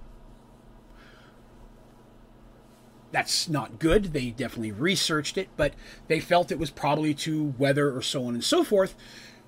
that's 3.12 3.48
not 3.48 3.78
good. 3.78 4.12
They 4.12 4.30
definitely 4.30 4.72
researched 4.72 5.36
it, 5.36 5.48
but 5.56 5.74
they 6.08 6.20
felt 6.20 6.52
it 6.52 6.58
was 6.58 6.70
probably 6.70 7.14
to 7.14 7.54
weather 7.58 7.94
or 7.94 8.02
so 8.02 8.24
on 8.24 8.34
and 8.34 8.44
so 8.44 8.62
forth. 8.62 8.94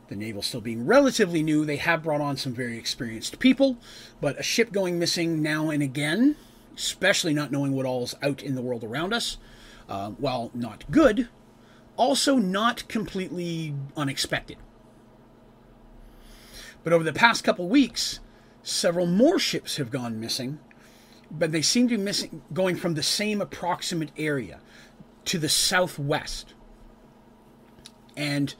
The 0.08 0.16
naval 0.16 0.42
still 0.42 0.60
being 0.60 0.84
relatively 0.84 1.42
new, 1.42 1.64
they 1.64 1.76
have 1.76 2.02
brought 2.02 2.20
on 2.20 2.36
some 2.36 2.52
very 2.52 2.76
experienced 2.76 3.38
people, 3.38 3.78
but 4.20 4.38
a 4.38 4.42
ship 4.42 4.72
going 4.72 4.98
missing 4.98 5.40
now 5.40 5.70
and 5.70 5.82
again, 5.82 6.36
especially 6.76 7.32
not 7.32 7.52
knowing 7.52 7.72
what 7.72 7.86
all's 7.86 8.14
out 8.22 8.42
in 8.42 8.54
the 8.54 8.62
world 8.62 8.84
around 8.84 9.14
us, 9.14 9.38
uh, 9.88 10.10
while 10.10 10.50
not 10.54 10.84
good, 10.90 11.28
also 11.96 12.36
not 12.36 12.86
completely 12.88 13.74
unexpected. 13.96 14.58
But 16.84 16.92
over 16.92 17.04
the 17.04 17.12
past 17.12 17.44
couple 17.44 17.68
weeks, 17.68 18.20
several 18.62 19.06
more 19.06 19.38
ships 19.38 19.76
have 19.76 19.90
gone 19.90 20.20
missing, 20.20 20.58
but 21.32 21.50
they 21.50 21.62
seem 21.62 21.88
to 21.88 21.96
be 21.96 22.02
missing, 22.02 22.42
going 22.52 22.76
from 22.76 22.94
the 22.94 23.02
same 23.02 23.40
approximate 23.40 24.10
area 24.16 24.60
to 25.24 25.38
the 25.38 25.48
southwest. 25.48 26.54
And 28.16 28.54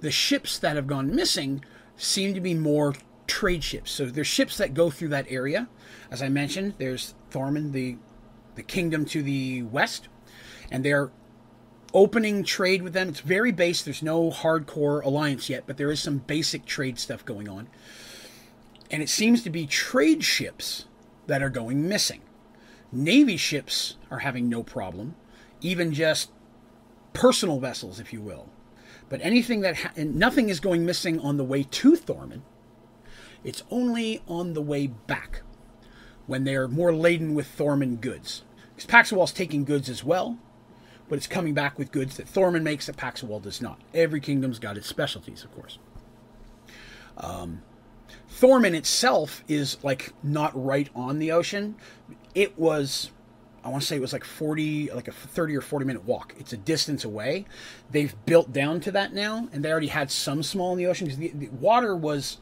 the 0.00 0.10
ships 0.10 0.58
that 0.58 0.76
have 0.76 0.88
gone 0.88 1.14
missing 1.14 1.64
seem 1.96 2.34
to 2.34 2.40
be 2.40 2.54
more 2.54 2.94
trade 3.28 3.62
ships. 3.62 3.92
So 3.92 4.06
there's 4.06 4.26
ships 4.26 4.56
that 4.58 4.74
go 4.74 4.90
through 4.90 5.08
that 5.08 5.26
area. 5.30 5.68
As 6.10 6.22
I 6.22 6.28
mentioned, 6.28 6.74
there's 6.78 7.14
Thorman, 7.30 7.72
the 7.72 7.96
the 8.56 8.62
kingdom 8.64 9.04
to 9.04 9.22
the 9.22 9.62
west, 9.62 10.08
and 10.68 10.84
they're 10.84 11.12
opening 11.94 12.42
trade 12.42 12.82
with 12.82 12.92
them. 12.92 13.08
It's 13.08 13.20
very 13.20 13.52
base. 13.52 13.82
There's 13.82 14.02
no 14.02 14.32
hardcore 14.32 15.04
alliance 15.04 15.48
yet, 15.48 15.62
but 15.64 15.76
there 15.76 15.92
is 15.92 16.00
some 16.00 16.18
basic 16.18 16.66
trade 16.66 16.98
stuff 16.98 17.24
going 17.24 17.48
on. 17.48 17.68
And 18.90 19.00
it 19.00 19.08
seems 19.08 19.44
to 19.44 19.50
be 19.50 19.64
trade 19.66 20.24
ships 20.24 20.86
that 21.28 21.42
are 21.42 21.50
going 21.50 21.86
missing. 21.88 22.22
Navy 22.90 23.36
ships 23.36 23.96
are 24.10 24.20
having 24.20 24.48
no 24.48 24.62
problem, 24.62 25.14
even 25.60 25.92
just 25.92 26.30
personal 27.12 27.60
vessels, 27.60 28.00
if 28.00 28.12
you 28.12 28.20
will. 28.20 28.48
But 29.08 29.20
anything 29.22 29.60
that 29.60 29.76
ha- 29.76 29.92
nothing 29.96 30.48
is 30.48 30.58
going 30.58 30.84
missing 30.84 31.20
on 31.20 31.36
the 31.36 31.44
way 31.44 31.62
to 31.62 31.96
Thorman. 31.96 32.42
It's 33.44 33.62
only 33.70 34.22
on 34.26 34.54
the 34.54 34.62
way 34.62 34.88
back 34.88 35.42
when 36.26 36.44
they're 36.44 36.68
more 36.68 36.94
laden 36.94 37.34
with 37.34 37.46
Thorman 37.46 37.96
goods. 37.96 38.42
Because 38.74 38.90
Paxawal's 38.90 39.32
taking 39.32 39.64
goods 39.64 39.88
as 39.88 40.04
well, 40.04 40.38
but 41.08 41.16
it's 41.16 41.26
coming 41.26 41.54
back 41.54 41.78
with 41.78 41.92
goods 41.92 42.16
that 42.16 42.28
Thorman 42.28 42.62
makes 42.62 42.86
that 42.86 42.96
Paxawal 42.96 43.42
does 43.42 43.60
not. 43.60 43.80
Every 43.94 44.20
kingdom's 44.20 44.58
got 44.58 44.76
its 44.76 44.86
specialties, 44.86 45.44
of 45.44 45.54
course. 45.54 45.78
Um, 47.16 47.62
Thorman 48.28 48.74
itself 48.74 49.42
is 49.48 49.78
like 49.82 50.12
not 50.22 50.52
right 50.54 50.88
on 50.94 51.18
the 51.18 51.32
ocean. 51.32 51.76
It 52.34 52.58
was, 52.58 53.10
I 53.64 53.68
want 53.68 53.82
to 53.82 53.86
say 53.86 53.96
it 53.96 54.00
was 54.00 54.12
like 54.12 54.24
40, 54.24 54.92
like 54.92 55.08
a 55.08 55.12
30 55.12 55.56
or 55.56 55.60
40 55.60 55.84
minute 55.84 56.04
walk. 56.04 56.34
It's 56.38 56.52
a 56.52 56.56
distance 56.56 57.04
away. 57.04 57.46
They've 57.90 58.14
built 58.26 58.52
down 58.52 58.80
to 58.80 58.92
that 58.92 59.12
now, 59.12 59.48
and 59.52 59.64
they 59.64 59.70
already 59.70 59.88
had 59.88 60.10
some 60.10 60.42
small 60.42 60.72
in 60.72 60.78
the 60.78 60.86
ocean 60.86 61.06
because 61.06 61.18
the, 61.18 61.32
the 61.34 61.48
water 61.48 61.96
was 61.96 62.38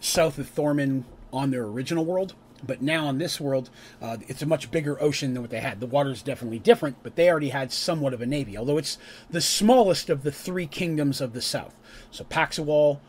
south 0.00 0.38
of 0.38 0.48
Thorman 0.48 1.04
on 1.32 1.50
their 1.50 1.64
original 1.64 2.04
world. 2.04 2.34
But 2.66 2.80
now 2.80 3.06
on 3.06 3.18
this 3.18 3.38
world, 3.38 3.68
uh, 4.00 4.16
it's 4.26 4.40
a 4.40 4.46
much 4.46 4.70
bigger 4.70 5.00
ocean 5.02 5.34
than 5.34 5.42
what 5.42 5.50
they 5.50 5.60
had. 5.60 5.80
The 5.80 5.86
water 5.86 6.10
is 6.10 6.22
definitely 6.22 6.58
different, 6.58 6.96
but 7.02 7.14
they 7.14 7.28
already 7.28 7.50
had 7.50 7.70
somewhat 7.72 8.14
of 8.14 8.22
a 8.22 8.26
navy, 8.26 8.56
although 8.56 8.78
it's 8.78 8.96
the 9.28 9.42
smallest 9.42 10.08
of 10.08 10.22
the 10.22 10.32
three 10.32 10.66
kingdoms 10.66 11.20
of 11.20 11.34
the 11.34 11.42
south. 11.42 11.74
So 12.10 12.24
Paxawal, 12.24 13.00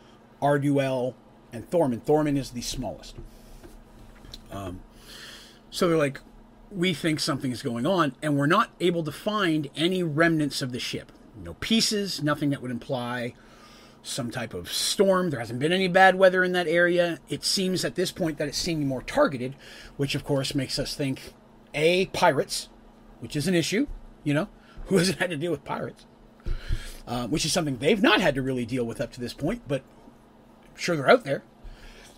Arduel, 0.41 1.15
and 1.55 1.69
Thorman. 1.69 2.01
Thorman 2.01 2.37
is 2.37 2.51
the 2.51 2.61
smallest. 2.61 3.15
Um, 4.51 4.81
so 5.71 5.87
they're 5.87 5.97
like, 5.97 6.19
we 6.69 6.93
think 6.93 7.19
something 7.19 7.51
is 7.51 7.61
going 7.61 7.85
on, 7.85 8.15
and 8.21 8.37
we're 8.37 8.45
not 8.45 8.71
able 8.79 9.03
to 9.03 9.11
find 9.11 9.69
any 9.75 10.03
remnants 10.03 10.61
of 10.61 10.71
the 10.71 10.79
ship. 10.79 11.11
No 11.41 11.53
pieces, 11.55 12.21
nothing 12.21 12.49
that 12.49 12.61
would 12.61 12.71
imply 12.71 13.33
some 14.03 14.29
type 14.29 14.53
of 14.53 14.71
storm. 14.71 15.29
There 15.29 15.39
hasn't 15.39 15.59
been 15.59 15.71
any 15.71 15.87
bad 15.87 16.15
weather 16.15 16.43
in 16.43 16.51
that 16.51 16.67
area. 16.67 17.19
It 17.29 17.43
seems 17.43 17.83
at 17.83 17.95
this 17.95 18.11
point 18.11 18.37
that 18.37 18.47
it's 18.47 18.57
seeming 18.57 18.87
more 18.87 19.01
targeted, 19.01 19.55
which 19.97 20.13
of 20.13 20.23
course 20.23 20.53
makes 20.53 20.77
us 20.77 20.93
think 20.95 21.33
A, 21.73 22.07
pirates, 22.07 22.69
which 23.19 23.35
is 23.35 23.47
an 23.47 23.55
issue, 23.55 23.87
you 24.23 24.33
know, 24.33 24.47
who 24.87 24.97
hasn't 24.97 25.19
had 25.19 25.31
to 25.31 25.37
deal 25.37 25.51
with 25.51 25.63
pirates? 25.65 26.05
Uh, 27.07 27.27
which 27.27 27.45
is 27.45 27.53
something 27.53 27.77
they've 27.77 28.01
not 28.01 28.21
had 28.21 28.35
to 28.35 28.41
really 28.41 28.65
deal 28.65 28.83
with 28.83 28.99
up 28.99 29.11
to 29.13 29.19
this 29.19 29.33
point, 29.33 29.61
but 29.67 29.83
sure 30.75 30.95
they're 30.95 31.09
out 31.09 31.23
there. 31.23 31.43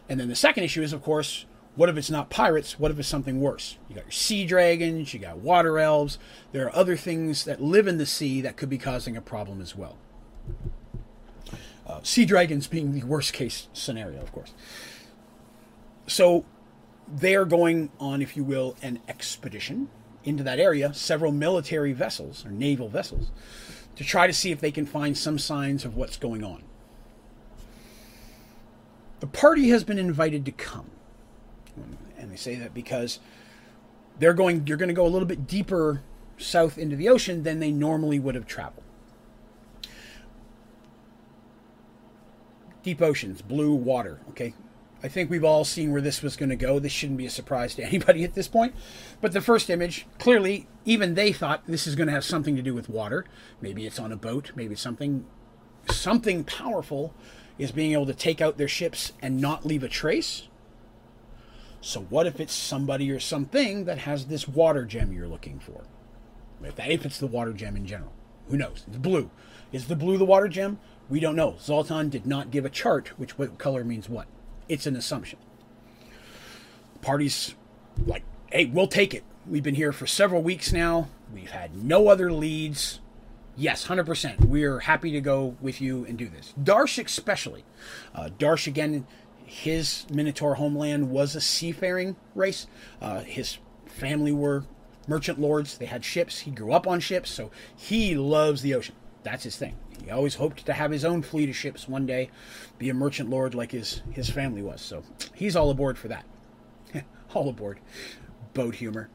And 0.09 0.19
then 0.19 0.27
the 0.29 0.35
second 0.35 0.63
issue 0.63 0.81
is, 0.81 0.93
of 0.93 1.03
course, 1.03 1.45
what 1.75 1.89
if 1.89 1.97
it's 1.97 2.09
not 2.09 2.29
pirates? 2.29 2.79
What 2.79 2.91
if 2.91 2.97
it's 2.97 3.07
something 3.07 3.39
worse? 3.39 3.77
You 3.87 3.95
got 3.95 4.05
your 4.05 4.11
sea 4.11 4.45
dragons, 4.45 5.13
you 5.13 5.19
got 5.19 5.37
water 5.37 5.77
elves. 5.77 6.17
There 6.51 6.65
are 6.65 6.75
other 6.75 6.95
things 6.95 7.45
that 7.45 7.61
live 7.61 7.87
in 7.87 7.97
the 7.97 8.05
sea 8.05 8.41
that 8.41 8.57
could 8.57 8.69
be 8.69 8.79
causing 8.79 9.15
a 9.15 9.21
problem 9.21 9.61
as 9.61 9.75
well. 9.75 9.97
Uh, 11.85 11.99
sea 12.03 12.25
dragons 12.25 12.67
being 12.67 12.93
the 12.93 13.05
worst 13.05 13.31
case 13.31 13.67
scenario, 13.73 14.21
of 14.21 14.31
course. 14.31 14.53
So 16.07 16.45
they 17.07 17.35
are 17.35 17.45
going 17.45 17.91
on, 17.99 18.21
if 18.21 18.35
you 18.35 18.43
will, 18.43 18.75
an 18.81 18.99
expedition 19.07 19.89
into 20.23 20.43
that 20.43 20.59
area, 20.59 20.93
several 20.93 21.31
military 21.31 21.93
vessels 21.93 22.45
or 22.45 22.49
naval 22.49 22.89
vessels, 22.89 23.31
to 23.95 24.03
try 24.03 24.27
to 24.27 24.33
see 24.33 24.51
if 24.51 24.59
they 24.59 24.71
can 24.71 24.85
find 24.85 25.17
some 25.17 25.37
signs 25.37 25.85
of 25.85 25.95
what's 25.95 26.17
going 26.17 26.43
on. 26.43 26.63
The 29.19 29.27
party 29.27 29.69
has 29.69 29.83
been 29.83 29.99
invited 29.99 30.45
to 30.45 30.51
come. 30.51 30.91
And 32.17 32.31
they 32.31 32.35
say 32.35 32.55
that 32.55 32.73
because 32.73 33.19
they're 34.19 34.33
going 34.33 34.65
you're 34.65 34.77
going 34.77 34.89
to 34.89 34.95
go 34.95 35.05
a 35.05 35.09
little 35.09 35.27
bit 35.27 35.45
deeper 35.47 36.01
south 36.37 36.77
into 36.77 36.95
the 36.95 37.07
ocean 37.09 37.43
than 37.43 37.59
they 37.59 37.71
normally 37.71 38.19
would 38.19 38.35
have 38.35 38.47
traveled. 38.47 38.83
deep 42.87 43.01
oceans, 43.01 43.41
blue 43.41 43.73
water. 43.73 44.21
Okay, 44.29 44.53
I 45.03 45.09
think 45.09 45.29
we've 45.29 45.43
all 45.43 45.65
seen 45.65 45.91
where 45.91 45.99
this 45.99 46.21
was 46.21 46.37
going 46.37 46.47
to 46.51 46.55
go. 46.55 46.79
This 46.79 46.93
shouldn't 46.93 47.17
be 47.17 47.25
a 47.25 47.29
surprise 47.29 47.75
to 47.75 47.83
anybody 47.85 48.23
at 48.23 48.33
this 48.33 48.47
point. 48.47 48.73
But 49.19 49.33
the 49.33 49.41
first 49.41 49.69
image, 49.69 50.07
clearly, 50.19 50.67
even 50.85 51.13
they 51.13 51.33
thought 51.33 51.63
this 51.67 51.85
is 51.85 51.95
going 51.95 52.07
to 52.07 52.13
have 52.13 52.23
something 52.23 52.55
to 52.55 52.61
do 52.61 52.73
with 52.73 52.87
water. 52.87 53.25
Maybe 53.59 53.85
it's 53.85 53.99
on 53.99 54.13
a 54.13 54.15
boat. 54.15 54.53
Maybe 54.55 54.73
something, 54.75 55.25
something 55.91 56.45
powerful 56.45 57.13
is 57.57 57.71
being 57.71 57.93
able 57.93 58.05
to 58.05 58.13
take 58.13 58.41
out 58.41 58.57
their 58.57 58.67
ships 58.67 59.13
and 59.21 59.41
not 59.41 59.65
leave 59.65 59.83
a 59.83 59.89
trace. 59.89 60.47
So 61.81 62.01
what 62.01 62.27
if 62.27 62.39
it's 62.39 62.53
somebody 62.53 63.11
or 63.11 63.19
something 63.19 63.85
that 63.85 63.99
has 63.99 64.25
this 64.25 64.47
water 64.47 64.85
gem 64.85 65.11
you're 65.11 65.27
looking 65.27 65.59
for? 65.59 65.83
If, 66.63 66.75
that, 66.75 66.89
if 66.89 67.05
it's 67.05 67.19
the 67.19 67.27
water 67.27 67.53
gem 67.53 67.75
in 67.75 67.85
general, 67.85 68.11
who 68.49 68.57
knows? 68.57 68.83
It's 68.87 68.97
blue. 68.97 69.29
Is 69.71 69.87
the 69.87 69.95
blue 69.95 70.17
the 70.17 70.25
water 70.25 70.47
gem? 70.47 70.79
We 71.09 71.19
don't 71.19 71.35
know. 71.35 71.55
Zoltan 71.59 72.09
did 72.09 72.25
not 72.25 72.51
give 72.51 72.65
a 72.65 72.69
chart 72.69 73.09
which 73.17 73.37
what 73.37 73.57
color 73.57 73.83
means 73.83 74.09
what. 74.09 74.27
It's 74.67 74.85
an 74.85 74.95
assumption. 74.95 75.39
Parties 77.01 77.55
like, 78.05 78.23
hey, 78.51 78.65
we'll 78.65 78.87
take 78.87 79.13
it. 79.13 79.23
We've 79.45 79.63
been 79.63 79.75
here 79.75 79.93
for 79.93 80.07
several 80.07 80.41
weeks 80.41 80.73
now. 80.73 81.07
We've 81.33 81.51
had 81.51 81.83
no 81.83 82.09
other 82.09 82.31
leads. 82.31 82.99
Yes, 83.59 83.87
100%. 83.87 84.45
We're 84.45 84.81
happy 84.81 85.11
to 85.11 85.19
go 85.19 85.57
with 85.59 85.81
you 85.81 86.05
and 86.05 86.15
do 86.15 86.29
this. 86.29 86.53
Darsh, 86.61 87.03
especially. 87.03 87.65
Uh, 88.13 88.29
Darsh, 88.37 88.67
again, 88.67 89.07
his 89.45 90.05
Minotaur 90.11 90.55
homeland 90.55 91.09
was 91.09 91.35
a 91.35 91.41
seafaring 91.41 92.15
race. 92.35 92.67
Uh, 93.01 93.21
his 93.21 93.57
family 93.87 94.31
were 94.31 94.65
merchant 95.07 95.39
lords. 95.39 95.79
They 95.79 95.87
had 95.87 96.05
ships. 96.05 96.39
He 96.39 96.51
grew 96.51 96.71
up 96.71 96.85
on 96.85 96.99
ships, 96.99 97.31
so 97.31 97.49
he 97.75 98.15
loves 98.15 98.61
the 98.61 98.75
ocean. 98.75 98.93
That's 99.23 99.43
his 99.43 99.57
thing. 99.57 99.75
He 100.03 100.11
always 100.11 100.35
hoped 100.35 100.63
to 100.67 100.73
have 100.73 100.91
his 100.91 101.03
own 101.03 101.23
fleet 101.23 101.49
of 101.49 101.55
ships 101.55 101.87
one 101.87 102.05
day, 102.05 102.29
be 102.77 102.89
a 102.89 102.93
merchant 102.93 103.31
lord 103.31 103.55
like 103.55 103.71
his, 103.71 104.03
his 104.11 104.29
family 104.29 104.61
was. 104.61 104.81
So 104.81 105.03
he's 105.33 105.55
all 105.55 105.71
aboard 105.71 105.97
for 105.97 106.09
that. 106.09 106.25
all 107.33 107.49
aboard. 107.49 107.79
Boat 108.53 108.75
humor. 108.75 109.09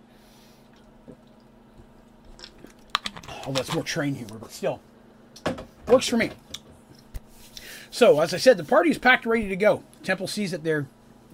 Oh, 3.47 3.53
that's 3.53 3.75
more 3.75 3.83
train 3.83 4.15
humor, 4.15 4.39
but 4.39 4.53
still. 4.53 4.81
Works 5.89 6.09
for 6.09 6.17
me. 6.17 6.31
So, 7.91 8.21
as 8.21 8.33
I 8.33 8.39
said, 8.39 8.57
the 8.57 8.65
party 8.65 8.91
is 8.91 8.99
packed 8.99 9.27
ready 9.27 9.49
to 9.49 9.57
go. 9.57 9.83
Temple 10.03 10.27
sees 10.27 10.51
that 10.53 10.65
there 10.65 10.87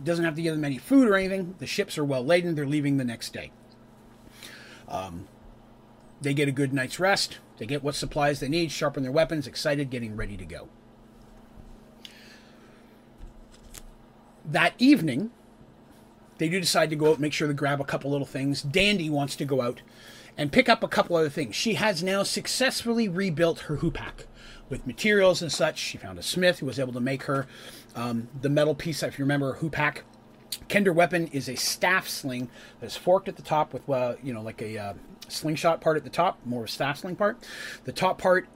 doesn't 0.02 0.24
have 0.24 0.34
to 0.36 0.42
give 0.42 0.54
them 0.54 0.64
any 0.64 0.78
food 0.78 1.08
or 1.08 1.16
anything. 1.16 1.54
The 1.58 1.66
ships 1.66 1.98
are 1.98 2.04
well 2.04 2.24
laden. 2.24 2.54
They're 2.54 2.66
leaving 2.66 2.96
the 2.96 3.04
next 3.04 3.32
day. 3.32 3.52
Um, 4.88 5.28
they 6.20 6.34
get 6.34 6.48
a 6.48 6.52
good 6.52 6.72
night's 6.72 6.98
rest. 6.98 7.38
They 7.58 7.66
get 7.66 7.82
what 7.82 7.94
supplies 7.94 8.40
they 8.40 8.48
need, 8.48 8.72
sharpen 8.72 9.02
their 9.02 9.12
weapons, 9.12 9.46
excited, 9.46 9.90
getting 9.90 10.16
ready 10.16 10.36
to 10.36 10.44
go. 10.44 10.68
That 14.44 14.74
evening, 14.78 15.30
they 16.38 16.48
do 16.48 16.58
decide 16.60 16.90
to 16.90 16.96
go 16.96 17.10
out, 17.10 17.20
make 17.20 17.32
sure 17.32 17.48
to 17.48 17.54
grab 17.54 17.80
a 17.80 17.84
couple 17.84 18.10
little 18.10 18.26
things. 18.26 18.62
Dandy 18.62 19.10
wants 19.10 19.36
to 19.36 19.44
go 19.44 19.60
out 19.60 19.82
and 20.38 20.52
pick 20.52 20.68
up 20.68 20.82
a 20.84 20.88
couple 20.88 21.16
other 21.16 21.28
things. 21.28 21.56
She 21.56 21.74
has 21.74 22.02
now 22.02 22.22
successfully 22.22 23.08
rebuilt 23.08 23.60
her 23.62 23.78
hoopak 23.78 24.24
with 24.70 24.86
materials 24.86 25.42
and 25.42 25.52
such. 25.52 25.78
She 25.78 25.98
found 25.98 26.18
a 26.18 26.22
smith 26.22 26.60
who 26.60 26.66
was 26.66 26.78
able 26.78 26.92
to 26.92 27.00
make 27.00 27.24
her 27.24 27.46
um, 27.94 28.28
the 28.40 28.48
metal 28.48 28.74
piece. 28.74 29.02
If 29.02 29.18
you 29.18 29.24
remember, 29.24 29.56
hoopak. 29.56 30.02
Kender 30.68 30.94
weapon 30.94 31.26
is 31.28 31.48
a 31.48 31.56
staff 31.56 32.08
sling 32.08 32.48
that's 32.80 32.96
forked 32.96 33.28
at 33.28 33.36
the 33.36 33.42
top 33.42 33.74
with, 33.74 33.88
uh, 33.88 34.14
you 34.22 34.32
know, 34.32 34.40
like 34.40 34.62
a 34.62 34.78
uh, 34.78 34.94
slingshot 35.28 35.80
part 35.80 35.96
at 35.96 36.04
the 36.04 36.10
top, 36.10 36.38
more 36.44 36.62
of 36.62 36.68
a 36.68 36.72
staff 36.72 36.98
sling 36.98 37.16
part. 37.16 37.38
The 37.84 37.92
top 37.92 38.18
part 38.18 38.48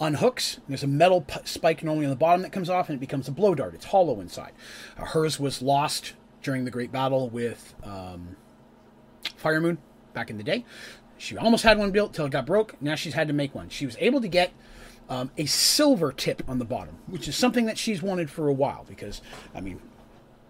unhooks. 0.00 0.58
There's 0.68 0.82
a 0.82 0.88
metal 0.88 1.22
p- 1.22 1.40
spike 1.44 1.82
normally 1.82 2.06
on 2.06 2.10
the 2.10 2.16
bottom 2.16 2.42
that 2.42 2.52
comes 2.52 2.68
off, 2.68 2.88
and 2.88 2.96
it 2.96 3.00
becomes 3.00 3.26
a 3.26 3.32
blow 3.32 3.54
dart. 3.54 3.74
It's 3.74 3.86
hollow 3.86 4.20
inside. 4.20 4.52
Uh, 4.98 5.06
hers 5.06 5.40
was 5.40 5.62
lost 5.62 6.14
during 6.42 6.64
the 6.64 6.70
Great 6.70 6.92
Battle 6.92 7.28
with 7.28 7.74
um, 7.84 8.36
Firemoon 9.40 9.78
back 10.12 10.30
in 10.30 10.36
the 10.36 10.44
day. 10.44 10.64
She 11.22 11.36
almost 11.36 11.62
had 11.62 11.78
one 11.78 11.92
built 11.92 12.14
till 12.14 12.26
it 12.26 12.32
got 12.32 12.46
broke. 12.46 12.74
Now 12.82 12.96
she's 12.96 13.14
had 13.14 13.28
to 13.28 13.32
make 13.32 13.54
one. 13.54 13.68
She 13.68 13.86
was 13.86 13.96
able 14.00 14.20
to 14.20 14.26
get 14.26 14.52
um, 15.08 15.30
a 15.38 15.46
silver 15.46 16.10
tip 16.10 16.42
on 16.48 16.58
the 16.58 16.64
bottom, 16.64 16.96
which 17.06 17.28
is 17.28 17.36
something 17.36 17.66
that 17.66 17.78
she's 17.78 18.02
wanted 18.02 18.28
for 18.28 18.48
a 18.48 18.52
while 18.52 18.84
because, 18.88 19.22
I 19.54 19.60
mean, 19.60 19.80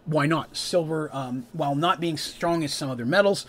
why 0.06 0.24
not? 0.24 0.56
Silver, 0.56 1.10
um, 1.12 1.46
while 1.52 1.74
not 1.74 2.00
being 2.00 2.16
strong 2.16 2.64
as 2.64 2.72
some 2.72 2.88
other 2.88 3.04
metals, 3.04 3.44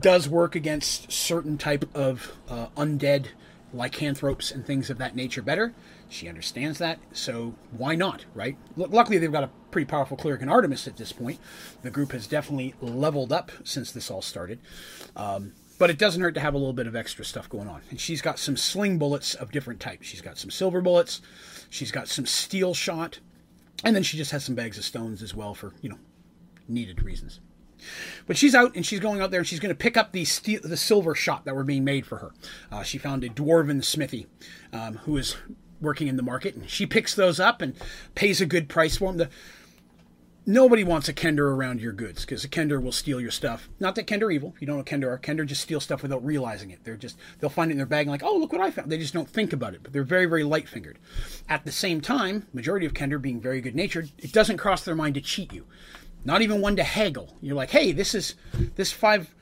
does 0.00 0.30
work 0.30 0.54
against 0.54 1.12
certain 1.12 1.58
type 1.58 1.84
of 1.94 2.38
uh, 2.48 2.68
undead 2.74 3.26
lycanthropes 3.74 4.50
and 4.50 4.64
things 4.64 4.88
of 4.88 4.96
that 4.96 5.14
nature 5.14 5.42
better. 5.42 5.74
She 6.08 6.26
understands 6.26 6.78
that, 6.78 7.00
so 7.12 7.54
why 7.70 7.96
not, 7.96 8.24
right? 8.34 8.56
L- 8.78 8.88
luckily, 8.88 9.18
they've 9.18 9.30
got 9.30 9.44
a 9.44 9.50
pretty 9.70 9.84
powerful 9.84 10.16
cleric 10.16 10.40
in 10.40 10.48
Artemis 10.48 10.88
at 10.88 10.96
this 10.96 11.12
point. 11.12 11.38
The 11.82 11.90
group 11.90 12.12
has 12.12 12.26
definitely 12.26 12.74
leveled 12.80 13.30
up 13.30 13.52
since 13.62 13.92
this 13.92 14.10
all 14.10 14.22
started. 14.22 14.58
Um, 15.14 15.52
but 15.80 15.88
it 15.88 15.96
doesn't 15.96 16.20
hurt 16.20 16.34
to 16.34 16.40
have 16.40 16.52
a 16.52 16.58
little 16.58 16.74
bit 16.74 16.86
of 16.86 16.94
extra 16.94 17.24
stuff 17.24 17.48
going 17.48 17.66
on. 17.66 17.80
And 17.88 17.98
she's 17.98 18.20
got 18.20 18.38
some 18.38 18.54
sling 18.54 18.98
bullets 18.98 19.34
of 19.34 19.50
different 19.50 19.80
types. 19.80 20.06
She's 20.06 20.20
got 20.20 20.36
some 20.36 20.50
silver 20.50 20.82
bullets, 20.82 21.22
she's 21.70 21.90
got 21.90 22.06
some 22.06 22.26
steel 22.26 22.74
shot, 22.74 23.18
and 23.82 23.96
then 23.96 24.02
she 24.02 24.18
just 24.18 24.30
has 24.30 24.44
some 24.44 24.54
bags 24.54 24.76
of 24.76 24.84
stones 24.84 25.22
as 25.22 25.34
well 25.34 25.54
for, 25.54 25.72
you 25.80 25.88
know, 25.88 25.98
needed 26.68 27.02
reasons. 27.02 27.40
But 28.26 28.36
she's 28.36 28.54
out 28.54 28.76
and 28.76 28.84
she's 28.84 29.00
going 29.00 29.22
out 29.22 29.30
there 29.30 29.40
and 29.40 29.46
she's 29.46 29.58
going 29.58 29.74
to 29.74 29.74
pick 29.74 29.96
up 29.96 30.12
the 30.12 30.26
steel, 30.26 30.60
the 30.62 30.76
silver 30.76 31.14
shot 31.14 31.46
that 31.46 31.56
were 31.56 31.64
being 31.64 31.82
made 31.82 32.04
for 32.04 32.18
her. 32.18 32.32
Uh, 32.70 32.82
she 32.82 32.98
found 32.98 33.24
a 33.24 33.30
dwarven 33.30 33.82
smithy 33.82 34.26
um, 34.74 34.96
who 35.04 35.16
is 35.16 35.38
working 35.80 36.08
in 36.08 36.18
the 36.18 36.22
market, 36.22 36.54
and 36.54 36.68
she 36.68 36.84
picks 36.84 37.14
those 37.14 37.40
up 37.40 37.62
and 37.62 37.74
pays 38.14 38.42
a 38.42 38.46
good 38.46 38.68
price 38.68 38.98
for 38.98 39.06
them. 39.08 39.16
The, 39.16 39.30
nobody 40.46 40.84
wants 40.84 41.08
a 41.08 41.12
Kender 41.12 41.54
around 41.54 41.80
your 41.80 41.92
goods 41.92 42.24
because 42.24 42.44
a 42.44 42.48
Kender 42.48 42.82
will 42.82 42.92
steal 42.92 43.20
your 43.20 43.30
stuff. 43.30 43.68
Not 43.78 43.94
that 43.94 44.06
Kender 44.06 44.32
evil. 44.32 44.54
You 44.60 44.66
don't 44.66 44.76
know 44.76 44.84
Kender 44.84 45.08
are. 45.08 45.18
Kender 45.18 45.46
just 45.46 45.60
steal 45.60 45.80
stuff 45.80 46.02
without 46.02 46.24
realizing 46.24 46.70
it. 46.70 46.84
They're 46.84 46.96
just 46.96 47.16
they'll 47.38 47.50
find 47.50 47.70
it 47.70 47.72
in 47.72 47.78
their 47.78 47.86
bag 47.86 48.06
and 48.06 48.10
like, 48.10 48.22
oh 48.22 48.36
look 48.36 48.52
what 48.52 48.60
I 48.60 48.70
found. 48.70 48.90
They 48.90 48.98
just 48.98 49.14
don't 49.14 49.28
think 49.28 49.52
about 49.52 49.74
it. 49.74 49.82
But 49.82 49.92
they're 49.92 50.02
very 50.02 50.26
very 50.26 50.44
light 50.44 50.68
fingered. 50.68 50.98
At 51.48 51.64
the 51.64 51.72
same 51.72 52.00
time, 52.00 52.46
majority 52.52 52.86
of 52.86 52.94
Kender 52.94 53.20
being 53.20 53.40
very 53.40 53.60
good 53.60 53.74
natured, 53.74 54.10
it 54.18 54.32
doesn't 54.32 54.58
cross 54.58 54.84
their 54.84 54.94
mind 54.94 55.14
to 55.14 55.20
cheat 55.20 55.52
you. 55.52 55.66
Not 56.24 56.42
even 56.42 56.60
one 56.60 56.76
to 56.76 56.84
haggle. 56.84 57.36
You're 57.40 57.56
like, 57.56 57.70
hey, 57.70 57.92
this 57.92 58.14
is 58.14 58.34
this 58.76 58.92
five 58.92 59.34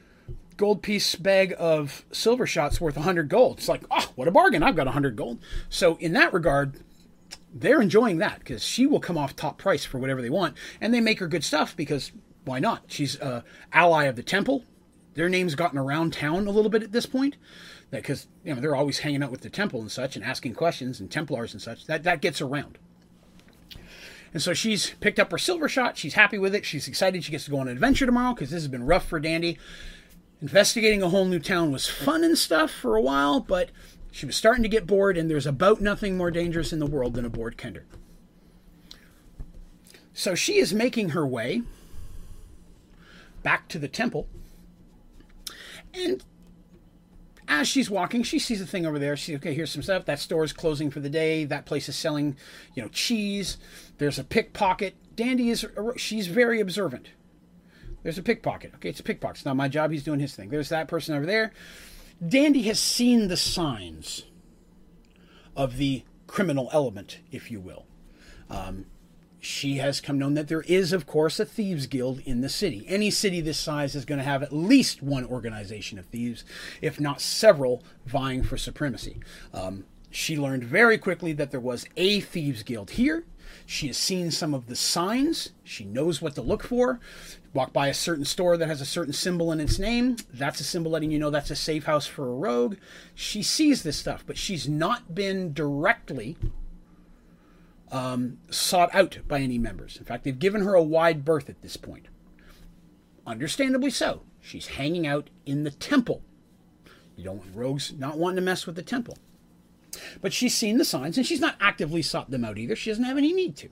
gold 0.56 0.82
piece 0.82 1.14
bag 1.14 1.54
of 1.58 2.04
silver 2.12 2.46
shots 2.46 2.80
worth 2.80 2.96
100 2.96 3.28
gold. 3.28 3.58
It's 3.58 3.68
like, 3.68 3.82
oh, 3.90 4.12
what 4.16 4.28
a 4.28 4.32
bargain. 4.32 4.62
I've 4.62 4.76
got 4.76 4.86
100 4.86 5.16
gold. 5.16 5.38
So, 5.68 5.96
in 5.96 6.12
that 6.12 6.32
regard, 6.32 6.80
they're 7.52 7.80
enjoying 7.80 8.18
that 8.18 8.40
because 8.40 8.64
she 8.64 8.86
will 8.86 9.00
come 9.00 9.18
off 9.18 9.34
top 9.34 9.58
price 9.58 9.84
for 9.84 9.98
whatever 9.98 10.22
they 10.22 10.30
want. 10.30 10.56
And 10.80 10.92
they 10.92 11.00
make 11.00 11.18
her 11.20 11.26
good 11.26 11.44
stuff 11.44 11.76
because 11.76 12.12
why 12.44 12.58
not? 12.58 12.84
She's 12.88 13.16
a 13.20 13.44
ally 13.72 14.04
of 14.04 14.16
the 14.16 14.22
temple. 14.22 14.64
Their 15.14 15.28
name's 15.28 15.54
gotten 15.54 15.78
around 15.78 16.12
town 16.12 16.46
a 16.46 16.50
little 16.50 16.70
bit 16.70 16.82
at 16.82 16.92
this 16.92 17.06
point 17.06 17.36
because 17.90 18.26
you 18.44 18.54
know 18.54 18.60
they're 18.60 18.76
always 18.76 19.00
hanging 19.00 19.22
out 19.22 19.30
with 19.30 19.40
the 19.40 19.50
temple 19.50 19.80
and 19.80 19.90
such 19.90 20.14
and 20.14 20.24
asking 20.24 20.54
questions 20.54 21.00
and 21.00 21.10
templars 21.10 21.52
and 21.52 21.62
such 21.62 21.86
that 21.86 22.02
that 22.02 22.20
gets 22.20 22.42
around 22.42 22.76
and 24.34 24.42
so 24.42 24.52
she's 24.52 24.90
picked 25.00 25.18
up 25.18 25.30
her 25.32 25.38
silver 25.38 25.70
shot 25.70 25.96
she's 25.96 26.12
happy 26.12 26.36
with 26.36 26.54
it 26.54 26.66
she's 26.66 26.86
excited 26.86 27.24
she 27.24 27.32
gets 27.32 27.46
to 27.46 27.50
go 27.50 27.58
on 27.58 27.66
an 27.66 27.72
adventure 27.72 28.04
tomorrow 28.04 28.34
because 28.34 28.50
this 28.50 28.62
has 28.62 28.68
been 28.68 28.84
rough 28.84 29.06
for 29.06 29.18
dandy 29.18 29.56
Investigating 30.40 31.02
a 31.02 31.08
whole 31.08 31.24
new 31.24 31.40
town 31.40 31.72
was 31.72 31.88
fun 31.88 32.22
and 32.22 32.38
stuff 32.38 32.70
for 32.70 32.94
a 32.94 33.02
while, 33.02 33.40
but 33.40 33.70
she 34.10 34.26
was 34.26 34.36
starting 34.36 34.62
to 34.62 34.68
get 34.68 34.86
bored, 34.86 35.16
and 35.16 35.30
there's 35.30 35.46
about 35.46 35.80
nothing 35.80 36.16
more 36.16 36.30
dangerous 36.30 36.72
in 36.72 36.78
the 36.78 36.86
world 36.86 37.14
than 37.14 37.24
a 37.24 37.30
bored 37.30 37.56
Kender. 37.56 37.82
So 40.12 40.34
she 40.34 40.58
is 40.58 40.74
making 40.74 41.10
her 41.10 41.26
way 41.26 41.62
back 43.42 43.68
to 43.68 43.78
the 43.78 43.88
temple, 43.88 44.26
and 45.94 46.22
as 47.48 47.66
she's 47.66 47.88
walking, 47.88 48.22
she 48.22 48.38
sees 48.38 48.60
a 48.60 48.66
thing 48.66 48.84
over 48.84 48.98
there. 48.98 49.16
She's 49.16 49.36
okay. 49.36 49.54
Here's 49.54 49.72
some 49.72 49.82
stuff. 49.82 50.04
That 50.04 50.18
store 50.18 50.44
is 50.44 50.52
closing 50.52 50.90
for 50.90 51.00
the 51.00 51.08
day. 51.08 51.44
That 51.44 51.64
place 51.64 51.88
is 51.88 51.96
selling, 51.96 52.36
you 52.74 52.82
know, 52.82 52.88
cheese. 52.90 53.56
There's 53.96 54.18
a 54.18 54.24
pickpocket. 54.24 54.94
Dandy 55.16 55.50
is 55.50 55.64
she's 55.96 56.26
very 56.26 56.60
observant. 56.60 57.08
There's 58.02 58.18
a 58.18 58.22
pickpocket. 58.22 58.74
Okay, 58.76 58.90
it's 58.90 59.00
a 59.00 59.02
pickpocket. 59.02 59.38
It's 59.38 59.46
not 59.46 59.56
my 59.56 59.68
job. 59.68 59.90
He's 59.90 60.04
doing 60.04 60.20
his 60.20 60.36
thing. 60.36 60.50
There's 60.50 60.68
that 60.68 60.88
person 60.88 61.16
over 61.16 61.26
there. 61.26 61.52
Dandy 62.26 62.62
has 62.62 62.80
seen 62.80 63.28
the 63.28 63.36
signs 63.36 64.24
of 65.56 65.76
the 65.76 66.04
criminal 66.26 66.68
element, 66.72 67.20
if 67.30 67.50
you 67.50 67.60
will. 67.60 67.86
Um, 68.50 68.86
she 69.40 69.76
has 69.76 70.00
come 70.00 70.18
known 70.18 70.34
that 70.34 70.48
there 70.48 70.62
is, 70.62 70.92
of 70.92 71.06
course, 71.06 71.38
a 71.38 71.44
thieves 71.44 71.86
guild 71.86 72.20
in 72.20 72.40
the 72.40 72.48
city. 72.48 72.84
Any 72.88 73.10
city 73.10 73.40
this 73.40 73.58
size 73.58 73.94
is 73.94 74.04
going 74.04 74.18
to 74.18 74.24
have 74.24 74.42
at 74.42 74.52
least 74.52 75.00
one 75.02 75.24
organization 75.24 75.98
of 75.98 76.06
thieves, 76.06 76.44
if 76.82 76.98
not 76.98 77.20
several, 77.20 77.84
vying 78.04 78.42
for 78.42 78.56
supremacy. 78.56 79.20
Um, 79.54 79.84
she 80.10 80.36
learned 80.36 80.64
very 80.64 80.98
quickly 80.98 81.32
that 81.34 81.52
there 81.52 81.60
was 81.60 81.86
a 81.96 82.20
thieves 82.20 82.64
guild 82.64 82.90
here. 82.90 83.24
She 83.64 83.86
has 83.86 83.96
seen 83.96 84.30
some 84.30 84.54
of 84.54 84.66
the 84.66 84.76
signs. 84.76 85.52
She 85.62 85.84
knows 85.84 86.20
what 86.20 86.34
to 86.34 86.42
look 86.42 86.64
for. 86.64 87.00
Walk 87.54 87.72
by 87.72 87.88
a 87.88 87.94
certain 87.94 88.24
store 88.24 88.56
that 88.56 88.68
has 88.68 88.80
a 88.80 88.86
certain 88.86 89.12
symbol 89.12 89.50
in 89.52 89.60
its 89.60 89.78
name. 89.78 90.16
That's 90.32 90.60
a 90.60 90.64
symbol 90.64 90.92
letting 90.92 91.10
you 91.10 91.18
know 91.18 91.30
that's 91.30 91.50
a 91.50 91.56
safe 91.56 91.84
house 91.84 92.06
for 92.06 92.28
a 92.28 92.34
rogue. 92.34 92.76
She 93.14 93.42
sees 93.42 93.82
this 93.82 93.96
stuff, 93.96 94.22
but 94.26 94.36
she's 94.36 94.68
not 94.68 95.14
been 95.14 95.54
directly 95.54 96.36
um, 97.90 98.38
sought 98.50 98.94
out 98.94 99.18
by 99.26 99.40
any 99.40 99.58
members. 99.58 99.96
In 99.96 100.04
fact, 100.04 100.24
they've 100.24 100.38
given 100.38 100.62
her 100.62 100.74
a 100.74 100.82
wide 100.82 101.24
berth 101.24 101.48
at 101.48 101.62
this 101.62 101.76
point. 101.76 102.06
Understandably 103.26 103.90
so. 103.90 104.22
She's 104.40 104.68
hanging 104.68 105.06
out 105.06 105.30
in 105.46 105.64
the 105.64 105.70
temple. 105.70 106.22
You 107.16 107.24
don't 107.24 107.38
want 107.38 107.56
rogues 107.56 107.92
not 107.98 108.18
wanting 108.18 108.36
to 108.36 108.42
mess 108.42 108.66
with 108.66 108.76
the 108.76 108.82
temple. 108.82 109.16
But 110.20 110.32
she's 110.32 110.54
seen 110.54 110.78
the 110.78 110.84
signs 110.84 111.16
and 111.16 111.26
she's 111.26 111.40
not 111.40 111.56
actively 111.60 112.02
sought 112.02 112.30
them 112.30 112.44
out 112.44 112.58
either. 112.58 112.76
She 112.76 112.90
doesn't 112.90 113.04
have 113.04 113.18
any 113.18 113.32
need 113.32 113.56
to. 113.56 113.68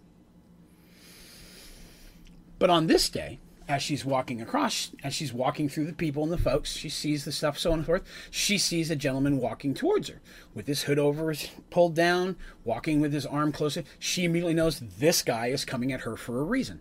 But 2.59 2.71
on 2.71 2.87
this 2.87 3.09
day, 3.09 3.39
as 3.69 3.83
she's 3.83 4.05
walking 4.05 4.41
across, 4.41 4.93
as 5.03 5.15
she's 5.15 5.33
walking 5.33 5.69
through 5.69 5.87
the 5.87 5.93
people 5.93 6.23
and 6.23 6.33
the 6.33 6.39
folks, 6.39 6.73
she 6.73 6.89
sees 6.89 7.25
the 7.25 7.33
stuff, 7.33 7.59
so 7.59 7.73
on 7.73 7.79
and 7.79 7.87
forth. 7.87 8.03
She 8.31 8.59
sees 8.59 8.91
a 8.91 8.97
gentleman 8.97 9.39
walking 9.39 9.75
towards 9.75 10.09
her 10.09 10.21
with 10.55 10.67
his 10.67 10.85
hood 10.85 10.99
over 10.99 11.31
his 11.31 11.51
pulled 11.71 11.95
down, 11.95 12.37
walking 12.65 13.01
with 13.01 13.13
his 13.13 13.27
arm 13.27 13.51
closer. 13.53 13.83
She 13.99 14.25
immediately 14.25 14.55
knows 14.55 14.79
this 14.81 15.23
guy 15.23 15.49
is 15.49 15.65
coming 15.65 15.93
at 15.93 16.03
her 16.03 16.17
for 16.17 16.41
a 16.41 16.45
reason. 16.45 16.81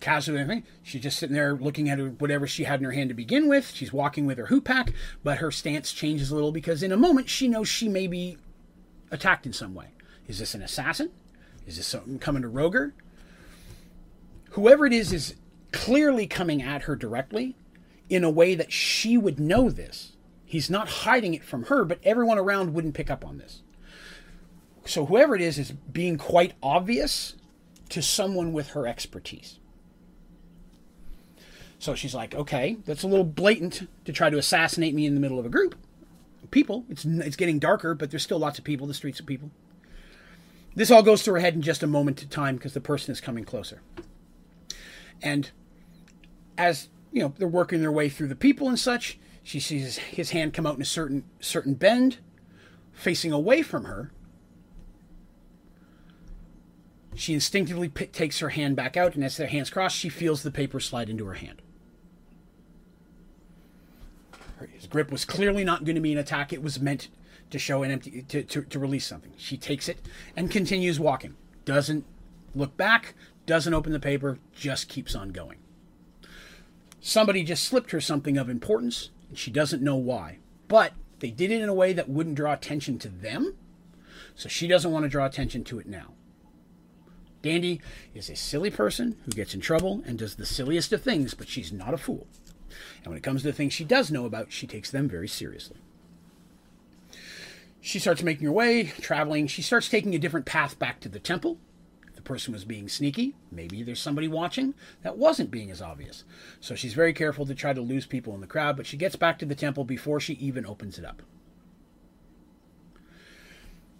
Casually. 0.00 0.64
She's 0.82 1.02
just 1.02 1.18
sitting 1.18 1.34
there 1.34 1.54
looking 1.54 1.88
at 1.88 2.20
whatever 2.20 2.46
she 2.46 2.64
had 2.64 2.80
in 2.80 2.84
her 2.84 2.92
hand 2.92 3.08
to 3.08 3.14
begin 3.14 3.48
with. 3.48 3.70
She's 3.70 3.90
walking 3.90 4.26
with 4.26 4.36
her 4.36 4.48
hoopak, 4.48 4.92
but 5.22 5.38
her 5.38 5.50
stance 5.50 5.92
changes 5.92 6.30
a 6.30 6.34
little 6.34 6.52
because 6.52 6.82
in 6.82 6.92
a 6.92 6.96
moment 6.96 7.30
she 7.30 7.48
knows 7.48 7.68
she 7.68 7.88
may 7.88 8.06
be 8.06 8.36
attacked 9.10 9.46
in 9.46 9.54
some 9.54 9.74
way. 9.74 9.86
Is 10.28 10.38
this 10.38 10.54
an 10.54 10.60
assassin? 10.60 11.10
Is 11.66 11.78
this 11.78 11.86
something 11.86 12.18
coming 12.18 12.42
to 12.42 12.48
Roger? 12.48 12.92
Whoever 14.54 14.86
it 14.86 14.92
is 14.92 15.12
is 15.12 15.34
clearly 15.72 16.26
coming 16.28 16.62
at 16.62 16.82
her 16.82 16.94
directly 16.94 17.56
in 18.08 18.22
a 18.22 18.30
way 18.30 18.54
that 18.54 18.72
she 18.72 19.18
would 19.18 19.40
know 19.40 19.68
this. 19.68 20.12
He's 20.44 20.70
not 20.70 20.88
hiding 20.88 21.34
it 21.34 21.42
from 21.42 21.64
her, 21.64 21.84
but 21.84 21.98
everyone 22.04 22.38
around 22.38 22.72
wouldn't 22.72 22.94
pick 22.94 23.10
up 23.10 23.24
on 23.24 23.38
this. 23.38 23.62
So 24.84 25.06
whoever 25.06 25.34
it 25.34 25.40
is 25.40 25.58
is 25.58 25.72
being 25.72 26.18
quite 26.18 26.52
obvious 26.62 27.34
to 27.88 28.00
someone 28.00 28.52
with 28.52 28.68
her 28.70 28.86
expertise. 28.86 29.58
So 31.80 31.96
she's 31.96 32.14
like, 32.14 32.34
okay, 32.34 32.76
that's 32.84 33.02
a 33.02 33.08
little 33.08 33.24
blatant 33.24 33.88
to 34.04 34.12
try 34.12 34.30
to 34.30 34.38
assassinate 34.38 34.94
me 34.94 35.04
in 35.04 35.14
the 35.14 35.20
middle 35.20 35.40
of 35.40 35.46
a 35.46 35.50
group. 35.50 35.74
People, 36.52 36.84
it's, 36.88 37.04
it's 37.04 37.36
getting 37.36 37.58
darker, 37.58 37.94
but 37.94 38.10
there's 38.10 38.22
still 38.22 38.38
lots 38.38 38.58
of 38.60 38.64
people, 38.64 38.86
the 38.86 38.94
streets 38.94 39.18
of 39.18 39.26
people. 39.26 39.50
This 40.76 40.92
all 40.92 41.02
goes 41.02 41.22
through 41.22 41.34
her 41.34 41.40
head 41.40 41.54
in 41.54 41.62
just 41.62 41.82
a 41.82 41.88
moment 41.88 42.22
of 42.22 42.30
time 42.30 42.54
because 42.54 42.74
the 42.74 42.80
person 42.80 43.10
is 43.10 43.20
coming 43.20 43.44
closer. 43.44 43.80
And 45.22 45.50
as 46.58 46.88
you 47.12 47.22
know, 47.22 47.34
they're 47.38 47.48
working 47.48 47.80
their 47.80 47.92
way 47.92 48.08
through 48.08 48.28
the 48.28 48.36
people 48.36 48.68
and 48.68 48.78
such. 48.78 49.18
She 49.42 49.60
sees 49.60 49.98
his 49.98 50.30
hand 50.30 50.54
come 50.54 50.66
out 50.66 50.76
in 50.76 50.82
a 50.82 50.86
certain 50.86 51.24
certain 51.40 51.74
bend, 51.74 52.18
facing 52.92 53.32
away 53.32 53.62
from 53.62 53.84
her. 53.84 54.10
She 57.14 57.34
instinctively 57.34 57.88
p- 57.88 58.06
takes 58.06 58.40
her 58.40 58.48
hand 58.48 58.74
back 58.74 58.96
out, 58.96 59.14
and 59.14 59.22
as 59.22 59.36
their 59.36 59.46
hands 59.46 59.70
cross, 59.70 59.94
she 59.94 60.08
feels 60.08 60.42
the 60.42 60.50
paper 60.50 60.80
slide 60.80 61.08
into 61.08 61.26
her 61.26 61.34
hand. 61.34 61.62
His 64.72 64.86
grip 64.86 65.12
was 65.12 65.24
clearly 65.24 65.62
not 65.62 65.84
going 65.84 65.94
to 65.94 66.00
be 66.00 66.12
an 66.12 66.18
attack. 66.18 66.52
It 66.52 66.62
was 66.62 66.80
meant 66.80 67.08
to 67.50 67.58
show 67.58 67.82
an 67.82 67.90
empty 67.90 68.22
to, 68.22 68.42
to, 68.42 68.62
to 68.62 68.78
release 68.78 69.06
something. 69.06 69.32
She 69.36 69.56
takes 69.56 69.88
it 69.88 69.98
and 70.36 70.50
continues 70.50 70.98
walking. 70.98 71.36
Doesn't 71.64 72.04
look 72.54 72.76
back, 72.76 73.14
doesn't 73.46 73.74
open 73.74 73.92
the 73.92 74.00
paper, 74.00 74.38
just 74.54 74.88
keeps 74.88 75.14
on 75.14 75.30
going. 75.30 75.58
Somebody 77.00 77.42
just 77.44 77.64
slipped 77.64 77.90
her 77.90 78.00
something 78.00 78.38
of 78.38 78.48
importance, 78.48 79.10
and 79.28 79.38
she 79.38 79.50
doesn't 79.50 79.82
know 79.82 79.96
why. 79.96 80.38
But 80.68 80.92
they 81.20 81.30
did 81.30 81.50
it 81.50 81.60
in 81.60 81.68
a 81.68 81.74
way 81.74 81.92
that 81.92 82.08
wouldn't 82.08 82.36
draw 82.36 82.54
attention 82.54 82.98
to 83.00 83.08
them, 83.08 83.54
so 84.34 84.48
she 84.48 84.66
doesn't 84.66 84.90
want 84.90 85.04
to 85.04 85.10
draw 85.10 85.26
attention 85.26 85.64
to 85.64 85.78
it 85.78 85.86
now. 85.86 86.12
Dandy 87.42 87.82
is 88.14 88.30
a 88.30 88.36
silly 88.36 88.70
person 88.70 89.18
who 89.26 89.32
gets 89.32 89.52
in 89.52 89.60
trouble 89.60 90.02
and 90.06 90.18
does 90.18 90.36
the 90.36 90.46
silliest 90.46 90.94
of 90.94 91.02
things, 91.02 91.34
but 91.34 91.46
she's 91.48 91.72
not 91.72 91.92
a 91.92 91.98
fool. 91.98 92.26
And 93.02 93.08
when 93.08 93.18
it 93.18 93.22
comes 93.22 93.42
to 93.42 93.48
the 93.48 93.52
things 93.52 93.74
she 93.74 93.84
does 93.84 94.10
know 94.10 94.24
about, 94.24 94.50
she 94.50 94.66
takes 94.66 94.90
them 94.90 95.06
very 95.08 95.28
seriously. 95.28 95.76
She 97.82 97.98
starts 97.98 98.22
making 98.22 98.46
her 98.46 98.52
way, 98.52 98.84
traveling. 98.84 99.46
She 99.46 99.60
starts 99.60 99.90
taking 99.90 100.14
a 100.14 100.18
different 100.18 100.46
path 100.46 100.78
back 100.78 101.00
to 101.00 101.08
the 101.10 101.18
temple 101.18 101.58
person 102.24 102.52
was 102.52 102.64
being 102.64 102.88
sneaky. 102.88 103.34
Maybe 103.50 103.82
there's 103.82 104.00
somebody 104.00 104.28
watching 104.28 104.74
that 105.02 105.18
wasn't 105.18 105.50
being 105.50 105.70
as 105.70 105.82
obvious. 105.82 106.24
So 106.60 106.74
she's 106.74 106.94
very 106.94 107.12
careful 107.12 107.46
to 107.46 107.54
try 107.54 107.72
to 107.72 107.80
lose 107.80 108.06
people 108.06 108.34
in 108.34 108.40
the 108.40 108.46
crowd, 108.46 108.76
but 108.76 108.86
she 108.86 108.96
gets 108.96 109.16
back 109.16 109.38
to 109.38 109.46
the 109.46 109.54
temple 109.54 109.84
before 109.84 110.20
she 110.20 110.34
even 110.34 110.66
opens 110.66 110.98
it 110.98 111.04
up. 111.04 111.22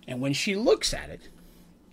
And 0.07 0.21
when 0.21 0.33
she 0.33 0.55
looks 0.55 0.93
at 0.93 1.11
it, 1.11 1.29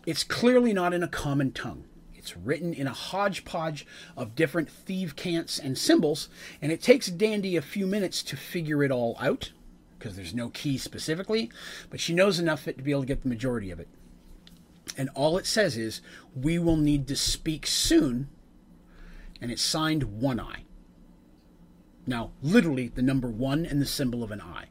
it's 0.06 0.24
clearly 0.24 0.74
not 0.74 0.94
in 0.94 1.04
a 1.04 1.08
common 1.08 1.52
tongue. 1.52 1.86
It's 2.16 2.38
written 2.38 2.74
in 2.74 2.88
a 2.88 2.94
hodgepodge 2.94 3.86
of 4.16 4.36
different 4.36 4.70
thief 4.70 5.16
cants 5.16 5.58
and 5.58 5.78
symbols, 5.78 6.30
and 6.62 6.72
it 6.72 6.82
takes 6.82 7.08
Dandy 7.08 7.56
a 7.56 7.62
few 7.62 7.88
minutes 7.88 8.22
to 8.24 8.38
figure 8.38 8.84
it 8.84 8.92
all 8.92 9.18
out 9.20 9.52
because 9.98 10.16
there's 10.16 10.34
no 10.34 10.50
key 10.50 10.78
specifically, 10.78 11.52
but 11.92 12.00
she 12.00 12.14
knows 12.14 12.40
enough 12.40 12.62
of 12.62 12.70
it 12.70 12.78
to 12.78 12.84
be 12.84 12.92
able 12.92 13.02
to 13.02 13.08
get 13.08 13.22
the 13.22 13.30
majority 13.30 13.70
of 13.70 13.80
it. 13.80 13.88
And 14.98 15.10
all 15.16 15.38
it 15.38 15.46
says 15.46 15.78
is, 15.78 16.02
We 16.36 16.60
will 16.60 16.78
need 16.78 17.08
to 17.08 17.16
speak 17.16 17.66
soon, 17.66 18.30
and 19.40 19.52
it's 19.52 19.62
signed 19.62 20.04
One 20.04 20.40
Eye. 20.40 20.64
Now, 22.06 22.32
literally, 22.42 22.88
the 22.88 23.02
number 23.02 23.30
one 23.30 23.66
and 23.66 23.82
the 23.82 23.86
symbol 23.86 24.24
of 24.24 24.32
an 24.32 24.42
eye. 24.42 24.66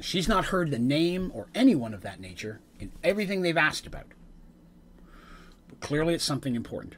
She's 0.00 0.28
not 0.28 0.46
heard 0.46 0.70
the 0.70 0.78
name 0.78 1.30
or 1.34 1.46
anyone 1.54 1.94
of 1.94 2.02
that 2.02 2.20
nature 2.20 2.60
in 2.78 2.92
everything 3.02 3.42
they've 3.42 3.56
asked 3.56 3.86
about. 3.86 4.06
But 5.68 5.80
clearly, 5.80 6.14
it's 6.14 6.24
something 6.24 6.54
important. 6.54 6.96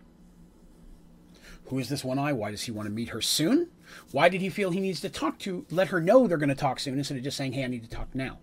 Who 1.66 1.78
is 1.78 1.88
this 1.88 2.04
one 2.04 2.18
eye? 2.18 2.32
Why 2.32 2.50
does 2.50 2.62
he 2.62 2.70
want 2.70 2.86
to 2.86 2.92
meet 2.92 3.10
her 3.10 3.20
soon? 3.20 3.68
Why 4.10 4.28
did 4.28 4.40
he 4.40 4.48
feel 4.48 4.70
he 4.70 4.80
needs 4.80 5.00
to 5.00 5.08
talk 5.08 5.38
to, 5.40 5.64
let 5.70 5.88
her 5.88 6.00
know 6.00 6.26
they're 6.26 6.38
going 6.38 6.48
to 6.48 6.54
talk 6.54 6.80
soon 6.80 6.98
instead 6.98 7.16
of 7.16 7.24
just 7.24 7.36
saying, 7.36 7.52
hey, 7.52 7.64
I 7.64 7.68
need 7.68 7.82
to 7.84 7.88
talk 7.88 8.14
now? 8.14 8.38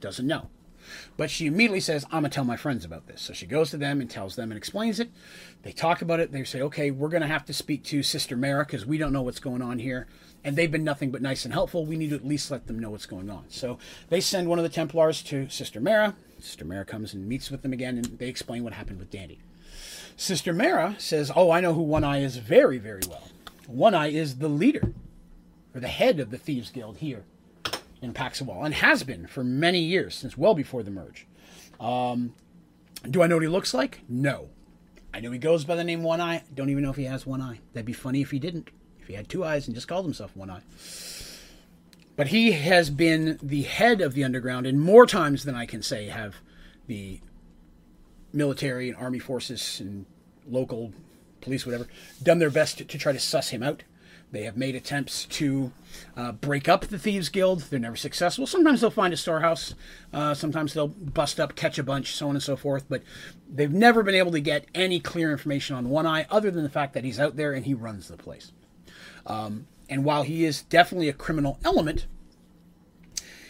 Doesn't 0.00 0.26
know. 0.26 0.48
But 1.16 1.30
she 1.30 1.46
immediately 1.46 1.80
says, 1.80 2.04
I'm 2.06 2.22
going 2.22 2.24
to 2.24 2.30
tell 2.30 2.44
my 2.44 2.56
friends 2.56 2.84
about 2.84 3.06
this. 3.06 3.20
So 3.20 3.32
she 3.32 3.46
goes 3.46 3.70
to 3.70 3.76
them 3.76 4.00
and 4.00 4.08
tells 4.08 4.36
them 4.36 4.50
and 4.50 4.58
explains 4.58 5.00
it. 5.00 5.10
They 5.62 5.72
talk 5.72 6.02
about 6.02 6.20
it. 6.20 6.32
They 6.32 6.44
say, 6.44 6.62
okay, 6.62 6.90
we're 6.90 7.08
going 7.08 7.22
to 7.22 7.28
have 7.28 7.44
to 7.46 7.52
speak 7.52 7.84
to 7.84 8.02
Sister 8.02 8.36
Mara 8.36 8.64
because 8.64 8.86
we 8.86 8.98
don't 8.98 9.12
know 9.12 9.22
what's 9.22 9.40
going 9.40 9.62
on 9.62 9.78
here. 9.78 10.06
And 10.44 10.56
they've 10.56 10.70
been 10.70 10.84
nothing 10.84 11.10
but 11.10 11.20
nice 11.20 11.44
and 11.44 11.52
helpful. 11.52 11.84
We 11.84 11.96
need 11.96 12.10
to 12.10 12.16
at 12.16 12.26
least 12.26 12.50
let 12.50 12.66
them 12.66 12.78
know 12.78 12.90
what's 12.90 13.06
going 13.06 13.28
on. 13.28 13.44
So 13.48 13.78
they 14.08 14.20
send 14.20 14.48
one 14.48 14.58
of 14.58 14.62
the 14.62 14.68
Templars 14.68 15.22
to 15.24 15.48
Sister 15.48 15.80
Mara. 15.80 16.14
Sister 16.38 16.64
Mara 16.64 16.84
comes 16.84 17.12
and 17.12 17.28
meets 17.28 17.50
with 17.50 17.62
them 17.62 17.72
again, 17.72 17.98
and 17.98 18.04
they 18.18 18.28
explain 18.28 18.62
what 18.62 18.72
happened 18.72 19.00
with 19.00 19.10
Dandy. 19.10 19.40
Sister 20.16 20.52
Mara 20.52 20.94
says, 20.98 21.32
Oh, 21.34 21.50
I 21.50 21.60
know 21.60 21.74
who 21.74 21.82
One 21.82 22.04
Eye 22.04 22.20
is 22.20 22.36
very, 22.36 22.78
very 22.78 23.02
well. 23.08 23.28
One 23.66 23.94
Eye 23.94 24.10
is 24.10 24.38
the 24.38 24.48
leader, 24.48 24.94
or 25.74 25.80
the 25.80 25.88
head 25.88 26.20
of 26.20 26.30
the 26.30 26.38
Thieves 26.38 26.70
Guild 26.70 26.98
here 26.98 27.24
in 28.00 28.12
Paxawal, 28.14 28.64
and 28.64 28.74
has 28.74 29.02
been 29.02 29.26
for 29.26 29.42
many 29.42 29.80
years, 29.80 30.14
since 30.14 30.36
well 30.36 30.54
before 30.54 30.82
the 30.82 30.90
merge. 30.90 31.26
Um, 31.80 32.34
do 33.08 33.22
I 33.22 33.26
know 33.26 33.36
what 33.36 33.42
he 33.42 33.48
looks 33.48 33.74
like? 33.74 34.00
No. 34.08 34.48
I 35.12 35.20
know 35.20 35.30
he 35.30 35.38
goes 35.38 35.64
by 35.64 35.74
the 35.74 35.84
name 35.84 36.02
One 36.02 36.20
Eye. 36.20 36.42
Don't 36.54 36.70
even 36.70 36.82
know 36.82 36.90
if 36.90 36.96
he 36.96 37.04
has 37.04 37.26
one 37.26 37.40
eye. 37.40 37.60
That'd 37.72 37.86
be 37.86 37.92
funny 37.92 38.20
if 38.20 38.30
he 38.30 38.38
didn't. 38.38 38.70
If 39.00 39.08
he 39.08 39.14
had 39.14 39.28
two 39.28 39.44
eyes 39.44 39.66
and 39.66 39.74
just 39.74 39.88
called 39.88 40.04
himself 40.04 40.36
One 40.36 40.50
Eye. 40.50 40.62
But 42.16 42.28
he 42.28 42.52
has 42.52 42.90
been 42.90 43.38
the 43.42 43.62
head 43.62 44.00
of 44.00 44.14
the 44.14 44.24
underground, 44.24 44.66
and 44.66 44.80
more 44.80 45.06
times 45.06 45.44
than 45.44 45.54
I 45.54 45.66
can 45.66 45.82
say 45.82 46.06
have 46.06 46.36
the 46.86 47.20
military 48.32 48.88
and 48.88 48.96
army 48.96 49.18
forces 49.18 49.80
and 49.80 50.04
local 50.46 50.92
police, 51.40 51.64
whatever, 51.64 51.86
done 52.22 52.38
their 52.38 52.50
best 52.50 52.78
to, 52.78 52.84
to 52.84 52.98
try 52.98 53.12
to 53.12 53.20
suss 53.20 53.50
him 53.50 53.62
out. 53.62 53.84
They 54.30 54.44
have 54.44 54.56
made 54.56 54.74
attempts 54.74 55.24
to 55.26 55.72
uh, 56.16 56.32
break 56.32 56.68
up 56.68 56.86
the 56.86 56.98
Thieves 56.98 57.30
Guild. 57.30 57.60
They're 57.62 57.78
never 57.78 57.96
successful. 57.96 58.46
Sometimes 58.46 58.80
they'll 58.80 58.90
find 58.90 59.14
a 59.14 59.16
storehouse. 59.16 59.74
Uh, 60.12 60.34
sometimes 60.34 60.74
they'll 60.74 60.88
bust 60.88 61.40
up, 61.40 61.56
catch 61.56 61.78
a 61.78 61.82
bunch, 61.82 62.14
so 62.14 62.28
on 62.28 62.36
and 62.36 62.42
so 62.42 62.54
forth. 62.54 62.84
But 62.88 63.02
they've 63.50 63.72
never 63.72 64.02
been 64.02 64.14
able 64.14 64.32
to 64.32 64.40
get 64.40 64.66
any 64.74 65.00
clear 65.00 65.32
information 65.32 65.76
on 65.76 65.88
One 65.88 66.06
Eye 66.06 66.26
other 66.30 66.50
than 66.50 66.62
the 66.62 66.68
fact 66.68 66.92
that 66.92 67.04
he's 67.04 67.18
out 67.18 67.36
there 67.36 67.52
and 67.52 67.64
he 67.64 67.72
runs 67.72 68.08
the 68.08 68.18
place. 68.18 68.52
Um, 69.26 69.66
and 69.88 70.04
while 70.04 70.24
he 70.24 70.44
is 70.44 70.62
definitely 70.62 71.08
a 71.08 71.14
criminal 71.14 71.58
element, 71.64 72.06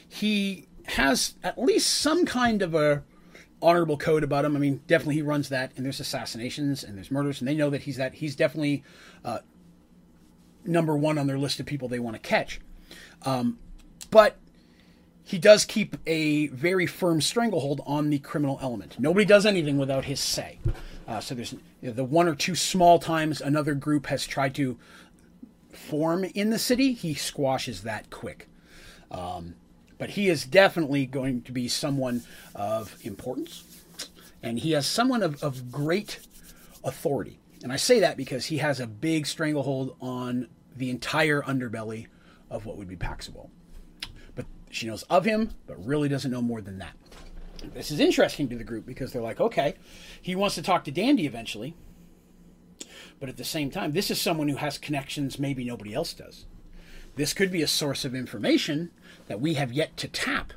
he 0.09 0.67
has 0.87 1.35
at 1.43 1.59
least 1.59 1.93
some 1.93 2.25
kind 2.25 2.63
of 2.63 2.75
a 2.75 3.03
honorable 3.61 3.97
code 3.97 4.23
about 4.23 4.45
him. 4.45 4.57
I 4.57 4.61
mean, 4.61 4.81
definitely 4.87 5.17
he 5.17 5.23
runs 5.23 5.49
that, 5.49 5.73
and 5.77 5.85
there's 5.85 6.01
assassinations 6.01 6.85
and 6.85 6.97
there's 6.97 7.11
murders, 7.11 7.41
and 7.41 7.49
they 7.49 7.55
know 7.55 7.71
that 7.71 7.83
he's 7.83 7.97
that. 7.97 8.15
He's 8.15 8.37
definitely 8.37 8.85
uh, 9.25 9.41
number 10.65 10.97
one 10.97 11.19
on 11.19 11.27
their 11.27 11.39
list 11.39 11.61
of 11.61 11.67
people 11.67 11.89
they 11.89 11.99
want 11.99 12.15
to 12.15 12.21
catch. 12.21 12.61
Um, 13.23 13.59
but 14.11 14.37
he 15.25 15.39
does 15.39 15.65
keep 15.65 15.97
a 16.07 16.49
very 16.49 16.87
firm 16.87 17.21
stranglehold 17.21 17.83
on 17.87 18.11
the 18.11 18.19
criminal 18.19 18.59
element. 18.63 18.97
Nobody 18.99 19.27
does 19.27 19.45
anything 19.45 19.77
without 19.77 20.07
his 20.07 20.21
say. 20.21 20.59
Uh, 21.07 21.21
so 21.21 21.35
there's 21.35 21.53
you 21.53 21.89
know, 21.89 21.93
the 21.93 22.05
one 22.05 22.29
or 22.29 22.35
two 22.35 22.55
small 22.55 22.99
times 22.99 23.41
another 23.41 23.75
group 23.75 24.07
has 24.07 24.27
tried 24.27 24.55
to 24.55 24.79
form 25.71 26.25
in 26.25 26.51
the 26.51 26.59
city, 26.59 26.93
he 26.93 27.15
squashes 27.15 27.83
that 27.83 28.11
quick. 28.11 28.49
Um, 29.11 29.55
but 29.97 30.11
he 30.11 30.29
is 30.29 30.45
definitely 30.45 31.07
going 31.07 31.43
to 31.43 31.53
be 31.53 31.69
someone 31.69 32.23
of 32.55 32.97
importance, 33.03 33.65
and 34.43 34.59
he 34.59 34.73
has 34.73 34.87
someone 34.87 35.23
of, 35.23 35.43
of 35.43 35.73
great 35.73 36.21
authority. 36.85 37.39
And 37.63 37.73
I 37.73 37.77
say 37.77 38.01
that 38.01 38.17
because 38.17 38.47
he 38.47 38.59
has 38.59 38.81
a 38.81 38.87
big 38.87 39.27
stranglehold 39.27 39.97
on 40.01 40.49
the 40.77 40.91
entire 40.91 41.43
underbelly 41.43 42.07
of 42.51 42.67
what 42.67 42.77
would 42.77 42.89
be 42.89 42.97
Paxawal. 42.97 43.51
But 44.35 44.47
she 44.71 44.87
knows 44.87 45.03
of 45.05 45.25
him, 45.25 45.51
but 45.67 45.85
really 45.85 46.09
doesn't 46.09 46.31
know 46.31 46.43
more 46.43 46.61
than 46.61 46.79
that. 46.79 46.95
This 47.75 47.91
is 47.91 47.99
interesting 47.99 48.49
to 48.49 48.57
the 48.57 48.65
group 48.65 48.87
because 48.87 49.13
they're 49.13 49.23
like, 49.23 49.41
okay, 49.41 49.75
he 50.23 50.37
wants 50.37 50.55
to 50.55 50.63
talk 50.63 50.85
to 50.85 50.93
Dandy 50.93 51.27
eventually, 51.27 51.75
but 53.19 53.29
at 53.29 53.37
the 53.37 53.45
same 53.45 53.71
time, 53.71 53.93
this 53.93 54.11
is 54.11 54.21
someone 54.21 54.49
who 54.49 54.57
has 54.57 54.79
connections 54.79 55.39
maybe 55.39 55.65
nobody 55.65 55.93
else 55.93 56.13
does. 56.13 56.47
This 57.17 57.35
could 57.35 57.51
be 57.51 57.63
a 57.63 57.67
source 57.67 58.05
of 58.05 58.15
information 58.15 58.93
that 59.27 59.41
we 59.41 59.55
have 59.55 59.73
yet 59.73 59.97
to 59.97 60.07
tap 60.07 60.53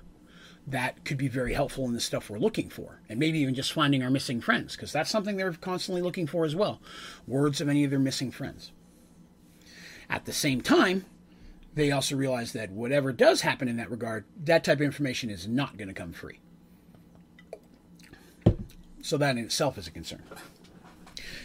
that 0.67 1.03
could 1.05 1.17
be 1.17 1.27
very 1.27 1.53
helpful 1.53 1.85
in 1.85 1.93
the 1.93 1.99
stuff 1.99 2.29
we're 2.29 2.37
looking 2.39 2.69
for. 2.69 3.01
And 3.09 3.19
maybe 3.19 3.39
even 3.39 3.55
just 3.55 3.73
finding 3.73 4.03
our 4.03 4.11
missing 4.11 4.41
friends, 4.41 4.75
because 4.75 4.91
that's 4.91 5.09
something 5.09 5.37
they're 5.37 5.53
constantly 5.53 6.01
looking 6.01 6.27
for 6.27 6.45
as 6.45 6.55
well 6.55 6.81
words 7.27 7.61
of 7.61 7.69
any 7.69 7.83
of 7.83 7.89
their 7.89 7.99
missing 7.99 8.31
friends. 8.31 8.71
At 10.09 10.25
the 10.25 10.33
same 10.33 10.61
time, 10.61 11.05
they 11.73 11.91
also 11.91 12.15
realize 12.15 12.53
that 12.53 12.69
whatever 12.69 13.13
does 13.13 13.41
happen 13.41 13.67
in 13.67 13.77
that 13.77 13.89
regard, 13.89 14.25
that 14.43 14.63
type 14.63 14.79
of 14.79 14.81
information 14.81 15.29
is 15.29 15.47
not 15.47 15.77
going 15.77 15.87
to 15.87 15.93
come 15.93 16.11
free. 16.11 16.39
So 19.01 19.17
that 19.17 19.37
in 19.37 19.45
itself 19.45 19.77
is 19.77 19.87
a 19.87 19.91
concern. 19.91 20.21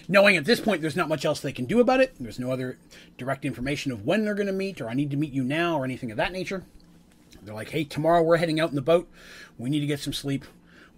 Knowing 0.08 0.36
at 0.36 0.44
this 0.44 0.60
point 0.60 0.82
there's 0.82 0.96
not 0.96 1.08
much 1.08 1.24
else 1.24 1.40
they 1.40 1.52
can 1.52 1.64
do 1.64 1.80
about 1.80 2.00
it, 2.00 2.14
there's 2.20 2.38
no 2.38 2.50
other 2.50 2.78
direct 3.16 3.44
information 3.44 3.92
of 3.92 4.04
when 4.04 4.24
they're 4.24 4.34
going 4.34 4.46
to 4.46 4.52
meet, 4.52 4.80
or 4.80 4.88
I 4.88 4.94
need 4.94 5.10
to 5.10 5.16
meet 5.16 5.32
you 5.32 5.42
now, 5.42 5.78
or 5.78 5.84
anything 5.84 6.10
of 6.10 6.16
that 6.16 6.32
nature. 6.32 6.64
They're 7.46 7.54
like, 7.54 7.70
hey, 7.70 7.84
tomorrow 7.84 8.22
we're 8.22 8.38
heading 8.38 8.58
out 8.58 8.70
in 8.70 8.76
the 8.76 8.82
boat. 8.82 9.08
We 9.56 9.70
need 9.70 9.80
to 9.80 9.86
get 9.86 10.00
some 10.00 10.12
sleep. 10.12 10.44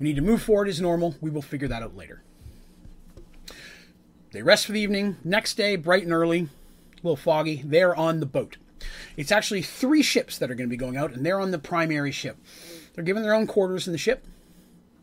We 0.00 0.04
need 0.04 0.16
to 0.16 0.22
move 0.22 0.42
forward 0.42 0.68
as 0.68 0.80
normal. 0.80 1.14
We 1.20 1.28
will 1.28 1.42
figure 1.42 1.68
that 1.68 1.82
out 1.82 1.94
later. 1.94 2.22
They 4.32 4.42
rest 4.42 4.64
for 4.64 4.72
the 4.72 4.80
evening. 4.80 5.18
Next 5.22 5.54
day, 5.54 5.76
bright 5.76 6.04
and 6.04 6.12
early, 6.12 6.40
a 6.40 6.46
little 7.02 7.16
foggy, 7.16 7.62
they're 7.64 7.94
on 7.94 8.20
the 8.20 8.26
boat. 8.26 8.56
It's 9.16 9.30
actually 9.30 9.60
three 9.60 10.02
ships 10.02 10.38
that 10.38 10.50
are 10.50 10.54
going 10.54 10.68
to 10.68 10.70
be 10.70 10.76
going 10.76 10.96
out, 10.96 11.12
and 11.12 11.24
they're 11.24 11.40
on 11.40 11.50
the 11.50 11.58
primary 11.58 12.12
ship. 12.12 12.38
They're 12.94 13.04
given 13.04 13.22
their 13.22 13.34
own 13.34 13.46
quarters 13.46 13.86
in 13.86 13.92
the 13.92 13.98
ship. 13.98 14.24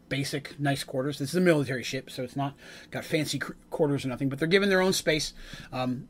Basic, 0.10 0.60
nice 0.60 0.84
quarters. 0.84 1.20
This 1.20 1.30
is 1.30 1.36
a 1.36 1.42
military 1.42 1.84
ship, 1.84 2.10
so 2.10 2.24
it's 2.24 2.36
not 2.36 2.56
got 2.90 3.06
fancy 3.06 3.40
quarters 3.70 4.04
or 4.04 4.08
nothing, 4.08 4.30
but 4.30 4.40
they're 4.40 4.48
given 4.48 4.70
their 4.70 4.82
own 4.82 4.94
space. 4.94 5.34
Um, 5.72 6.08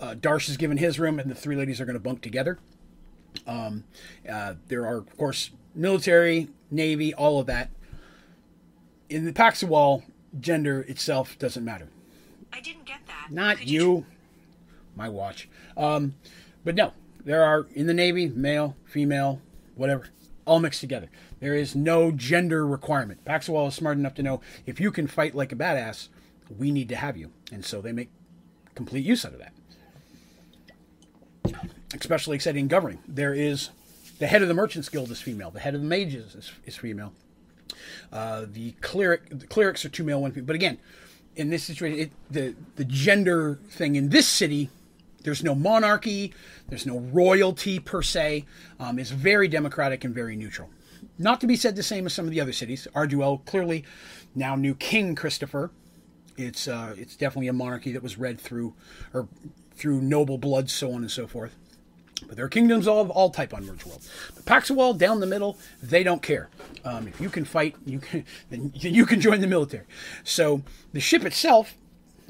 uh, 0.00 0.14
Darsh 0.14 0.48
is 0.48 0.56
given 0.56 0.78
his 0.78 0.98
room, 0.98 1.20
and 1.20 1.30
the 1.30 1.34
three 1.34 1.56
ladies 1.56 1.80
are 1.80 1.84
going 1.84 1.94
to 1.94 2.00
bunk 2.00 2.22
together. 2.22 2.58
Um, 3.46 3.84
uh, 4.30 4.54
there 4.68 4.86
are, 4.86 4.96
of 4.96 5.16
course, 5.16 5.50
military, 5.74 6.48
navy, 6.70 7.14
all 7.14 7.40
of 7.40 7.46
that. 7.46 7.70
In 9.08 9.24
the 9.24 9.32
Paxawal, 9.32 10.02
gender 10.40 10.80
itself 10.82 11.38
doesn't 11.38 11.64
matter. 11.64 11.88
I 12.52 12.60
didn't 12.60 12.86
get 12.86 13.06
that. 13.06 13.28
Not 13.30 13.58
Could 13.58 13.70
you. 13.70 13.80
you. 13.80 14.06
My 14.96 15.08
watch. 15.08 15.48
Um, 15.76 16.14
but 16.64 16.74
no, 16.74 16.92
there 17.24 17.44
are 17.44 17.66
in 17.74 17.86
the 17.86 17.94
Navy, 17.94 18.28
male, 18.28 18.76
female, 18.84 19.40
whatever, 19.74 20.08
all 20.46 20.58
mixed 20.58 20.80
together. 20.80 21.08
There 21.38 21.54
is 21.54 21.76
no 21.76 22.10
gender 22.10 22.66
requirement. 22.66 23.24
Paxawal 23.24 23.68
is 23.68 23.74
smart 23.74 23.98
enough 23.98 24.14
to 24.14 24.22
know 24.22 24.40
if 24.64 24.80
you 24.80 24.90
can 24.90 25.06
fight 25.06 25.34
like 25.34 25.52
a 25.52 25.56
badass, 25.56 26.08
we 26.58 26.70
need 26.72 26.88
to 26.88 26.96
have 26.96 27.16
you. 27.16 27.30
And 27.52 27.64
so 27.64 27.82
they 27.82 27.92
make 27.92 28.08
complete 28.74 29.04
use 29.04 29.24
out 29.24 29.34
of 29.34 29.40
that 29.40 29.52
especially 31.94 32.36
exciting 32.36 32.64
in 32.64 32.68
governing. 32.68 32.98
There 33.06 33.34
is 33.34 33.70
the 34.18 34.26
head 34.26 34.42
of 34.42 34.48
the 34.48 34.54
Merchants 34.54 34.88
Guild 34.88 35.10
is 35.10 35.20
female. 35.20 35.50
The 35.50 35.60
head 35.60 35.74
of 35.74 35.82
the 35.82 35.86
Mages 35.86 36.34
is, 36.34 36.52
is 36.64 36.76
female. 36.76 37.12
Uh, 38.12 38.46
the 38.50 38.72
cleric, 38.80 39.28
the 39.30 39.46
clerics 39.46 39.84
are 39.84 39.88
two 39.88 40.04
male, 40.04 40.22
one 40.22 40.32
female. 40.32 40.46
But 40.46 40.56
again, 40.56 40.78
in 41.34 41.50
this 41.50 41.64
situation, 41.64 41.98
it, 42.00 42.12
the 42.30 42.54
the 42.76 42.84
gender 42.84 43.58
thing 43.68 43.96
in 43.96 44.08
this 44.08 44.26
city, 44.26 44.70
there's 45.22 45.42
no 45.42 45.54
monarchy, 45.54 46.32
there's 46.68 46.86
no 46.86 46.98
royalty 46.98 47.78
per 47.78 48.02
se. 48.02 48.44
Um, 48.80 48.98
it's 48.98 49.10
very 49.10 49.48
democratic 49.48 50.04
and 50.04 50.14
very 50.14 50.36
neutral. 50.36 50.70
Not 51.18 51.40
to 51.40 51.46
be 51.46 51.56
said 51.56 51.76
the 51.76 51.82
same 51.82 52.06
as 52.06 52.14
some 52.14 52.24
of 52.24 52.30
the 52.30 52.40
other 52.40 52.52
cities. 52.52 52.88
Arduel 52.94 53.44
clearly 53.44 53.84
now 54.34 54.54
new 54.54 54.74
King 54.74 55.14
Christopher. 55.14 55.70
It's 56.36 56.68
uh, 56.68 56.94
it's 56.96 57.16
definitely 57.16 57.48
a 57.48 57.52
monarchy 57.52 57.92
that 57.92 58.02
was 58.02 58.18
read 58.18 58.40
through 58.40 58.74
or 59.12 59.28
through 59.74 60.00
noble 60.00 60.38
blood, 60.38 60.70
so 60.70 60.92
on 60.92 61.02
and 61.02 61.10
so 61.10 61.26
forth. 61.26 61.56
But 62.26 62.36
there 62.36 62.44
are 62.46 62.48
kingdoms 62.48 62.88
all 62.88 63.10
all 63.10 63.30
type 63.30 63.52
on 63.52 63.66
Merge 63.66 63.84
World. 63.84 64.06
But 64.34 64.44
Paxawal 64.44 64.96
down 64.96 65.20
the 65.20 65.26
middle, 65.26 65.58
they 65.82 66.02
don't 66.02 66.22
care. 66.22 66.48
Um, 66.84 67.08
if 67.08 67.20
you 67.20 67.28
can 67.28 67.44
fight, 67.44 67.76
you 67.84 67.98
can 67.98 68.24
then 68.50 68.72
you 68.74 69.06
can 69.06 69.20
join 69.20 69.40
the 69.40 69.46
military. 69.46 69.84
So 70.24 70.62
the 70.92 71.00
ship 71.00 71.24
itself 71.24 71.74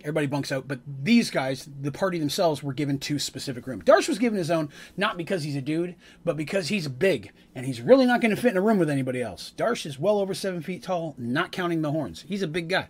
everybody 0.07 0.27
bunks 0.29 0.53
out. 0.53 0.69
But 0.69 0.81
these 1.03 1.31
guys, 1.31 1.69
the 1.81 1.91
party 1.91 2.19
themselves, 2.19 2.63
were 2.63 2.73
given 2.73 2.99
two 2.99 3.19
specific 3.19 3.67
rooms. 3.67 3.85
Darsh 3.85 4.09
was 4.09 4.19
given 4.19 4.39
his 4.39 4.51
own, 4.53 4.71
not 4.97 5.17
because 5.17 5.43
he's 5.43 5.57
a 5.57 5.61
dude, 5.61 5.97
but 6.25 6.37
because 6.37 6.69
he's 6.69 6.87
big 6.87 7.33
and 7.55 7.67
he's 7.67 7.81
really 7.81 8.07
not 8.07 8.21
going 8.21 8.35
to 8.35 8.41
fit 8.41 8.53
in 8.53 8.57
a 8.57 8.61
room 8.61 8.79
with 8.79 8.89
anybody 8.89 9.21
else. 9.21 9.53
Darsh 9.57 9.85
is 9.85 9.99
well 9.99 10.19
over 10.19 10.33
seven 10.33 10.63
feet 10.63 10.85
tall, 10.85 11.15
not 11.19 11.51
counting 11.51 11.83
the 11.83 11.91
horns. 11.91 12.25
He's 12.29 12.43
a 12.43 12.47
big 12.47 12.69
guy. 12.69 12.89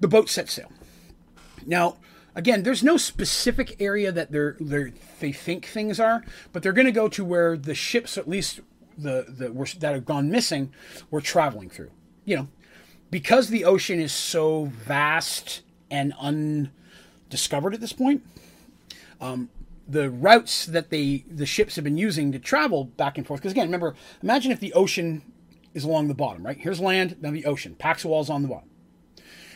The 0.00 0.08
boat 0.08 0.28
set 0.28 0.48
sail. 0.48 0.72
Now, 1.64 1.96
again, 2.36 2.62
there's 2.62 2.84
no 2.84 2.96
specific 2.96 3.76
area 3.80 4.12
that 4.12 4.30
they're, 4.30 4.56
they're 4.60 4.92
they 5.18 5.32
think 5.32 5.66
things 5.66 5.98
are, 5.98 6.22
but 6.52 6.62
they're 6.62 6.72
going 6.72 6.86
to 6.86 6.92
go 6.92 7.08
to 7.08 7.24
where 7.24 7.56
the 7.56 7.74
ships, 7.74 8.16
at 8.16 8.28
least 8.28 8.60
the, 8.96 9.24
the 9.28 9.76
that 9.80 9.94
have 9.94 10.04
gone 10.04 10.30
missing, 10.30 10.72
were 11.10 11.20
traveling 11.20 11.70
through. 11.70 11.90
You 12.24 12.36
know, 12.36 12.48
because 13.10 13.48
the 13.48 13.64
ocean 13.64 13.98
is 13.98 14.12
so 14.12 14.66
vast 14.66 15.62
and 15.90 16.12
undiscovered 16.20 17.74
at 17.74 17.80
this 17.80 17.92
point, 17.92 18.22
um, 19.20 19.48
the 19.88 20.10
routes 20.10 20.66
that 20.66 20.90
they 20.90 21.24
the 21.30 21.46
ships 21.46 21.76
have 21.76 21.84
been 21.84 21.98
using 21.98 22.32
to 22.32 22.38
travel 22.38 22.84
back 22.84 23.16
and 23.16 23.26
forth. 23.26 23.40
Because 23.40 23.52
again, 23.52 23.68
remember, 23.68 23.94
imagine 24.22 24.52
if 24.52 24.60
the 24.60 24.72
ocean 24.74 25.22
is 25.72 25.84
along 25.84 26.08
the 26.08 26.14
bottom, 26.14 26.44
right? 26.44 26.58
Here's 26.58 26.80
land, 26.80 27.16
then 27.20 27.32
the 27.32 27.46
ocean. 27.46 27.76
Paxawal's 27.78 28.28
on 28.28 28.42
the 28.42 28.48
bottom, 28.48 28.68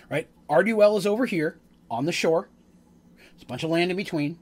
right? 0.08 0.28
Arduel 0.48 0.96
is 0.96 1.06
over 1.06 1.26
here 1.26 1.58
on 1.90 2.06
the 2.06 2.12
shore. 2.12 2.48
There's 3.40 3.46
a 3.46 3.48
bunch 3.48 3.64
of 3.64 3.70
land 3.70 3.90
in 3.90 3.96
between. 3.96 4.38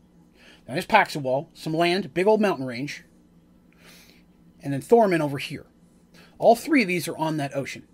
Then 0.66 0.74
there's 0.74 0.86
Paxawal, 0.86 1.46
some 1.54 1.72
land, 1.72 2.12
big 2.14 2.26
old 2.26 2.40
mountain 2.40 2.66
range, 2.66 3.04
and 4.60 4.72
then 4.72 4.80
Thorman 4.80 5.22
over 5.22 5.38
here. 5.38 5.66
All 6.38 6.56
three 6.56 6.82
of 6.82 6.88
these 6.88 7.06
are 7.06 7.16
on 7.16 7.36
that 7.36 7.54
ocean. 7.54 7.84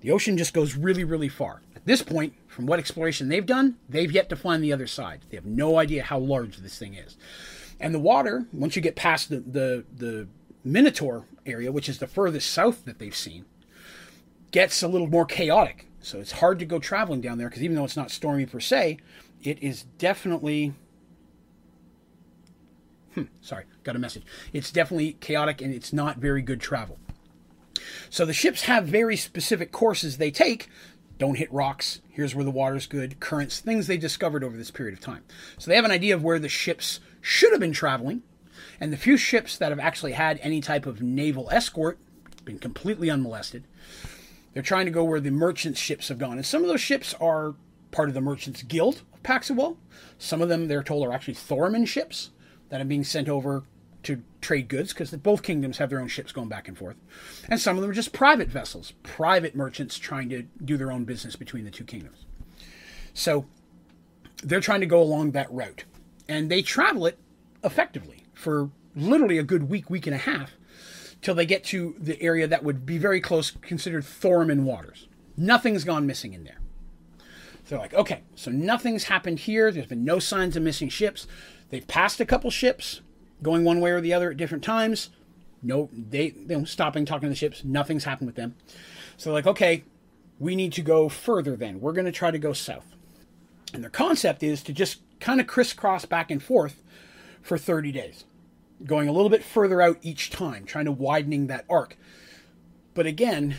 The 0.00 0.10
ocean 0.10 0.36
just 0.36 0.54
goes 0.54 0.74
really, 0.74 1.04
really 1.04 1.28
far. 1.28 1.62
At 1.76 1.86
this 1.86 2.02
point, 2.02 2.34
from 2.48 2.66
what 2.66 2.80
exploration 2.80 3.28
they've 3.28 3.46
done, 3.46 3.76
they've 3.88 4.10
yet 4.10 4.28
to 4.30 4.36
find 4.36 4.62
the 4.62 4.72
other 4.72 4.88
side. 4.88 5.20
They 5.30 5.36
have 5.36 5.46
no 5.46 5.78
idea 5.78 6.02
how 6.02 6.18
large 6.18 6.56
this 6.56 6.78
thing 6.78 6.94
is. 6.94 7.16
And 7.78 7.94
the 7.94 8.00
water, 8.00 8.46
once 8.52 8.74
you 8.74 8.82
get 8.82 8.96
past 8.96 9.28
the, 9.28 9.38
the, 9.38 9.84
the 9.96 10.26
Minotaur 10.64 11.26
area, 11.46 11.70
which 11.70 11.88
is 11.88 11.98
the 11.98 12.08
furthest 12.08 12.50
south 12.50 12.84
that 12.86 12.98
they've 12.98 13.14
seen, 13.14 13.44
gets 14.50 14.82
a 14.82 14.88
little 14.88 15.06
more 15.06 15.24
chaotic. 15.24 15.86
So 16.00 16.18
it's 16.18 16.32
hard 16.32 16.58
to 16.58 16.64
go 16.64 16.80
traveling 16.80 17.20
down 17.20 17.38
there 17.38 17.48
because 17.48 17.62
even 17.62 17.76
though 17.76 17.84
it's 17.84 17.96
not 17.96 18.10
stormy 18.10 18.46
per 18.46 18.60
se, 18.60 18.98
it 19.42 19.62
is 19.62 19.84
definitely. 19.98 20.74
Hmm, 23.14 23.24
sorry, 23.40 23.64
got 23.82 23.96
a 23.96 23.98
message. 23.98 24.24
It's 24.52 24.70
definitely 24.70 25.14
chaotic 25.20 25.60
and 25.60 25.74
it's 25.74 25.92
not 25.92 26.18
very 26.18 26.40
good 26.42 26.60
travel. 26.60 26.98
So 28.08 28.24
the 28.24 28.32
ships 28.32 28.62
have 28.62 28.86
very 28.86 29.16
specific 29.16 29.72
courses 29.72 30.16
they 30.16 30.30
take. 30.30 30.68
Don't 31.18 31.36
hit 31.36 31.52
rocks. 31.52 32.00
Here's 32.08 32.34
where 32.34 32.44
the 32.44 32.50
water's 32.50 32.86
good. 32.86 33.20
Currents, 33.20 33.60
things 33.60 33.86
they 33.86 33.96
discovered 33.96 34.42
over 34.42 34.56
this 34.56 34.70
period 34.70 34.94
of 34.94 35.00
time. 35.00 35.24
So 35.58 35.70
they 35.70 35.76
have 35.76 35.84
an 35.84 35.90
idea 35.90 36.14
of 36.14 36.24
where 36.24 36.38
the 36.38 36.48
ships 36.48 37.00
should 37.20 37.52
have 37.52 37.60
been 37.60 37.72
traveling. 37.72 38.22
And 38.80 38.92
the 38.92 38.96
few 38.96 39.16
ships 39.16 39.58
that 39.58 39.70
have 39.70 39.78
actually 39.78 40.12
had 40.12 40.38
any 40.42 40.60
type 40.60 40.86
of 40.86 41.02
naval 41.02 41.48
escort 41.50 41.98
been 42.44 42.58
completely 42.58 43.10
unmolested. 43.10 43.64
They're 44.52 44.62
trying 44.62 44.86
to 44.86 44.92
go 44.92 45.04
where 45.04 45.20
the 45.20 45.30
merchant 45.30 45.76
ships 45.76 46.08
have 46.08 46.18
gone. 46.18 46.38
And 46.38 46.46
some 46.46 46.62
of 46.62 46.68
those 46.68 46.80
ships 46.80 47.14
are 47.20 47.54
part 47.92 48.08
of 48.08 48.14
the 48.14 48.20
Merchants 48.20 48.62
Guild 48.62 49.02
of 49.12 49.22
Paxawal. 49.22 49.76
Some 50.18 50.42
of 50.42 50.48
them, 50.48 50.66
they're 50.66 50.82
told, 50.82 51.06
are 51.06 51.12
actually 51.12 51.34
Thorman 51.34 51.84
ships 51.84 52.30
that 52.70 52.80
are 52.80 52.84
being 52.84 53.04
sent 53.04 53.28
over 53.28 53.62
to 54.02 54.22
trade 54.40 54.66
goods 54.66 54.92
because 54.92 55.10
both 55.12 55.42
kingdoms 55.42 55.78
have 55.78 55.90
their 55.90 56.00
own 56.00 56.08
ships 56.08 56.32
going 56.32 56.48
back 56.48 56.66
and 56.66 56.76
forth. 56.76 56.96
And 57.48 57.60
some 57.60 57.76
of 57.76 57.82
them 57.82 57.90
are 57.90 57.94
just 57.94 58.12
private 58.12 58.48
vessels, 58.48 58.92
private 59.02 59.54
merchants 59.54 59.98
trying 59.98 60.28
to 60.30 60.42
do 60.64 60.76
their 60.76 60.90
own 60.90 61.04
business 61.04 61.36
between 61.36 61.64
the 61.64 61.70
two 61.70 61.84
kingdoms. 61.84 62.24
So 63.14 63.46
they're 64.42 64.60
trying 64.60 64.80
to 64.80 64.86
go 64.86 65.00
along 65.00 65.32
that 65.32 65.52
route. 65.52 65.84
And 66.28 66.50
they 66.50 66.62
travel 66.62 67.06
it 67.06 67.18
effectively 67.62 68.24
for 68.34 68.70
literally 68.96 69.38
a 69.38 69.42
good 69.42 69.68
week, 69.68 69.88
week 69.88 70.06
and 70.06 70.14
a 70.14 70.18
half 70.18 70.52
till 71.20 71.34
they 71.34 71.46
get 71.46 71.62
to 71.64 71.94
the 71.98 72.20
area 72.20 72.48
that 72.48 72.64
would 72.64 72.84
be 72.84 72.98
very 72.98 73.20
close, 73.20 73.52
considered 73.62 74.04
Thorman 74.04 74.64
waters. 74.64 75.06
Nothing's 75.36 75.84
gone 75.84 76.06
missing 76.06 76.32
in 76.32 76.44
there. 76.44 76.58
They're 77.68 77.78
like, 77.78 77.94
okay, 77.94 78.22
so 78.34 78.50
nothing's 78.50 79.04
happened 79.04 79.40
here. 79.40 79.70
There's 79.70 79.86
been 79.86 80.04
no 80.04 80.18
signs 80.18 80.56
of 80.56 80.62
missing 80.62 80.88
ships. 80.88 81.26
They've 81.70 81.86
passed 81.86 82.20
a 82.20 82.26
couple 82.26 82.50
ships 82.50 83.00
going 83.42 83.64
one 83.64 83.80
way 83.80 83.90
or 83.90 84.00
the 84.00 84.12
other 84.12 84.30
at 84.30 84.36
different 84.36 84.64
times. 84.64 85.10
No, 85.62 85.88
they, 85.92 86.30
they 86.30 86.56
know, 86.56 86.64
stopping 86.64 87.04
talking 87.04 87.26
to 87.26 87.30
the 87.30 87.36
ships. 87.36 87.64
Nothing's 87.64 88.04
happened 88.04 88.26
with 88.26 88.36
them. 88.36 88.56
So 89.16 89.30
they're 89.30 89.38
like, 89.38 89.46
okay, 89.46 89.84
we 90.38 90.56
need 90.56 90.72
to 90.74 90.82
go 90.82 91.08
further. 91.08 91.56
Then 91.56 91.80
we're 91.80 91.92
going 91.92 92.04
to 92.04 92.12
try 92.12 92.30
to 92.30 92.38
go 92.38 92.52
south. 92.52 92.96
And 93.72 93.82
their 93.82 93.90
concept 93.90 94.42
is 94.42 94.62
to 94.64 94.72
just 94.72 95.00
kind 95.20 95.40
of 95.40 95.46
crisscross 95.46 96.04
back 96.04 96.30
and 96.30 96.42
forth 96.42 96.82
for 97.40 97.56
30 97.56 97.92
days, 97.92 98.24
going 98.84 99.08
a 99.08 99.12
little 99.12 99.30
bit 99.30 99.44
further 99.44 99.80
out 99.80 99.98
each 100.02 100.30
time, 100.30 100.64
trying 100.64 100.84
to 100.84 100.92
widening 100.92 101.46
that 101.46 101.64
arc. 101.70 101.96
But 102.94 103.06
again, 103.06 103.56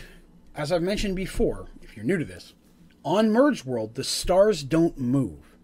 as 0.54 0.70
I've 0.70 0.82
mentioned 0.82 1.16
before, 1.16 1.68
if 1.82 1.96
you're 1.96 2.04
new 2.04 2.18
to 2.18 2.24
this, 2.24 2.52
on 3.04 3.30
Merge 3.30 3.64
World, 3.64 3.94
the 3.94 4.04
stars 4.04 4.62
don't 4.62 4.98
move. 4.98 5.56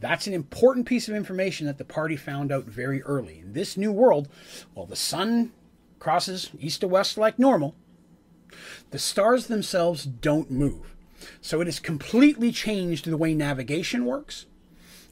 That's 0.00 0.26
an 0.26 0.34
important 0.34 0.86
piece 0.86 1.08
of 1.08 1.14
information 1.14 1.66
that 1.66 1.78
the 1.78 1.84
party 1.84 2.16
found 2.16 2.50
out 2.50 2.64
very 2.64 3.02
early. 3.02 3.38
In 3.38 3.52
this 3.52 3.76
new 3.76 3.92
world, 3.92 4.28
while 4.74 4.86
the 4.86 4.96
sun 4.96 5.52
crosses 6.00 6.50
east 6.58 6.80
to 6.80 6.88
west 6.88 7.16
like 7.16 7.38
normal, 7.38 7.76
the 8.90 8.98
stars 8.98 9.46
themselves 9.46 10.04
don't 10.04 10.50
move. 10.50 10.96
So 11.40 11.60
it 11.60 11.68
has 11.68 11.78
completely 11.78 12.50
changed 12.50 13.04
the 13.04 13.16
way 13.16 13.32
navigation 13.32 14.04
works. 14.04 14.46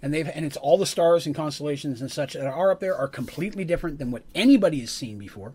And 0.02 0.12
they've 0.12 0.28
and 0.28 0.44
it's 0.44 0.56
all 0.56 0.78
the 0.78 0.86
stars 0.86 1.26
and 1.26 1.34
constellations 1.34 2.00
and 2.00 2.10
such 2.10 2.32
that 2.32 2.46
are 2.46 2.70
up 2.72 2.80
there 2.80 2.96
are 2.96 3.06
completely 3.06 3.64
different 3.64 3.98
than 3.98 4.10
what 4.10 4.24
anybody 4.34 4.80
has 4.80 4.90
seen 4.90 5.18
before. 5.18 5.52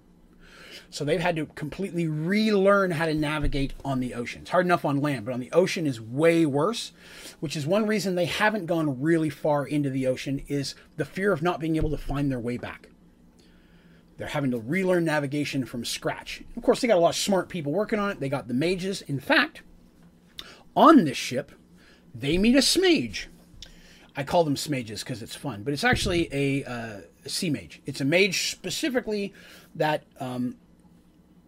So 0.90 1.04
they've 1.04 1.20
had 1.20 1.36
to 1.36 1.46
completely 1.48 2.08
relearn 2.08 2.92
how 2.92 3.06
to 3.06 3.14
navigate 3.14 3.74
on 3.84 4.00
the 4.00 4.14
ocean. 4.14 4.42
It's 4.42 4.52
hard 4.52 4.66
enough 4.66 4.86
on 4.86 5.02
land, 5.02 5.26
but 5.26 5.34
on 5.34 5.40
the 5.40 5.52
ocean 5.52 5.86
is 5.86 6.00
way 6.00 6.46
worse, 6.46 6.92
which 7.40 7.56
is 7.56 7.66
one 7.66 7.86
reason 7.86 8.16
they 8.16 8.26
haven't 8.26 8.66
gone 8.66 9.02
really 9.02 9.30
far 9.30 9.66
into 9.66 9.90
the 9.90 10.08
ocean 10.08 10.44
is 10.48 10.76
the 10.98 11.06
fear 11.06 11.32
of 11.34 11.42
not 11.42 11.60
being 11.60 11.76
able 11.76 11.90
to 11.90 11.98
find 11.98 12.32
their 12.32 12.40
way 12.40 12.58
back. 12.58 12.90
They're 14.18 14.28
having 14.28 14.52
to 14.52 14.60
relearn 14.60 15.06
navigation 15.06 15.66
from 15.66 15.84
scratch. 15.84 16.42
Of 16.56 16.64
course, 16.64 16.80
they 16.80 16.88
got 16.88 16.98
a 16.98 17.02
lot 17.02 17.10
of 17.10 17.16
smart 17.16 17.50
people 17.50 17.74
working 17.74 18.00
on 18.00 18.12
it. 18.12 18.20
They 18.20 18.30
got 18.30 18.48
the 18.48 18.54
mages. 18.54 19.02
In 19.02 19.20
fact, 19.20 19.62
on 20.76 21.04
this 21.04 21.18
ship, 21.18 21.52
they 22.14 22.38
meet 22.38 22.56
a 22.56 22.60
smage. 22.60 23.26
I 24.16 24.24
call 24.24 24.46
them 24.46 24.56
smages 24.56 25.04
because 25.04 25.22
it's 25.22 25.36
fun, 25.36 25.64
but 25.64 25.74
it's 25.74 25.84
actually 25.84 26.30
a, 26.32 26.64
uh, 26.64 27.02
a 27.26 27.30
sea 27.30 27.50
mage. 27.50 27.82
It's 27.86 28.00
a 28.00 28.06
mage 28.06 28.52
specifically 28.52 29.34
that 29.76 30.04
um, 30.22 30.56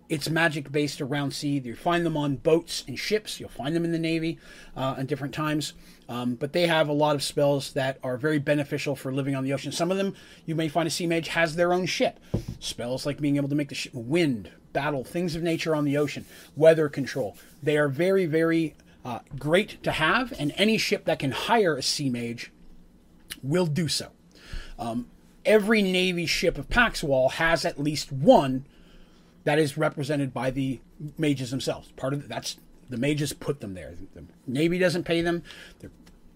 it's 0.10 0.30
magic 0.30 0.72
based 0.72 1.02
around 1.02 1.32
sea. 1.32 1.60
You 1.60 1.76
find 1.76 2.06
them 2.06 2.16
on 2.16 2.38
boats 2.38 2.84
and 2.88 2.98
ships. 2.98 3.40
You'll 3.40 3.50
find 3.50 3.76
them 3.76 3.84
in 3.84 3.92
the 3.92 4.00
Navy 4.00 4.40
uh, 4.76 4.96
at 4.98 5.08
different 5.08 5.34
times. 5.34 5.74
Um, 6.10 6.36
but 6.36 6.54
they 6.54 6.68
have 6.68 6.88
a 6.88 6.94
lot 6.94 7.16
of 7.16 7.24
spells 7.24 7.74
that 7.74 8.00
are 8.02 8.18
very 8.18 8.40
beneficial 8.40 8.96
for 8.96 9.14
living 9.14 9.36
on 9.36 9.44
the 9.44 9.54
ocean. 9.54 9.72
Some 9.72 9.92
of 9.92 9.98
them 9.98 10.16
you 10.46 10.56
may 10.56 10.70
find 10.70 10.88
a 10.88 10.92
sea 10.92 11.08
mage 11.08 11.28
has 11.30 11.56
their 11.56 11.74
own 11.74 11.86
ship. 11.86 12.20
Spells 12.60 13.06
like 13.06 13.20
being 13.20 13.36
able 13.36 13.50
to 13.50 13.56
make 13.56 13.70
the 13.70 13.76
ship 13.76 13.94
wind, 13.94 14.52
battle, 14.72 15.04
things 15.04 15.36
of 15.36 15.44
nature 15.44 15.76
on 15.76 15.84
the 15.84 15.98
ocean, 15.98 16.26
weather 16.56 16.88
control. 16.88 17.38
They 17.62 17.78
are 17.78 17.90
very, 17.90 18.26
very 18.26 18.76
uh, 19.04 19.20
great 19.38 19.82
to 19.84 19.92
have, 19.92 20.34
and 20.40 20.54
any 20.56 20.78
ship 20.78 21.06
that 21.06 21.20
can 21.20 21.32
hire 21.32 21.76
a 21.76 21.82
sea 21.82 22.10
mage 22.10 22.52
will 23.44 23.66
do 23.66 23.88
so. 23.88 24.12
Um, 24.80 25.08
every 25.46 25.82
Navy 25.82 26.26
ship 26.26 26.58
of 26.58 26.70
Paxwall 26.70 27.32
has 27.34 27.66
at 27.66 27.80
least 27.80 28.12
one 28.12 28.66
that 29.48 29.60
is 29.60 29.78
represented 29.78 30.34
by 30.34 30.52
the 30.52 30.82
mages 31.18 31.52
themselves. 31.52 31.94
Part 31.94 32.12
of 32.12 32.24
the, 32.24 32.28
that's 32.28 32.58
the 32.90 32.98
mages 32.98 33.32
put 33.32 33.62
them 33.62 33.76
there. 33.76 33.94
The 34.14 34.26
Navy 34.46 34.78
doesn't 34.78 35.06
pay 35.06 35.22
them. 35.22 35.42
They're 35.80 35.90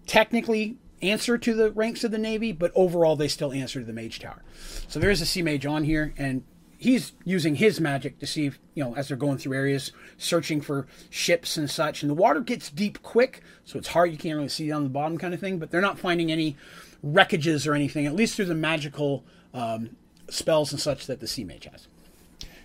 technically 0.06 0.78
answer 1.02 1.36
to 1.36 1.54
the 1.54 1.70
ranks 1.72 2.04
of 2.04 2.10
the 2.10 2.16
Navy, 2.16 2.52
but 2.52 2.72
overall 2.74 3.14
they 3.14 3.28
still 3.28 3.52
answer 3.52 3.80
to 3.80 3.84
the 3.84 3.92
Mage 3.92 4.20
Tower. 4.20 4.42
So 4.88 4.98
there 4.98 5.10
is 5.10 5.20
a 5.20 5.26
sea 5.26 5.42
mage 5.42 5.66
on 5.66 5.84
here, 5.84 6.14
and 6.16 6.42
he's 6.78 7.12
using 7.22 7.56
his 7.56 7.82
magic 7.82 8.18
to 8.20 8.26
see 8.26 8.46
if, 8.46 8.58
you 8.72 8.82
know, 8.82 8.96
as 8.96 9.08
they're 9.08 9.18
going 9.18 9.36
through 9.36 9.56
areas, 9.56 9.92
searching 10.16 10.62
for 10.62 10.86
ships 11.10 11.58
and 11.58 11.68
such. 11.68 12.02
And 12.02 12.08
the 12.08 12.14
water 12.14 12.40
gets 12.40 12.70
deep 12.70 13.02
quick, 13.02 13.42
so 13.66 13.78
it's 13.78 13.88
hard. 13.88 14.10
You 14.10 14.16
can't 14.16 14.36
really 14.36 14.48
see 14.48 14.68
down 14.68 14.84
the 14.84 14.88
bottom 14.88 15.18
kind 15.18 15.34
of 15.34 15.40
thing, 15.40 15.58
but 15.58 15.70
they're 15.70 15.82
not 15.82 15.98
finding 15.98 16.32
any 16.32 16.56
wreckages 17.04 17.68
or 17.68 17.74
anything, 17.74 18.06
at 18.06 18.14
least 18.14 18.36
through 18.36 18.46
the 18.46 18.54
magical 18.54 19.22
um, 19.52 19.96
spells 20.30 20.72
and 20.72 20.80
such 20.80 21.06
that 21.08 21.20
the 21.20 21.28
Sea 21.28 21.44
Mage 21.44 21.66
has. 21.70 21.88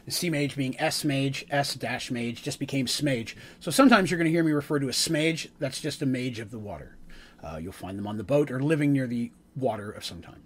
The 0.08 0.14
Sea 0.14 0.30
Mage 0.30 0.56
being 0.56 0.80
S 0.80 1.04
Mage, 1.04 1.46
S 1.52 1.74
dash 1.74 2.10
Mage, 2.12 2.42
just 2.42 2.60
became 2.60 2.86
Smage. 2.86 3.36
So 3.60 3.72
sometimes 3.72 4.10
you're 4.10 4.18
going 4.18 4.30
to 4.30 4.32
hear 4.32 4.42
me 4.42 4.54
refer 4.54 4.80
to 4.80 4.88
a 4.88 4.94
Smage. 4.94 5.50
That's 5.60 5.82
just 5.82 6.02
a 6.02 6.06
mage 6.06 6.40
of 6.40 6.50
the 6.50 6.58
water. 6.58 6.96
Uh, 7.44 7.58
you'll 7.58 7.74
find 7.74 7.98
them 7.98 8.08
on 8.08 8.16
the 8.16 8.24
boat 8.24 8.50
or 8.50 8.62
living 8.62 8.94
near 8.94 9.06
the 9.06 9.34
water 9.58 9.92
of 9.92 10.06
some 10.06 10.22
time. 10.22 10.46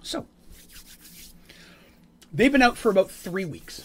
So, 0.00 0.28
they've 2.32 2.52
been 2.52 2.62
out 2.62 2.76
for 2.76 2.88
about 2.88 3.10
three 3.10 3.44
weeks. 3.44 3.80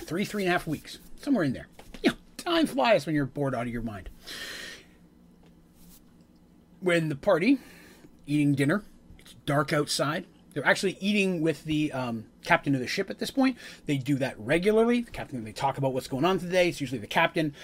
Three, 0.00 0.24
three 0.24 0.42
and 0.42 0.48
a 0.48 0.52
half 0.52 0.66
weeks. 0.66 0.98
Somewhere 1.20 1.44
in 1.44 1.52
there. 1.52 1.68
Yeah, 2.02 2.14
time 2.38 2.66
flies 2.66 3.06
when 3.06 3.14
you're 3.14 3.24
bored 3.24 3.54
out 3.54 3.68
of 3.68 3.72
your 3.72 3.82
mind. 3.82 4.08
When 6.80 7.08
the 7.08 7.14
party, 7.14 7.58
eating 8.26 8.56
dinner, 8.56 8.82
it's 9.20 9.34
dark 9.46 9.72
outside. 9.72 10.24
They're 10.54 10.66
actually 10.66 10.98
eating 11.00 11.40
with 11.40 11.62
the 11.62 11.92
um, 11.92 12.24
captain 12.44 12.74
of 12.74 12.80
the 12.80 12.86
ship 12.86 13.10
at 13.10 13.18
this 13.18 13.30
point. 13.30 13.56
They 13.86 13.98
do 13.98 14.16
that 14.16 14.38
regularly. 14.38 15.02
The 15.02 15.10
captain, 15.10 15.44
they 15.44 15.52
talk 15.52 15.78
about 15.78 15.92
what's 15.92 16.08
going 16.08 16.24
on 16.24 16.38
today. 16.38 16.68
It's 16.68 16.80
usually 16.80 17.00
the 17.00 17.06
captain, 17.06 17.54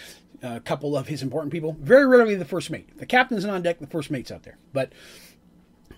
uh, 0.43 0.57
a 0.57 0.61
couple 0.61 0.97
of 0.97 1.09
his 1.09 1.23
important 1.23 1.53
people. 1.53 1.77
Very 1.81 2.07
rarely 2.07 2.35
the 2.35 2.45
first 2.45 2.71
mate. 2.71 2.97
The 2.99 3.07
captain's 3.07 3.45
on 3.45 3.63
deck, 3.63 3.79
the 3.79 3.87
first 3.87 4.11
mate's 4.11 4.31
out 4.31 4.43
there. 4.43 4.59
But 4.73 4.93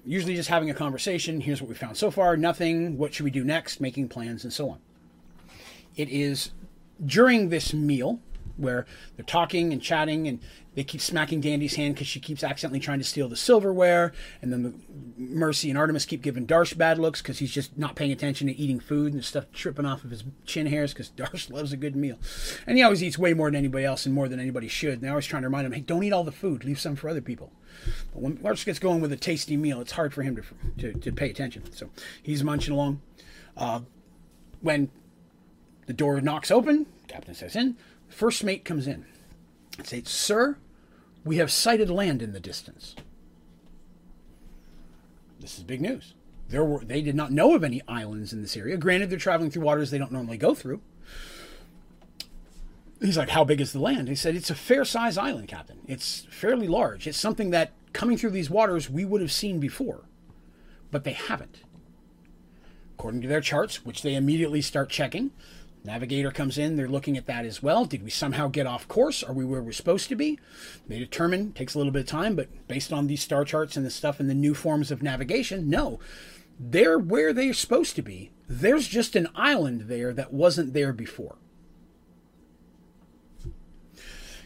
usually 0.04 0.34
just 0.34 0.48
having 0.48 0.70
a 0.70 0.74
conversation. 0.74 1.40
Here's 1.40 1.60
what 1.60 1.68
we 1.68 1.74
found 1.74 1.96
so 1.96 2.10
far. 2.10 2.36
Nothing. 2.36 2.96
What 2.96 3.14
should 3.14 3.24
we 3.24 3.30
do 3.30 3.44
next? 3.44 3.80
Making 3.80 4.08
plans 4.08 4.44
and 4.44 4.52
so 4.52 4.70
on. 4.70 4.78
It 5.96 6.08
is 6.08 6.52
during 7.04 7.48
this 7.48 7.74
meal 7.74 8.20
where 8.60 8.86
they're 9.16 9.24
talking 9.24 9.72
and 9.72 9.82
chatting 9.82 10.28
and 10.28 10.40
they 10.74 10.84
keep 10.84 11.00
smacking 11.00 11.40
Dandy's 11.40 11.74
hand 11.74 11.94
because 11.94 12.06
she 12.06 12.20
keeps 12.20 12.44
accidentally 12.44 12.78
trying 12.78 12.98
to 12.98 13.04
steal 13.04 13.28
the 13.28 13.36
silverware. 13.36 14.12
And 14.40 14.52
then 14.52 14.62
the, 14.62 14.74
Mercy 15.16 15.68
and 15.68 15.76
Artemis 15.76 16.06
keep 16.06 16.22
giving 16.22 16.46
Darsh 16.46 16.76
bad 16.76 16.98
looks 16.98 17.20
because 17.20 17.40
he's 17.40 17.50
just 17.50 17.76
not 17.76 17.96
paying 17.96 18.12
attention 18.12 18.46
to 18.46 18.56
eating 18.56 18.78
food 18.78 19.12
and 19.12 19.24
stuff 19.24 19.46
tripping 19.52 19.84
off 19.84 20.04
of 20.04 20.10
his 20.10 20.22
chin 20.46 20.66
hairs 20.66 20.92
because 20.92 21.10
Darsh 21.16 21.50
loves 21.50 21.72
a 21.72 21.76
good 21.76 21.96
meal. 21.96 22.18
And 22.66 22.76
he 22.76 22.84
always 22.84 23.02
eats 23.02 23.18
way 23.18 23.34
more 23.34 23.48
than 23.48 23.56
anybody 23.56 23.84
else 23.84 24.06
and 24.06 24.14
more 24.14 24.28
than 24.28 24.38
anybody 24.38 24.68
should. 24.68 24.94
And 24.94 25.02
they're 25.02 25.10
always 25.10 25.26
trying 25.26 25.42
to 25.42 25.48
remind 25.48 25.66
him, 25.66 25.72
hey, 25.72 25.80
don't 25.80 26.04
eat 26.04 26.12
all 26.12 26.24
the 26.24 26.32
food, 26.32 26.64
leave 26.64 26.80
some 26.80 26.94
for 26.94 27.08
other 27.08 27.20
people. 27.20 27.50
But 28.12 28.22
when 28.22 28.36
Darsh 28.38 28.64
gets 28.64 28.78
going 28.78 29.00
with 29.00 29.12
a 29.12 29.16
tasty 29.16 29.56
meal, 29.56 29.80
it's 29.80 29.92
hard 29.92 30.14
for 30.14 30.22
him 30.22 30.36
to, 30.36 30.92
to, 30.92 30.98
to 31.00 31.12
pay 31.12 31.30
attention. 31.30 31.72
So 31.72 31.90
he's 32.22 32.44
munching 32.44 32.74
along. 32.74 33.00
Uh, 33.56 33.80
when 34.60 34.90
the 35.86 35.92
door 35.92 36.20
knocks 36.20 36.50
open, 36.50 36.86
Captain 37.08 37.34
says 37.34 37.56
in, 37.56 37.76
first 38.10 38.44
mate 38.44 38.64
comes 38.64 38.86
in 38.86 39.06
and 39.78 39.86
says, 39.86 40.08
Sir, 40.08 40.58
we 41.24 41.36
have 41.36 41.50
sighted 41.50 41.90
land 41.90 42.22
in 42.22 42.32
the 42.32 42.40
distance. 42.40 42.94
This 45.40 45.56
is 45.56 45.64
big 45.64 45.80
news. 45.80 46.14
There 46.48 46.64
were 46.64 46.84
they 46.84 47.00
did 47.00 47.14
not 47.14 47.32
know 47.32 47.54
of 47.54 47.64
any 47.64 47.80
islands 47.88 48.32
in 48.32 48.42
this 48.42 48.56
area. 48.56 48.76
Granted, 48.76 49.08
they're 49.08 49.18
traveling 49.18 49.50
through 49.50 49.62
waters 49.62 49.90
they 49.90 49.98
don't 49.98 50.12
normally 50.12 50.36
go 50.36 50.54
through. 50.54 50.80
He's 53.00 53.16
like, 53.16 53.30
How 53.30 53.44
big 53.44 53.60
is 53.60 53.72
the 53.72 53.80
land? 53.80 54.08
He 54.08 54.14
said, 54.14 54.34
It's 54.34 54.50
a 54.50 54.54
fair 54.54 54.84
size 54.84 55.16
island, 55.16 55.48
Captain. 55.48 55.78
It's 55.86 56.26
fairly 56.30 56.68
large. 56.68 57.06
It's 57.06 57.18
something 57.18 57.50
that 57.50 57.72
coming 57.92 58.16
through 58.16 58.30
these 58.30 58.50
waters 58.50 58.90
we 58.90 59.04
would 59.04 59.20
have 59.20 59.32
seen 59.32 59.60
before. 59.60 60.04
But 60.90 61.04
they 61.04 61.12
haven't. 61.12 61.60
According 62.98 63.22
to 63.22 63.28
their 63.28 63.40
charts, 63.40 63.84
which 63.84 64.02
they 64.02 64.14
immediately 64.14 64.60
start 64.60 64.90
checking, 64.90 65.30
Navigator 65.82 66.30
comes 66.30 66.58
in, 66.58 66.76
they're 66.76 66.88
looking 66.88 67.16
at 67.16 67.26
that 67.26 67.46
as 67.46 67.62
well. 67.62 67.86
Did 67.86 68.02
we 68.02 68.10
somehow 68.10 68.48
get 68.48 68.66
off 68.66 68.86
course? 68.86 69.22
Are 69.22 69.32
we 69.32 69.44
where 69.44 69.62
we're 69.62 69.72
supposed 69.72 70.08
to 70.10 70.16
be? 70.16 70.38
They 70.86 70.98
determine, 70.98 71.52
takes 71.52 71.74
a 71.74 71.78
little 71.78 71.92
bit 71.92 72.00
of 72.02 72.06
time, 72.06 72.36
but 72.36 72.48
based 72.68 72.92
on 72.92 73.06
these 73.06 73.22
star 73.22 73.44
charts 73.44 73.76
and 73.76 73.86
the 73.86 73.90
stuff 73.90 74.20
and 74.20 74.28
the 74.28 74.34
new 74.34 74.54
forms 74.54 74.90
of 74.90 75.02
navigation, 75.02 75.70
no. 75.70 75.98
They're 76.58 76.98
where 76.98 77.32
they're 77.32 77.54
supposed 77.54 77.96
to 77.96 78.02
be. 78.02 78.30
There's 78.46 78.88
just 78.88 79.16
an 79.16 79.28
island 79.34 79.82
there 79.82 80.12
that 80.12 80.32
wasn't 80.32 80.74
there 80.74 80.92
before. 80.92 81.36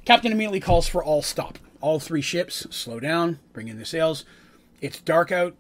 Captain 0.05 0.31
immediately 0.31 0.61
calls 0.61 0.87
for 0.87 1.03
all 1.03 1.23
stop. 1.23 1.59
All 1.81 1.99
three 1.99 2.23
ships 2.23 2.67
slow 2.71 3.01
down, 3.01 3.41
bring 3.53 3.69
in 3.69 3.79
the 3.79 3.85
sails. 3.85 4.25
It's 4.81 5.01
dark 5.01 5.33
out. 5.33 5.57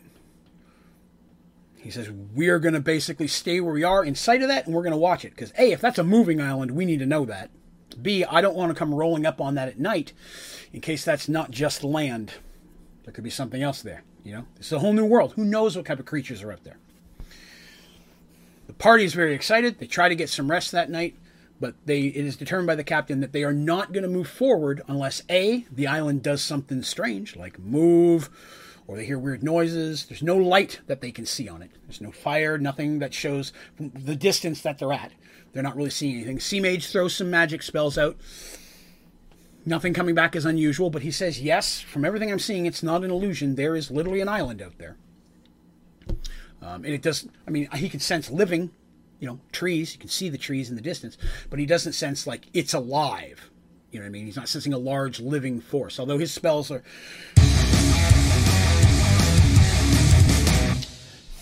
He 1.85 1.91
says, 1.91 2.11
We're 2.11 2.59
going 2.59 2.72
to 2.72 2.80
basically 2.80 3.28
stay 3.28 3.61
where 3.61 3.74
we 3.74 3.85
are 3.85 4.03
in 4.03 4.14
sight 4.14 4.41
of 4.41 4.49
that 4.49 4.64
and 4.64 4.74
we're 4.74 4.82
going 4.82 4.93
to 4.93 4.99
watch 4.99 5.22
it. 5.22 5.30
Because, 5.30 5.53
A, 5.59 5.70
if 5.70 5.82
that's 5.82 5.99
a 5.99 6.03
moving 6.03 6.41
island, 6.41 6.70
we 6.70 6.87
need 6.87 7.01
to 7.01 7.07
know 7.07 7.26
that. 7.26 7.51
B, 8.01 8.24
I 8.24 8.41
don't 8.41 8.57
want 8.57 8.70
to 8.70 8.78
come 8.78 8.95
rolling 8.95 9.26
up 9.26 9.39
on 9.39 9.55
that 9.57 9.68
at 9.68 9.78
night 9.78 10.14
in 10.72 10.80
case 10.80 11.05
that's 11.05 11.28
not 11.28 11.51
just 11.51 11.85
land. 11.85 12.32
There 13.05 13.12
could 13.12 13.22
be 13.22 13.28
something 13.28 13.62
else 13.62 13.82
there. 13.82 14.03
You 14.24 14.32
know, 14.32 14.47
it's 14.57 14.72
a 14.72 14.78
whole 14.78 14.95
new 14.95 15.05
world. 15.05 15.35
Who 15.35 15.45
knows 15.45 15.76
what 15.76 15.85
type 15.85 15.99
of 15.99 16.07
creatures 16.07 16.43
are 16.43 16.53
up 16.53 16.64
there? 16.64 16.78
The 18.66 18.72
party 18.72 19.05
is 19.05 19.12
very 19.12 19.35
excited. 19.35 19.78
They 19.78 19.87
try 19.87 20.09
to 20.09 20.16
get 20.16 20.30
some 20.30 20.51
rest 20.51 20.72
that 20.72 20.89
night, 20.89 21.14
but 21.61 21.74
they 21.85 22.01
it 22.01 22.24
is 22.24 22.35
determined 22.35 22.66
by 22.66 22.76
the 22.76 22.82
captain 22.82 23.20
that 23.20 23.32
they 23.32 23.45
are 23.45 23.53
not 23.53 23.93
going 23.93 24.05
to 24.05 24.09
move 24.09 24.28
forward 24.28 24.80
unless 24.89 25.22
A, 25.28 25.66
the 25.70 25.87
island 25.87 26.22
does 26.22 26.41
something 26.41 26.82
strange, 26.82 27.37
like 27.37 27.59
move 27.59 28.30
or 28.87 28.97
they 28.97 29.07
hear 29.07 29.18
weird 29.18 29.43
noises. 29.43 30.07
There's 30.07 30.22
no 30.22 30.37
light 30.37 30.80
that 30.87 31.01
they 31.01 31.11
can 31.11 31.26
see 31.26 31.49
on 31.49 31.62
it. 31.62 31.70
There's 31.87 32.01
no 32.01 32.12
fire, 32.12 32.59
nothing 32.59 32.99
that 32.99 33.14
shows 33.14 33.53
the 33.78 34.16
distance 34.16 34.61
that 34.62 34.78
they're 34.78 34.93
at. 34.93 35.12
They're 35.53 35.62
not 35.62 35.76
really 35.76 35.91
seeing 35.91 36.16
anything. 36.16 36.41
Sea 36.41 36.61
Mage 36.61 36.91
throws 36.91 37.14
some 37.14 37.30
magic 37.30 37.62
spells 37.62 37.97
out. 37.97 38.16
Nothing 39.66 39.95
coming 39.95 40.14
back 40.14 40.37
is 40.37 40.45
unusual, 40.45 40.91
but 40.91 41.03
he 41.03 41.11
says, 41.11 41.41
yes, 41.41 41.80
from 41.80 42.05
everything 42.05 42.30
I'm 42.30 42.39
seeing, 42.39 42.66
it's 42.66 42.82
not 42.82 43.03
an 43.03 43.11
illusion. 43.11 43.55
There 43.55 43.76
is 43.76 43.91
literally 43.91 44.20
an 44.20 44.28
island 44.28 44.61
out 44.61 44.76
there. 44.76 44.97
Um, 46.61 46.85
and 46.85 46.89
it 46.89 47.01
doesn't, 47.01 47.32
I 47.47 47.51
mean, 47.51 47.68
he 47.74 47.89
can 47.89 48.01
sense 48.01 48.30
living, 48.30 48.70
you 49.20 49.26
know, 49.26 49.41
trees. 49.53 49.95
You 49.95 50.01
can 50.01 50.09
see 50.11 50.28
the 50.28 50.37
trees 50.37 50.68
in 50.68 50.76
the 50.76 50.82
distance, 50.82 51.16
but 51.49 51.59
he 51.59 51.66
doesn't 51.66 51.95
sense 51.95 52.26
like 52.26 52.47
it's 52.53 52.74
alive. 52.74 53.51
You 53.91 54.01
know 54.01 54.05
what 54.05 54.09
I 54.09 54.12
mean? 54.12 54.26
He's 54.26 54.37
not 54.37 54.49
sensing 54.49 54.72
a 54.72 54.78
large 54.78 55.20
living 55.20 55.61
force, 55.61 56.01
although 56.01 56.18
his 56.18 56.32
spells 56.32 56.70
are 56.70 56.82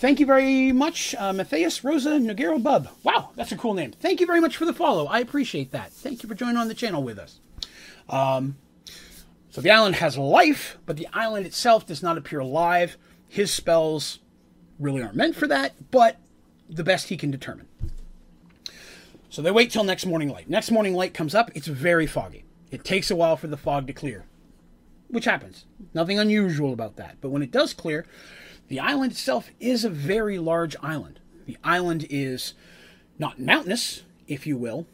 Thank 0.03 0.19
you 0.19 0.25
very 0.25 0.73
much, 0.73 1.15
uh, 1.17 1.31
Matthias 1.31 1.81
Rosa 1.81 2.19
Nogero 2.19 2.61
Bub. 2.61 2.89
Wow, 3.03 3.29
that's 3.37 3.53
a 3.53 3.55
cool 3.55 3.73
name. 3.73 3.93
Thank 3.93 4.19
you 4.19 4.25
very 4.25 4.41
much 4.41 4.57
for 4.57 4.65
the 4.65 4.73
follow. 4.73 5.05
I 5.05 5.19
appreciate 5.19 5.71
that. 5.71 5.93
Thank 5.93 6.21
you 6.21 6.27
for 6.27 6.35
joining 6.35 6.57
on 6.57 6.67
the 6.67 6.73
channel 6.73 7.01
with 7.01 7.17
us. 7.17 7.39
Um, 8.09 8.57
so 9.49 9.61
the 9.61 9.71
island 9.71 9.95
has 9.95 10.17
life, 10.17 10.77
but 10.85 10.97
the 10.97 11.07
island 11.13 11.45
itself 11.45 11.87
does 11.87 12.03
not 12.03 12.17
appear 12.17 12.39
alive. 12.39 12.97
His 13.29 13.49
spells 13.49 14.19
really 14.77 15.01
aren't 15.01 15.15
meant 15.15 15.37
for 15.37 15.47
that, 15.47 15.89
but 15.89 16.17
the 16.69 16.83
best 16.83 17.07
he 17.07 17.15
can 17.15 17.31
determine. 17.31 17.69
So 19.29 19.41
they 19.41 19.51
wait 19.51 19.71
till 19.71 19.85
next 19.85 20.05
morning 20.05 20.27
light. 20.27 20.49
Next 20.49 20.69
morning 20.69 20.95
light 20.95 21.13
comes 21.13 21.33
up. 21.33 21.49
It's 21.55 21.67
very 21.67 22.07
foggy. 22.07 22.43
It 22.71 22.83
takes 22.83 23.09
a 23.09 23.15
while 23.15 23.37
for 23.37 23.47
the 23.47 23.55
fog 23.55 23.87
to 23.87 23.93
clear, 23.93 24.25
which 25.07 25.23
happens. 25.23 25.63
Nothing 25.93 26.19
unusual 26.19 26.73
about 26.73 26.97
that. 26.97 27.19
But 27.21 27.29
when 27.29 27.41
it 27.41 27.51
does 27.51 27.73
clear, 27.73 28.05
the 28.67 28.79
island 28.79 29.11
itself 29.11 29.49
is 29.59 29.83
a 29.83 29.89
very 29.89 30.39
large 30.39 30.75
island. 30.81 31.19
The 31.45 31.57
island 31.63 32.07
is 32.09 32.53
not 33.19 33.39
mountainous, 33.39 34.03
if 34.27 34.47
you 34.47 34.57
will, 34.57 34.87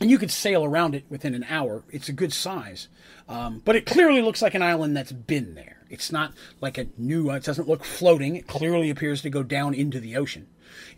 and 0.00 0.10
you 0.10 0.18
could 0.18 0.30
sail 0.30 0.64
around 0.64 0.94
it 0.94 1.04
within 1.08 1.34
an 1.34 1.44
hour. 1.48 1.82
It's 1.90 2.08
a 2.08 2.12
good 2.12 2.32
size, 2.32 2.88
um, 3.28 3.62
but 3.64 3.76
it 3.76 3.86
clearly 3.86 4.22
looks 4.22 4.42
like 4.42 4.54
an 4.54 4.62
island 4.62 4.96
that's 4.96 5.12
been 5.12 5.54
there. 5.54 5.82
It's 5.88 6.10
not 6.10 6.32
like 6.60 6.78
a 6.78 6.86
new. 6.98 7.30
It 7.30 7.44
doesn't 7.44 7.68
look 7.68 7.84
floating. 7.84 8.36
It 8.36 8.46
clearly 8.46 8.90
appears 8.90 9.22
to 9.22 9.30
go 9.30 9.42
down 9.42 9.74
into 9.74 10.00
the 10.00 10.16
ocean. 10.16 10.48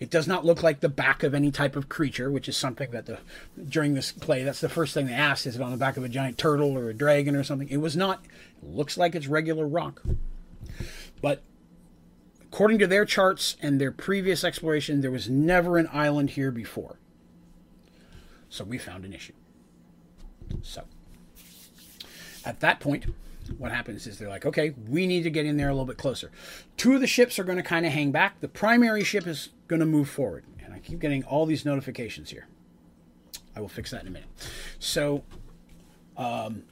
It 0.01 0.11
does 0.11 0.27
not 0.27 0.45
look 0.45 0.63
like 0.63 0.81
the 0.81 0.89
back 0.89 1.23
of 1.23 1.35
any 1.35 1.51
type 1.51 1.77
of 1.77 1.89
creature, 1.89 2.31
which 2.31 2.49
is 2.49 2.57
something 2.57 2.91
that 2.91 3.07
the 3.07 3.19
during 3.69 3.95
this 3.95 4.13
play 4.13 4.43
that's 4.43 4.61
the 4.61 4.69
first 4.69 4.95
thing 4.95 5.07
they 5.07 5.13
asked 5.13 5.47
is 5.47 5.57
it 5.57 5.63
on 5.63 5.71
the 5.71 5.77
back 5.77 5.97
of 5.97 6.05
a 6.05 6.09
giant 6.09 6.39
turtle 6.39 6.77
or 6.77 6.89
a 6.89 6.95
dragon 6.95 7.37
or 7.37 7.45
something. 7.45 7.69
It 7.69 7.79
was 7.79 7.97
not. 7.97 8.25
It 8.63 8.69
looks 8.71 8.97
like 8.97 9.15
it's 9.15 9.27
regular 9.27 9.67
rock, 9.67 10.03
but 11.21 11.43
According 12.53 12.79
to 12.79 12.87
their 12.87 13.05
charts 13.05 13.57
and 13.61 13.81
their 13.81 13.93
previous 13.93 14.43
exploration, 14.43 15.01
there 15.01 15.11
was 15.11 15.29
never 15.29 15.77
an 15.77 15.89
island 15.93 16.31
here 16.31 16.51
before. 16.51 16.99
So 18.49 18.65
we 18.65 18.79
found 18.79 19.05
an 19.05 19.13
issue. 19.13 19.35
So 20.63 20.85
at 22.45 22.61
that 22.61 22.81
point, 22.81 23.05
what 23.59 23.73
happens 23.73 24.07
is 24.07 24.19
they're 24.19 24.29
like, 24.29 24.47
okay, 24.47 24.75
we 24.89 25.07
need 25.07 25.23
to 25.23 25.31
get 25.31 25.47
in 25.47 25.57
there 25.57 25.69
a 25.69 25.73
little 25.73 25.87
bit 25.87 25.99
closer. 25.99 26.31
Two 26.77 26.95
of 26.95 27.01
the 27.01 27.07
ships 27.07 27.39
are 27.39 27.45
going 27.45 27.57
to 27.57 27.63
kind 27.63 27.87
of 27.87 27.93
hang 27.93 28.11
back. 28.13 28.41
The 28.41 28.49
primary 28.49 29.05
ship 29.05 29.27
is 29.27 29.51
going 29.69 29.81
to 29.81 29.87
move 29.87 30.09
forward. 30.09 30.45
And 30.65 30.73
I 30.75 30.79
keep 30.79 30.99
getting 30.99 31.25
all 31.25 31.47
these 31.47 31.65
notifications 31.65 32.31
here. 32.31 32.47
I 33.55 33.61
will 33.61 33.69
fix 33.69 33.91
that 33.91 34.03
in 34.03 34.09
a 34.09 34.11
minute. 34.11 34.29
So, 34.79 35.25
um, 36.17 36.65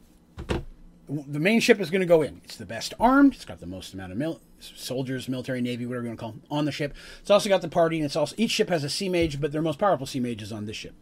the 1.08 1.38
main 1.38 1.60
ship 1.60 1.80
is 1.80 1.90
going 1.90 2.00
to 2.00 2.06
go 2.06 2.22
in. 2.22 2.40
It's 2.44 2.56
the 2.56 2.66
best 2.66 2.94
armed. 2.98 3.34
It's 3.34 3.44
got 3.44 3.60
the 3.60 3.66
most 3.66 3.94
amount 3.94 4.12
of 4.12 4.18
mil- 4.18 4.40
soldiers, 4.58 5.28
military, 5.28 5.60
navy, 5.60 5.86
whatever 5.86 6.04
you 6.04 6.10
want 6.10 6.18
to 6.18 6.22
call 6.22 6.32
them, 6.32 6.42
on 6.50 6.64
the 6.64 6.72
ship. 6.72 6.94
It's 7.20 7.30
also 7.30 7.48
got 7.48 7.62
the 7.62 7.68
party, 7.68 7.96
and 7.96 8.04
it's 8.04 8.16
also 8.16 8.34
each 8.38 8.50
ship 8.50 8.68
has 8.68 8.84
a 8.84 8.88
sea 8.88 9.08
mage, 9.08 9.40
but 9.40 9.52
their 9.52 9.62
most 9.62 9.78
powerful 9.78 10.06
sea 10.06 10.20
mage 10.20 10.42
is 10.42 10.52
on 10.52 10.66
this 10.66 10.76
ship. 10.76 10.94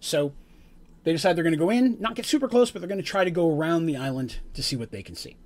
So 0.00 0.32
they 1.04 1.12
decide 1.12 1.36
they're 1.36 1.44
going 1.44 1.52
to 1.52 1.58
go 1.58 1.70
in, 1.70 1.96
not 2.00 2.14
get 2.14 2.26
super 2.26 2.48
close, 2.48 2.70
but 2.70 2.80
they're 2.80 2.88
going 2.88 2.98
to 2.98 3.04
try 3.04 3.24
to 3.24 3.30
go 3.30 3.54
around 3.54 3.86
the 3.86 3.96
island 3.96 4.38
to 4.54 4.62
see 4.62 4.76
what 4.76 4.90
they 4.90 5.02
can 5.02 5.14
see. 5.14 5.36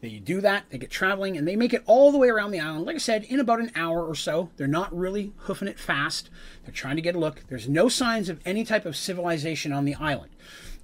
They 0.00 0.18
do 0.18 0.42
that, 0.42 0.64
they 0.68 0.76
get 0.76 0.90
traveling, 0.90 1.38
and 1.38 1.48
they 1.48 1.56
make 1.56 1.72
it 1.72 1.82
all 1.86 2.12
the 2.12 2.18
way 2.18 2.28
around 2.28 2.50
the 2.50 2.60
island, 2.60 2.84
like 2.84 2.96
I 2.96 2.98
said, 2.98 3.24
in 3.24 3.40
about 3.40 3.60
an 3.60 3.72
hour 3.74 4.04
or 4.04 4.14
so. 4.14 4.50
They're 4.56 4.66
not 4.66 4.94
really 4.94 5.32
hoofing 5.38 5.66
it 5.68 5.78
fast. 5.78 6.28
They're 6.62 6.74
trying 6.74 6.96
to 6.96 7.02
get 7.02 7.14
a 7.14 7.18
look. 7.18 7.44
There's 7.48 7.70
no 7.70 7.88
signs 7.88 8.28
of 8.28 8.38
any 8.44 8.64
type 8.64 8.84
of 8.84 8.96
civilization 8.96 9.72
on 9.72 9.86
the 9.86 9.94
island. 9.94 10.32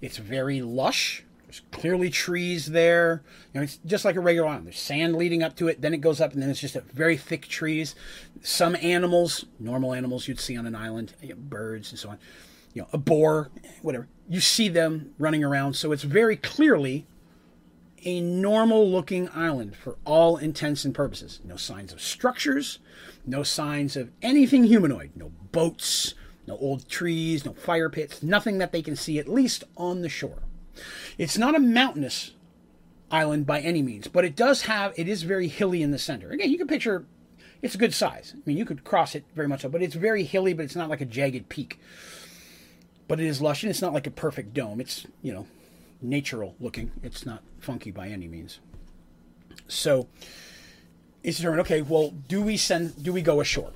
It's 0.00 0.16
very 0.16 0.62
lush. 0.62 1.24
There's 1.50 1.62
clearly 1.72 2.10
trees 2.10 2.66
there. 2.66 3.24
You 3.52 3.58
know, 3.58 3.64
it's 3.64 3.78
just 3.84 4.04
like 4.04 4.14
a 4.14 4.20
regular 4.20 4.46
island. 4.46 4.66
There's 4.66 4.78
sand 4.78 5.16
leading 5.16 5.42
up 5.42 5.56
to 5.56 5.66
it, 5.66 5.80
then 5.80 5.92
it 5.92 6.00
goes 6.00 6.20
up, 6.20 6.32
and 6.32 6.40
then 6.40 6.48
it's 6.48 6.60
just 6.60 6.76
very 6.94 7.16
thick 7.16 7.48
trees. 7.48 7.96
Some 8.40 8.76
animals, 8.76 9.46
normal 9.58 9.92
animals 9.92 10.28
you'd 10.28 10.38
see 10.38 10.56
on 10.56 10.64
an 10.64 10.76
island, 10.76 11.14
you 11.20 11.30
know, 11.30 11.34
birds 11.36 11.90
and 11.90 11.98
so 11.98 12.10
on. 12.10 12.18
You 12.72 12.82
know, 12.82 12.88
a 12.92 12.98
boar, 12.98 13.50
whatever. 13.82 14.06
You 14.28 14.38
see 14.38 14.68
them 14.68 15.12
running 15.18 15.42
around, 15.42 15.74
so 15.74 15.90
it's 15.90 16.04
very 16.04 16.36
clearly 16.36 17.08
a 18.04 18.20
normal 18.20 18.88
looking 18.88 19.28
island 19.34 19.74
for 19.74 19.96
all 20.04 20.36
intents 20.36 20.84
and 20.84 20.94
purposes. 20.94 21.40
No 21.42 21.56
signs 21.56 21.92
of 21.92 22.00
structures, 22.00 22.78
no 23.26 23.42
signs 23.42 23.96
of 23.96 24.12
anything 24.22 24.62
humanoid, 24.62 25.10
no 25.16 25.32
boats, 25.50 26.14
no 26.46 26.56
old 26.58 26.88
trees, 26.88 27.44
no 27.44 27.54
fire 27.54 27.90
pits, 27.90 28.22
nothing 28.22 28.58
that 28.58 28.70
they 28.70 28.82
can 28.82 28.94
see, 28.94 29.18
at 29.18 29.26
least 29.26 29.64
on 29.76 30.02
the 30.02 30.08
shore. 30.08 30.44
It's 31.18 31.38
not 31.38 31.54
a 31.54 31.60
mountainous 31.60 32.32
island 33.10 33.46
by 33.46 33.60
any 33.60 33.82
means, 33.82 34.08
but 34.08 34.24
it 34.24 34.36
does 34.36 34.62
have, 34.62 34.92
it 34.96 35.08
is 35.08 35.22
very 35.22 35.48
hilly 35.48 35.82
in 35.82 35.90
the 35.90 35.98
center. 35.98 36.30
Again, 36.30 36.50
you 36.50 36.58
can 36.58 36.68
picture 36.68 37.06
it's 37.62 37.74
a 37.74 37.78
good 37.78 37.92
size. 37.92 38.34
I 38.36 38.40
mean, 38.46 38.56
you 38.56 38.64
could 38.64 38.84
cross 38.84 39.14
it 39.14 39.24
very 39.34 39.48
much 39.48 39.62
so, 39.62 39.68
but 39.68 39.82
it's 39.82 39.94
very 39.94 40.24
hilly, 40.24 40.54
but 40.54 40.64
it's 40.64 40.76
not 40.76 40.88
like 40.88 41.00
a 41.00 41.06
jagged 41.06 41.48
peak. 41.48 41.78
But 43.06 43.20
it 43.20 43.26
is 43.26 43.42
lush, 43.42 43.62
and 43.62 43.70
it's 43.70 43.82
not 43.82 43.92
like 43.92 44.06
a 44.06 44.10
perfect 44.10 44.54
dome. 44.54 44.80
It's, 44.80 45.06
you 45.20 45.32
know, 45.32 45.46
natural 46.00 46.54
looking. 46.60 46.92
It's 47.02 47.26
not 47.26 47.42
funky 47.58 47.90
by 47.90 48.08
any 48.08 48.28
means. 48.28 48.60
So 49.68 50.08
it's 51.22 51.38
determined. 51.38 51.60
Okay, 51.62 51.82
well, 51.82 52.10
do 52.28 52.40
we 52.40 52.56
send? 52.56 53.02
Do 53.02 53.12
we 53.12 53.20
go 53.20 53.40
ashore? 53.40 53.72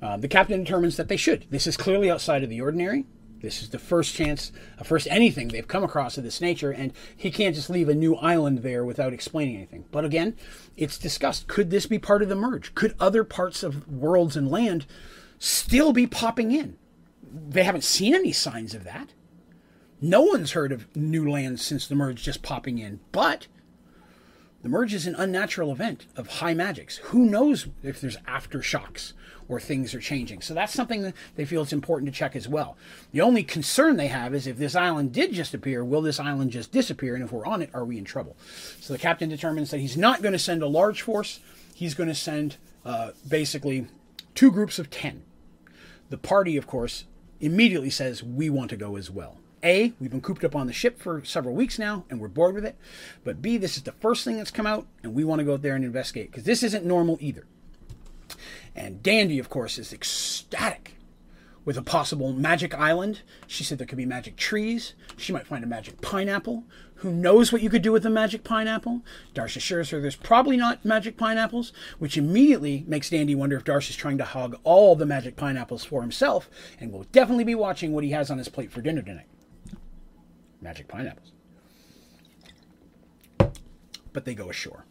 Uh, 0.00 0.18
the 0.18 0.28
captain 0.28 0.62
determines 0.62 0.96
that 0.96 1.08
they 1.08 1.16
should. 1.16 1.46
This 1.50 1.66
is 1.66 1.76
clearly 1.76 2.10
outside 2.10 2.44
of 2.44 2.50
the 2.50 2.60
ordinary. 2.60 3.06
This 3.44 3.62
is 3.62 3.68
the 3.68 3.78
first 3.78 4.14
chance, 4.14 4.52
uh, 4.78 4.84
first 4.84 5.06
anything 5.10 5.48
they've 5.48 5.68
come 5.68 5.84
across 5.84 6.16
of 6.16 6.24
this 6.24 6.40
nature, 6.40 6.70
and 6.70 6.94
he 7.14 7.30
can't 7.30 7.54
just 7.54 7.68
leave 7.68 7.90
a 7.90 7.94
new 7.94 8.16
island 8.16 8.60
there 8.60 8.86
without 8.86 9.12
explaining 9.12 9.56
anything. 9.56 9.84
But 9.92 10.06
again, 10.06 10.34
it's 10.78 10.96
discussed. 10.96 11.46
Could 11.46 11.70
this 11.70 11.84
be 11.84 11.98
part 11.98 12.22
of 12.22 12.30
the 12.30 12.34
merge? 12.34 12.74
Could 12.74 12.94
other 12.98 13.22
parts 13.22 13.62
of 13.62 13.86
worlds 13.86 14.34
and 14.34 14.50
land 14.50 14.86
still 15.38 15.92
be 15.92 16.06
popping 16.06 16.52
in? 16.52 16.78
They 17.22 17.64
haven't 17.64 17.84
seen 17.84 18.14
any 18.14 18.32
signs 18.32 18.74
of 18.74 18.84
that. 18.84 19.10
No 20.00 20.22
one's 20.22 20.52
heard 20.52 20.72
of 20.72 20.94
new 20.96 21.30
lands 21.30 21.60
since 21.60 21.86
the 21.86 21.94
merge 21.94 22.22
just 22.22 22.42
popping 22.42 22.78
in, 22.78 23.00
but 23.12 23.46
the 24.62 24.70
merge 24.70 24.94
is 24.94 25.06
an 25.06 25.16
unnatural 25.16 25.70
event 25.70 26.06
of 26.16 26.38
high 26.38 26.54
magics. 26.54 26.96
Who 26.96 27.26
knows 27.26 27.66
if 27.82 28.00
there's 28.00 28.16
aftershocks 28.26 29.12
or 29.48 29.60
things 29.60 29.94
are 29.94 30.00
changing? 30.00 30.42
So 30.42 30.54
that's 30.54 30.72
something 30.72 31.02
that 31.02 31.14
they 31.36 31.44
feel 31.44 31.62
it's 31.62 31.72
important 31.72 32.12
to 32.12 32.18
check 32.18 32.36
as 32.36 32.48
well. 32.48 32.76
The 33.12 33.20
only 33.20 33.42
concern 33.42 33.96
they 33.96 34.08
have 34.08 34.34
is 34.34 34.46
if 34.46 34.56
this 34.56 34.74
island 34.74 35.12
did 35.12 35.32
just 35.32 35.54
appear, 35.54 35.84
will 35.84 36.02
this 36.02 36.20
island 36.20 36.50
just 36.50 36.72
disappear? 36.72 37.14
And 37.14 37.24
if 37.24 37.32
we're 37.32 37.46
on 37.46 37.62
it, 37.62 37.70
are 37.74 37.84
we 37.84 37.98
in 37.98 38.04
trouble? 38.04 38.36
So 38.80 38.92
the 38.92 38.98
captain 38.98 39.28
determines 39.28 39.70
that 39.70 39.78
he's 39.78 39.96
not 39.96 40.22
going 40.22 40.32
to 40.32 40.38
send 40.38 40.62
a 40.62 40.68
large 40.68 41.02
force. 41.02 41.40
He's 41.74 41.94
going 41.94 42.08
to 42.08 42.14
send 42.14 42.56
uh, 42.84 43.10
basically 43.26 43.86
two 44.34 44.50
groups 44.50 44.78
of 44.78 44.90
10. 44.90 45.22
The 46.10 46.18
party, 46.18 46.56
of 46.56 46.66
course, 46.66 47.04
immediately 47.40 47.90
says, 47.90 48.22
We 48.22 48.50
want 48.50 48.70
to 48.70 48.76
go 48.76 48.96
as 48.96 49.10
well. 49.10 49.38
A, 49.64 49.94
we've 49.98 50.10
been 50.10 50.20
cooped 50.20 50.44
up 50.44 50.54
on 50.54 50.66
the 50.66 50.74
ship 50.74 51.00
for 51.00 51.24
several 51.24 51.54
weeks 51.54 51.78
now 51.78 52.04
and 52.10 52.20
we're 52.20 52.28
bored 52.28 52.54
with 52.54 52.66
it. 52.66 52.76
But 53.24 53.40
B, 53.40 53.56
this 53.56 53.78
is 53.78 53.82
the 53.82 53.92
first 53.92 54.24
thing 54.24 54.36
that's 54.36 54.50
come 54.50 54.66
out 54.66 54.86
and 55.02 55.14
we 55.14 55.24
want 55.24 55.38
to 55.38 55.44
go 55.44 55.54
out 55.54 55.62
there 55.62 55.74
and 55.74 55.84
investigate 55.84 56.30
because 56.30 56.44
this 56.44 56.62
isn't 56.62 56.84
normal 56.84 57.16
either. 57.20 57.46
And 58.74 59.02
Dandy, 59.02 59.38
of 59.38 59.48
course, 59.48 59.78
is 59.78 59.92
ecstatic 59.92 60.96
with 61.64 61.76
a 61.78 61.82
possible 61.82 62.32
magic 62.32 62.74
island. 62.74 63.22
She 63.46 63.64
said 63.64 63.78
there 63.78 63.86
could 63.86 63.98
be 63.98 64.06
magic 64.06 64.36
trees. 64.36 64.94
She 65.16 65.32
might 65.32 65.46
find 65.46 65.64
a 65.64 65.68
magic 65.68 66.00
pineapple. 66.00 66.64
Who 66.96 67.10
knows 67.10 67.52
what 67.52 67.62
you 67.62 67.70
could 67.70 67.82
do 67.82 67.92
with 67.92 68.06
a 68.06 68.10
magic 68.10 68.44
pineapple? 68.44 69.02
Darsh 69.34 69.56
assures 69.56 69.90
her 69.90 70.00
there's 70.00 70.16
probably 70.16 70.56
not 70.56 70.84
magic 70.84 71.16
pineapples, 71.16 71.72
which 71.98 72.16
immediately 72.16 72.84
makes 72.86 73.10
Dandy 73.10 73.34
wonder 73.34 73.56
if 73.56 73.64
Darsh 73.64 73.90
is 73.90 73.96
trying 73.96 74.18
to 74.18 74.24
hog 74.24 74.58
all 74.64 74.96
the 74.96 75.06
magic 75.06 75.36
pineapples 75.36 75.84
for 75.84 76.02
himself 76.02 76.48
and 76.80 76.92
will 76.92 77.04
definitely 77.12 77.44
be 77.44 77.54
watching 77.54 77.92
what 77.92 78.04
he 78.04 78.10
has 78.10 78.30
on 78.30 78.38
his 78.38 78.48
plate 78.48 78.72
for 78.72 78.80
dinner 78.80 79.02
tonight 79.02 79.26
magic 80.60 80.88
pineapples. 80.88 81.30
But 84.14 84.24
they 84.24 84.34
go 84.34 84.48
ashore. 84.48 84.86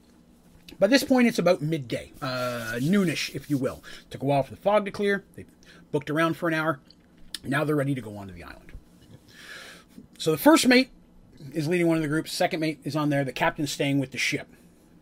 By 0.84 0.88
this 0.88 1.06
point, 1.06 1.30
it's 1.30 1.40
about 1.40 1.62
midday, 1.62 2.12
uh, 2.22 2.74
noonish, 2.82 3.34
if 3.34 3.50
you 3.50 3.58
will. 3.58 3.82
Took 4.10 4.22
a 4.22 4.26
while 4.26 4.44
for 4.44 4.52
the 4.52 4.60
fog 4.60 4.84
to 4.84 4.92
clear. 4.92 5.24
They 5.38 5.46
booked 5.94 6.10
around 6.10 6.36
for 6.36 6.50
an 6.50 6.54
hour. 6.54 6.82
Now 7.42 7.64
they're 7.64 7.74
ready 7.74 7.96
to 7.96 8.02
go 8.02 8.18
onto 8.18 8.34
the 8.34 8.44
island. 8.44 8.74
So 10.18 10.32
the 10.32 10.38
first 10.38 10.68
mate 10.68 10.90
is 11.54 11.70
leading 11.70 11.88
one 11.88 11.96
of 11.96 12.04
the 12.04 12.10
groups. 12.10 12.34
Second 12.34 12.60
mate 12.60 12.82
is 12.84 12.98
on 12.98 13.10
there. 13.10 13.24
The 13.24 13.32
captain's 13.32 13.72
staying 13.72 14.00
with 14.00 14.12
the 14.12 14.18
ship. 14.18 14.50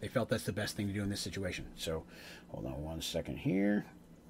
They 0.01 0.07
felt 0.07 0.29
that's 0.29 0.43
the 0.43 0.53
best 0.53 0.77
thing 0.77 0.85
to 0.85 0.93
do 0.93 1.01
in 1.01 1.09
this 1.09 1.19
situation. 1.19 1.65
So 1.75 2.03
hold 2.49 2.67
on 2.67 2.83
one 2.83 3.01
second 3.01 3.37
here. 3.37 3.87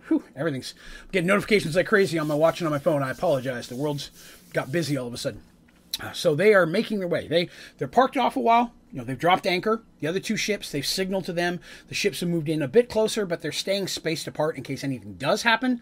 Whew, 0.08 0.24
everything's 0.38 0.74
I'm 1.02 1.10
getting 1.12 1.28
notifications 1.28 1.76
like 1.76 1.86
crazy 1.86 2.18
on 2.18 2.28
my 2.28 2.36
watch 2.36 2.62
and 2.62 2.68
on 2.68 2.72
my 2.72 2.80
phone. 2.80 3.04
I 3.04 3.12
apologize. 3.12 3.68
The 3.68 3.76
world's 3.76 4.10
got 4.54 4.72
busy 4.72 4.96
all 4.96 5.08
of 5.08 5.14
a 5.14 5.18
sudden. 5.18 5.42
So 6.14 6.36
they 6.36 6.54
are 6.54 6.66
making 6.66 7.00
their 7.00 7.08
way. 7.08 7.28
They 7.28 7.50
they're 7.78 7.88
parked 7.88 8.18
off 8.18 8.36
a 8.36 8.40
while. 8.40 8.74
You 8.92 9.00
know, 9.00 9.04
they've 9.04 9.18
dropped 9.18 9.48
anchor. 9.48 9.84
The 10.00 10.08
other 10.08 10.20
two 10.20 10.36
ships, 10.36 10.72
they've 10.72 10.86
signaled 10.86 11.26
to 11.26 11.34
them. 11.34 11.60
The 11.88 11.96
ships 11.96 12.20
have 12.20 12.30
moved 12.30 12.50
in 12.50 12.62
a 12.62 12.68
bit 12.68 12.90
closer, 12.90 13.26
but 13.26 13.42
they're 13.42 13.52
staying 13.52 13.88
spaced 13.88 14.28
apart 14.28 14.58
in 14.58 14.64
case 14.64 14.84
anything 14.84 15.14
does 15.14 15.44
happen. 15.44 15.82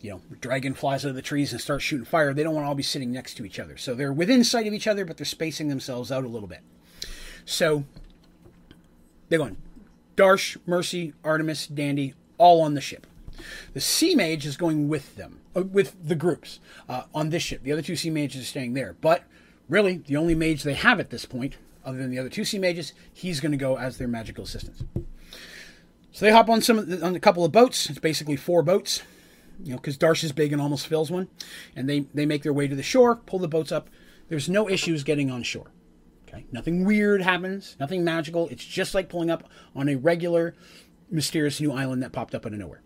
You 0.00 0.10
know, 0.10 0.20
dragon 0.40 0.74
flies 0.74 1.04
out 1.04 1.10
of 1.10 1.14
the 1.14 1.22
trees 1.22 1.52
and 1.52 1.60
starts 1.60 1.84
shooting 1.84 2.04
fire. 2.04 2.34
They 2.34 2.42
don't 2.42 2.54
want 2.54 2.64
to 2.64 2.68
all 2.68 2.74
be 2.74 2.82
sitting 2.82 3.10
next 3.10 3.34
to 3.34 3.44
each 3.44 3.58
other. 3.58 3.78
So 3.78 3.94
they're 3.94 4.12
within 4.12 4.44
sight 4.44 4.66
of 4.66 4.74
each 4.74 4.86
other, 4.86 5.04
but 5.04 5.16
they're 5.16 5.24
spacing 5.24 5.68
themselves 5.68 6.12
out 6.12 6.24
a 6.24 6.28
little 6.28 6.48
bit. 6.48 6.60
So 7.46 7.84
they're 9.28 9.38
going 9.38 9.56
Darsh, 10.16 10.56
Mercy, 10.66 11.14
Artemis, 11.24 11.66
Dandy, 11.66 12.14
all 12.38 12.60
on 12.62 12.74
the 12.74 12.80
ship. 12.80 13.06
The 13.74 13.80
Sea 13.80 14.14
Mage 14.14 14.46
is 14.46 14.56
going 14.56 14.88
with 14.88 15.16
them, 15.16 15.40
with 15.62 15.96
the 16.06 16.14
groups 16.14 16.60
uh, 16.88 17.04
on 17.14 17.30
this 17.30 17.42
ship. 17.42 17.62
The 17.62 17.72
other 17.72 17.82
two 17.82 17.96
Sea 17.96 18.10
Mages 18.10 18.42
are 18.42 18.44
staying 18.44 18.74
there. 18.74 18.96
But 19.00 19.24
really, 19.68 19.98
the 19.98 20.16
only 20.16 20.34
mage 20.34 20.62
they 20.62 20.74
have 20.74 21.00
at 21.00 21.10
this 21.10 21.24
point, 21.24 21.56
other 21.84 21.98
than 21.98 22.10
the 22.10 22.18
other 22.18 22.28
two 22.28 22.44
Sea 22.44 22.58
Mages, 22.58 22.92
he's 23.12 23.40
going 23.40 23.52
to 23.52 23.58
go 23.58 23.78
as 23.78 23.98
their 23.98 24.08
magical 24.08 24.44
assistant. 24.44 24.88
So 26.12 26.24
they 26.24 26.32
hop 26.32 26.48
on 26.48 26.62
some 26.62 26.78
on 27.02 27.14
a 27.14 27.20
couple 27.20 27.44
of 27.44 27.52
boats. 27.52 27.90
It's 27.90 27.98
basically 27.98 28.36
four 28.36 28.62
boats, 28.62 29.02
you 29.62 29.72
know, 29.72 29.76
because 29.76 29.98
Darsh 29.98 30.24
is 30.24 30.32
big 30.32 30.52
and 30.52 30.62
almost 30.62 30.86
fills 30.86 31.10
one. 31.10 31.28
And 31.74 31.88
they 31.88 32.00
they 32.14 32.24
make 32.24 32.42
their 32.42 32.54
way 32.54 32.68
to 32.68 32.74
the 32.74 32.82
shore, 32.82 33.16
pull 33.16 33.38
the 33.38 33.48
boats 33.48 33.70
up. 33.70 33.90
There's 34.28 34.48
no 34.48 34.68
issues 34.68 35.04
getting 35.04 35.30
on 35.30 35.42
shore. 35.42 35.70
Okay, 36.26 36.46
nothing 36.50 36.84
weird 36.84 37.22
happens, 37.22 37.76
nothing 37.78 38.02
magical. 38.02 38.48
It's 38.48 38.64
just 38.64 38.94
like 38.94 39.08
pulling 39.08 39.30
up 39.30 39.48
on 39.74 39.88
a 39.88 39.96
regular, 39.96 40.54
mysterious 41.10 41.60
new 41.60 41.70
island 41.70 42.02
that 42.02 42.12
popped 42.12 42.34
up 42.34 42.46
out 42.46 42.52
of 42.52 42.58
nowhere. 42.58 42.82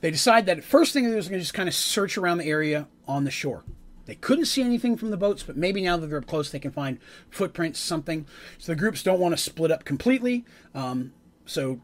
They 0.00 0.10
decide 0.10 0.46
that 0.46 0.64
first 0.64 0.92
thing 0.92 1.04
they're 1.04 1.12
going 1.12 1.24
to 1.24 1.38
just 1.38 1.54
kind 1.54 1.68
of 1.68 1.74
search 1.74 2.16
around 2.16 2.38
the 2.38 2.46
area 2.46 2.88
on 3.06 3.24
the 3.24 3.30
shore. 3.30 3.64
They 4.06 4.14
couldn't 4.14 4.46
see 4.46 4.62
anything 4.62 4.96
from 4.96 5.10
the 5.10 5.16
boats, 5.16 5.42
but 5.42 5.56
maybe 5.56 5.82
now 5.82 5.96
that 5.96 6.06
they're 6.08 6.18
up 6.18 6.26
close, 6.26 6.50
they 6.50 6.58
can 6.58 6.72
find 6.72 6.98
footprints, 7.30 7.78
something. 7.78 8.26
So 8.58 8.72
the 8.72 8.76
groups 8.76 9.02
don't 9.02 9.20
want 9.20 9.32
to 9.34 9.42
split 9.42 9.70
up 9.70 9.84
completely. 9.84 10.44
Um, 10.74 11.12
so 11.46 11.80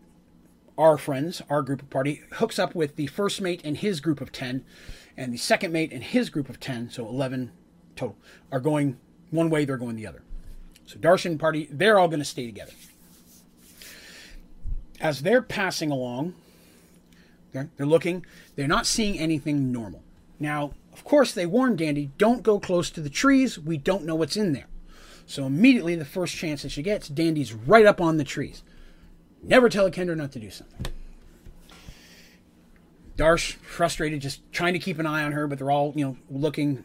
our 0.79 0.99
friends, 0.99 1.43
our 1.49 1.63
group 1.63 1.83
of 1.83 1.91
party, 1.91 2.23
hooks 2.33 2.59
up 2.59 2.75
with 2.75 2.97
the 2.97 3.07
first 3.07 3.41
mate 3.41 3.61
and 3.65 3.77
his 3.77 4.01
group 4.01 4.21
of 4.21 4.33
10, 4.33 4.65
and 5.17 5.33
the 5.33 5.39
second 5.39 5.73
mate 5.73 5.93
and 5.93 6.03
his 6.03 6.31
group 6.31 6.49
of 6.49 6.59
10, 6.59 6.91
so 6.91 7.07
11 7.07 7.53
total, 7.95 8.17
are 8.51 8.61
going 8.61 8.99
one 9.31 9.51
way, 9.51 9.65
they're 9.65 9.77
going 9.77 9.97
the 9.97 10.07
other. 10.07 10.23
So 10.87 10.99
Darshan 10.99 11.39
party, 11.39 11.69
they're 11.71 11.99
all 11.99 12.09
going 12.09 12.21
to 12.21 12.25
stay 12.25 12.47
together. 12.47 12.73
As 15.01 15.23
they're 15.23 15.43
passing 15.43 15.91
along, 15.91 16.35
they're, 17.57 17.71
they're 17.77 17.87
looking. 17.87 18.25
They're 18.55 18.69
not 18.69 18.87
seeing 18.87 19.19
anything 19.19 19.73
normal. 19.73 20.03
Now, 20.39 20.73
of 20.93 21.05
course, 21.05 21.33
they 21.33 21.47
warn 21.47 21.77
Dandy, 21.77 22.11
don't 22.19 22.43
go 22.43 22.61
close 22.61 22.91
to 22.91 23.01
the 23.01 23.11
trees. 23.11 23.59
We 23.59 23.79
don't 23.79 24.05
know 24.05 24.15
what's 24.15 24.37
in 24.37 24.53
there. 24.53 24.67
So 25.27 25.47
immediately, 25.47 25.97
the 25.97 26.05
first 26.05 26.37
chance 26.37 26.63
that 26.63 26.71
she 26.71 26.83
gets, 26.83 27.09
Dandy's 27.09 27.53
right 27.53 27.87
up 27.87 28.01
on 28.01 28.17
the 28.19 28.25
trees. 28.25 28.63
Never 29.43 29.69
tell 29.69 29.87
a 29.87 29.91
kender 29.91 30.17
not 30.17 30.33
to 30.33 30.39
do 30.39 30.51
something. 30.51 30.93
Darsh, 33.17 33.55
frustrated, 33.55 34.21
just 34.21 34.41
trying 34.53 34.75
to 34.75 34.79
keep 34.79 34.99
an 34.99 35.07
eye 35.07 35.25
on 35.25 35.33
her, 35.33 35.47
but 35.47 35.59
they're 35.59 35.71
all, 35.71 35.93
you 35.97 36.05
know, 36.05 36.17
looking, 36.31 36.85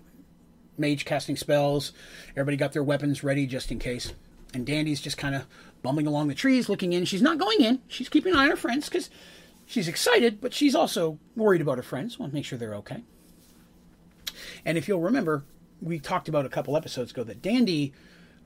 mage 0.78 1.04
casting 1.04 1.36
spells. 1.36 1.92
Everybody 2.32 2.56
got 2.58 2.72
their 2.72 2.84
weapons 2.84 3.24
ready 3.24 3.46
just 3.46 3.72
in 3.72 3.80
case. 3.80 4.14
And 4.54 4.66
Dandy's 4.66 5.02
just 5.02 5.18
kind 5.18 5.36
of 5.36 5.46
bumbling 5.82 6.08
along 6.08 6.30
the 6.30 6.36
trees, 6.36 6.70
looking 6.70 6.94
in. 6.94 7.06
She's 7.06 7.22
not 7.22 7.38
going 7.38 7.62
in. 7.62 7.82
She's 7.88 8.10
keeping 8.10 8.34
an 8.34 8.40
eye 8.40 8.46
on 8.46 8.52
her 8.52 8.56
friends 8.56 8.88
because 8.88 9.10
she's 9.72 9.88
excited, 9.88 10.42
but 10.42 10.54
she's 10.54 10.76
also 10.76 11.18
worried 11.36 11.62
about 11.62 11.78
her 11.78 11.84
friends. 11.84 12.20
Want 12.20 12.32
to 12.32 12.36
make 12.36 12.46
sure 12.46 12.60
they're 12.60 12.76
okay. 12.76 13.04
And 14.66 14.78
if 14.78 14.88
you'll 14.88 15.02
remember, 15.02 15.46
we 15.82 15.98
talked 15.98 16.28
about 16.28 16.46
a 16.46 16.50
couple 16.50 16.76
episodes 16.76 17.12
ago 17.12 17.24
that 17.24 17.42
Dandy 17.42 17.94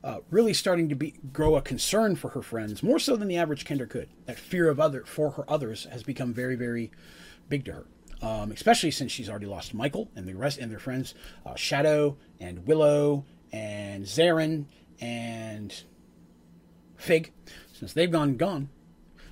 uh, 0.03 0.19
really 0.29 0.53
starting 0.53 0.87
to 0.89 0.95
be 0.95 1.15
grow 1.33 1.55
a 1.55 1.61
concern 1.61 2.15
for 2.15 2.29
her 2.29 2.41
friends 2.41 2.83
more 2.83 2.99
so 2.99 3.15
than 3.15 3.27
the 3.27 3.37
average 3.37 3.65
kender 3.65 3.89
could. 3.89 4.07
That 4.27 4.37
fear 4.37 4.69
of 4.69 4.79
other 4.79 5.03
for 5.03 5.31
her 5.31 5.43
others 5.49 5.85
has 5.91 6.03
become 6.03 6.31
very 6.31 6.55
very 6.55 6.91
big 7.49 7.65
to 7.65 7.73
her. 7.73 7.85
Um, 8.21 8.51
especially 8.51 8.91
since 8.91 9.11
she's 9.11 9.29
already 9.29 9.47
lost 9.47 9.73
Michael 9.73 10.09
and 10.15 10.27
the 10.27 10.35
rest 10.35 10.59
and 10.59 10.71
their 10.71 10.79
friends, 10.79 11.15
uh, 11.45 11.55
Shadow 11.55 12.17
and 12.39 12.65
Willow 12.65 13.25
and 13.51 14.05
Zarin 14.05 14.65
and 15.01 15.73
Fig. 16.95 17.33
Since 17.73 17.93
they've 17.93 18.11
gone 18.11 18.37
gone, 18.37 18.69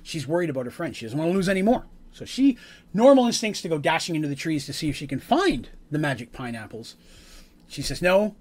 she's 0.04 0.28
worried 0.28 0.50
about 0.50 0.66
her 0.66 0.70
friend. 0.70 0.94
She 0.94 1.04
doesn't 1.04 1.18
want 1.18 1.30
to 1.30 1.34
lose 1.34 1.48
any 1.48 1.62
more. 1.62 1.86
So 2.12 2.24
she 2.24 2.56
normal 2.92 3.26
instincts 3.26 3.60
to 3.62 3.68
go 3.68 3.78
dashing 3.78 4.14
into 4.14 4.28
the 4.28 4.36
trees 4.36 4.66
to 4.66 4.72
see 4.72 4.88
if 4.88 4.94
she 4.94 5.08
can 5.08 5.18
find 5.18 5.70
the 5.90 5.98
magic 5.98 6.32
pineapples. 6.32 6.94
She 7.66 7.82
says, 7.82 8.00
"No, 8.00 8.36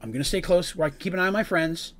I'm 0.00 0.10
going 0.10 0.22
to 0.22 0.28
stay 0.28 0.40
close 0.40 0.74
where 0.74 0.86
I 0.86 0.90
can 0.90 0.98
keep 0.98 1.14
an 1.14 1.20
eye 1.20 1.28
on 1.28 1.32
my 1.32 1.44
friends, 1.44 1.94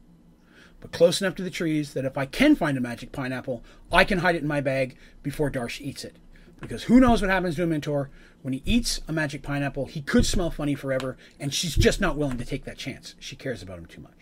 but 0.80 0.90
close 0.90 1.20
enough 1.20 1.36
to 1.36 1.42
the 1.42 1.50
trees 1.50 1.94
that 1.94 2.04
if 2.04 2.18
I 2.18 2.26
can 2.26 2.56
find 2.56 2.76
a 2.76 2.80
magic 2.80 3.12
pineapple, 3.12 3.62
I 3.92 4.02
can 4.04 4.18
hide 4.18 4.34
it 4.34 4.42
in 4.42 4.48
my 4.48 4.60
bag 4.60 4.96
before 5.22 5.50
Darsh 5.50 5.80
eats 5.80 6.04
it. 6.04 6.16
Because 6.60 6.84
who 6.84 6.98
knows 6.98 7.20
what 7.20 7.30
happens 7.30 7.56
to 7.56 7.62
a 7.62 7.66
Minotaur 7.66 8.10
when 8.42 8.54
he 8.54 8.62
eats 8.64 9.00
a 9.06 9.12
magic 9.12 9.42
pineapple? 9.42 9.86
He 9.86 10.02
could 10.02 10.26
smell 10.26 10.50
funny 10.50 10.74
forever, 10.74 11.16
and 11.38 11.54
she's 11.54 11.76
just 11.76 12.00
not 12.00 12.16
willing 12.16 12.38
to 12.38 12.44
take 12.44 12.64
that 12.64 12.78
chance. 12.78 13.14
She 13.20 13.36
cares 13.36 13.62
about 13.62 13.78
him 13.78 13.86
too 13.86 14.00
much. 14.00 14.12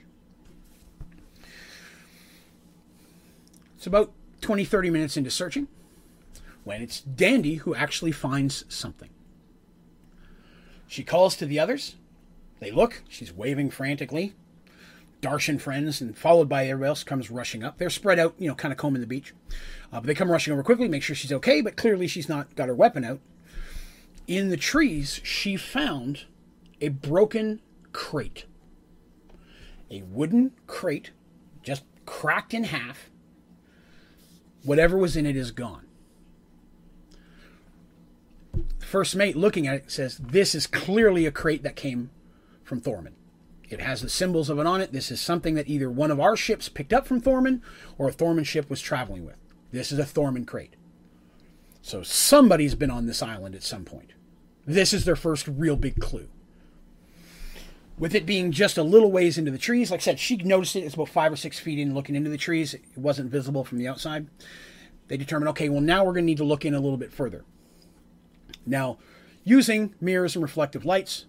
It's 3.76 3.86
about 3.86 4.12
20, 4.42 4.64
30 4.64 4.90
minutes 4.90 5.16
into 5.16 5.30
searching 5.30 5.68
when 6.64 6.82
it's 6.82 7.00
Dandy 7.00 7.54
who 7.56 7.74
actually 7.74 8.12
finds 8.12 8.64
something. 8.68 9.08
She 10.86 11.02
calls 11.02 11.36
to 11.36 11.46
the 11.46 11.58
others 11.58 11.96
they 12.62 12.70
look. 12.70 13.02
She's 13.08 13.32
waving 13.32 13.70
frantically. 13.70 14.34
Darshan 15.20 15.60
friends, 15.60 16.00
and 16.00 16.16
followed 16.16 16.48
by 16.48 16.66
everybody 16.66 16.88
else, 16.88 17.02
comes 17.04 17.30
rushing 17.30 17.64
up. 17.64 17.78
They're 17.78 17.90
spread 17.90 18.18
out, 18.18 18.34
you 18.38 18.48
know, 18.48 18.54
kind 18.54 18.70
of 18.70 18.78
combing 18.78 19.00
the 19.00 19.06
beach. 19.06 19.34
Uh, 19.92 20.00
but 20.00 20.04
they 20.04 20.14
come 20.14 20.30
rushing 20.30 20.52
over 20.52 20.62
quickly, 20.62 20.88
make 20.88 21.02
sure 21.02 21.16
she's 21.16 21.32
okay, 21.32 21.60
but 21.60 21.76
clearly 21.76 22.06
she's 22.06 22.28
not 22.28 22.54
got 22.54 22.68
her 22.68 22.74
weapon 22.74 23.04
out. 23.04 23.20
In 24.28 24.48
the 24.48 24.56
trees, 24.56 25.20
she 25.24 25.56
found 25.56 26.26
a 26.80 26.88
broken 26.88 27.60
crate. 27.92 28.46
A 29.90 30.02
wooden 30.02 30.52
crate, 30.66 31.10
just 31.62 31.84
cracked 32.06 32.54
in 32.54 32.64
half. 32.64 33.10
Whatever 34.64 34.96
was 34.96 35.16
in 35.16 35.26
it 35.26 35.36
is 35.36 35.50
gone. 35.50 35.86
First 38.78 39.16
mate 39.16 39.36
looking 39.36 39.66
at 39.66 39.76
it 39.76 39.90
says, 39.90 40.18
This 40.18 40.54
is 40.54 40.66
clearly 40.66 41.26
a 41.26 41.32
crate 41.32 41.62
that 41.62 41.76
came 41.76 42.10
from 42.62 42.80
Thorman. 42.80 43.14
It 43.68 43.80
has 43.80 44.02
the 44.02 44.10
symbols 44.10 44.50
of 44.50 44.58
it 44.58 44.66
on 44.66 44.82
it. 44.82 44.92
This 44.92 45.10
is 45.10 45.20
something 45.20 45.54
that 45.54 45.68
either 45.68 45.90
one 45.90 46.10
of 46.10 46.20
our 46.20 46.36
ships 46.36 46.68
picked 46.68 46.92
up 46.92 47.06
from 47.06 47.20
Thorman 47.20 47.62
or 47.96 48.08
a 48.08 48.12
Thorman 48.12 48.44
ship 48.44 48.68
was 48.68 48.82
traveling 48.82 49.24
with. 49.24 49.36
This 49.70 49.90
is 49.90 49.98
a 49.98 50.04
Thorman 50.04 50.44
crate. 50.44 50.76
So 51.80 52.02
somebody's 52.02 52.74
been 52.74 52.90
on 52.90 53.06
this 53.06 53.22
island 53.22 53.54
at 53.54 53.62
some 53.62 53.84
point. 53.84 54.12
This 54.66 54.92
is 54.92 55.04
their 55.04 55.16
first 55.16 55.48
real 55.48 55.76
big 55.76 56.00
clue. 56.00 56.28
With 57.98 58.14
it 58.14 58.26
being 58.26 58.52
just 58.52 58.78
a 58.78 58.82
little 58.82 59.12
ways 59.12 59.38
into 59.38 59.50
the 59.50 59.58
trees, 59.58 59.90
like 59.90 60.00
I 60.00 60.02
said, 60.02 60.18
she 60.18 60.36
noticed 60.36 60.76
it. 60.76 60.80
It's 60.80 60.94
about 60.94 61.08
five 61.08 61.32
or 61.32 61.36
six 61.36 61.58
feet 61.58 61.78
in 61.78 61.94
looking 61.94 62.16
into 62.16 62.30
the 62.30 62.38
trees. 62.38 62.74
It 62.74 62.82
wasn't 62.96 63.30
visible 63.30 63.64
from 63.64 63.78
the 63.78 63.86
outside. 63.86 64.28
They 65.08 65.16
determined, 65.16 65.50
okay, 65.50 65.68
well, 65.68 65.80
now 65.80 66.04
we're 66.04 66.14
going 66.14 66.24
to 66.24 66.26
need 66.26 66.38
to 66.38 66.44
look 66.44 66.64
in 66.64 66.74
a 66.74 66.80
little 66.80 66.96
bit 66.96 67.12
further. 67.12 67.44
Now, 68.64 68.98
using 69.44 69.94
mirrors 70.00 70.34
and 70.34 70.42
reflective 70.42 70.84
lights, 70.84 71.26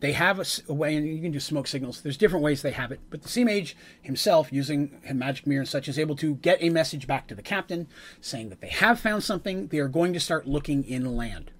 they 0.00 0.12
have 0.12 0.40
a, 0.40 0.44
a, 0.68 0.74
way, 0.74 0.96
and 0.96 1.06
you 1.06 1.22
can 1.22 1.30
do 1.30 1.38
smoke 1.38 1.68
signals. 1.68 2.00
There's 2.00 2.16
different 2.16 2.42
ways 2.42 2.62
they 2.62 2.72
have 2.72 2.90
it, 2.90 2.98
but 3.08 3.22
the 3.22 3.28
Sea 3.28 3.44
Mage 3.44 3.76
himself, 4.00 4.52
using 4.52 5.00
a 5.08 5.14
magic 5.14 5.46
mirror 5.46 5.60
and 5.60 5.68
such, 5.68 5.88
is 5.88 5.98
able 5.98 6.16
to 6.16 6.34
get 6.34 6.60
a 6.60 6.70
message 6.70 7.06
back 7.06 7.28
to 7.28 7.36
the 7.36 7.42
captain 7.42 7.86
saying 8.20 8.48
that 8.48 8.60
they 8.60 8.68
have 8.68 8.98
found 8.98 9.22
something. 9.22 9.68
They 9.68 9.78
are 9.78 9.86
going 9.86 10.12
to 10.14 10.20
start 10.20 10.48
looking 10.48 10.82
inland. 10.82 11.52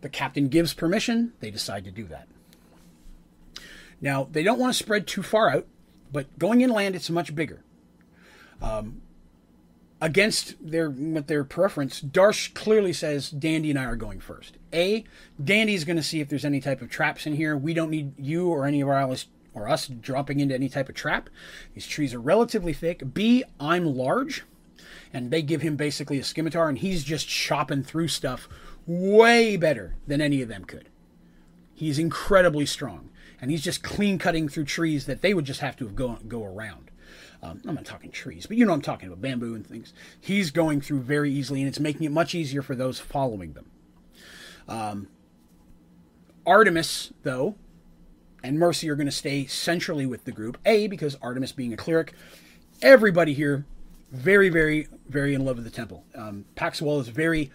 The 0.00 0.08
captain 0.08 0.48
gives 0.48 0.72
permission. 0.72 1.34
They 1.40 1.50
decide 1.50 1.84
to 1.84 1.90
do 1.90 2.04
that. 2.04 2.28
Now 4.00 4.28
they 4.30 4.42
don't 4.42 4.58
want 4.58 4.72
to 4.72 4.78
spread 4.78 5.06
too 5.06 5.22
far 5.22 5.50
out, 5.50 5.66
but 6.12 6.38
going 6.38 6.60
inland, 6.60 6.94
it's 6.94 7.10
much 7.10 7.34
bigger. 7.34 7.62
Um, 8.60 9.02
against 10.00 10.54
their 10.60 10.90
with 10.90 11.26
their 11.26 11.44
preference, 11.44 12.00
Darsh 12.00 12.54
clearly 12.54 12.92
says 12.92 13.30
Dandy 13.30 13.70
and 13.70 13.78
I 13.78 13.84
are 13.84 13.96
going 13.96 14.20
first. 14.20 14.56
A, 14.72 15.04
Dandy's 15.42 15.84
going 15.84 15.96
to 15.96 16.02
see 16.02 16.20
if 16.20 16.28
there's 16.28 16.44
any 16.44 16.60
type 16.60 16.82
of 16.82 16.90
traps 16.90 17.26
in 17.26 17.34
here. 17.34 17.56
We 17.56 17.74
don't 17.74 17.90
need 17.90 18.12
you 18.18 18.48
or 18.48 18.66
any 18.66 18.80
of 18.80 18.88
our 18.88 18.96
allies 18.96 19.26
or 19.54 19.68
us 19.68 19.88
dropping 19.88 20.40
into 20.40 20.54
any 20.54 20.68
type 20.68 20.88
of 20.88 20.94
trap. 20.94 21.28
These 21.74 21.86
trees 21.86 22.14
are 22.14 22.20
relatively 22.20 22.72
thick. 22.72 23.14
B, 23.14 23.44
I'm 23.58 23.84
large, 23.84 24.44
and 25.12 25.30
they 25.30 25.42
give 25.42 25.62
him 25.62 25.76
basically 25.76 26.18
a 26.18 26.24
scimitar, 26.24 26.68
and 26.68 26.78
he's 26.78 27.02
just 27.02 27.28
chopping 27.28 27.82
through 27.82 28.08
stuff 28.08 28.48
way 28.86 29.56
better 29.56 29.96
than 30.06 30.20
any 30.20 30.42
of 30.42 30.48
them 30.48 30.64
could. 30.64 30.88
He's 31.74 31.98
incredibly 31.98 32.66
strong, 32.66 33.10
and 33.40 33.50
he's 33.50 33.62
just 33.62 33.82
clean 33.82 34.18
cutting 34.18 34.48
through 34.48 34.64
trees 34.64 35.06
that 35.06 35.22
they 35.22 35.34
would 35.34 35.44
just 35.44 35.60
have 35.60 35.76
to 35.76 35.88
go 35.88 36.18
go 36.26 36.44
around. 36.44 36.90
Um, 37.42 37.62
I'm 37.66 37.76
not 37.76 37.84
talking 37.84 38.10
trees, 38.10 38.46
but 38.46 38.56
you 38.56 38.66
know 38.66 38.72
I'm 38.72 38.82
talking 38.82 39.08
about 39.08 39.20
bamboo 39.20 39.54
and 39.54 39.66
things. 39.66 39.92
He's 40.20 40.50
going 40.50 40.80
through 40.80 41.02
very 41.02 41.30
easily, 41.30 41.60
and 41.60 41.68
it's 41.68 41.78
making 41.78 42.02
it 42.02 42.10
much 42.10 42.34
easier 42.34 42.62
for 42.62 42.74
those 42.74 42.98
following 42.98 43.52
them. 43.52 43.70
Um, 44.68 45.08
Artemis, 46.44 47.12
though, 47.22 47.54
and 48.42 48.58
Mercy 48.58 48.90
are 48.90 48.96
going 48.96 49.06
to 49.06 49.12
stay 49.12 49.46
centrally 49.46 50.04
with 50.04 50.24
the 50.24 50.32
group. 50.32 50.58
A, 50.66 50.88
because 50.88 51.16
Artemis 51.22 51.52
being 51.52 51.72
a 51.72 51.76
cleric, 51.76 52.12
everybody 52.82 53.34
here 53.34 53.64
very, 54.10 54.48
very, 54.48 54.88
very 55.08 55.34
in 55.34 55.44
love 55.44 55.56
with 55.56 55.64
the 55.64 55.70
temple. 55.70 56.04
Um, 56.14 56.44
Paxawal 56.56 57.00
is 57.00 57.08
very 57.08 57.52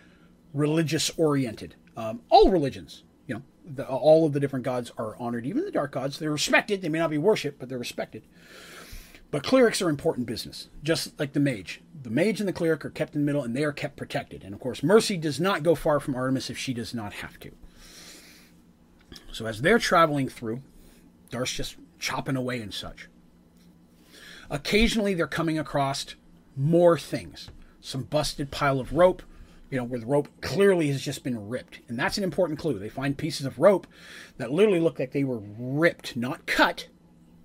religious 0.54 1.10
oriented. 1.18 1.76
Um, 1.98 2.22
all 2.30 2.50
religions, 2.50 3.04
the, 3.66 3.86
all 3.88 4.26
of 4.26 4.34
the 4.34 4.40
different 4.40 4.66
gods 4.66 4.92
are 4.98 5.16
honored. 5.18 5.46
Even 5.46 5.66
the 5.66 5.72
dark 5.72 5.92
gods, 5.92 6.20
they're 6.20 6.32
respected. 6.32 6.82
They 6.82 6.90
may 6.90 7.00
not 7.00 7.10
be 7.10 7.18
worshipped, 7.18 7.60
but 7.60 7.70
they're 7.70 7.78
respected. 7.78 8.24
But 9.32 9.44
clerics 9.44 9.82
are 9.82 9.90
important 9.90 10.28
business, 10.28 10.70
just 10.84 11.20
like 11.20 11.34
the 11.34 11.40
mage. 11.40 11.82
The 12.04 12.12
mage 12.12 12.40
and 12.40 12.48
the 12.48 12.54
cleric 12.54 12.86
are 12.86 12.92
kept 12.92 13.16
in 13.16 13.22
the 13.22 13.26
middle 13.26 13.44
and 13.44 13.56
they 13.56 13.64
are 13.64 13.72
kept 13.72 13.96
protected. 13.96 14.44
And 14.44 14.54
of 14.54 14.60
course, 14.60 14.84
Mercy 14.84 15.18
does 15.18 15.40
not 15.40 15.64
go 15.64 15.74
far 15.74 16.00
from 16.00 16.14
Artemis 16.16 16.52
if 16.52 16.58
she 16.58 16.74
does 16.74 16.94
not 16.94 17.14
have 17.14 17.40
to. 17.40 17.52
So 19.32 19.48
as 19.48 19.62
they're 19.62 19.80
traveling 19.80 20.30
through, 20.30 20.62
Darsh's 21.32 21.58
just 21.58 21.76
chopping 21.98 22.36
away 22.36 22.62
and 22.62 22.72
such. 22.74 23.10
Occasionally 24.52 25.16
they're 25.16 25.26
coming 25.26 25.58
across 25.58 26.14
more 26.56 27.00
things. 27.00 27.50
Some 27.82 28.04
busted 28.04 28.52
pile 28.52 28.80
of 28.80 28.94
rope, 28.94 29.24
you 29.74 29.80
know, 29.80 29.86
where 29.86 30.00
the 30.00 30.06
rope 30.06 30.28
clearly 30.42 30.90
has 30.90 31.02
just 31.02 31.24
been 31.24 31.50
ripped. 31.50 31.80
And 31.88 31.98
that's 31.98 32.20
an 32.20 32.24
important 32.24 32.60
clue. 32.60 32.78
They 32.78 32.90
find 32.90 33.18
pieces 33.18 33.48
of 33.48 33.58
rope 33.58 33.88
that 34.38 34.52
literally 34.52 34.80
look 34.80 35.00
like 35.00 35.14
they 35.14 35.24
were 35.24 35.42
ripped, 35.58 36.16
not 36.16 36.46
cut, 36.46 36.90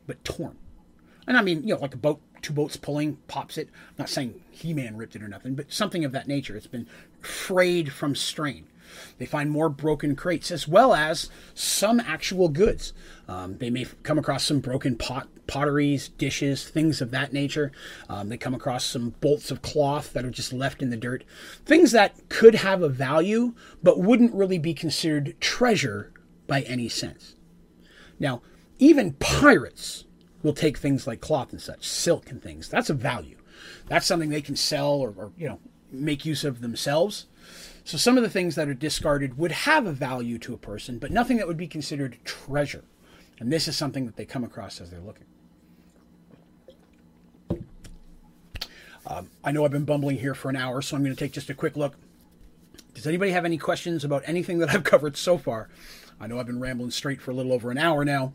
but 0.07 0.23
torn. 0.25 0.59
And 1.27 1.39
I 1.39 1.43
mean, 1.43 1.63
you 1.63 1.75
know, 1.75 1.81
like 1.81 1.95
a 1.95 1.99
boat, 1.99 2.21
two 2.43 2.53
boats 2.53 2.77
pulling, 2.77 3.17
pops 3.29 3.57
it. 3.57 3.71
I'm 3.73 3.95
not 4.01 4.11
saying 4.11 4.43
He 4.51 4.75
Man 4.75 4.99
ripped 4.99 5.17
it 5.17 5.23
or 5.23 5.29
nothing, 5.29 5.55
but 5.55 5.73
something 5.73 6.05
of 6.05 6.13
that 6.13 6.29
nature. 6.29 6.55
It's 6.55 6.67
been 6.67 6.87
frayed 7.23 7.95
from 7.95 8.15
strain. 8.15 8.67
They 9.19 9.27
find 9.27 9.51
more 9.51 9.69
broken 9.69 10.17
crates 10.17 10.51
as 10.51 10.69
well 10.69 10.95
as 10.95 11.31
some 11.55 12.01
actual 12.01 12.49
goods. 12.49 12.93
Um, 13.27 13.59
they 13.59 13.71
may 13.71 13.87
come 14.03 14.19
across 14.19 14.45
some 14.45 14.61
broken 14.61 14.97
pot, 14.97 15.29
potteries, 15.47 16.09
dishes, 16.09 16.69
things 16.69 17.01
of 17.01 17.11
that 17.11 17.33
nature. 17.33 17.73
Um, 18.09 18.29
they 18.29 18.37
come 18.37 18.55
across 18.55 18.85
some 18.85 19.15
bolts 19.21 19.51
of 19.51 19.63
cloth 19.63 20.13
that 20.13 20.25
are 20.25 20.31
just 20.31 20.53
left 20.53 20.83
in 20.83 20.91
the 20.91 20.97
dirt. 20.97 21.25
Things 21.65 21.93
that 21.93 22.29
could 22.29 22.57
have 22.57 22.83
a 22.83 22.89
value, 22.89 23.55
but 23.83 24.01
wouldn't 24.01 24.35
really 24.35 24.59
be 24.59 24.75
considered 24.75 25.39
treasure 25.41 26.13
by 26.47 26.63
any 26.63 26.89
sense. 26.89 27.35
Now, 28.19 28.43
even 28.79 29.13
pirates 29.15 30.05
will 30.43 30.53
take 30.53 30.79
things 30.79 31.07
like 31.07 31.21
cloth 31.21 31.53
and 31.53 31.61
such, 31.61 31.87
silk 31.87 32.31
and 32.31 32.43
things. 32.43 32.69
That's 32.69 32.91
a 32.91 32.95
value. 32.95 33.37
That's 33.89 34.07
something 34.07 34.31
they 34.31 34.43
can 34.43 34.57
sell 34.57 34.93
or, 34.93 35.13
or 35.17 35.33
you 35.37 35.49
know 35.49 35.61
make 35.91 36.25
use 36.25 36.45
of 36.45 36.61
themselves. 36.61 37.27
So 37.89 37.97
some 37.97 38.19
of 38.19 38.23
the 38.23 38.29
things 38.29 38.55
that 38.57 38.69
are 38.69 38.75
discarded 38.75 39.39
would 39.39 39.51
have 39.51 39.87
a 39.87 39.93
value 39.93 40.37
to 40.41 40.53
a 40.53 40.59
person, 40.59 40.99
but 40.99 41.11
nothing 41.11 41.39
that 41.39 41.47
would 41.47 41.57
be 41.57 41.67
considered 41.67 42.19
treasure. 42.23 42.85
And 43.39 43.51
this 43.51 43.67
is 43.67 43.79
something 43.79 44.05
that 44.05 44.15
they 44.15 44.27
come 44.27 44.45
across 44.45 44.79
as 44.83 44.91
they're 44.91 45.01
looking. 45.01 45.25
Um, 49.07 49.31
I 49.43 49.53
know 49.53 49.65
I've 49.65 49.71
been 49.71 49.87
bumbling 49.87 50.19
here 50.19 50.35
for 50.35 50.51
an 50.51 50.57
hour, 50.57 50.83
so 50.83 50.97
I'm 50.97 51.03
going 51.03 51.17
to 51.17 51.19
take 51.19 51.33
just 51.33 51.49
a 51.49 51.55
quick 51.55 51.79
look. 51.79 51.95
Does 52.93 53.07
anybody 53.07 53.31
have 53.31 53.47
any 53.47 53.57
questions 53.57 54.05
about 54.05 54.23
anything 54.27 54.59
that 54.59 54.69
I've 54.69 54.85
covered 54.85 55.17
so 55.17 55.39
far? 55.39 55.71
I 56.21 56.27
know 56.27 56.39
I've 56.39 56.47
been 56.47 56.61
rambling 56.61 56.91
straight 56.91 57.23
for 57.23 57.31
a 57.31 57.35
little 57.35 57.55
over 57.55 57.71
an 57.71 57.79
hour 57.79 58.05
now. 58.05 58.35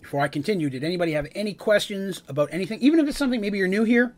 Before 0.00 0.20
I 0.20 0.28
continue, 0.28 0.70
did 0.70 0.84
anybody 0.84 1.14
have 1.14 1.26
any 1.34 1.52
questions 1.52 2.22
about 2.28 2.50
anything? 2.52 2.78
Even 2.78 3.00
if 3.00 3.08
it's 3.08 3.18
something 3.18 3.40
maybe 3.40 3.58
you're 3.58 3.66
new 3.66 3.82
here, 3.82 4.14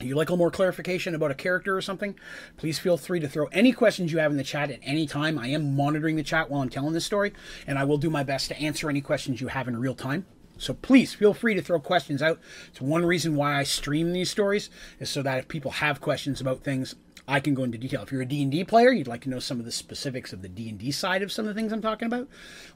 you 0.00 0.14
like 0.14 0.28
a 0.28 0.32
little 0.32 0.38
more 0.38 0.50
clarification 0.50 1.14
about 1.14 1.30
a 1.30 1.34
character 1.34 1.76
or 1.76 1.82
something, 1.82 2.14
please 2.56 2.78
feel 2.78 2.96
free 2.96 3.20
to 3.20 3.28
throw 3.28 3.46
any 3.46 3.72
questions 3.72 4.12
you 4.12 4.18
have 4.18 4.30
in 4.30 4.36
the 4.36 4.44
chat 4.44 4.70
at 4.70 4.80
any 4.82 5.06
time. 5.06 5.38
I 5.38 5.48
am 5.48 5.76
monitoring 5.76 6.16
the 6.16 6.22
chat 6.22 6.50
while 6.50 6.62
I'm 6.62 6.68
telling 6.68 6.94
this 6.94 7.04
story, 7.06 7.32
and 7.66 7.78
I 7.78 7.84
will 7.84 7.98
do 7.98 8.10
my 8.10 8.22
best 8.22 8.48
to 8.48 8.58
answer 8.60 8.88
any 8.88 9.00
questions 9.00 9.40
you 9.40 9.48
have 9.48 9.68
in 9.68 9.78
real 9.78 9.94
time. 9.94 10.26
So 10.58 10.74
please 10.74 11.12
feel 11.12 11.34
free 11.34 11.54
to 11.54 11.62
throw 11.62 11.80
questions 11.80 12.22
out. 12.22 12.38
It's 12.68 12.80
one 12.80 13.04
reason 13.04 13.34
why 13.34 13.56
I 13.56 13.64
stream 13.64 14.12
these 14.12 14.30
stories 14.30 14.70
is 15.00 15.10
so 15.10 15.22
that 15.22 15.38
if 15.38 15.48
people 15.48 15.72
have 15.72 16.00
questions 16.00 16.40
about 16.40 16.62
things, 16.62 16.94
I 17.26 17.40
can 17.40 17.54
go 17.54 17.64
into 17.64 17.78
detail. 17.78 18.02
If 18.02 18.12
you're 18.12 18.22
a 18.22 18.26
D&D 18.26 18.64
player, 18.64 18.90
you'd 18.90 19.06
like 19.06 19.22
to 19.22 19.30
know 19.30 19.38
some 19.38 19.58
of 19.58 19.64
the 19.64 19.72
specifics 19.72 20.32
of 20.32 20.42
the 20.42 20.48
D&D 20.48 20.90
side 20.90 21.22
of 21.22 21.32
some 21.32 21.46
of 21.46 21.54
the 21.54 21.60
things 21.60 21.72
I'm 21.72 21.82
talking 21.82 22.06
about, 22.06 22.28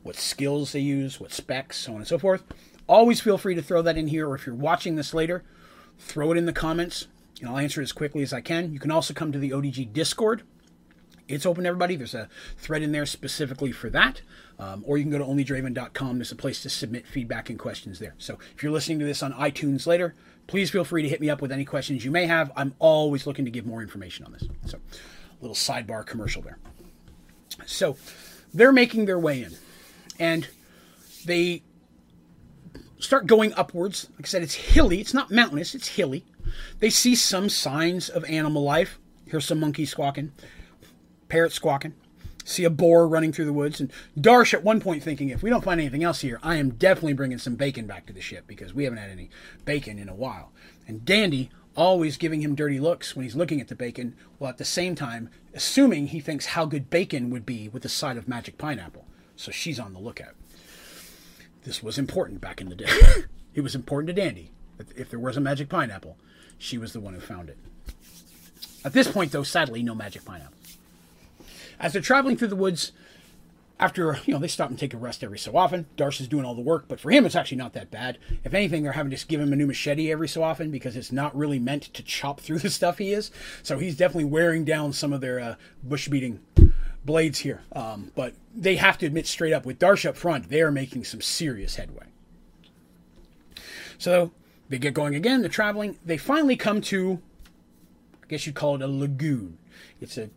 what 0.02 0.16
skills 0.16 0.72
they 0.72 0.80
use, 0.80 1.20
what 1.20 1.32
specs, 1.32 1.78
so 1.78 1.92
on 1.92 1.98
and 1.98 2.06
so 2.06 2.18
forth. 2.18 2.44
Always 2.88 3.20
feel 3.20 3.38
free 3.38 3.56
to 3.56 3.62
throw 3.62 3.82
that 3.82 3.96
in 3.96 4.08
here, 4.08 4.28
or 4.28 4.34
if 4.34 4.46
you're 4.46 4.54
watching 4.54 4.94
this 4.94 5.12
later, 5.12 5.44
throw 5.98 6.32
it 6.32 6.38
in 6.38 6.46
the 6.46 6.52
comments, 6.52 7.06
and 7.40 7.48
I'll 7.48 7.58
answer 7.58 7.80
it 7.80 7.84
as 7.84 7.92
quickly 7.92 8.22
as 8.22 8.32
I 8.32 8.40
can. 8.40 8.72
You 8.72 8.78
can 8.78 8.90
also 8.90 9.14
come 9.14 9.32
to 9.32 9.38
the 9.38 9.50
ODG 9.50 9.92
Discord. 9.92 10.42
It's 11.28 11.44
open 11.44 11.64
to 11.64 11.68
everybody. 11.68 11.96
There's 11.96 12.14
a 12.14 12.28
thread 12.56 12.82
in 12.82 12.92
there 12.92 13.06
specifically 13.06 13.72
for 13.72 13.90
that. 13.90 14.22
Um, 14.58 14.84
or 14.86 14.96
you 14.96 15.04
can 15.04 15.10
go 15.10 15.18
to 15.18 15.24
onlydraven.com. 15.24 16.18
There's 16.18 16.32
a 16.32 16.36
place 16.36 16.62
to 16.62 16.70
submit 16.70 17.06
feedback 17.06 17.50
and 17.50 17.58
questions 17.58 17.98
there. 17.98 18.14
So 18.18 18.38
if 18.54 18.62
you're 18.62 18.72
listening 18.72 19.00
to 19.00 19.04
this 19.04 19.22
on 19.22 19.32
iTunes 19.32 19.86
later, 19.86 20.14
please 20.46 20.70
feel 20.70 20.84
free 20.84 21.02
to 21.02 21.08
hit 21.08 21.20
me 21.20 21.28
up 21.28 21.42
with 21.42 21.52
any 21.52 21.64
questions 21.64 22.04
you 22.04 22.10
may 22.10 22.26
have. 22.26 22.52
I'm 22.56 22.74
always 22.78 23.26
looking 23.26 23.44
to 23.44 23.50
give 23.50 23.66
more 23.66 23.82
information 23.82 24.24
on 24.24 24.32
this. 24.32 24.44
So, 24.66 24.78
a 24.78 25.42
little 25.42 25.56
sidebar 25.56 26.06
commercial 26.06 26.42
there. 26.42 26.58
So, 27.66 27.96
they're 28.54 28.72
making 28.72 29.06
their 29.06 29.18
way 29.18 29.42
in, 29.42 29.56
and 30.18 30.48
they 31.24 31.62
start 32.98 33.26
going 33.26 33.52
upwards. 33.54 34.08
Like 34.16 34.26
I 34.26 34.28
said, 34.28 34.42
it's 34.42 34.54
hilly. 34.54 35.00
It's 35.00 35.14
not 35.14 35.30
mountainous. 35.30 35.74
It's 35.74 35.88
hilly. 35.88 36.24
They 36.78 36.90
see 36.90 37.14
some 37.14 37.48
signs 37.48 38.08
of 38.08 38.24
animal 38.24 38.62
life. 38.62 38.98
Here's 39.26 39.44
some 39.44 39.60
monkeys 39.60 39.90
squawking, 39.90 40.32
parrots 41.28 41.56
squawking 41.56 41.94
see 42.46 42.64
a 42.64 42.70
boar 42.70 43.06
running 43.08 43.32
through 43.32 43.44
the 43.44 43.52
woods. 43.52 43.80
And 43.80 43.92
Darsh 44.18 44.54
at 44.54 44.62
one 44.62 44.80
point 44.80 45.02
thinking, 45.02 45.28
if 45.28 45.42
we 45.42 45.50
don't 45.50 45.64
find 45.64 45.80
anything 45.80 46.04
else 46.04 46.20
here, 46.20 46.38
I 46.42 46.56
am 46.56 46.70
definitely 46.70 47.12
bringing 47.12 47.38
some 47.38 47.56
bacon 47.56 47.86
back 47.86 48.06
to 48.06 48.12
the 48.12 48.20
ship 48.20 48.44
because 48.46 48.72
we 48.72 48.84
haven't 48.84 48.98
had 48.98 49.10
any 49.10 49.30
bacon 49.64 49.98
in 49.98 50.08
a 50.08 50.14
while. 50.14 50.52
And 50.86 51.04
Dandy 51.04 51.50
always 51.76 52.16
giving 52.16 52.40
him 52.40 52.54
dirty 52.54 52.80
looks 52.80 53.14
when 53.14 53.24
he's 53.24 53.36
looking 53.36 53.60
at 53.60 53.68
the 53.68 53.74
bacon, 53.74 54.16
while 54.38 54.50
at 54.50 54.58
the 54.58 54.64
same 54.64 54.94
time 54.94 55.28
assuming 55.54 56.08
he 56.08 56.20
thinks 56.20 56.46
how 56.46 56.64
good 56.64 56.88
bacon 56.88 57.30
would 57.30 57.44
be 57.44 57.68
with 57.68 57.84
a 57.84 57.88
side 57.88 58.16
of 58.16 58.28
magic 58.28 58.56
pineapple. 58.56 59.06
So 59.34 59.50
she's 59.50 59.78
on 59.78 59.92
the 59.92 59.98
lookout. 59.98 60.34
This 61.66 61.82
was 61.82 61.98
important 61.98 62.40
back 62.40 62.60
in 62.60 62.68
the 62.68 62.76
day. 62.76 62.86
it 63.54 63.60
was 63.60 63.74
important 63.74 64.06
to 64.06 64.12
Dandy. 64.12 64.52
If 64.94 65.10
there 65.10 65.18
was 65.18 65.36
a 65.36 65.40
magic 65.40 65.68
pineapple, 65.68 66.16
she 66.58 66.78
was 66.78 66.92
the 66.92 67.00
one 67.00 67.12
who 67.12 67.20
found 67.20 67.48
it. 67.48 67.58
At 68.84 68.92
this 68.92 69.10
point, 69.10 69.32
though, 69.32 69.42
sadly, 69.42 69.82
no 69.82 69.92
magic 69.92 70.24
pineapple. 70.24 70.56
As 71.80 71.92
they're 71.92 72.00
traveling 72.00 72.36
through 72.36 72.48
the 72.48 72.56
woods, 72.56 72.92
after 73.80 74.18
you 74.24 74.32
know 74.32 74.38
they 74.38 74.46
stop 74.46 74.70
and 74.70 74.78
take 74.78 74.94
a 74.94 74.96
rest 74.96 75.24
every 75.24 75.40
so 75.40 75.56
often. 75.56 75.86
Darsh's 75.96 76.28
doing 76.28 76.44
all 76.44 76.54
the 76.54 76.60
work, 76.60 76.84
but 76.86 77.00
for 77.00 77.10
him 77.10 77.26
it's 77.26 77.34
actually 77.34 77.58
not 77.58 77.72
that 77.72 77.90
bad. 77.90 78.18
If 78.44 78.54
anything, 78.54 78.84
they're 78.84 78.92
having 78.92 79.10
to 79.10 79.16
just 79.16 79.28
give 79.28 79.40
him 79.40 79.52
a 79.52 79.56
new 79.56 79.66
machete 79.66 80.12
every 80.12 80.28
so 80.28 80.44
often 80.44 80.70
because 80.70 80.96
it's 80.96 81.10
not 81.10 81.36
really 81.36 81.58
meant 81.58 81.82
to 81.94 82.02
chop 82.04 82.40
through 82.40 82.60
the 82.60 82.70
stuff 82.70 82.98
he 82.98 83.12
is. 83.12 83.32
So 83.64 83.78
he's 83.78 83.96
definitely 83.96 84.26
wearing 84.26 84.64
down 84.64 84.92
some 84.92 85.12
of 85.12 85.20
their 85.20 85.40
uh, 85.40 85.54
bush 85.82 86.08
beating 86.08 86.40
blades 87.06 87.38
here. 87.38 87.62
Um, 87.72 88.12
but 88.14 88.34
they 88.54 88.76
have 88.76 88.98
to 88.98 89.06
admit 89.06 89.26
straight 89.26 89.52
up 89.52 89.64
with 89.64 89.78
Darsh 89.78 90.06
up 90.06 90.16
front, 90.16 90.50
they 90.50 90.60
are 90.60 90.72
making 90.72 91.04
some 91.04 91.20
serious 91.20 91.76
headway. 91.76 92.06
So 93.98 94.32
they 94.68 94.78
get 94.78 94.94
going 94.94 95.14
again. 95.14 95.40
They're 95.40 95.48
traveling. 95.48 95.98
They 96.04 96.18
finally 96.18 96.56
come 96.56 96.80
to, 96.82 97.20
I 98.22 98.26
guess 98.28 98.46
you'd 98.46 98.56
call 98.56 98.74
it 98.74 98.82
a 98.82 98.88
lagoon. 98.88 99.58
It's 100.00 100.18
a 100.18 100.30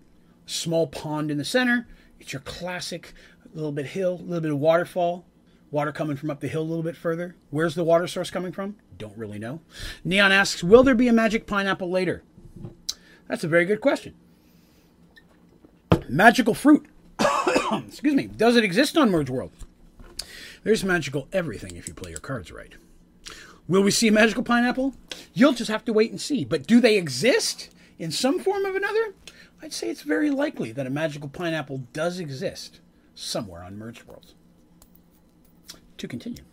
small 0.46 0.88
pond 0.88 1.32
in 1.32 1.38
the 1.38 1.46
center. 1.46 1.88
It's 2.20 2.32
your 2.32 2.42
classic 2.42 3.14
little 3.54 3.72
bit 3.72 3.88
hill, 3.88 4.14
a 4.14 4.24
little 4.24 4.42
bit 4.42 4.52
of 4.52 4.60
waterfall, 4.60 5.26
water 5.72 5.92
coming 5.92 6.16
from 6.16 6.30
up 6.30 6.40
the 6.40 6.48
hill 6.48 6.62
a 6.62 6.64
little 6.64 6.84
bit 6.84 6.96
further. 6.96 7.36
Where's 7.50 7.76
the 7.76 7.84
water 7.84 8.08
source 8.08 8.30
coming 8.30 8.52
from? 8.52 8.76
Don't 8.98 9.18
really 9.18 9.40
know. 9.40 9.62
Neon 10.04 10.32
asks, 10.32 10.64
Will 10.64 10.84
there 10.84 10.96
be 10.96 11.08
a 11.08 11.14
magic 11.14 11.48
pineapple 11.48 11.90
later? 11.90 12.24
That's 13.28 13.44
a 13.44 13.48
very 13.48 13.66
good 13.66 13.82
question. 13.82 14.14
Magical 16.10 16.56
fruit. 16.56 16.88
Excuse 17.88 18.16
me. 18.16 18.26
Does 18.26 18.56
it 18.56 18.64
exist 18.64 18.98
on 18.98 19.12
Merge 19.12 19.30
World? 19.30 19.52
There's 20.64 20.84
magical 20.84 21.28
everything 21.32 21.78
if 21.78 21.88
you 21.88 21.94
play 21.94 22.10
your 22.10 22.20
cards 22.20 22.52
right. 22.52 22.74
Will 23.68 23.84
we 23.84 23.92
see 23.92 24.08
a 24.08 24.12
magical 24.12 24.44
pineapple? 24.44 24.96
You'll 25.34 25.54
just 25.54 25.70
have 25.70 25.86
to 25.86 25.94
wait 25.94 26.10
and 26.10 26.20
see. 26.20 26.44
But 26.44 26.66
do 26.66 26.82
they 26.82 26.98
exist 26.98 27.70
in 28.00 28.10
some 28.12 28.40
form 28.40 28.66
or 28.66 28.76
another? 28.76 29.14
I'd 29.62 29.74
say 29.74 29.90
it's 29.90 30.02
very 30.02 30.32
likely 30.32 30.72
that 30.72 30.88
a 30.88 30.90
magical 30.90 31.30
pineapple 31.30 31.84
does 31.94 32.20
exist 32.20 32.80
somewhere 33.14 33.64
on 33.64 33.78
Merge 33.78 34.04
World. 34.06 34.34
To 35.98 36.08
continue. 36.08 36.44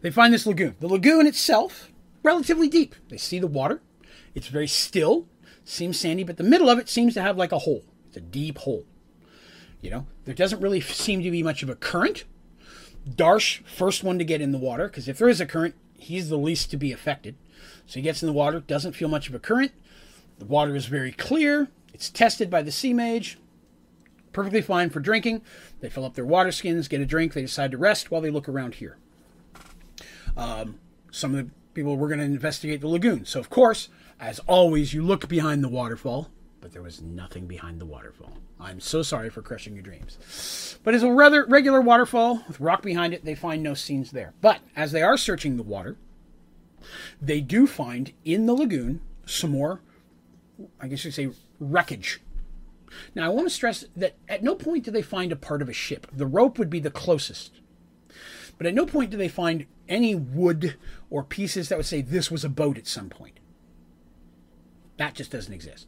They 0.00 0.10
find 0.10 0.32
this 0.32 0.46
lagoon. 0.46 0.76
The 0.80 0.88
lagoon 0.88 1.26
itself, 1.26 1.92
relatively 2.22 2.68
deep. 2.68 2.94
They 3.08 3.18
see 3.18 3.38
the 3.38 3.46
water. 3.46 3.82
It's 4.34 4.46
very 4.46 4.68
still, 4.68 5.26
seems 5.64 6.00
sandy, 6.00 6.24
but 6.24 6.38
the 6.38 6.44
middle 6.44 6.70
of 6.70 6.78
it 6.78 6.88
seems 6.88 7.12
to 7.14 7.22
have 7.22 7.36
like 7.36 7.52
a 7.52 7.58
hole. 7.58 7.84
It's 8.10 8.16
a 8.16 8.20
deep 8.20 8.58
hole. 8.58 8.84
You 9.80 9.90
know, 9.90 10.06
there 10.24 10.34
doesn't 10.34 10.60
really 10.60 10.80
seem 10.80 11.22
to 11.22 11.30
be 11.30 11.44
much 11.44 11.62
of 11.62 11.70
a 11.70 11.76
current. 11.76 12.24
Darsh, 13.08 13.64
first 13.64 14.02
one 14.02 14.18
to 14.18 14.24
get 14.24 14.40
in 14.40 14.50
the 14.50 14.58
water, 14.58 14.88
because 14.88 15.06
if 15.06 15.18
there 15.18 15.28
is 15.28 15.40
a 15.40 15.46
current, 15.46 15.76
he's 15.96 16.28
the 16.28 16.36
least 16.36 16.72
to 16.72 16.76
be 16.76 16.92
affected. 16.92 17.36
So 17.86 17.94
he 17.94 18.02
gets 18.02 18.20
in 18.20 18.26
the 18.26 18.32
water, 18.32 18.58
doesn't 18.60 18.94
feel 18.94 19.08
much 19.08 19.28
of 19.28 19.34
a 19.34 19.38
current. 19.38 19.70
The 20.40 20.44
water 20.44 20.74
is 20.74 20.86
very 20.86 21.12
clear. 21.12 21.68
It's 21.94 22.10
tested 22.10 22.50
by 22.50 22.62
the 22.62 22.72
sea 22.72 22.92
mage. 22.92 23.38
Perfectly 24.32 24.60
fine 24.60 24.90
for 24.90 24.98
drinking. 24.98 25.42
They 25.80 25.88
fill 25.88 26.04
up 26.04 26.14
their 26.14 26.26
water 26.26 26.50
skins, 26.50 26.88
get 26.88 27.00
a 27.00 27.06
drink. 27.06 27.32
They 27.32 27.42
decide 27.42 27.70
to 27.70 27.78
rest 27.78 28.10
while 28.10 28.20
they 28.20 28.30
look 28.30 28.48
around 28.48 28.76
here. 28.76 28.98
Um, 30.36 30.80
some 31.12 31.34
of 31.34 31.44
the 31.44 31.52
people 31.74 31.96
were 31.96 32.08
going 32.08 32.20
to 32.20 32.26
investigate 32.26 32.80
the 32.80 32.88
lagoon. 32.88 33.24
So, 33.24 33.38
of 33.38 33.50
course, 33.50 33.88
as 34.18 34.40
always, 34.40 34.92
you 34.92 35.02
look 35.02 35.28
behind 35.28 35.62
the 35.62 35.68
waterfall, 35.68 36.28
but 36.60 36.72
there 36.72 36.82
was 36.82 37.00
nothing 37.00 37.46
behind 37.46 37.80
the 37.80 37.86
waterfall. 37.86 38.38
I'm 38.58 38.80
so 38.80 39.02
sorry 39.02 39.30
for 39.30 39.42
crushing 39.42 39.74
your 39.74 39.82
dreams. 39.82 40.78
But 40.84 40.94
as 40.94 41.02
a 41.02 41.10
rather 41.10 41.44
regular 41.46 41.80
waterfall 41.80 42.44
with 42.46 42.60
rock 42.60 42.82
behind 42.82 43.14
it, 43.14 43.24
they 43.24 43.34
find 43.34 43.62
no 43.62 43.74
scenes 43.74 44.10
there. 44.10 44.34
But 44.40 44.60
as 44.76 44.92
they 44.92 45.02
are 45.02 45.16
searching 45.16 45.56
the 45.56 45.62
water, 45.62 45.96
they 47.20 47.40
do 47.40 47.66
find 47.66 48.12
in 48.24 48.46
the 48.46 48.54
lagoon 48.54 49.00
some 49.26 49.50
more, 49.50 49.80
I 50.80 50.88
guess 50.88 51.04
you'd 51.04 51.14
say, 51.14 51.30
wreckage. 51.58 52.20
Now, 53.14 53.26
I 53.26 53.28
want 53.28 53.46
to 53.46 53.54
stress 53.54 53.84
that 53.96 54.16
at 54.28 54.42
no 54.42 54.54
point 54.54 54.84
do 54.84 54.90
they 54.90 55.02
find 55.02 55.32
a 55.32 55.36
part 55.36 55.62
of 55.62 55.68
a 55.68 55.72
ship. 55.72 56.06
The 56.12 56.26
rope 56.26 56.58
would 56.58 56.70
be 56.70 56.80
the 56.80 56.90
closest. 56.90 57.52
But 58.58 58.66
at 58.66 58.74
no 58.74 58.84
point 58.84 59.10
do 59.10 59.16
they 59.16 59.28
find 59.28 59.66
any 59.88 60.14
wood 60.14 60.76
or 61.08 61.22
pieces 61.22 61.68
that 61.68 61.78
would 61.78 61.86
say 61.86 62.02
this 62.02 62.30
was 62.30 62.44
a 62.44 62.48
boat 62.48 62.76
at 62.76 62.86
some 62.86 63.08
point. 63.08 63.38
That 64.98 65.14
just 65.14 65.30
doesn't 65.30 65.54
exist. 65.54 65.86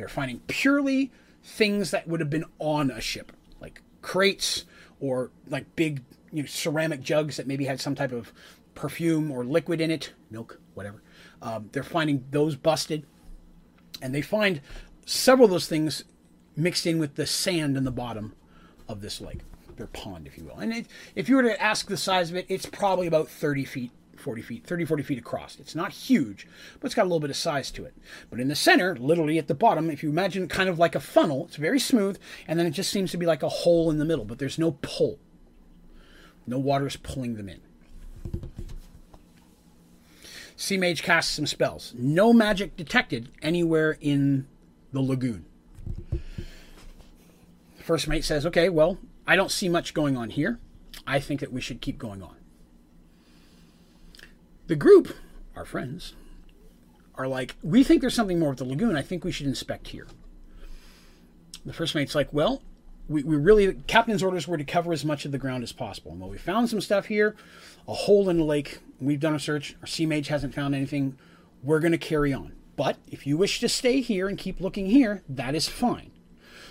They're 0.00 0.08
finding 0.08 0.40
purely 0.46 1.12
things 1.44 1.90
that 1.90 2.08
would 2.08 2.20
have 2.20 2.30
been 2.30 2.46
on 2.58 2.90
a 2.90 3.02
ship, 3.02 3.32
like 3.60 3.82
crates 4.00 4.64
or 4.98 5.30
like 5.46 5.76
big 5.76 6.02
you 6.32 6.42
know, 6.42 6.46
ceramic 6.46 7.02
jugs 7.02 7.36
that 7.36 7.46
maybe 7.46 7.66
had 7.66 7.82
some 7.82 7.94
type 7.94 8.10
of 8.10 8.32
perfume 8.74 9.30
or 9.30 9.44
liquid 9.44 9.78
in 9.78 9.90
it, 9.90 10.14
milk, 10.30 10.58
whatever. 10.72 11.02
Um, 11.42 11.68
they're 11.72 11.82
finding 11.82 12.24
those 12.30 12.56
busted 12.56 13.04
and 14.00 14.14
they 14.14 14.22
find 14.22 14.62
several 15.04 15.44
of 15.44 15.50
those 15.50 15.68
things 15.68 16.04
mixed 16.56 16.86
in 16.86 16.98
with 16.98 17.16
the 17.16 17.26
sand 17.26 17.76
in 17.76 17.84
the 17.84 17.90
bottom 17.90 18.34
of 18.88 19.02
this 19.02 19.20
lake, 19.20 19.40
their 19.76 19.88
pond, 19.88 20.26
if 20.26 20.38
you 20.38 20.44
will. 20.44 20.60
And 20.60 20.72
it, 20.72 20.86
if 21.14 21.28
you 21.28 21.36
were 21.36 21.42
to 21.42 21.62
ask 21.62 21.88
the 21.88 21.98
size 21.98 22.30
of 22.30 22.36
it, 22.36 22.46
it's 22.48 22.64
probably 22.64 23.06
about 23.06 23.28
30 23.28 23.66
feet 23.66 23.92
40 24.20 24.42
feet, 24.42 24.66
30, 24.66 24.84
40 24.84 25.02
feet 25.02 25.18
across. 25.18 25.58
It's 25.58 25.74
not 25.74 25.92
huge, 25.92 26.46
but 26.78 26.86
it's 26.86 26.94
got 26.94 27.02
a 27.02 27.04
little 27.04 27.20
bit 27.20 27.30
of 27.30 27.36
size 27.36 27.70
to 27.72 27.84
it. 27.84 27.94
But 28.30 28.40
in 28.40 28.48
the 28.48 28.54
center, 28.54 28.96
literally 28.96 29.38
at 29.38 29.48
the 29.48 29.54
bottom, 29.54 29.90
if 29.90 30.02
you 30.02 30.10
imagine 30.10 30.48
kind 30.48 30.68
of 30.68 30.78
like 30.78 30.94
a 30.94 31.00
funnel, 31.00 31.46
it's 31.46 31.56
very 31.56 31.80
smooth, 31.80 32.18
and 32.46 32.58
then 32.58 32.66
it 32.66 32.72
just 32.72 32.90
seems 32.90 33.10
to 33.12 33.16
be 33.16 33.26
like 33.26 33.42
a 33.42 33.48
hole 33.48 33.90
in 33.90 33.98
the 33.98 34.04
middle, 34.04 34.24
but 34.24 34.38
there's 34.38 34.58
no 34.58 34.72
pull. 34.82 35.18
No 36.46 36.58
water 36.58 36.86
is 36.86 36.96
pulling 36.96 37.36
them 37.36 37.48
in. 37.48 37.60
Sea 40.56 40.76
Mage 40.76 41.02
casts 41.02 41.34
some 41.34 41.46
spells. 41.46 41.94
No 41.96 42.32
magic 42.32 42.76
detected 42.76 43.30
anywhere 43.40 43.96
in 44.00 44.46
the 44.92 45.00
lagoon. 45.00 45.46
First 47.78 48.08
mate 48.08 48.24
says, 48.24 48.44
Okay, 48.44 48.68
well, 48.68 48.98
I 49.26 49.36
don't 49.36 49.50
see 49.50 49.68
much 49.68 49.94
going 49.94 50.16
on 50.16 50.30
here. 50.30 50.58
I 51.06 51.18
think 51.18 51.40
that 51.40 51.52
we 51.52 51.60
should 51.60 51.80
keep 51.80 51.98
going 51.98 52.22
on. 52.22 52.36
The 54.70 54.76
group, 54.76 55.16
our 55.56 55.64
friends, 55.64 56.14
are 57.16 57.26
like, 57.26 57.56
We 57.60 57.82
think 57.82 58.00
there's 58.00 58.14
something 58.14 58.38
more 58.38 58.50
with 58.50 58.60
the 58.60 58.64
lagoon. 58.64 58.96
I 58.96 59.02
think 59.02 59.24
we 59.24 59.32
should 59.32 59.48
inspect 59.48 59.88
here. 59.88 60.06
The 61.66 61.72
first 61.72 61.96
mate's 61.96 62.14
like, 62.14 62.32
Well, 62.32 62.62
we, 63.08 63.24
we 63.24 63.34
really, 63.34 63.74
captain's 63.88 64.22
orders 64.22 64.46
were 64.46 64.56
to 64.56 64.62
cover 64.62 64.92
as 64.92 65.04
much 65.04 65.24
of 65.24 65.32
the 65.32 65.38
ground 65.38 65.64
as 65.64 65.72
possible. 65.72 66.12
And 66.12 66.20
while 66.20 66.30
we 66.30 66.38
found 66.38 66.70
some 66.70 66.80
stuff 66.80 67.06
here, 67.06 67.34
a 67.88 67.94
hole 67.94 68.28
in 68.28 68.38
the 68.38 68.44
lake. 68.44 68.78
We've 69.00 69.18
done 69.18 69.34
a 69.34 69.40
search. 69.40 69.74
Our 69.80 69.88
sea 69.88 70.06
mage 70.06 70.28
hasn't 70.28 70.54
found 70.54 70.76
anything. 70.76 71.18
We're 71.64 71.80
going 71.80 71.90
to 71.90 71.98
carry 71.98 72.32
on. 72.32 72.52
But 72.76 72.96
if 73.08 73.26
you 73.26 73.36
wish 73.36 73.58
to 73.58 73.68
stay 73.68 74.00
here 74.00 74.28
and 74.28 74.38
keep 74.38 74.60
looking 74.60 74.86
here, 74.86 75.24
that 75.28 75.56
is 75.56 75.68
fine. 75.68 76.12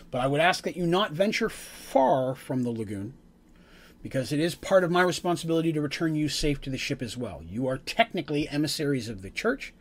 But 0.09 0.21
I 0.21 0.27
would 0.27 0.39
ask 0.39 0.63
that 0.63 0.77
you 0.77 0.87
not 0.87 1.11
venture 1.11 1.49
far 1.49 2.33
from 2.33 2.63
the 2.63 2.71
lagoon 2.71 3.15
because 4.01 4.31
it 4.31 4.39
is 4.39 4.55
part 4.55 4.83
of 4.83 4.91
my 4.91 5.01
responsibility 5.01 5.73
to 5.73 5.81
return 5.81 6.15
you 6.15 6.29
safe 6.29 6.61
to 6.61 6.69
the 6.69 6.77
ship 6.77 7.01
as 7.01 7.17
well. 7.17 7.41
You 7.45 7.67
are 7.67 7.77
technically 7.77 8.47
emissaries 8.49 9.09
of 9.09 9.21
the 9.21 9.29
church, 9.29 9.73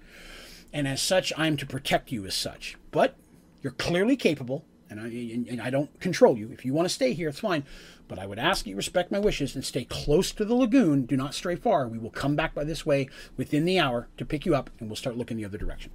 and 0.73 0.89
as 0.89 1.01
such, 1.01 1.33
I'm 1.37 1.57
to 1.57 1.67
protect 1.67 2.13
you 2.13 2.27
as 2.27 2.35
such. 2.35 2.77
But 2.91 3.15
you're 3.63 3.73
clearly 3.73 4.17
capable, 4.17 4.65
and 4.91 5.01
I, 5.01 5.07
and 5.07 5.61
I 5.61 5.71
don't 5.71 5.99
control 6.01 6.37
you. 6.37 6.51
If 6.53 6.65
you 6.65 6.73
want 6.73 6.87
to 6.87 6.95
stay 6.95 7.13
here, 7.13 7.29
it's 7.29 7.41
fine. 7.41 7.65
But 8.07 8.19
I 8.19 8.27
would 8.27 8.39
ask 8.39 8.67
you 8.67 8.75
respect 8.75 9.13
my 9.13 9.19
wishes 9.19 9.55
and 9.55 9.65
stay 9.65 9.85
close 9.85 10.33
to 10.33 10.45
the 10.45 10.55
lagoon. 10.55 11.05
Do 11.05 11.17
not 11.17 11.35
stray 11.35 11.57
far. 11.57 11.87
We 11.87 11.99
will 11.99 12.11
come 12.11 12.37
back 12.37 12.55
by 12.55 12.65
this 12.65 12.87
way 12.87 13.09
within 13.37 13.65
the 13.65 13.79
hour 13.79 14.09
to 14.17 14.25
pick 14.25 14.47
you 14.47 14.55
up, 14.55 14.71
and 14.81 14.89
we'll 14.89 14.97
start 14.97 15.17
looking 15.17 15.37
the 15.37 15.45
other 15.45 15.59
direction. 15.59 15.93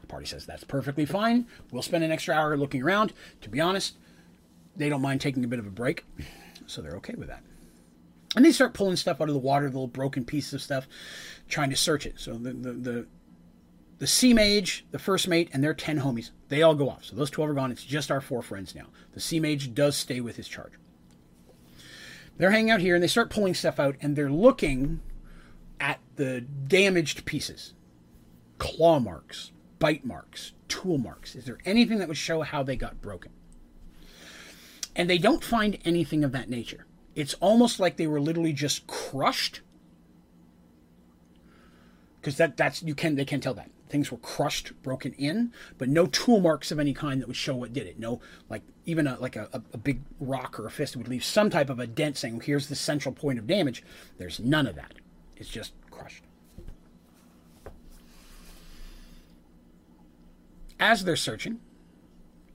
The 0.00 0.06
party 0.06 0.26
says 0.26 0.46
that's 0.46 0.64
perfectly 0.64 1.04
fine. 1.04 1.46
We'll 1.72 1.82
spend 1.82 2.04
an 2.04 2.12
extra 2.12 2.34
hour 2.34 2.56
looking 2.56 2.82
around. 2.82 3.12
To 3.40 3.48
be 3.48 3.60
honest, 3.60 3.96
they 4.76 4.88
don't 4.88 5.02
mind 5.02 5.20
taking 5.20 5.44
a 5.44 5.48
bit 5.48 5.58
of 5.58 5.66
a 5.66 5.70
break, 5.70 6.04
so 6.68 6.82
they're 6.82 6.96
okay 6.96 7.14
with 7.16 7.28
that. 7.28 7.42
And 8.36 8.44
they 8.44 8.52
start 8.52 8.74
pulling 8.74 8.96
stuff 8.96 9.20
out 9.20 9.28
of 9.28 9.34
the 9.34 9.40
water, 9.40 9.68
the 9.68 9.74
little 9.76 9.88
broken 9.88 10.24
pieces 10.24 10.54
of 10.54 10.62
stuff, 10.62 10.86
trying 11.48 11.70
to 11.70 11.76
search 11.76 12.06
it. 12.06 12.14
So 12.20 12.34
the 12.34 12.52
the, 12.52 12.72
the 12.72 13.06
the 13.98 14.06
sea 14.06 14.32
mage, 14.32 14.84
the 14.90 14.98
first 14.98 15.26
mate, 15.26 15.50
and 15.52 15.62
their 15.62 15.74
10 15.74 16.00
homies, 16.00 16.30
they 16.48 16.62
all 16.62 16.74
go 16.74 16.88
off. 16.88 17.04
So 17.04 17.16
those 17.16 17.30
12 17.30 17.50
are 17.50 17.54
gone. 17.54 17.72
It's 17.72 17.84
just 17.84 18.10
our 18.10 18.20
four 18.20 18.42
friends 18.42 18.74
now. 18.74 18.86
The 19.12 19.20
sea 19.20 19.40
mage 19.40 19.74
does 19.74 19.96
stay 19.96 20.20
with 20.20 20.36
his 20.36 20.46
charge. 20.46 20.72
They're 22.36 22.52
hanging 22.52 22.70
out 22.70 22.80
here 22.80 22.94
and 22.94 23.02
they 23.02 23.08
start 23.08 23.30
pulling 23.30 23.54
stuff 23.54 23.80
out 23.80 23.96
and 24.00 24.14
they're 24.14 24.30
looking 24.30 25.00
at 25.80 25.98
the 26.16 26.40
damaged 26.40 27.24
pieces 27.24 27.74
claw 28.58 28.98
marks, 28.98 29.52
bite 29.78 30.04
marks, 30.04 30.52
tool 30.68 30.98
marks. 30.98 31.34
Is 31.34 31.44
there 31.44 31.58
anything 31.64 31.98
that 31.98 32.08
would 32.08 32.16
show 32.16 32.42
how 32.42 32.62
they 32.62 32.76
got 32.76 33.00
broken? 33.00 33.32
And 34.98 35.08
they 35.08 35.16
don't 35.16 35.42
find 35.42 35.78
anything 35.84 36.24
of 36.24 36.32
that 36.32 36.50
nature. 36.50 36.84
It's 37.14 37.34
almost 37.34 37.80
like 37.80 37.96
they 37.96 38.06
were 38.06 38.20
literally 38.20 38.52
just 38.52 38.86
crushed 38.86 39.62
because 42.20 42.36
that 42.36 42.56
that's 42.56 42.82
you 42.82 42.94
can 42.94 43.14
they 43.14 43.24
can 43.24 43.40
tell 43.40 43.54
that 43.54 43.70
things 43.88 44.12
were 44.12 44.18
crushed, 44.18 44.72
broken 44.82 45.12
in, 45.14 45.52
but 45.78 45.88
no 45.88 46.06
tool 46.06 46.40
marks 46.40 46.70
of 46.70 46.78
any 46.78 46.92
kind 46.92 47.20
that 47.20 47.26
would 47.26 47.36
show 47.36 47.54
what 47.54 47.72
did 47.72 47.86
it. 47.86 47.98
No, 47.98 48.20
like 48.50 48.62
even 48.84 49.06
a 49.06 49.18
like 49.18 49.36
a, 49.36 49.48
a 49.72 49.78
big 49.78 50.02
rock 50.20 50.60
or 50.60 50.66
a 50.66 50.70
fist 50.70 50.96
would 50.96 51.08
leave 51.08 51.24
some 51.24 51.48
type 51.48 51.70
of 51.70 51.78
a 51.78 51.86
dent 51.86 52.16
saying, 52.16 52.40
here's 52.40 52.68
the 52.68 52.74
central 52.74 53.14
point 53.14 53.38
of 53.38 53.46
damage. 53.46 53.82
There's 54.18 54.40
none 54.40 54.66
of 54.66 54.74
that. 54.74 54.94
It's 55.36 55.48
just 55.48 55.72
crushed. 55.90 56.24
As 60.80 61.04
they're 61.04 61.16
searching, 61.16 61.60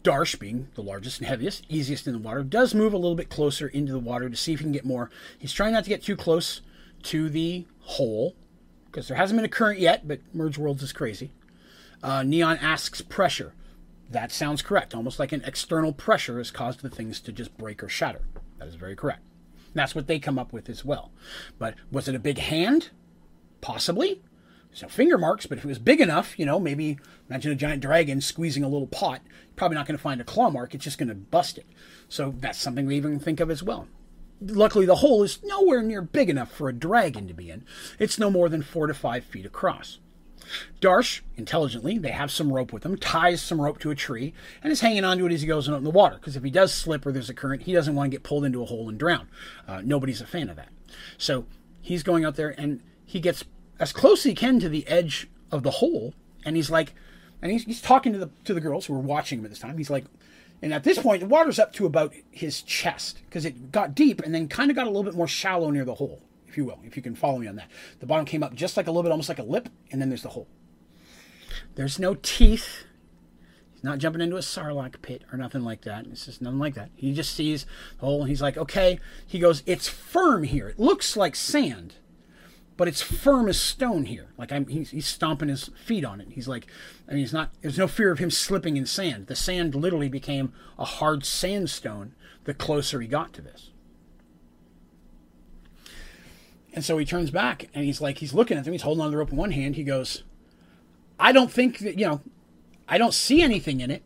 Darsh, 0.04 0.38
being 0.38 0.68
the 0.76 0.82
largest 0.82 1.20
and 1.20 1.28
heaviest, 1.28 1.66
easiest 1.70 2.08
in 2.08 2.14
the 2.14 2.20
water, 2.20 2.44
does 2.44 2.76
move 2.76 2.94
a 2.94 2.98
little 2.98 3.16
bit 3.16 3.30
closer 3.30 3.68
into 3.68 3.94
the 3.94 4.00
water 4.00 4.30
to 4.30 4.36
see 4.36 4.54
if 4.54 4.60
he 4.60 4.66
can 4.66 4.74
get 4.74 4.86
more. 4.86 5.10
He's 5.40 5.54
trying 5.54 5.74
not 5.74 5.86
to 5.86 5.90
get 5.90 6.04
too 6.04 6.18
close 6.18 6.62
to 7.04 7.30
the 7.30 7.66
hole 7.80 8.36
because 8.86 9.08
there 9.08 9.18
hasn't 9.18 9.38
been 9.38 9.46
a 9.46 9.50
current 9.50 9.80
yet, 9.80 10.08
but 10.08 10.20
Merge 10.34 10.58
Worlds 10.58 10.84
is 10.84 10.94
crazy. 10.94 11.32
Uh, 12.04 12.22
Neon 12.22 12.58
asks 12.58 13.02
pressure. 13.02 13.54
That 14.10 14.32
sounds 14.32 14.62
correct. 14.62 14.94
Almost 14.94 15.20
like 15.20 15.32
an 15.32 15.42
external 15.46 15.94
pressure 15.94 16.38
has 16.38 16.52
caused 16.52 16.82
the 16.82 16.90
things 16.90 17.20
to 17.22 17.32
just 17.32 17.58
break 17.58 17.82
or 17.82 17.90
shatter. 17.90 18.22
That 18.60 18.68
is 18.68 18.76
very 18.76 18.96
correct. 18.96 19.22
That's 19.74 19.96
what 19.96 20.08
they 20.08 20.20
come 20.20 20.38
up 20.38 20.54
with 20.54 20.70
as 20.70 20.86
well. 20.86 21.12
But 21.58 21.76
was 21.92 22.08
it 22.08 22.14
a 22.14 22.20
big 22.20 22.38
hand? 22.38 22.90
Possibly. 23.62 24.22
So 24.74 24.88
finger 24.88 25.18
marks, 25.18 25.46
but 25.46 25.58
if 25.58 25.66
it 25.66 25.68
was 25.68 25.80
big 25.80 26.02
enough, 26.02 26.38
you 26.38 26.46
know, 26.46 26.60
maybe 26.60 26.98
imagine 27.30 27.52
a 27.52 27.56
giant 27.56 27.82
dragon 27.82 28.22
squeezing 28.22 28.64
a 28.64 28.68
little 28.68 28.88
pot. 28.88 29.22
probably 29.56 29.76
not 29.76 29.86
going 29.86 29.98
to 29.98 30.02
find 30.02 30.20
a 30.20 30.24
claw 30.24 30.50
mark. 30.50 30.74
It's 30.74 30.84
just 30.84 30.98
going 30.98 31.10
to 31.10 31.16
bust 31.16 31.58
it. 31.58 31.68
So 32.10 32.34
that's 32.38 32.60
something 32.60 32.86
we 32.86 32.96
even 32.96 33.20
think 33.20 33.40
of 33.40 33.52
as 33.52 33.62
well 33.62 33.88
luckily 34.46 34.86
the 34.86 34.96
hole 34.96 35.24
is 35.24 35.40
nowhere 35.44 35.82
near 35.82 36.02
big 36.02 36.30
enough 36.30 36.52
for 36.52 36.70
a 36.70 36.74
dragon 36.74 37.28
to 37.28 37.34
be 37.34 37.50
in. 37.50 37.64
It's 38.00 38.20
no 38.20 38.30
more 38.30 38.50
than 38.50 38.62
four 38.62 38.88
to 38.88 38.94
five 38.94 39.24
feet 39.24 39.46
across. 39.46 40.00
Darsh, 40.82 41.22
intelligently, 41.38 41.98
they 41.98 42.12
have 42.12 42.30
some 42.30 42.52
rope 42.52 42.74
with 42.74 42.86
him, 42.86 42.98
ties 42.98 43.42
some 43.42 43.62
rope 43.62 43.80
to 43.80 43.92
a 43.92 43.96
tree, 43.96 44.34
and 44.62 44.72
is 44.72 44.82
hanging 44.82 45.06
onto 45.06 45.26
it 45.26 45.32
as 45.32 45.42
he 45.42 45.48
goes 45.48 45.70
out 45.70 45.78
in 45.78 45.84
the 45.86 45.90
water. 45.90 46.16
Because 46.16 46.36
if 46.36 46.44
he 46.44 46.50
does 46.50 46.74
slip 46.74 47.06
or 47.06 47.12
there's 47.12 47.30
a 47.30 47.34
current, 47.34 47.64
he 47.64 47.74
doesn't 47.74 47.96
want 47.96 48.12
to 48.12 48.16
get 48.16 48.24
pulled 48.24 48.44
into 48.44 48.62
a 48.62 48.66
hole 48.66 48.90
and 48.90 49.00
drown. 49.00 49.30
Uh, 49.68 49.82
nobody's 49.84 50.22
a 50.22 50.26
fan 50.26 50.50
of 50.50 50.58
that. 50.58 50.70
So 51.18 51.46
he's 51.82 52.04
going 52.04 52.26
out 52.26 52.36
there 52.36 52.54
and 52.58 52.82
he 53.06 53.20
gets 53.22 53.46
as 53.84 53.92
close 53.92 54.20
as 54.20 54.24
he 54.24 54.34
can 54.34 54.62
to 54.62 54.70
the 54.70 54.88
edge 54.88 55.28
of 55.52 55.62
the 55.62 55.72
hole, 55.72 56.14
and 56.46 56.56
he's 56.56 56.72
like, 56.72 56.94
and 57.42 57.52
he's, 57.52 57.66
he's 57.66 57.82
talking 57.82 58.14
to 58.14 58.18
the 58.18 58.30
to 58.46 58.54
the 58.54 58.62
girls 58.62 58.86
who 58.86 58.96
are 58.96 59.00
watching 59.00 59.40
him 59.40 59.46
at 59.46 59.52
this 59.52 59.60
time. 59.60 59.78
He's 59.78 59.90
like, 59.90 60.06
and 60.62 60.74
at 60.74 60.86
this 60.86 61.00
point, 61.00 61.20
the 61.20 61.28
water's 61.28 61.60
up 61.60 61.74
to 61.74 61.86
about 61.86 62.14
his 62.32 62.62
chest 62.62 63.20
because 63.26 63.44
it 63.44 63.74
got 63.74 63.94
deep 63.94 64.22
and 64.22 64.34
then 64.34 64.48
kind 64.48 64.72
of 64.72 64.78
got 64.78 64.88
a 64.88 64.90
little 64.90 65.04
bit 65.04 65.16
more 65.16 65.28
shallow 65.28 65.70
near 65.70 65.84
the 65.84 65.96
hole, 65.96 66.22
if 66.48 66.56
you 66.56 66.64
will, 66.64 66.80
if 66.86 66.96
you 66.96 67.04
can 67.04 67.14
follow 67.14 67.40
me 67.40 67.48
on 67.48 67.58
that. 67.58 67.70
The 68.00 68.06
bottom 68.06 68.26
came 68.26 68.42
up 68.42 68.56
just 68.56 68.78
like 68.78 68.88
a 68.88 68.90
little 68.90 69.04
bit, 69.04 69.12
almost 69.12 69.28
like 69.28 69.40
a 69.40 69.44
lip, 69.44 69.68
and 69.92 70.02
then 70.02 70.08
there's 70.08 70.24
the 70.24 70.30
hole. 70.30 70.48
There's 71.76 72.00
no 72.00 72.16
teeth. 72.16 72.86
He's 73.74 73.84
not 73.84 73.98
jumping 73.98 74.22
into 74.22 74.38
a 74.38 74.40
sarlacc 74.40 75.02
pit 75.02 75.24
or 75.30 75.38
nothing 75.38 75.64
like 75.64 75.82
that. 75.82 76.08
It's 76.08 76.26
just 76.26 76.42
nothing 76.42 76.60
like 76.60 76.76
that. 76.76 76.92
He 76.96 77.14
just 77.14 77.36
sees 77.36 77.66
the 78.00 78.06
hole 78.06 78.22
and 78.22 78.30
he's 78.30 78.42
like, 78.42 78.56
okay. 78.56 78.98
He 79.28 79.40
goes, 79.40 79.62
it's 79.66 79.90
firm 79.90 80.44
here. 80.44 80.70
It 80.70 80.80
looks 80.80 81.18
like 81.18 81.36
sand 81.36 81.96
but 82.76 82.88
it's 82.88 83.02
firm 83.02 83.48
as 83.48 83.60
stone 83.60 84.06
here. 84.06 84.30
Like 84.38 84.52
I'm, 84.52 84.68
he's, 84.68 84.92
he's 84.92 85.06
stomping 85.08 85.50
his 85.50 85.70
feet 85.86 86.04
on 86.04 86.20
it. 86.20 86.30
He's 86.32 86.48
like, 86.48 86.68
I 87.08 87.12
mean, 87.12 87.20
he's 87.20 87.34
not. 87.34 87.52
There's 87.62 87.78
no 87.78 87.88
fear 87.88 88.12
of 88.12 88.20
him 88.20 88.32
slipping 88.32 88.78
in 88.78 88.86
sand. 88.86 89.28
The 89.28 89.36
sand 89.36 89.76
literally 89.76 90.10
became 90.10 90.54
a 90.78 90.86
hard 90.86 91.26
sandstone 91.26 92.14
the 92.46 92.54
closer 92.54 93.00
he 93.00 93.08
got 93.08 93.34
to 93.34 93.42
this. 93.42 93.70
And 96.74 96.84
so 96.84 96.98
he 96.98 97.06
turns 97.06 97.30
back 97.30 97.70
and 97.74 97.86
he's 97.86 98.02
like, 98.02 98.18
he's 98.18 98.34
looking 98.34 98.58
at 98.58 98.64
them. 98.64 98.74
He's 98.74 98.82
holding 98.82 99.04
on 99.04 99.12
the 99.12 99.18
rope 99.18 99.32
in 99.32 99.38
one 99.38 99.52
hand. 99.52 99.76
He 99.76 99.84
goes, 99.84 100.24
I 101.20 101.32
don't 101.32 101.52
think 101.52 101.80
that 101.80 102.00
you 102.00 102.08
know, 102.08 102.22
I 102.88 102.98
don't 102.98 103.14
see 103.14 103.42
anything 103.42 103.80
in 103.80 103.92
it. 103.92 104.04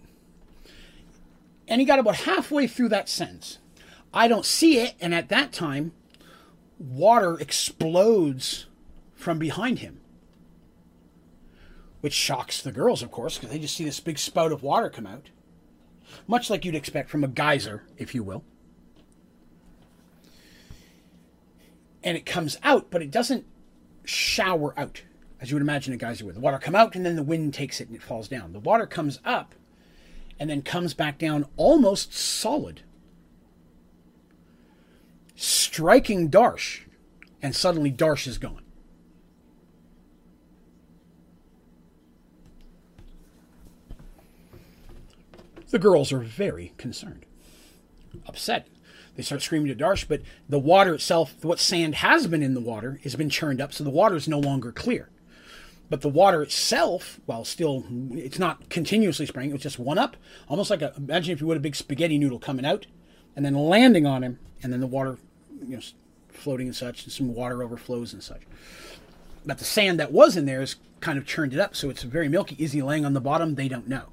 And 1.69 1.79
he 1.81 1.85
got 1.85 1.99
about 1.99 2.15
halfway 2.15 2.67
through 2.67 2.89
that 2.89 3.09
sentence. 3.09 3.59
I 4.13 4.27
don't 4.27 4.45
see 4.45 4.79
it. 4.79 4.95
And 4.99 5.13
at 5.13 5.29
that 5.29 5.51
time, 5.51 5.93
water 6.79 7.39
explodes 7.39 8.65
from 9.15 9.39
behind 9.39 9.79
him. 9.79 9.99
Which 12.01 12.13
shocks 12.13 12.61
the 12.61 12.71
girls, 12.71 13.01
of 13.01 13.11
course, 13.11 13.37
because 13.37 13.51
they 13.51 13.59
just 13.59 13.75
see 13.75 13.83
this 13.83 13.99
big 13.99 14.19
spout 14.19 14.51
of 14.51 14.63
water 14.63 14.89
come 14.89 15.07
out. 15.07 15.29
Much 16.27 16.49
like 16.49 16.63
you'd 16.63 16.75
expect 16.75 17.09
from 17.09 17.23
a 17.23 17.27
geyser, 17.27 17.83
if 17.97 18.13
you 18.13 18.23
will. 18.23 18.43
And 22.03 22.15
it 22.15 22.25
comes 22.25 22.57
out, 22.63 22.89
but 22.89 23.01
it 23.01 23.11
doesn't 23.11 23.45
shower 24.05 24.73
out, 24.79 25.01
as 25.41 25.49
you 25.49 25.55
would 25.55 25.63
imagine 25.63 25.93
a 25.93 25.97
geyser 25.97 26.25
would. 26.25 26.35
The 26.35 26.39
water 26.39 26.59
come 26.59 26.75
out 26.75 26.95
and 26.95 27.05
then 27.05 27.15
the 27.15 27.23
wind 27.23 27.53
takes 27.53 27.81
it 27.81 27.87
and 27.87 27.97
it 27.97 28.03
falls 28.03 28.27
down. 28.27 28.53
The 28.53 28.59
water 28.59 28.85
comes 28.85 29.19
up 29.25 29.55
and 30.39 30.49
then 30.49 30.61
comes 30.61 30.93
back 30.93 31.17
down 31.17 31.47
almost 31.57 32.13
solid 32.13 32.83
striking 35.37 36.29
Darsh, 36.29 36.81
and 37.41 37.55
suddenly 37.55 37.91
Darsh 37.91 38.27
is 38.27 38.37
gone. 38.37 38.63
The 45.69 45.79
girls 45.79 46.11
are 46.11 46.19
very 46.19 46.73
concerned, 46.77 47.25
upset. 48.25 48.67
They 49.15 49.23
start 49.23 49.41
screaming 49.41 49.67
to 49.67 49.75
Darsh, 49.75 50.07
but 50.07 50.21
the 50.47 50.59
water 50.59 50.93
itself, 50.95 51.35
what 51.43 51.59
sand 51.59 51.95
has 51.95 52.25
been 52.27 52.41
in 52.41 52.53
the 52.53 52.61
water, 52.61 52.99
has 53.03 53.15
been 53.15 53.29
churned 53.29 53.61
up, 53.61 53.73
so 53.73 53.83
the 53.83 53.89
water 53.89 54.15
is 54.15 54.27
no 54.27 54.39
longer 54.39 54.71
clear. 54.71 55.09
But 55.89 56.01
the 56.01 56.09
water 56.09 56.41
itself, 56.41 57.19
while 57.25 57.45
still, 57.45 57.85
it's 58.11 58.39
not 58.39 58.69
continuously 58.69 59.25
spraying, 59.25 59.53
it's 59.53 59.63
just 59.63 59.79
one 59.79 59.97
up, 59.97 60.17
almost 60.47 60.69
like 60.69 60.81
a, 60.81 60.93
imagine 60.97 61.33
if 61.33 61.41
you 61.41 61.47
would 61.47 61.57
a 61.57 61.61
big 61.61 61.75
spaghetti 61.75 62.17
noodle 62.17 62.39
coming 62.39 62.65
out 62.65 62.87
and 63.35 63.45
then 63.45 63.53
landing 63.53 64.05
on 64.05 64.23
him, 64.23 64.39
and 64.63 64.73
then 64.73 64.79
the 64.79 64.87
water 64.87 65.17
you 65.65 65.77
know, 65.77 65.81
floating 66.29 66.67
and 66.67 66.75
such, 66.75 67.03
and 67.03 67.11
some 67.11 67.33
water 67.33 67.63
overflows 67.63 68.13
and 68.13 68.23
such. 68.23 68.41
But 69.45 69.57
the 69.59 69.65
sand 69.65 69.99
that 69.99 70.11
was 70.11 70.35
in 70.35 70.45
there 70.45 70.61
is 70.61 70.75
kind 70.99 71.17
of 71.17 71.25
churned 71.25 71.53
it 71.53 71.59
up, 71.59 71.75
so 71.75 71.89
it's 71.89 72.03
very 72.03 72.27
milky. 72.27 72.55
Is 72.59 72.73
he 72.73 72.81
laying 72.81 73.05
on 73.05 73.13
the 73.13 73.21
bottom? 73.21 73.55
They 73.55 73.67
don't 73.67 73.87
know. 73.87 74.07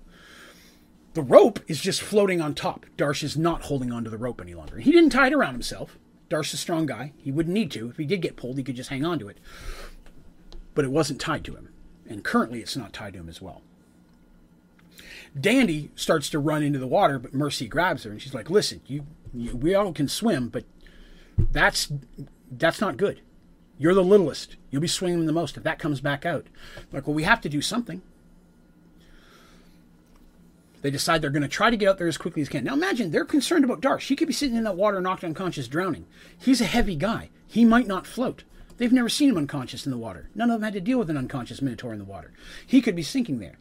The 1.15 1.23
rope 1.23 1.61
is 1.69 1.81
just 1.81 2.03
floating 2.03 2.41
on 2.41 2.55
top. 2.55 2.87
Darsh 2.97 3.23
is 3.23 3.37
not 3.37 3.63
holding 3.63 3.93
onto 3.93 4.11
the 4.11 4.19
rope 4.19 4.41
any 4.41 4.55
longer. 4.55 4.79
He 4.79 4.93
didn't 4.93 5.11
tie 5.11 5.29
it 5.29 5.33
around 5.33 5.53
himself. 5.53 5.97
Darsh's 6.29 6.55
a 6.55 6.59
strong 6.59 6.87
guy. 6.87 7.13
He 7.17 7.31
wouldn't 7.31 7.55
need 7.55 7.71
to. 7.73 7.91
If 7.91 7.97
he 7.97 8.05
did 8.05 8.21
get 8.23 8.37
pulled, 8.37 8.59
he 8.59 8.65
could 8.65 8.77
just 8.77 8.91
hang 8.91 9.05
on 9.05 9.19
to 9.21 9.29
it. 9.29 9.39
But 10.75 10.85
it 10.85 10.91
wasn't 10.91 11.21
tied 11.21 11.45
to 11.45 11.55
him. 11.55 11.69
And 12.09 12.25
currently, 12.25 12.61
it's 12.61 12.77
not 12.77 12.93
tied 12.93 13.13
to 13.13 13.21
him 13.21 13.29
as 13.29 13.41
well. 13.41 13.63
Dandy 15.39 15.91
starts 15.97 16.29
to 16.31 16.39
run 16.39 16.63
into 16.63 16.79
the 16.79 16.87
water, 16.87 17.19
but 17.19 17.35
Mercy 17.35 17.67
grabs 17.67 18.05
her 18.05 18.11
and 18.11 18.23
she's 18.23 18.35
like, 18.35 18.51
"Listen, 18.51 18.81
you, 18.87 19.07
you 19.33 19.57
we 19.57 19.75
all 19.75 19.93
can 19.93 20.07
swim, 20.07 20.49
but 20.49 20.65
that's 21.37 21.93
that's 22.51 22.81
not 22.81 22.97
good. 22.97 23.21
You're 23.79 23.95
the 23.95 24.05
littlest. 24.05 24.57
You'll 24.71 24.83
be 24.83 24.89
swinging 24.89 25.27
the 25.27 25.33
most 25.33 25.57
if 25.57 25.63
that 25.65 25.79
comes 25.79 26.01
back 26.01 26.25
out. 26.25 26.47
Like, 26.93 27.07
well, 27.07 27.15
we 27.15 27.25
have 27.25 27.41
to 27.43 27.49
do 27.49 27.61
something. 27.61 28.03
They 30.83 30.91
decide 30.91 31.23
they're 31.23 31.31
going 31.31 31.43
to 31.43 31.49
try 31.49 31.71
to 31.71 31.77
get 31.77 31.89
out 31.89 31.99
there 31.99 32.07
as 32.07 32.19
quickly 32.19 32.43
as 32.43 32.49
can. 32.49 32.63
Now 32.63 32.75
imagine 32.75 33.11
they're 33.11 33.25
concerned 33.25 33.65
about 33.65 33.81
Darsh. 33.81 34.09
He 34.09 34.17
could 34.17 34.29
be 34.29 34.35
sitting 34.35 34.55
in 34.55 34.65
that 34.65 34.77
water, 34.77 35.01
knocked 35.01 35.25
unconscious, 35.25 35.67
drowning. 35.67 36.05
He's 36.39 36.61
a 36.61 36.67
heavy 36.67 36.95
guy. 36.95 37.31
He 37.49 37.65
might 37.65 37.87
not 37.87 38.07
float. 38.07 38.45
They've 38.77 38.93
never 38.93 39.09
seen 39.09 39.31
him 39.31 39.39
unconscious 39.39 39.87
in 39.87 39.93
the 39.93 39.99
water. 39.99 40.29
None 40.35 40.51
of 40.51 40.61
them 40.61 40.65
had 40.65 40.75
to 40.75 40.81
deal 40.81 40.99
with 40.99 41.09
an 41.09 41.17
unconscious 41.17 41.63
Minotaur 41.63 41.93
in 41.93 41.99
the 41.99 42.05
water. 42.05 42.33
He 42.67 42.83
could 42.83 42.95
be 42.95 43.03
sinking 43.03 43.39
there. 43.39 43.57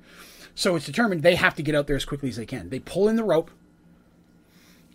So 0.53 0.75
it's 0.75 0.85
determined 0.85 1.23
they 1.23 1.35
have 1.35 1.55
to 1.55 1.63
get 1.63 1.75
out 1.75 1.87
there 1.87 1.95
as 1.95 2.05
quickly 2.05 2.29
as 2.29 2.35
they 2.35 2.45
can. 2.45 2.69
They 2.69 2.79
pull 2.79 3.07
in 3.07 3.15
the 3.15 3.23
rope 3.23 3.51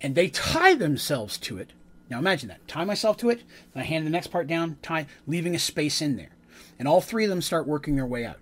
and 0.00 0.14
they 0.14 0.28
tie 0.28 0.74
themselves 0.74 1.38
to 1.38 1.58
it. 1.58 1.72
Now 2.10 2.18
imagine 2.18 2.48
that. 2.48 2.66
Tie 2.66 2.84
myself 2.84 3.16
to 3.18 3.30
it, 3.30 3.42
then 3.74 3.82
I 3.82 3.86
hand 3.86 4.06
the 4.06 4.10
next 4.10 4.28
part 4.28 4.46
down, 4.46 4.78
tie, 4.82 5.06
leaving 5.26 5.54
a 5.54 5.58
space 5.58 6.00
in 6.00 6.16
there. 6.16 6.30
And 6.78 6.88
all 6.88 7.00
three 7.00 7.24
of 7.24 7.30
them 7.30 7.42
start 7.42 7.66
working 7.66 7.96
their 7.96 8.06
way 8.06 8.24
out. 8.24 8.40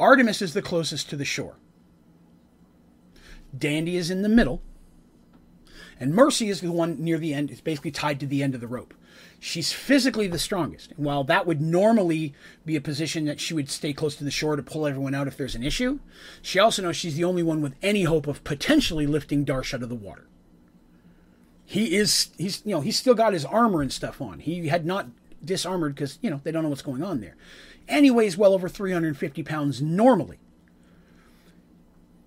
Artemis 0.00 0.42
is 0.42 0.52
the 0.52 0.62
closest 0.62 1.08
to 1.10 1.16
the 1.16 1.24
shore. 1.24 1.56
Dandy 3.56 3.96
is 3.96 4.10
in 4.10 4.22
the 4.22 4.28
middle. 4.28 4.62
And 5.98 6.14
Mercy 6.14 6.50
is 6.50 6.60
the 6.60 6.72
one 6.72 7.02
near 7.02 7.18
the 7.18 7.32
end. 7.32 7.50
It's 7.50 7.60
basically 7.60 7.90
tied 7.90 8.20
to 8.20 8.26
the 8.26 8.42
end 8.42 8.54
of 8.54 8.60
the 8.60 8.66
rope. 8.66 8.92
She's 9.40 9.72
physically 9.72 10.28
the 10.28 10.38
strongest. 10.38 10.92
And 10.92 11.06
while 11.06 11.24
that 11.24 11.46
would 11.46 11.60
normally 11.60 12.34
be 12.66 12.76
a 12.76 12.82
position 12.82 13.24
that 13.26 13.40
she 13.40 13.54
would 13.54 13.70
stay 13.70 13.94
close 13.94 14.16
to 14.16 14.24
the 14.24 14.30
shore 14.30 14.56
to 14.56 14.62
pull 14.62 14.86
everyone 14.86 15.14
out 15.14 15.26
if 15.26 15.36
there's 15.38 15.54
an 15.54 15.62
issue, 15.62 16.00
she 16.42 16.58
also 16.58 16.82
knows 16.82 16.96
she's 16.96 17.16
the 17.16 17.24
only 17.24 17.42
one 17.42 17.62
with 17.62 17.74
any 17.82 18.04
hope 18.04 18.26
of 18.26 18.44
potentially 18.44 19.06
lifting 19.06 19.46
Darsh 19.46 19.72
out 19.72 19.82
of 19.82 19.88
the 19.88 19.94
water. 19.94 20.26
He 21.66 21.96
is 21.96 22.30
he's 22.38 22.62
you 22.64 22.74
know, 22.74 22.80
he's 22.80 22.98
still 22.98 23.14
got 23.14 23.32
his 23.32 23.44
armor 23.44 23.82
and 23.82 23.92
stuff 23.92 24.22
on. 24.22 24.38
He 24.38 24.68
had 24.68 24.86
not 24.86 25.08
disarmored 25.44 25.94
because, 25.94 26.18
you 26.22 26.30
know, 26.30 26.40
they 26.44 26.52
don't 26.52 26.62
know 26.62 26.68
what's 26.68 26.82
going 26.82 27.02
on 27.02 27.20
there. 27.20 27.36
Weighs 27.88 28.36
well 28.36 28.54
over 28.54 28.68
350 28.68 29.42
pounds 29.42 29.82
normally. 29.82 30.38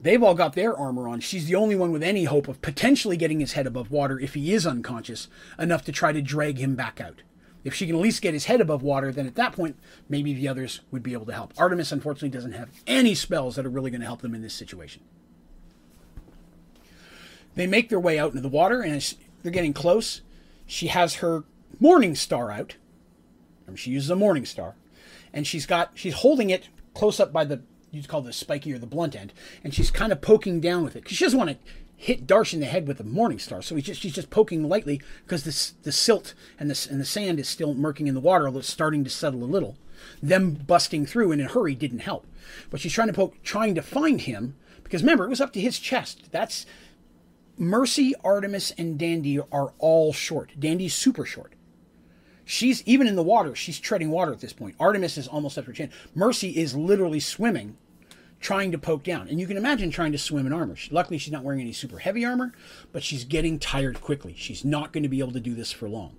They've 0.01 0.23
all 0.23 0.35
got 0.35 0.53
their 0.53 0.75
armor 0.77 1.09
on. 1.09 1.19
She's 1.19 1.47
the 1.47 1.55
only 1.55 1.75
one 1.75 1.91
with 1.91 2.03
any 2.03 2.23
hope 2.23 2.47
of 2.47 2.61
potentially 2.61 3.17
getting 3.17 3.41
his 3.41 3.53
head 3.53 3.67
above 3.67 3.91
water 3.91 4.17
if 4.19 4.33
he 4.33 4.53
is 4.53 4.65
unconscious 4.65 5.27
enough 5.57 5.83
to 5.85 5.91
try 5.91 6.13
to 6.13 6.21
drag 6.21 6.57
him 6.57 6.75
back 6.75 7.01
out. 7.01 7.21
If 7.65 7.73
she 7.73 7.85
can 7.85 7.95
at 7.95 8.01
least 8.01 8.21
get 8.21 8.33
his 8.33 8.45
head 8.45 8.61
above 8.61 8.81
water, 8.81 9.11
then 9.11 9.27
at 9.27 9.35
that 9.35 9.51
point, 9.51 9.75
maybe 10.07 10.33
the 10.33 10.47
others 10.47 10.79
would 10.91 11.03
be 11.03 11.11
able 11.11 11.25
to 11.25 11.33
help. 11.33 11.53
Artemis, 11.57 11.91
unfortunately, 11.91 12.29
doesn't 12.29 12.53
have 12.53 12.69
any 12.87 13.13
spells 13.13 13.57
that 13.57 13.65
are 13.65 13.69
really 13.69 13.91
going 13.91 13.99
to 13.99 14.07
help 14.07 14.21
them 14.21 14.33
in 14.33 14.41
this 14.41 14.53
situation. 14.53 15.01
They 17.55 17.67
make 17.67 17.89
their 17.89 17.99
way 17.99 18.17
out 18.17 18.29
into 18.29 18.41
the 18.41 18.47
water, 18.47 18.81
and 18.81 18.95
they're 19.41 19.51
getting 19.51 19.73
close, 19.73 20.21
she 20.65 20.87
has 20.87 21.15
her 21.15 21.43
morning 21.79 22.15
star 22.15 22.51
out. 22.51 22.75
She 23.75 23.91
uses 23.91 24.09
a 24.09 24.15
morning 24.15 24.45
star, 24.45 24.75
and 25.31 25.45
she's 25.45 25.67
got 25.67 25.91
she's 25.93 26.15
holding 26.15 26.49
it 26.49 26.69
close 26.95 27.19
up 27.19 27.31
by 27.31 27.45
the 27.45 27.61
you'd 27.91 28.07
call 28.07 28.21
the 28.21 28.33
spiky 28.33 28.73
or 28.73 28.79
the 28.79 28.87
blunt 28.87 29.15
end, 29.15 29.31
and 29.63 29.73
she's 29.73 29.91
kind 29.91 30.11
of 30.11 30.21
poking 30.21 30.59
down 30.59 30.83
with 30.83 30.95
it 30.95 31.03
because 31.03 31.17
she 31.17 31.25
doesn't 31.25 31.37
want 31.37 31.51
to 31.51 31.57
hit 31.95 32.25
Darsh 32.25 32.53
in 32.53 32.61
the 32.61 32.65
head 32.65 32.87
with 32.87 32.97
the 32.97 33.03
Morning 33.03 33.37
Star. 33.37 33.61
So 33.61 33.77
just, 33.79 34.01
she's 34.01 34.13
just 34.13 34.29
poking 34.29 34.67
lightly 34.67 35.01
because 35.23 35.43
this 35.43 35.73
the 35.83 35.91
silt 35.91 36.33
and 36.59 36.69
the 36.69 36.87
and 36.89 36.99
the 36.99 37.05
sand 37.05 37.39
is 37.39 37.47
still 37.47 37.75
murking 37.75 38.07
in 38.07 38.15
the 38.15 38.19
water, 38.19 38.47
although 38.47 38.59
it's 38.59 38.69
starting 38.69 39.03
to 39.03 39.09
settle 39.09 39.43
a 39.43 39.45
little. 39.45 39.77
Them 40.23 40.53
busting 40.53 41.05
through 41.05 41.33
in 41.33 41.41
a 41.41 41.47
hurry 41.47 41.75
didn't 41.75 41.99
help, 41.99 42.25
but 42.71 42.79
she's 42.79 42.93
trying 42.93 43.09
to 43.09 43.13
poke, 43.13 43.35
trying 43.43 43.75
to 43.75 43.81
find 43.81 44.21
him 44.21 44.55
because 44.89 45.03
remember 45.03 45.25
it 45.25 45.29
was 45.29 45.41
up 45.41 45.53
to 45.53 45.61
his 45.61 45.77
chest. 45.77 46.31
That's 46.31 46.65
Mercy, 47.59 48.15
Artemis, 48.23 48.71
and 48.77 48.97
Dandy 48.97 49.37
are 49.37 49.73
all 49.79 50.13
short. 50.13 50.51
Dandy's 50.57 50.95
super 50.95 51.25
short. 51.25 51.55
She's 52.45 52.81
even 52.87 53.05
in 53.05 53.17
the 53.17 53.21
water. 53.21 53.53
She's 53.53 53.81
treading 53.81 54.11
water 54.11 54.31
at 54.31 54.39
this 54.39 54.53
point. 54.53 54.75
Artemis 54.79 55.17
is 55.17 55.27
almost 55.27 55.57
up 55.57 55.65
her 55.65 55.73
chin. 55.73 55.91
Mercy 56.15 56.51
is 56.57 56.73
literally 56.73 57.19
swimming, 57.19 57.75
trying 58.39 58.71
to 58.71 58.77
poke 58.77 59.03
down. 59.03 59.27
And 59.27 59.41
you 59.41 59.45
can 59.45 59.57
imagine 59.57 59.91
trying 59.91 60.13
to 60.13 60.17
swim 60.17 60.47
in 60.47 60.53
armor. 60.53 60.77
She, 60.77 60.89
luckily, 60.89 61.17
she's 61.17 61.33
not 61.33 61.43
wearing 61.43 61.59
any 61.59 61.73
super 61.73 61.99
heavy 61.99 62.23
armor, 62.23 62.53
but 62.93 63.03
she's 63.03 63.25
getting 63.25 63.59
tired 63.59 63.99
quickly. 63.99 64.33
She's 64.37 64.63
not 64.63 64.93
going 64.93 65.03
to 65.03 65.09
be 65.09 65.19
able 65.19 65.33
to 65.33 65.41
do 65.41 65.53
this 65.53 65.73
for 65.73 65.89
long. 65.89 66.15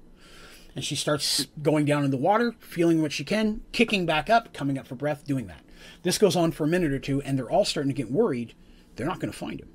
And 0.76 0.84
she 0.84 0.94
starts 0.94 1.46
going 1.62 1.86
down 1.86 2.04
in 2.04 2.10
the 2.10 2.18
water, 2.18 2.54
feeling 2.60 3.00
what 3.00 3.12
she 3.12 3.24
can, 3.24 3.62
kicking 3.72 4.04
back 4.04 4.28
up, 4.28 4.52
coming 4.52 4.78
up 4.78 4.86
for 4.86 4.94
breath, 4.94 5.26
doing 5.26 5.46
that. 5.46 5.62
This 6.02 6.18
goes 6.18 6.36
on 6.36 6.52
for 6.52 6.64
a 6.64 6.68
minute 6.68 6.92
or 6.92 6.98
two, 6.98 7.22
and 7.22 7.38
they're 7.38 7.50
all 7.50 7.64
starting 7.64 7.90
to 7.90 7.96
get 7.96 8.12
worried. 8.12 8.52
They're 8.94 9.06
not 9.06 9.20
going 9.20 9.32
to 9.32 9.38
find 9.38 9.58
him. 9.58 9.70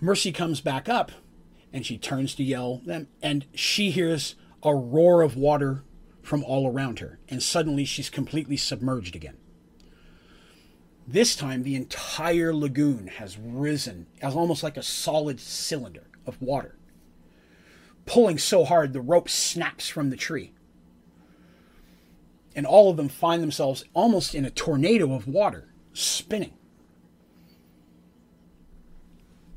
Mercy 0.00 0.32
comes 0.32 0.60
back 0.60 0.88
up 0.88 1.12
and 1.72 1.84
she 1.84 1.98
turns 1.98 2.34
to 2.34 2.44
yell 2.44 2.82
them 2.84 3.08
and 3.22 3.46
she 3.54 3.90
hears 3.90 4.34
a 4.62 4.74
roar 4.74 5.22
of 5.22 5.36
water 5.36 5.84
from 6.22 6.44
all 6.44 6.70
around 6.70 6.98
her 6.98 7.18
and 7.28 7.42
suddenly 7.42 7.84
she's 7.84 8.10
completely 8.10 8.56
submerged 8.56 9.16
again. 9.16 9.36
This 11.06 11.34
time 11.34 11.62
the 11.62 11.74
entire 11.74 12.54
lagoon 12.54 13.06
has 13.06 13.38
risen 13.38 14.06
as 14.20 14.34
almost 14.34 14.62
like 14.62 14.76
a 14.76 14.82
solid 14.82 15.40
cylinder 15.40 16.08
of 16.26 16.40
water 16.40 16.78
pulling 18.08 18.38
so 18.38 18.64
hard 18.64 18.92
the 18.92 19.00
rope 19.00 19.28
snaps 19.28 19.86
from 19.86 20.10
the 20.10 20.16
tree. 20.16 20.52
And 22.56 22.66
all 22.66 22.90
of 22.90 22.96
them 22.96 23.10
find 23.10 23.42
themselves 23.42 23.84
almost 23.92 24.34
in 24.34 24.44
a 24.44 24.50
tornado 24.50 25.12
of 25.12 25.28
water 25.28 25.68
spinning 25.92 26.54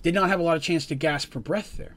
did 0.01 0.13
not 0.13 0.29
have 0.29 0.39
a 0.39 0.43
lot 0.43 0.57
of 0.57 0.63
chance 0.63 0.85
to 0.87 0.95
gasp 0.95 1.31
for 1.31 1.39
breath 1.39 1.77
there 1.77 1.95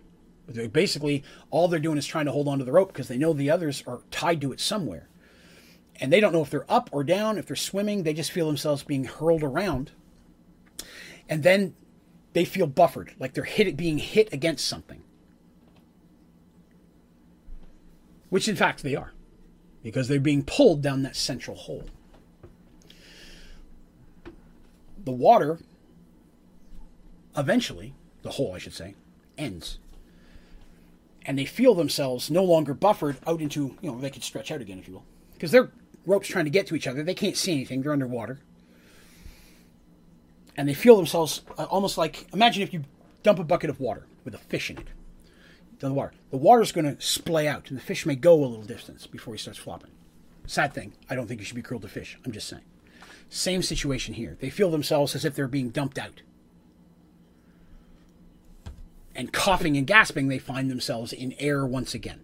Basically, 0.72 1.24
all 1.50 1.68
they're 1.68 1.80
doing 1.80 1.96
is 1.96 2.06
trying 2.06 2.26
to 2.26 2.32
hold 2.32 2.48
on 2.48 2.58
to 2.58 2.64
the 2.64 2.72
rope 2.72 2.88
because 2.88 3.08
they 3.08 3.16
know 3.16 3.32
the 3.32 3.50
others 3.50 3.82
are 3.86 4.02
tied 4.10 4.40
to 4.42 4.52
it 4.52 4.60
somewhere. 4.60 5.08
And 6.00 6.12
they 6.12 6.20
don't 6.20 6.32
know 6.32 6.42
if 6.42 6.50
they're 6.50 6.70
up 6.70 6.90
or 6.92 7.02
down, 7.02 7.38
if 7.38 7.46
they're 7.46 7.56
swimming. 7.56 8.02
They 8.02 8.12
just 8.12 8.30
feel 8.30 8.46
themselves 8.46 8.82
being 8.82 9.04
hurled 9.04 9.42
around. 9.42 9.92
And 11.28 11.42
then 11.42 11.74
they 12.34 12.44
feel 12.44 12.66
buffered, 12.66 13.14
like 13.18 13.32
they're 13.32 13.44
hit, 13.44 13.76
being 13.76 13.98
hit 13.98 14.32
against 14.32 14.66
something. 14.66 15.02
Which, 18.28 18.48
in 18.48 18.56
fact, 18.56 18.82
they 18.82 18.96
are, 18.96 19.12
because 19.82 20.08
they're 20.08 20.20
being 20.20 20.42
pulled 20.42 20.82
down 20.82 21.02
that 21.02 21.16
central 21.16 21.56
hole. 21.56 21.84
The 25.04 25.12
water, 25.12 25.60
eventually, 27.36 27.94
the 28.22 28.30
hole, 28.30 28.54
I 28.54 28.58
should 28.58 28.74
say, 28.74 28.94
ends 29.36 29.78
and 31.26 31.38
they 31.38 31.44
feel 31.44 31.74
themselves 31.74 32.30
no 32.30 32.44
longer 32.44 32.74
buffered 32.74 33.16
out 33.26 33.40
into, 33.40 33.76
you 33.80 33.90
know, 33.90 33.98
they 33.98 34.10
could 34.10 34.24
stretch 34.24 34.50
out 34.50 34.60
again, 34.60 34.78
if 34.78 34.86
you 34.86 34.94
will. 34.94 35.04
Because 35.32 35.50
they're 35.50 35.70
ropes 36.06 36.28
trying 36.28 36.44
to 36.44 36.50
get 36.50 36.66
to 36.66 36.74
each 36.74 36.86
other. 36.86 37.02
They 37.02 37.14
can't 37.14 37.36
see 37.36 37.52
anything, 37.52 37.82
they're 37.82 37.92
underwater. 37.92 38.40
And 40.56 40.68
they 40.68 40.74
feel 40.74 40.96
themselves 40.96 41.42
uh, 41.58 41.64
almost 41.64 41.98
like 41.98 42.26
imagine 42.32 42.62
if 42.62 42.72
you 42.72 42.84
dump 43.22 43.38
a 43.38 43.44
bucket 43.44 43.70
of 43.70 43.80
water 43.80 44.06
with 44.24 44.34
a 44.34 44.38
fish 44.38 44.70
in 44.70 44.78
it. 44.78 44.88
The 45.80 45.92
water. 45.92 46.12
The 46.30 46.36
water's 46.36 46.72
going 46.72 46.84
to 46.84 47.02
splay 47.02 47.48
out, 47.48 47.68
and 47.68 47.78
the 47.78 47.82
fish 47.82 48.06
may 48.06 48.14
go 48.14 48.34
a 48.34 48.46
little 48.46 48.64
distance 48.64 49.06
before 49.06 49.34
he 49.34 49.38
starts 49.38 49.58
flopping. 49.58 49.90
Sad 50.46 50.72
thing. 50.72 50.92
I 51.10 51.14
don't 51.14 51.26
think 51.26 51.40
you 51.40 51.46
should 51.46 51.56
be 51.56 51.62
cruel 51.62 51.80
to 51.80 51.88
fish. 51.88 52.18
I'm 52.24 52.32
just 52.32 52.48
saying. 52.48 52.62
Same 53.28 53.62
situation 53.62 54.14
here. 54.14 54.36
They 54.40 54.50
feel 54.50 54.70
themselves 54.70 55.14
as 55.16 55.24
if 55.24 55.34
they're 55.34 55.48
being 55.48 55.70
dumped 55.70 55.98
out 55.98 56.22
and 59.14 59.32
coughing 59.32 59.76
and 59.76 59.86
gasping, 59.86 60.28
they 60.28 60.38
find 60.38 60.70
themselves 60.70 61.12
in 61.12 61.34
air 61.38 61.64
once 61.64 61.94
again. 61.94 62.20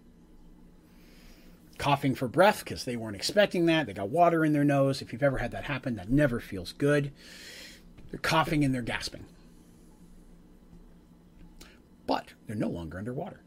Coughing 1.77 2.13
for 2.13 2.27
breath 2.27 2.63
because 2.63 2.85
they 2.85 2.95
weren't 2.95 3.15
expecting 3.15 3.65
that. 3.65 3.87
They 3.87 3.93
got 3.93 4.09
water 4.09 4.45
in 4.45 4.53
their 4.53 4.63
nose. 4.63 5.01
If 5.01 5.11
you've 5.11 5.23
ever 5.23 5.37
had 5.39 5.51
that 5.51 5.63
happen, 5.63 5.95
that 5.95 6.09
never 6.09 6.39
feels 6.39 6.73
good. 6.73 7.11
They're 8.11 8.19
coughing 8.19 8.63
and 8.63 8.73
they're 8.73 8.81
gasping. 8.81 9.25
But 12.05 12.33
they're 12.45 12.55
no 12.55 12.69
longer 12.69 12.97
underwater. 12.97 13.39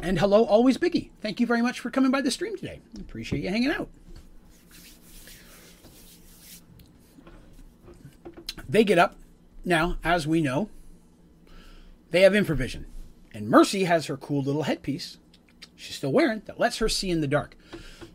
And 0.00 0.18
hello, 0.18 0.44
always 0.44 0.78
Biggie. 0.78 1.10
Thank 1.20 1.40
you 1.40 1.46
very 1.46 1.60
much 1.60 1.80
for 1.80 1.90
coming 1.90 2.10
by 2.10 2.20
the 2.20 2.30
stream 2.30 2.56
today. 2.56 2.80
Appreciate 3.00 3.42
you 3.42 3.48
hanging 3.50 3.70
out. 3.70 3.88
They 8.68 8.84
get 8.84 8.98
up. 8.98 9.16
Now, 9.64 9.96
as 10.04 10.26
we 10.26 10.40
know, 10.40 10.68
they 12.10 12.22
have 12.22 12.32
infravision. 12.32 12.84
And 13.32 13.48
Mercy 13.48 13.84
has 13.84 14.06
her 14.06 14.16
cool 14.16 14.42
little 14.42 14.64
headpiece 14.64 15.18
she's 15.78 15.96
still 15.96 16.12
wearing 16.12 16.42
that 16.46 16.60
lets 16.60 16.78
her 16.78 16.88
see 16.88 17.10
in 17.10 17.20
the 17.20 17.26
dark. 17.26 17.56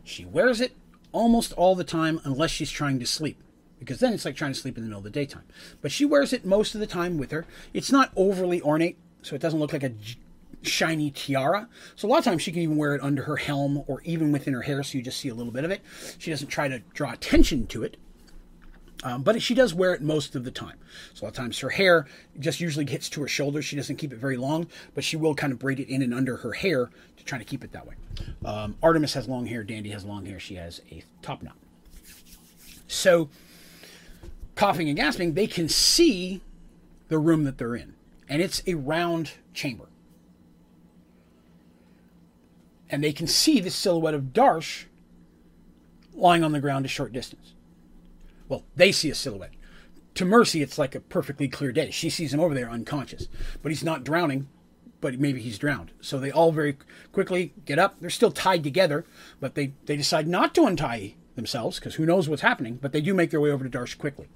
She 0.04 0.24
wears 0.24 0.60
it 0.60 0.76
almost 1.12 1.52
all 1.54 1.74
the 1.74 1.84
time 1.84 2.20
unless 2.24 2.50
she's 2.50 2.70
trying 2.70 3.00
to 3.00 3.06
sleep. 3.06 3.40
Because 3.78 3.98
then 3.98 4.12
it's 4.12 4.24
like 4.24 4.36
trying 4.36 4.52
to 4.52 4.58
sleep 4.58 4.76
in 4.76 4.84
the 4.84 4.88
middle 4.88 4.98
of 4.98 5.04
the 5.04 5.10
daytime. 5.10 5.44
But 5.82 5.92
she 5.92 6.04
wears 6.04 6.32
it 6.32 6.44
most 6.44 6.74
of 6.74 6.80
the 6.80 6.86
time 6.86 7.18
with 7.18 7.30
her. 7.32 7.46
It's 7.72 7.90
not 7.90 8.12
overly 8.16 8.60
ornate, 8.62 8.98
so 9.22 9.34
it 9.34 9.42
doesn't 9.42 9.58
look 9.58 9.72
like 9.72 9.82
a 9.82 9.92
shiny 10.62 11.10
tiara. 11.10 11.68
So 11.96 12.06
a 12.06 12.10
lot 12.10 12.18
of 12.18 12.24
times 12.24 12.42
she 12.42 12.52
can 12.52 12.62
even 12.62 12.76
wear 12.76 12.94
it 12.94 13.02
under 13.02 13.22
her 13.24 13.36
helm 13.36 13.82
or 13.86 14.00
even 14.04 14.32
within 14.32 14.54
her 14.54 14.62
hair, 14.62 14.82
so 14.82 14.96
you 14.96 15.04
just 15.04 15.18
see 15.18 15.28
a 15.28 15.34
little 15.34 15.52
bit 15.52 15.64
of 15.64 15.70
it. 15.70 15.82
She 16.18 16.30
doesn't 16.30 16.48
try 16.48 16.68
to 16.68 16.80
draw 16.94 17.12
attention 17.12 17.66
to 17.68 17.82
it. 17.82 17.96
Um, 19.04 19.22
but 19.22 19.40
she 19.42 19.54
does 19.54 19.74
wear 19.74 19.92
it 19.92 20.00
most 20.00 20.34
of 20.34 20.44
the 20.44 20.50
time. 20.50 20.78
So 21.12 21.22
a 21.22 21.26
lot 21.26 21.28
of 21.28 21.36
times 21.36 21.58
her 21.58 21.68
hair 21.68 22.06
just 22.40 22.58
usually 22.58 22.86
gets 22.86 23.10
to 23.10 23.20
her 23.20 23.28
shoulders. 23.28 23.66
She 23.66 23.76
doesn't 23.76 23.96
keep 23.96 24.14
it 24.14 24.18
very 24.18 24.38
long, 24.38 24.66
but 24.94 25.04
she 25.04 25.16
will 25.16 25.34
kind 25.34 25.52
of 25.52 25.58
braid 25.58 25.78
it 25.78 25.88
in 25.88 26.00
and 26.00 26.14
under 26.14 26.38
her 26.38 26.52
hair 26.52 26.90
to 27.18 27.24
try 27.24 27.36
to 27.36 27.44
keep 27.44 27.62
it 27.62 27.72
that 27.72 27.86
way. 27.86 27.94
Um, 28.46 28.76
Artemis 28.82 29.12
has 29.12 29.28
long 29.28 29.46
hair. 29.46 29.62
Dandy 29.62 29.90
has 29.90 30.06
long 30.06 30.24
hair. 30.24 30.40
She 30.40 30.54
has 30.54 30.80
a 30.90 31.04
top 31.20 31.42
knot. 31.42 31.56
So 32.88 33.28
coughing 34.54 34.88
and 34.88 34.96
gasping, 34.96 35.34
they 35.34 35.46
can 35.46 35.68
see 35.68 36.40
the 37.08 37.18
room 37.18 37.44
that 37.44 37.58
they're 37.58 37.76
in. 37.76 37.94
And 38.26 38.40
it's 38.40 38.62
a 38.66 38.74
round 38.74 39.32
chamber. 39.52 39.84
And 42.88 43.04
they 43.04 43.12
can 43.12 43.26
see 43.26 43.60
the 43.60 43.70
silhouette 43.70 44.14
of 44.14 44.32
Darsh 44.32 44.84
lying 46.14 46.42
on 46.42 46.52
the 46.52 46.60
ground 46.60 46.86
a 46.86 46.88
short 46.88 47.12
distance. 47.12 47.53
Well, 48.48 48.64
they 48.76 48.92
see 48.92 49.10
a 49.10 49.14
silhouette. 49.14 49.54
To 50.14 50.24
Mercy, 50.24 50.62
it's 50.62 50.78
like 50.78 50.94
a 50.94 51.00
perfectly 51.00 51.48
clear 51.48 51.72
day. 51.72 51.90
She 51.90 52.08
sees 52.08 52.32
him 52.32 52.40
over 52.40 52.54
there 52.54 52.70
unconscious, 52.70 53.28
but 53.62 53.72
he's 53.72 53.82
not 53.82 54.04
drowning, 54.04 54.48
but 55.00 55.18
maybe 55.18 55.40
he's 55.40 55.58
drowned. 55.58 55.90
So 56.00 56.18
they 56.18 56.30
all 56.30 56.52
very 56.52 56.76
quickly 57.12 57.52
get 57.64 57.78
up. 57.78 57.98
They're 58.00 58.10
still 58.10 58.30
tied 58.30 58.62
together, 58.62 59.04
but 59.40 59.54
they, 59.54 59.72
they 59.86 59.96
decide 59.96 60.28
not 60.28 60.54
to 60.54 60.66
untie 60.66 61.14
themselves 61.34 61.78
because 61.78 61.96
who 61.96 62.06
knows 62.06 62.28
what's 62.28 62.42
happening, 62.42 62.78
but 62.80 62.92
they 62.92 63.00
do 63.00 63.12
make 63.12 63.30
their 63.30 63.40
way 63.40 63.50
over 63.50 63.68
to 63.68 63.78
Darsh 63.78 63.98
quickly. 63.98 64.28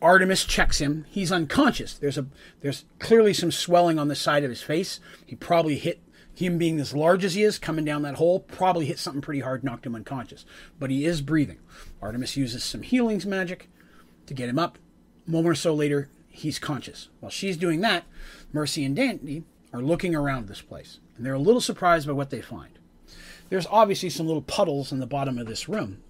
Artemis 0.00 0.44
checks 0.44 0.78
him. 0.78 1.06
He's 1.08 1.32
unconscious. 1.32 1.94
There's 1.94 2.18
a 2.18 2.26
there's 2.60 2.84
clearly 2.98 3.32
some 3.32 3.50
swelling 3.50 3.98
on 3.98 4.08
the 4.08 4.14
side 4.14 4.44
of 4.44 4.50
his 4.50 4.62
face. 4.62 5.00
He 5.24 5.36
probably 5.36 5.76
hit 5.76 6.00
him 6.36 6.58
being 6.58 6.78
as 6.78 6.94
large 6.94 7.24
as 7.24 7.34
he 7.34 7.42
is, 7.42 7.58
coming 7.58 7.84
down 7.84 8.02
that 8.02 8.16
hole, 8.16 8.40
probably 8.40 8.84
hit 8.84 8.98
something 8.98 9.22
pretty 9.22 9.40
hard, 9.40 9.64
knocked 9.64 9.86
him 9.86 9.94
unconscious. 9.94 10.44
But 10.78 10.90
he 10.90 11.06
is 11.06 11.22
breathing. 11.22 11.58
Artemis 12.02 12.36
uses 12.36 12.62
some 12.62 12.82
healings 12.82 13.24
magic 13.24 13.70
to 14.26 14.34
get 14.34 14.50
him 14.50 14.58
up. 14.58 14.76
A 15.26 15.30
moment 15.30 15.52
or 15.52 15.54
so 15.54 15.72
later, 15.72 16.10
he's 16.28 16.58
conscious. 16.58 17.08
While 17.20 17.30
she's 17.30 17.56
doing 17.56 17.80
that, 17.80 18.04
Mercy 18.52 18.84
and 18.84 18.94
Dandy 18.94 19.44
are 19.72 19.80
looking 19.80 20.14
around 20.14 20.46
this 20.46 20.60
place, 20.60 20.98
and 21.16 21.24
they're 21.24 21.32
a 21.32 21.38
little 21.38 21.60
surprised 21.60 22.06
by 22.06 22.12
what 22.12 22.28
they 22.28 22.42
find. 22.42 22.78
There's 23.48 23.66
obviously 23.68 24.10
some 24.10 24.26
little 24.26 24.42
puddles 24.42 24.92
in 24.92 24.98
the 24.98 25.06
bottom 25.06 25.38
of 25.38 25.46
this 25.46 25.70
room, 25.70 26.02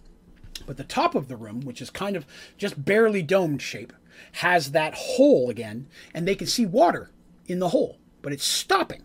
but 0.66 0.76
the 0.76 0.84
top 0.84 1.14
of 1.14 1.28
the 1.28 1.36
room, 1.36 1.60
which 1.60 1.80
is 1.80 1.90
kind 1.90 2.16
of 2.16 2.26
just 2.58 2.84
barely 2.84 3.22
domed 3.22 3.62
shape, 3.62 3.92
has 4.32 4.72
that 4.72 4.94
hole 4.94 5.50
again, 5.50 5.86
and 6.12 6.26
they 6.26 6.34
can 6.34 6.48
see 6.48 6.66
water 6.66 7.10
in 7.46 7.60
the 7.60 7.68
hole, 7.68 7.98
but 8.22 8.32
it's 8.32 8.44
stopping 8.44 9.04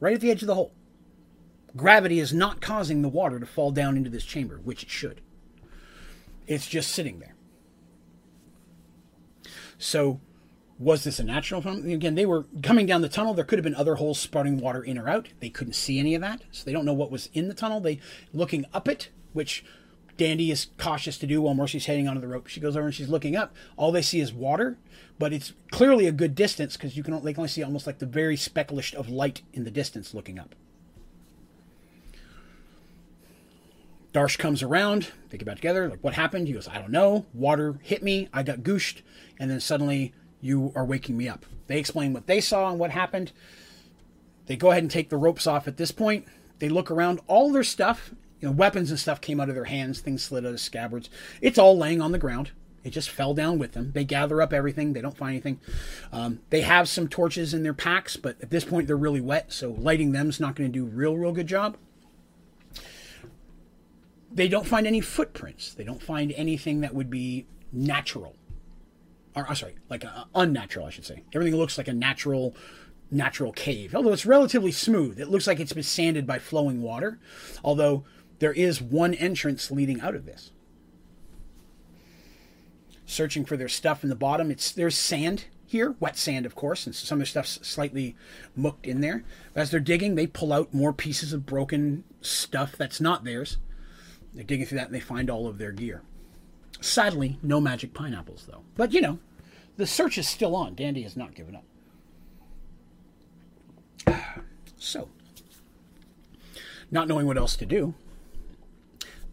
right 0.00 0.14
at 0.14 0.20
the 0.20 0.30
edge 0.30 0.42
of 0.42 0.48
the 0.48 0.54
hole. 0.54 0.72
Gravity 1.76 2.18
is 2.18 2.32
not 2.32 2.60
causing 2.60 3.02
the 3.02 3.08
water 3.08 3.38
to 3.38 3.46
fall 3.46 3.70
down 3.70 3.96
into 3.96 4.10
this 4.10 4.24
chamber, 4.24 4.60
which 4.64 4.82
it 4.82 4.90
should. 4.90 5.20
It's 6.46 6.66
just 6.66 6.92
sitting 6.92 7.18
there. 7.18 7.34
So, 9.78 10.20
was 10.78 11.04
this 11.04 11.18
a 11.18 11.24
natural 11.24 11.60
phenomenon? 11.60 11.90
Again, 11.90 12.14
they 12.14 12.26
were 12.26 12.46
coming 12.62 12.86
down 12.86 13.02
the 13.02 13.08
tunnel. 13.08 13.34
There 13.34 13.44
could 13.44 13.58
have 13.58 13.64
been 13.64 13.74
other 13.74 13.96
holes 13.96 14.18
spouting 14.18 14.58
water 14.58 14.82
in 14.82 14.98
or 14.98 15.08
out. 15.08 15.28
They 15.40 15.50
couldn't 15.50 15.74
see 15.74 15.98
any 15.98 16.14
of 16.14 16.22
that, 16.22 16.42
so 16.50 16.64
they 16.64 16.72
don't 16.72 16.84
know 16.84 16.92
what 16.92 17.10
was 17.10 17.28
in 17.32 17.48
the 17.48 17.54
tunnel. 17.54 17.80
They 17.80 18.00
looking 18.32 18.64
up 18.72 18.88
it, 18.88 19.10
which 19.32 19.64
Dandy 20.16 20.50
is 20.50 20.68
cautious 20.78 21.18
to 21.18 21.26
do 21.26 21.42
while 21.42 21.54
Mercy's 21.54 21.86
heading 21.86 22.08
onto 22.08 22.20
the 22.20 22.28
rope. 22.28 22.46
She 22.46 22.60
goes 22.60 22.76
over 22.76 22.86
and 22.86 22.94
she's 22.94 23.08
looking 23.08 23.36
up. 23.36 23.54
All 23.76 23.92
they 23.92 24.02
see 24.02 24.20
is 24.20 24.32
water, 24.32 24.78
but 25.18 25.32
it's 25.32 25.52
clearly 25.70 26.06
a 26.06 26.12
good 26.12 26.34
distance 26.34 26.76
because 26.76 26.96
you 26.96 27.02
can 27.02 27.14
they 27.24 27.32
can 27.32 27.40
only 27.40 27.48
see 27.48 27.62
almost 27.62 27.86
like 27.86 27.98
the 27.98 28.06
very 28.06 28.36
specklish 28.36 28.94
of 28.94 29.08
light 29.08 29.42
in 29.52 29.64
the 29.64 29.70
distance 29.70 30.14
looking 30.14 30.38
up. 30.38 30.54
Darsh 34.12 34.38
comes 34.38 34.62
around. 34.62 35.08
They 35.28 35.36
get 35.36 35.44
back 35.44 35.56
together. 35.56 35.88
Like, 35.88 36.02
what 36.02 36.14
happened? 36.14 36.46
He 36.48 36.54
goes, 36.54 36.68
I 36.68 36.78
don't 36.78 36.90
know. 36.90 37.26
Water 37.34 37.78
hit 37.82 38.02
me. 38.02 38.28
I 38.32 38.42
got 38.42 38.60
gooshed, 38.60 39.02
and 39.38 39.50
then 39.50 39.60
suddenly 39.60 40.14
you 40.40 40.72
are 40.74 40.86
waking 40.86 41.18
me 41.18 41.28
up. 41.28 41.44
They 41.66 41.78
explain 41.78 42.14
what 42.14 42.26
they 42.26 42.40
saw 42.40 42.70
and 42.70 42.78
what 42.78 42.92
happened. 42.92 43.32
They 44.46 44.56
go 44.56 44.70
ahead 44.70 44.82
and 44.82 44.90
take 44.90 45.10
the 45.10 45.18
ropes 45.18 45.46
off 45.46 45.68
at 45.68 45.76
this 45.76 45.90
point. 45.90 46.24
They 46.60 46.70
look 46.70 46.90
around. 46.90 47.20
All 47.26 47.52
their 47.52 47.64
stuff 47.64 48.14
you 48.40 48.48
know, 48.48 48.52
weapons 48.52 48.90
and 48.90 49.00
stuff 49.00 49.20
came 49.20 49.40
out 49.40 49.48
of 49.48 49.54
their 49.54 49.64
hands, 49.64 50.00
things 50.00 50.22
slid 50.22 50.44
out 50.44 50.52
of 50.52 50.60
scabbards. 50.60 51.08
It's 51.40 51.58
all 51.58 51.76
laying 51.76 52.00
on 52.00 52.12
the 52.12 52.18
ground. 52.18 52.50
It 52.86 52.90
just 52.90 53.10
fell 53.10 53.34
down 53.34 53.58
with 53.58 53.72
them. 53.72 53.90
They 53.92 54.04
gather 54.04 54.40
up 54.40 54.52
everything. 54.52 54.92
They 54.92 55.00
don't 55.00 55.16
find 55.16 55.30
anything. 55.30 55.58
Um, 56.12 56.38
they 56.50 56.60
have 56.60 56.88
some 56.88 57.08
torches 57.08 57.52
in 57.52 57.64
their 57.64 57.74
packs, 57.74 58.16
but 58.16 58.40
at 58.40 58.50
this 58.50 58.64
point 58.64 58.86
they're 58.86 58.96
really 58.96 59.20
wet, 59.20 59.52
so 59.52 59.72
lighting 59.72 60.12
them 60.12 60.28
is 60.28 60.38
not 60.38 60.54
going 60.54 60.72
to 60.72 60.78
do 60.78 60.84
real, 60.84 61.16
real 61.16 61.32
good 61.32 61.48
job. 61.48 61.76
They 64.30 64.46
don't 64.46 64.68
find 64.68 64.86
any 64.86 65.00
footprints. 65.00 65.74
They 65.74 65.82
don't 65.82 66.00
find 66.00 66.30
anything 66.36 66.80
that 66.82 66.94
would 66.94 67.10
be 67.10 67.46
natural, 67.72 68.36
or 69.34 69.52
sorry, 69.56 69.74
like 69.90 70.04
uh, 70.04 70.24
unnatural, 70.36 70.86
I 70.86 70.90
should 70.90 71.06
say. 71.06 71.24
Everything 71.34 71.58
looks 71.58 71.78
like 71.78 71.88
a 71.88 71.92
natural 71.92 72.54
natural 73.10 73.52
cave, 73.52 73.96
although 73.96 74.12
it's 74.12 74.26
relatively 74.26 74.72
smooth. 74.72 75.18
It 75.18 75.28
looks 75.28 75.48
like 75.48 75.58
it's 75.58 75.72
been 75.72 75.82
sanded 75.82 76.24
by 76.24 76.38
flowing 76.38 76.82
water, 76.82 77.18
although 77.64 78.04
there 78.38 78.52
is 78.52 78.80
one 78.80 79.12
entrance 79.14 79.72
leading 79.72 80.00
out 80.00 80.14
of 80.14 80.24
this. 80.24 80.52
Searching 83.06 83.44
for 83.44 83.56
their 83.56 83.68
stuff 83.68 84.02
in 84.02 84.08
the 84.08 84.16
bottom, 84.16 84.50
it's 84.50 84.72
there's 84.72 84.96
sand 84.96 85.44
here, 85.66 85.96
wet 86.00 86.16
sand, 86.16 86.46
of 86.46 86.54
course, 86.54 86.86
and 86.86 86.94
some 86.94 87.16
of 87.16 87.20
the 87.20 87.26
stuff's 87.26 87.58
slightly 87.62 88.16
mucked 88.54 88.86
in 88.86 89.00
there. 89.00 89.24
As 89.54 89.70
they're 89.70 89.80
digging, 89.80 90.14
they 90.14 90.26
pull 90.26 90.52
out 90.52 90.72
more 90.72 90.92
pieces 90.92 91.32
of 91.32 91.46
broken 91.46 92.04
stuff 92.20 92.76
that's 92.76 93.00
not 93.00 93.24
theirs. 93.24 93.58
They're 94.34 94.44
digging 94.44 94.66
through 94.66 94.78
that 94.78 94.86
and 94.86 94.94
they 94.94 95.00
find 95.00 95.28
all 95.30 95.46
of 95.46 95.58
their 95.58 95.72
gear. 95.72 96.02
Sadly, 96.80 97.38
no 97.42 97.60
magic 97.60 97.94
pineapples, 97.94 98.46
though. 98.46 98.62
But 98.76 98.92
you 98.92 99.00
know, 99.00 99.18
the 99.76 99.86
search 99.86 100.18
is 100.18 100.28
still 100.28 100.54
on. 100.54 100.74
Dandy 100.74 101.02
has 101.02 101.16
not 101.16 101.34
given 101.34 101.56
up. 101.56 101.64
So, 104.78 105.08
not 106.90 107.08
knowing 107.08 107.26
what 107.26 107.38
else 107.38 107.56
to 107.56 107.66
do, 107.66 107.94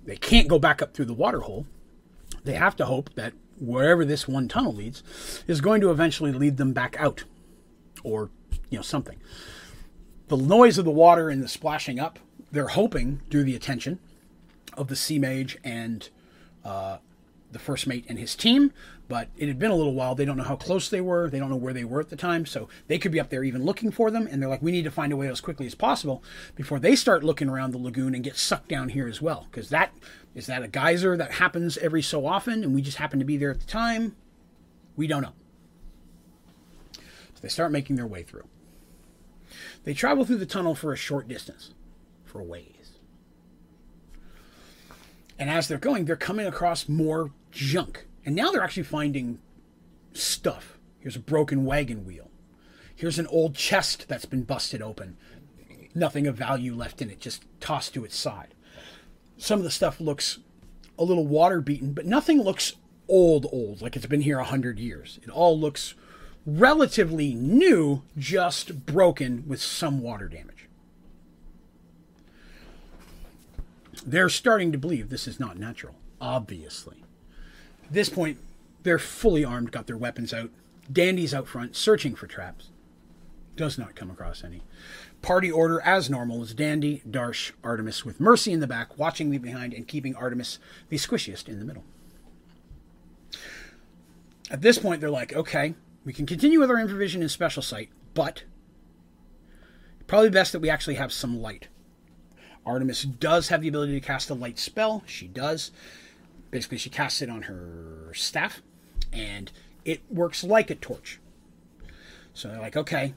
they 0.06 0.16
can't 0.16 0.48
go 0.48 0.58
back 0.58 0.82
up 0.82 0.94
through 0.94 1.06
the 1.06 1.14
water 1.14 1.41
hole. 1.41 1.68
They 2.44 2.54
have 2.54 2.76
to 2.78 2.86
hope 2.86 3.14
that 3.16 3.34
wherever 3.64 4.06
this 4.06 4.27
one 4.27 4.48
tunnel 4.48 4.73
leads 4.73 5.03
is 5.48 5.61
going 5.61 5.81
to 5.81 5.91
eventually 5.91 6.31
lead 6.31 6.57
them 6.57 6.73
back 6.73 6.95
out 6.99 7.23
or 8.03 8.30
you 8.69 8.77
know 8.77 8.84
something. 8.84 9.19
The 10.27 10.38
noise 10.38 10.77
of 10.77 10.85
the 10.85 10.91
water 10.91 11.30
and 11.30 11.44
the 11.44 11.48
splashing 11.48 11.99
up, 11.99 12.19
they're 12.52 12.69
hoping 12.69 13.22
through 13.30 13.44
the 13.44 13.56
attention 13.56 13.99
of 14.76 14.88
the 14.88 14.95
sea 14.95 15.19
mage 15.19 15.57
and 15.64 16.10
uh, 16.64 16.98
the 17.52 17.60
first 17.60 17.88
mate 17.88 18.06
and 18.10 18.18
his 18.18 18.35
team, 18.35 18.73
but 19.07 19.30
it 19.38 19.48
had 19.48 19.60
been 19.60 19.72
a 19.72 19.76
little 19.76 19.94
while. 19.94 20.15
They 20.15 20.26
don't 20.26 20.38
know 20.38 20.44
how 20.44 20.56
close 20.56 20.90
they 20.90 21.02
were. 21.02 21.30
They 21.30 21.40
don't 21.40 21.49
know 21.49 21.56
where 21.56 21.73
they 21.73 21.84
were 21.84 21.99
at 21.99 22.10
the 22.10 22.15
time. 22.15 22.45
So 22.45 22.68
they 22.88 22.98
could 22.98 23.11
be 23.11 23.19
up 23.19 23.30
there 23.30 23.44
even 23.44 23.64
looking 23.64 23.91
for 23.91 24.10
them. 24.10 24.27
And 24.30 24.41
they're 24.41 24.49
like, 24.49 24.61
we 24.61 24.72
need 24.72 24.85
to 24.85 24.91
find 24.91 25.14
a 25.14 25.18
way 25.18 25.27
out 25.27 25.34
as 25.34 25.41
quickly 25.41 25.68
as 25.68 25.76
possible 25.76 26.23
before 26.56 26.80
they 26.80 26.95
start 26.95 27.23
looking 27.23 27.49
around 27.49 27.72
the 27.72 27.77
lagoon 27.77 28.15
and 28.15 28.23
get 28.23 28.38
sucked 28.38 28.69
down 28.69 28.90
here 28.90 29.07
as 29.07 29.22
well. 29.22 29.48
Because 29.52 29.69
that 29.69 29.94
is 30.35 30.47
that 30.47 30.64
a 30.64 30.68
geyser 30.68 31.15
that 31.15 31.34
happens 31.34 31.77
every 31.77 32.01
so 32.01 32.26
often 32.26 32.64
and 32.64 32.73
we 32.73 32.81
just 32.81 32.97
happen 32.97 33.19
to 33.19 33.26
be 33.26 33.38
there 33.38 33.51
at 33.51 33.60
the 33.60 33.68
time? 33.68 34.15
We 34.95 35.07
don't 35.07 35.22
know. 35.22 35.34
So 36.93 37.41
they 37.41 37.49
start 37.49 37.72
making 37.72 37.95
their 37.95 38.07
way 38.07 38.23
through. 38.23 38.47
They 39.84 39.93
travel 39.93 40.26
through 40.26 40.38
the 40.38 40.45
tunnel 40.45 40.76
for 40.76 40.93
a 40.93 40.97
short 40.97 41.27
distance, 41.27 41.73
for 42.23 42.39
a 42.39 42.43
ways. 42.43 42.99
And 45.38 45.49
as 45.49 45.68
they're 45.68 45.77
going, 45.77 46.05
they're 46.05 46.15
coming 46.15 46.47
across 46.47 46.88
more 46.88 47.31
junk. 47.51 48.07
And 48.26 48.35
now 48.35 48.51
they're 48.51 48.64
actually 48.64 48.84
finding 48.84 49.39
stuff. 50.14 50.77
Here's 50.99 51.15
a 51.15 51.19
broken 51.19 51.65
wagon 51.65 52.05
wheel. 52.05 52.30
Here's 52.95 53.19
an 53.19 53.27
old 53.27 53.55
chest 53.55 54.07
that's 54.07 54.26
been 54.26 54.43
busted 54.43 54.81
open. 54.81 55.18
Nothing 55.93 56.27
of 56.27 56.35
value 56.35 56.73
left 56.73 57.01
in 57.01 57.10
it, 57.10 57.19
just 57.19 57.43
tossed 57.60 57.93
to 57.95 58.05
its 58.05 58.15
side. 58.15 58.53
Some 59.38 59.60
of 59.60 59.64
the 59.64 59.72
stuff 59.72 59.99
looks 59.99 60.39
a 60.97 61.03
little 61.03 61.26
water 61.26 61.61
beaten, 61.61 61.93
but 61.93 62.05
nothing 62.05 62.41
looks 62.41 62.73
old, 63.10 63.47
old, 63.51 63.81
like 63.81 63.95
it's 63.95 64.05
been 64.05 64.22
here 64.22 64.39
a 64.39 64.43
hundred 64.43 64.80
years. 64.80 65.19
It 65.23 65.30
all 65.30 65.60
looks 65.60 65.95
relatively 66.45 67.34
new, 67.34 68.03
just 68.18 68.85
broken 68.85 69.43
with 69.47 69.61
some 69.61 70.01
water 70.01 70.27
damage. 70.27 70.68
They're 74.05 74.30
starting 74.30 74.72
to 74.72 74.77
believe 74.77 75.10
this 75.10 75.27
is 75.27 75.39
not 75.39 75.57
natural, 75.57 75.95
obviously. 76.19 77.03
At 77.85 77.93
this 77.93 78.10
point, 78.10 78.38
they're 78.84 78.99
fully 78.99 79.45
armed, 79.45 79.72
got 79.72 79.88
their 79.88 79.97
weapons 79.97 80.34
out. 80.34 80.49
Dandy's 80.91 81.34
out 81.34 81.47
front, 81.47 81.76
searching 81.76 82.15
for 82.15 82.27
traps. 82.27 82.69
Does 83.55 83.77
not 83.77 83.95
come 83.95 84.10
across 84.10 84.43
any. 84.43 84.64
Party 85.24 85.50
order, 85.50 85.80
as 85.82 86.10
normal, 86.10 86.44
is 86.44 86.54
Dandy, 86.54 87.02
Darsh, 87.10 87.54
Artemis, 87.64 88.04
with 88.04 88.20
Mercy 88.20 88.52
in 88.52 88.60
the 88.60 88.68
back, 88.68 88.98
watching 89.00 89.30
me 89.30 89.38
behind, 89.38 89.74
and 89.74 89.88
keeping 89.88 90.16
Artemis 90.16 90.60
the 90.90 90.98
squishiest 90.98 91.48
in 91.48 91.60
the 91.60 91.66
middle. 91.66 91.86
At 94.52 94.62
this 94.62 94.78
point, 94.78 95.00
they're 95.00 95.10
like, 95.10 95.34
okay, 95.34 95.76
we 96.04 96.12
can 96.12 96.26
continue 96.26 96.60
with 96.60 96.70
our 96.70 96.76
infravision 96.76 97.22
and 97.22 97.32
special 97.32 97.64
sight, 97.64 97.90
but 98.14 98.44
probably 100.06 100.30
best 100.30 100.52
that 100.52 100.60
we 100.60 100.70
actually 100.70 100.95
have 100.95 101.14
some 101.14 101.41
light. 101.41 101.70
Artemis 102.66 103.04
does 103.04 103.48
have 103.48 103.62
the 103.62 103.70
ability 103.70 103.94
to 103.94 104.06
cast 104.06 104.30
a 104.30 104.34
light 104.34 104.60
spell. 104.60 105.04
She 105.06 105.28
does. 105.28 105.72
Basically, 106.52 106.78
she 106.78 106.90
casts 106.90 107.22
it 107.22 107.30
on 107.30 107.44
her 107.44 108.12
staff, 108.14 108.62
and 109.14 109.54
it 109.86 110.02
works 110.10 110.44
like 110.44 110.70
a 110.70 110.76
torch. 110.76 111.22
So 112.34 112.50
they're 112.50 112.60
like, 112.60 112.76
okay, 112.76 113.14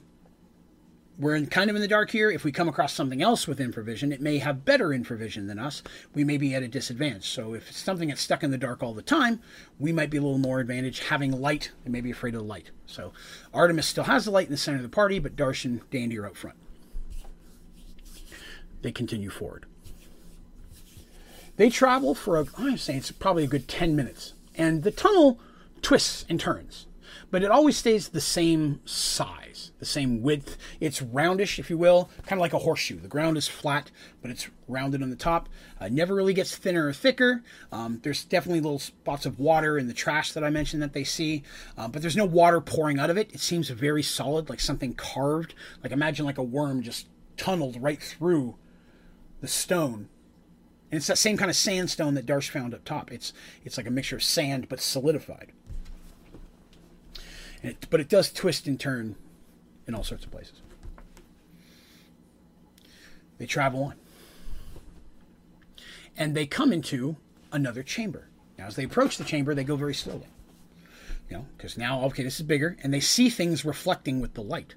we're 1.19 1.35
in 1.35 1.47
kind 1.47 1.69
of 1.69 1.75
in 1.75 1.81
the 1.81 1.87
dark 1.87 2.11
here. 2.11 2.29
If 2.29 2.43
we 2.43 2.51
come 2.51 2.69
across 2.69 2.93
something 2.93 3.21
else 3.21 3.47
with 3.47 3.59
infravision, 3.59 4.11
it 4.11 4.21
may 4.21 4.37
have 4.37 4.65
better 4.65 4.89
infravision 4.89 5.47
than 5.47 5.57
us. 5.57 5.81
We 6.13 6.23
may 6.23 6.37
be 6.37 6.53
at 6.53 6.63
a 6.63 6.67
disadvantage. 6.67 7.27
So 7.27 7.53
if 7.53 7.69
it's 7.69 7.79
something 7.79 8.09
that's 8.09 8.21
stuck 8.21 8.43
in 8.43 8.51
the 8.51 8.57
dark 8.57 8.83
all 8.83 8.93
the 8.93 9.01
time, 9.01 9.41
we 9.79 9.91
might 9.91 10.09
be 10.09 10.17
a 10.17 10.21
little 10.21 10.37
more 10.37 10.59
advantage 10.59 10.99
having 10.99 11.31
light 11.31 11.71
and 11.83 11.91
maybe 11.91 12.11
afraid 12.11 12.35
of 12.35 12.41
the 12.41 12.47
light. 12.47 12.71
So 12.85 13.13
Artemis 13.53 13.87
still 13.87 14.03
has 14.03 14.25
the 14.25 14.31
light 14.31 14.47
in 14.47 14.51
the 14.51 14.57
center 14.57 14.77
of 14.77 14.83
the 14.83 14.89
party, 14.89 15.19
but 15.19 15.35
Darsh 15.35 15.65
and 15.65 15.87
Dandy 15.89 16.17
are 16.17 16.27
out 16.27 16.37
front. 16.37 16.57
They 18.81 18.91
continue 18.91 19.29
forward. 19.29 19.65
They 21.57 21.69
travel 21.69 22.13
for 22.13 22.39
a, 22.39 22.45
I'm 22.57 22.77
saying 22.77 22.99
it's 22.99 23.11
probably 23.11 23.43
a 23.43 23.47
good 23.47 23.67
10 23.67 23.95
minutes. 23.95 24.33
And 24.53 24.83
the 24.83 24.91
tunnel 24.91 25.39
twists 25.81 26.25
and 26.29 26.39
turns, 26.39 26.86
but 27.29 27.43
it 27.43 27.51
always 27.51 27.77
stays 27.77 28.09
the 28.09 28.21
same 28.21 28.79
size, 28.85 29.71
the 29.79 29.85
same 29.85 30.21
width. 30.21 30.57
It's 30.79 31.01
roundish, 31.01 31.59
if 31.59 31.69
you 31.69 31.77
will, 31.77 32.09
kind 32.25 32.39
of 32.39 32.41
like 32.41 32.53
a 32.53 32.59
horseshoe. 32.59 32.99
The 32.99 33.07
ground 33.07 33.37
is 33.37 33.47
flat, 33.47 33.91
but 34.21 34.31
it's 34.31 34.49
rounded 34.67 35.03
on 35.03 35.09
the 35.09 35.15
top. 35.15 35.49
Uh, 35.79 35.89
never 35.89 36.15
really 36.15 36.33
gets 36.33 36.55
thinner 36.55 36.87
or 36.87 36.93
thicker. 36.93 37.43
Um, 37.71 37.99
there's 38.03 38.23
definitely 38.23 38.61
little 38.61 38.79
spots 38.79 39.25
of 39.25 39.39
water 39.39 39.77
in 39.77 39.87
the 39.87 39.93
trash 39.93 40.31
that 40.33 40.43
I 40.43 40.49
mentioned 40.49 40.81
that 40.81 40.93
they 40.93 41.03
see, 41.03 41.43
uh, 41.77 41.87
but 41.87 42.01
there's 42.01 42.17
no 42.17 42.25
water 42.25 42.61
pouring 42.61 42.99
out 42.99 43.09
of 43.09 43.17
it. 43.17 43.33
It 43.33 43.39
seems 43.39 43.69
very 43.69 44.03
solid, 44.03 44.49
like 44.49 44.59
something 44.59 44.93
carved. 44.93 45.53
Like 45.83 45.91
imagine 45.91 46.25
like 46.25 46.37
a 46.37 46.43
worm 46.43 46.81
just 46.81 47.07
tunneled 47.35 47.81
right 47.81 48.01
through 48.01 48.55
the 49.41 49.47
stone 49.47 50.09
and 50.91 50.97
it's 50.97 51.07
that 51.07 51.17
same 51.17 51.37
kind 51.37 51.51
of 51.51 51.57
sandstone 51.57 52.13
that 52.13 52.25
Darsh 52.25 52.49
found 52.49 52.73
up 52.73 52.85
top. 52.85 53.11
It's 53.11 53.33
it's 53.65 53.77
like 53.77 53.87
a 53.87 53.91
mixture 53.91 54.15
of 54.15 54.23
sand 54.23 54.69
but 54.69 54.79
solidified. 54.79 55.51
It, 57.63 57.87
but 57.89 57.99
it 57.99 58.09
does 58.09 58.31
twist 58.31 58.67
and 58.67 58.79
turn 58.79 59.15
in 59.87 59.95
all 59.95 60.03
sorts 60.03 60.25
of 60.25 60.31
places. 60.31 60.61
They 63.37 63.45
travel 63.45 63.83
on. 63.83 63.95
And 66.15 66.35
they 66.35 66.45
come 66.45 66.73
into 66.73 67.17
another 67.51 67.83
chamber. 67.83 68.29
Now, 68.57 68.67
as 68.67 68.75
they 68.75 68.83
approach 68.83 69.17
the 69.17 69.23
chamber, 69.23 69.53
they 69.53 69.63
go 69.63 69.75
very 69.75 69.93
slowly. 69.93 70.27
You 71.29 71.37
know, 71.37 71.45
because 71.55 71.77
now, 71.77 72.03
okay, 72.05 72.23
this 72.23 72.39
is 72.39 72.45
bigger, 72.45 72.77
and 72.81 72.93
they 72.93 72.99
see 72.99 73.29
things 73.29 73.65
reflecting 73.65 74.19
with 74.19 74.33
the 74.33 74.41
light. 74.41 74.75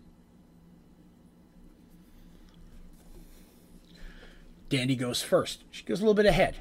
Dandy 4.68 4.96
goes 4.96 5.22
first. 5.22 5.64
She 5.70 5.84
goes 5.84 6.00
a 6.00 6.02
little 6.02 6.14
bit 6.14 6.26
ahead. 6.26 6.56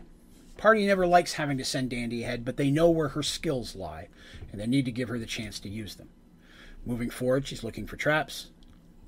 Party 0.58 0.86
never 0.86 1.08
likes 1.08 1.34
having 1.34 1.58
to 1.58 1.66
send 1.66 1.90
Dandy 1.90 2.24
ahead, 2.24 2.44
but 2.44 2.58
they 2.58 2.72
know 2.72 2.90
where 2.90 3.10
her 3.10 3.24
skills 3.24 3.76
lie, 3.76 4.10
and 4.52 4.60
they 4.60 4.68
need 4.68 4.86
to 4.86 4.92
give 4.92 5.10
her 5.10 5.20
the 5.20 5.26
chance 5.26 5.60
to 5.60 5.70
use 5.70 5.96
them. 5.96 6.10
Moving 6.86 7.10
forward, 7.10 7.48
she's 7.48 7.64
looking 7.64 7.86
for 7.86 7.98
traps, 7.98 8.52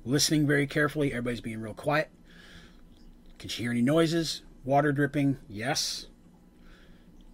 listening 0.04 0.46
very 0.46 0.66
carefully. 0.66 1.10
Everybody's 1.10 1.40
being 1.40 1.60
real 1.60 1.74
quiet. 1.74 2.10
Can 3.38 3.48
she 3.48 3.62
hear 3.62 3.72
any 3.72 3.82
noises? 3.82 4.42
Water 4.64 4.92
dripping? 4.92 5.38
Yes. 5.48 6.06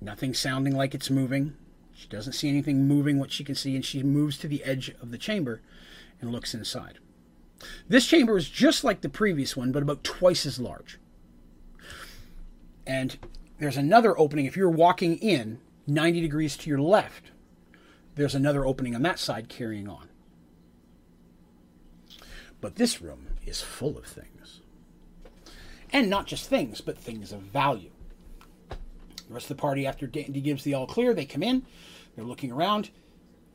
Nothing 0.01 0.33
sounding 0.33 0.77
like 0.77 0.95
it's 0.95 1.11
moving. 1.11 1.55
She 1.93 2.09
doesn't 2.09 2.35
see 2.35 2.49
anything 2.49 2.87
moving 2.87 3.19
what 3.19 3.33
she 3.33 3.43
can 3.45 3.57
see, 3.57 3.75
and 3.75 3.85
she 3.85 4.03
moves 4.03 4.39
to 4.39 4.49
the 4.49 4.63
edge 4.65 4.95
of 5.03 5.11
the 5.11 5.19
chamber 5.19 5.61
and 6.21 6.31
looks 6.31 6.55
inside. 6.55 6.99
This 7.89 8.07
chamber 8.07 8.37
is 8.37 8.49
just 8.49 8.85
like 8.85 9.01
the 9.01 9.09
previous 9.09 9.57
one, 9.57 9.73
but 9.73 9.83
about 9.83 10.05
twice 10.05 10.47
as 10.47 10.61
large. 10.61 10.99
And 12.87 13.19
there's 13.59 13.77
another 13.77 14.19
opening. 14.19 14.47
If 14.47 14.57
you're 14.57 14.71
walking 14.71 15.19
in 15.19 15.59
90 15.87 16.21
degrees 16.21 16.57
to 16.59 16.71
your 16.71 16.81
left, 16.81 17.33
there's 18.19 18.35
another 18.35 18.67
opening 18.67 18.95
on 18.95 19.03
that 19.03 19.19
side 19.19 19.49
carrying 19.49 19.89
on. 19.89 20.09
But 22.61 22.77
this 22.77 23.01
room 23.01 23.29
is 23.47 23.63
full 23.63 23.97
of 23.97 24.05
things. 24.05 24.61
And 25.91 26.11
not 26.11 26.27
just 26.27 26.49
things, 26.49 26.81
but 26.81 26.99
things 26.99 27.33
of 27.33 27.41
value. 27.41 27.91
The 28.69 29.35
rest 29.35 29.51
of 29.51 29.57
the 29.57 29.61
party, 29.61 29.87
after 29.87 30.07
Dandy 30.07 30.41
gives 30.41 30.65
the 30.65 30.75
all 30.75 30.87
clear, 30.87 31.15
they 31.15 31.25
come 31.25 31.43
in, 31.43 31.65
they're 32.15 32.25
looking 32.25 32.51
around, 32.51 32.91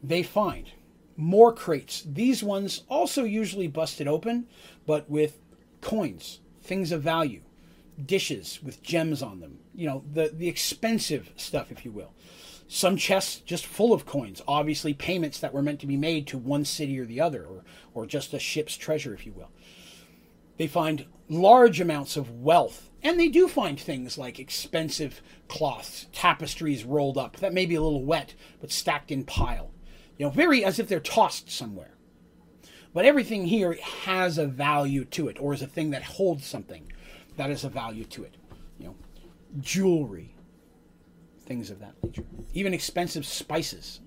they 0.02 0.24
find 0.24 0.72
more 1.18 1.54
crates. 1.54 2.04
These 2.06 2.44
ones 2.44 2.84
also 2.90 3.24
usually 3.24 3.68
busted 3.68 4.08
open, 4.08 4.48
but 4.86 5.10
with 5.10 5.40
coins, 5.82 6.40
things 6.62 6.92
of 6.92 7.02
value 7.04 7.42
dishes 8.04 8.60
with 8.64 8.82
gems 8.82 9.22
on 9.22 9.40
them. 9.40 9.60
You 9.76 9.88
know, 9.88 10.04
the, 10.12 10.32
the 10.34 10.48
expensive 10.48 11.32
stuff, 11.36 11.72
if 11.72 11.86
you 11.86 11.92
will. 11.92 12.14
Some 12.68 12.98
chests 12.98 13.40
just 13.40 13.66
full 13.66 13.94
of 13.94 14.06
coins, 14.06 14.42
obviously 14.48 14.94
payments 14.94 15.40
that 15.40 15.54
were 15.54 15.62
meant 15.62 15.80
to 15.82 15.88
be 15.88 15.98
made 15.98 16.28
to 16.28 16.38
one 16.38 16.66
city 16.66 17.00
or 17.00 17.06
the 17.06 17.22
other, 17.22 17.44
or, 17.44 17.64
or 17.94 18.06
just 18.06 18.34
a 18.34 18.40
ship's 18.40 18.78
treasure, 18.78 19.14
if 19.14 19.26
you 19.26 19.32
will. 19.34 19.52
They 20.58 20.68
find 20.68 21.06
large 21.30 21.80
amounts 21.80 22.16
of 22.18 22.32
wealth, 22.32 22.90
and 23.02 23.20
they 23.20 23.28
do 23.28 23.48
find 23.48 23.80
things 23.80 24.18
like 24.18 24.40
expensive 24.40 25.22
cloths, 25.48 26.08
tapestries 26.14 26.84
rolled 26.84 27.18
up 27.18 27.38
that 27.38 27.54
may 27.54 27.66
be 27.66 27.76
a 27.76 27.82
little 27.82 28.04
wet, 28.04 28.34
but 28.62 28.72
stacked 28.72 29.12
in 29.12 29.24
pile. 29.24 29.72
You 30.18 30.26
know, 30.26 30.32
very 30.32 30.64
as 30.64 30.80
if 30.80 30.88
they're 30.88 31.00
tossed 31.00 31.52
somewhere. 31.52 31.96
But 32.94 33.06
everything 33.06 33.48
here 33.48 33.78
has 33.82 34.38
a 34.38 34.46
value 34.46 35.06
to 35.06 35.28
it, 35.28 35.38
or 35.40 35.54
is 35.54 35.64
a 35.64 35.68
thing 35.68 35.90
that 35.90 36.04
holds 36.04 36.46
something 36.46 36.92
that 37.38 37.50
is 37.50 37.64
a 37.64 37.70
value 37.70 38.06
to 38.06 38.24
it. 38.24 38.36
You 38.78 38.88
know, 38.88 38.96
jewelry, 39.60 40.33
things 41.44 41.70
of 41.70 41.80
that 41.80 42.02
nature. 42.04 42.24
Even 42.54 42.74
expensive 42.74 43.26
spices, 43.26 44.00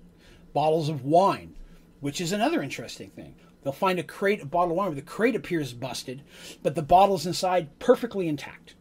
bottles 0.53 0.89
of 0.89 1.05
wine, 1.05 1.55
which 1.99 2.19
is 2.21 2.31
another 2.31 2.61
interesting 2.61 3.09
thing. 3.09 3.35
They'll 3.63 3.73
find 3.73 3.99
a 3.99 4.03
crate, 4.03 4.41
a 4.41 4.45
bottle 4.45 4.71
of 4.71 4.77
wine 4.77 4.87
where 4.87 4.95
the 4.95 5.01
crate 5.01 5.35
appears 5.35 5.73
busted, 5.73 6.21
but 6.63 6.75
the 6.75 6.81
bottles 6.81 7.25
inside 7.25 7.79
perfectly 7.79 8.27
intact. 8.27 8.75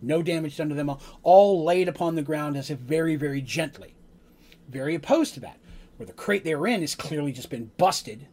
No 0.00 0.22
damage 0.22 0.56
done 0.56 0.68
to 0.68 0.74
them, 0.74 0.96
all 1.22 1.64
laid 1.64 1.88
upon 1.88 2.14
the 2.14 2.22
ground 2.22 2.56
as 2.56 2.70
if 2.70 2.78
very, 2.78 3.16
very 3.16 3.40
gently. 3.40 3.94
Very 4.68 4.94
opposed 4.94 5.34
to 5.34 5.40
that, 5.40 5.58
where 5.96 6.06
the 6.06 6.12
crate 6.12 6.44
they 6.44 6.54
were 6.54 6.66
in 6.66 6.80
has 6.80 6.94
clearly 6.94 7.32
just 7.32 7.50
been 7.50 7.70
busted, 7.76 8.26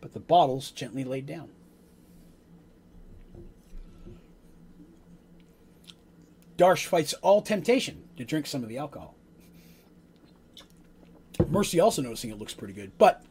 but 0.00 0.12
the 0.12 0.20
bottles 0.20 0.70
gently 0.70 1.04
laid 1.04 1.26
down. 1.26 1.50
Darsh 6.56 6.86
fights 6.86 7.14
all 7.14 7.42
temptation 7.42 8.01
to 8.16 8.24
drink 8.24 8.46
some 8.46 8.62
of 8.62 8.68
the 8.68 8.78
alcohol. 8.78 9.14
Mercy 11.48 11.80
also 11.80 12.02
noticing 12.02 12.30
it 12.30 12.38
looks 12.38 12.54
pretty 12.54 12.74
good, 12.74 12.92
but 12.98 13.24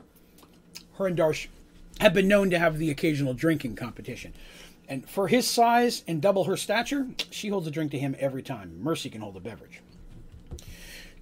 her 0.96 1.08
and 1.08 1.18
Darsh 1.18 1.48
have 2.00 2.14
been 2.14 2.28
known 2.28 2.50
to 2.50 2.60
have 2.60 2.78
the 2.78 2.90
occasional 2.90 3.34
drinking 3.34 3.76
competition. 3.76 4.34
And 4.88 5.08
for 5.10 5.28
his 5.28 5.48
size 5.48 6.04
and 6.08 6.22
double 6.22 6.46
her 6.46 6.58
stature, 6.58 7.08
she 7.30 7.50
holds 7.50 7.68
a 7.68 7.72
drink 7.72 7.92
to 7.92 8.00
him 8.00 8.16
every 8.20 8.42
time. 8.42 8.82
Mercy 8.82 9.10
can 9.10 9.22
hold 9.22 9.38
a 9.38 9.40
beverage. 9.40 9.82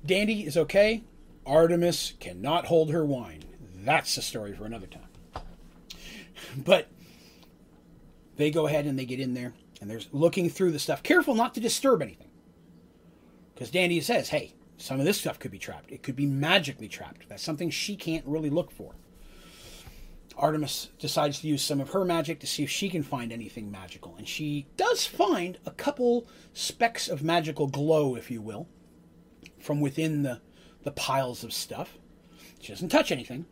Dandy 0.06 0.46
is 0.46 0.58
okay. 0.58 1.04
Artemis 1.46 2.14
cannot 2.20 2.66
hold 2.66 2.92
her 2.92 3.06
wine. 3.06 3.44
That's 3.84 4.18
a 4.18 4.22
story 4.22 4.54
for 4.54 4.66
another 4.66 4.88
time. 4.88 5.44
But 6.58 6.88
they 8.38 8.50
go 8.50 8.66
ahead 8.66 8.86
and 8.86 8.98
they 8.98 9.06
get 9.06 9.20
in 9.20 9.34
there 9.34 9.54
and 9.82 9.90
there's 9.90 10.08
looking 10.12 10.50
through 10.50 10.72
the 10.72 10.80
stuff. 10.80 11.04
Careful 11.04 11.36
not 11.36 11.54
to 11.56 11.60
disturb 11.60 12.02
anything. 12.02 12.29
Because 13.60 13.72
Dandy 13.72 14.00
says, 14.00 14.30
hey, 14.30 14.54
some 14.78 15.02
of 15.02 15.06
this 15.06 15.20
stuff 15.20 15.38
could 15.38 15.52
be 15.52 15.60
trapped. 15.60 15.92
It 15.92 16.02
could 16.02 16.16
be 16.16 16.26
magically 16.26 16.88
trapped. 16.88 17.28
That's 17.28 17.44
something 17.44 17.70
she 17.70 17.98
can't 17.98 18.26
really 18.26 18.50
look 18.50 18.72
for. 18.72 18.96
Artemis 20.38 20.92
decides 20.98 21.42
to 21.42 21.48
use 21.50 21.62
some 21.62 21.82
of 21.82 21.90
her 21.90 22.06
magic 22.06 22.40
to 22.40 22.48
see 22.48 22.64
if 22.64 22.70
she 22.70 22.88
can 22.88 23.04
find 23.04 23.34
anything 23.34 23.70
magical. 23.70 24.16
And 24.18 24.26
she 24.26 24.68
does 24.78 25.06
find 25.06 25.58
a 25.66 25.72
couple 25.72 26.26
specks 26.54 27.10
of 27.10 27.22
magical 27.22 27.68
glow, 27.68 28.16
if 28.16 28.32
you 28.32 28.42
will, 28.42 28.70
from 29.60 29.82
within 29.82 30.24
the, 30.24 30.40
the 30.84 30.92
piles 30.92 31.44
of 31.44 31.52
stuff. 31.52 31.98
She 32.62 32.72
doesn't 32.72 32.88
touch 32.88 33.12
anything. 33.12 33.46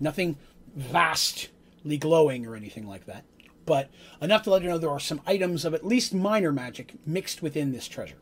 Nothing 0.00 0.38
vastly 0.74 1.98
glowing 1.98 2.46
or 2.46 2.56
anything 2.56 2.86
like 2.86 3.04
that 3.04 3.26
but 3.66 3.90
enough 4.20 4.42
to 4.42 4.50
let 4.50 4.62
her 4.62 4.68
know 4.68 4.78
there 4.78 4.90
are 4.90 4.98
some 4.98 5.20
items 5.26 5.64
of 5.64 5.74
at 5.74 5.86
least 5.86 6.12
minor 6.12 6.50
magic 6.50 6.94
mixed 7.06 7.40
within 7.40 7.70
this 7.70 7.86
treasure. 7.86 8.16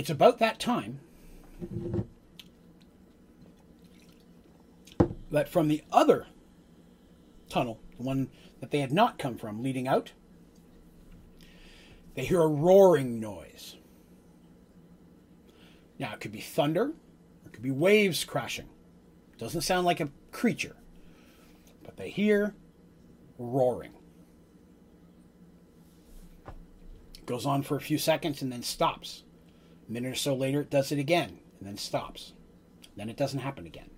It's 0.00 0.08
about 0.08 0.38
that 0.38 0.58
time 0.58 1.00
that 5.30 5.46
from 5.46 5.68
the 5.68 5.84
other 5.92 6.26
tunnel, 7.50 7.82
the 7.98 8.02
one 8.02 8.30
that 8.60 8.70
they 8.70 8.80
had 8.80 8.92
not 8.92 9.18
come 9.18 9.36
from, 9.36 9.62
leading 9.62 9.86
out, 9.86 10.12
they 12.14 12.24
hear 12.24 12.40
a 12.40 12.48
roaring 12.48 13.20
noise. 13.20 13.76
Now, 15.98 16.14
it 16.14 16.20
could 16.20 16.32
be 16.32 16.40
thunder, 16.40 16.94
it 17.44 17.52
could 17.52 17.62
be 17.62 17.70
waves 17.70 18.24
crashing. 18.24 18.70
It 19.34 19.38
Doesn't 19.38 19.60
sound 19.60 19.84
like 19.84 20.00
a 20.00 20.08
creature, 20.32 20.76
but 21.84 21.98
they 21.98 22.08
hear 22.08 22.54
roaring. 23.36 23.92
It 27.18 27.26
goes 27.26 27.44
on 27.44 27.62
for 27.62 27.76
a 27.76 27.82
few 27.82 27.98
seconds 27.98 28.40
and 28.40 28.50
then 28.50 28.62
stops. 28.62 29.24
A 29.90 29.92
minute 29.92 30.12
or 30.12 30.16
so 30.16 30.34
later, 30.34 30.60
it 30.60 30.70
does 30.70 30.92
it 30.92 31.00
again 31.00 31.40
and 31.58 31.68
then 31.68 31.76
stops. 31.76 32.32
Then 32.96 33.10
it 33.10 33.16
doesn't 33.16 33.40
happen 33.40 33.66
again. 33.66 33.90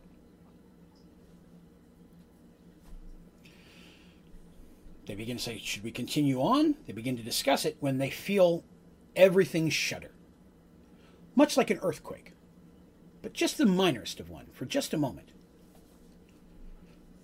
They 5.06 5.14
begin 5.14 5.36
to 5.36 5.43
say, 5.43 5.60
Should 5.62 5.85
we 5.85 5.90
continue 5.90 6.40
on? 6.40 6.77
They 6.86 6.94
begin 6.94 7.19
to 7.19 7.23
discuss 7.23 7.66
it 7.66 7.77
when 7.81 7.98
they 7.98 8.09
feel 8.09 8.64
everything 9.14 9.69
shudder. 9.69 10.12
Much 11.35 11.59
like 11.59 11.70
an 11.70 11.81
earthquake, 11.82 12.32
but 13.20 13.35
just 13.35 13.59
the 13.59 13.64
minorest 13.64 14.19
of 14.19 14.31
one 14.31 14.47
for 14.52 14.64
just 14.64 14.94
a 14.94 14.98
moment. 14.98 15.32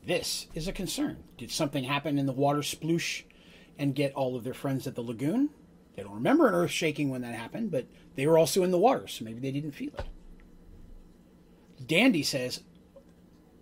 This 0.05 0.47
is 0.55 0.69
a 0.69 0.73
concern. 0.73 1.25
Did 1.39 1.51
something 1.51 1.85
happen 1.85 2.19
in 2.19 2.27
the 2.27 2.33
water 2.33 2.61
sploosh 2.61 3.23
and 3.79 3.95
get 3.95 4.13
all 4.13 4.37
of 4.37 4.45
their 4.45 4.55
friends 4.55 4.87
at 4.87 4.95
the 4.95 5.03
lagoon? 5.03 5.51
They 5.99 6.05
don't 6.05 6.15
remember 6.15 6.47
an 6.47 6.55
earth 6.55 6.71
shaking 6.71 7.11
when 7.11 7.23
that 7.23 7.35
happened, 7.35 7.73
but 7.73 7.87
they 8.15 8.25
were 8.29 8.39
also 8.39 8.63
in 8.63 8.71
the 8.71 8.79
water, 8.79 9.09
so 9.09 9.25
maybe 9.25 9.41
they 9.41 9.51
didn't 9.51 9.73
feel 9.73 9.91
it. 9.99 10.05
Dandy 11.85 12.23
says, 12.23 12.61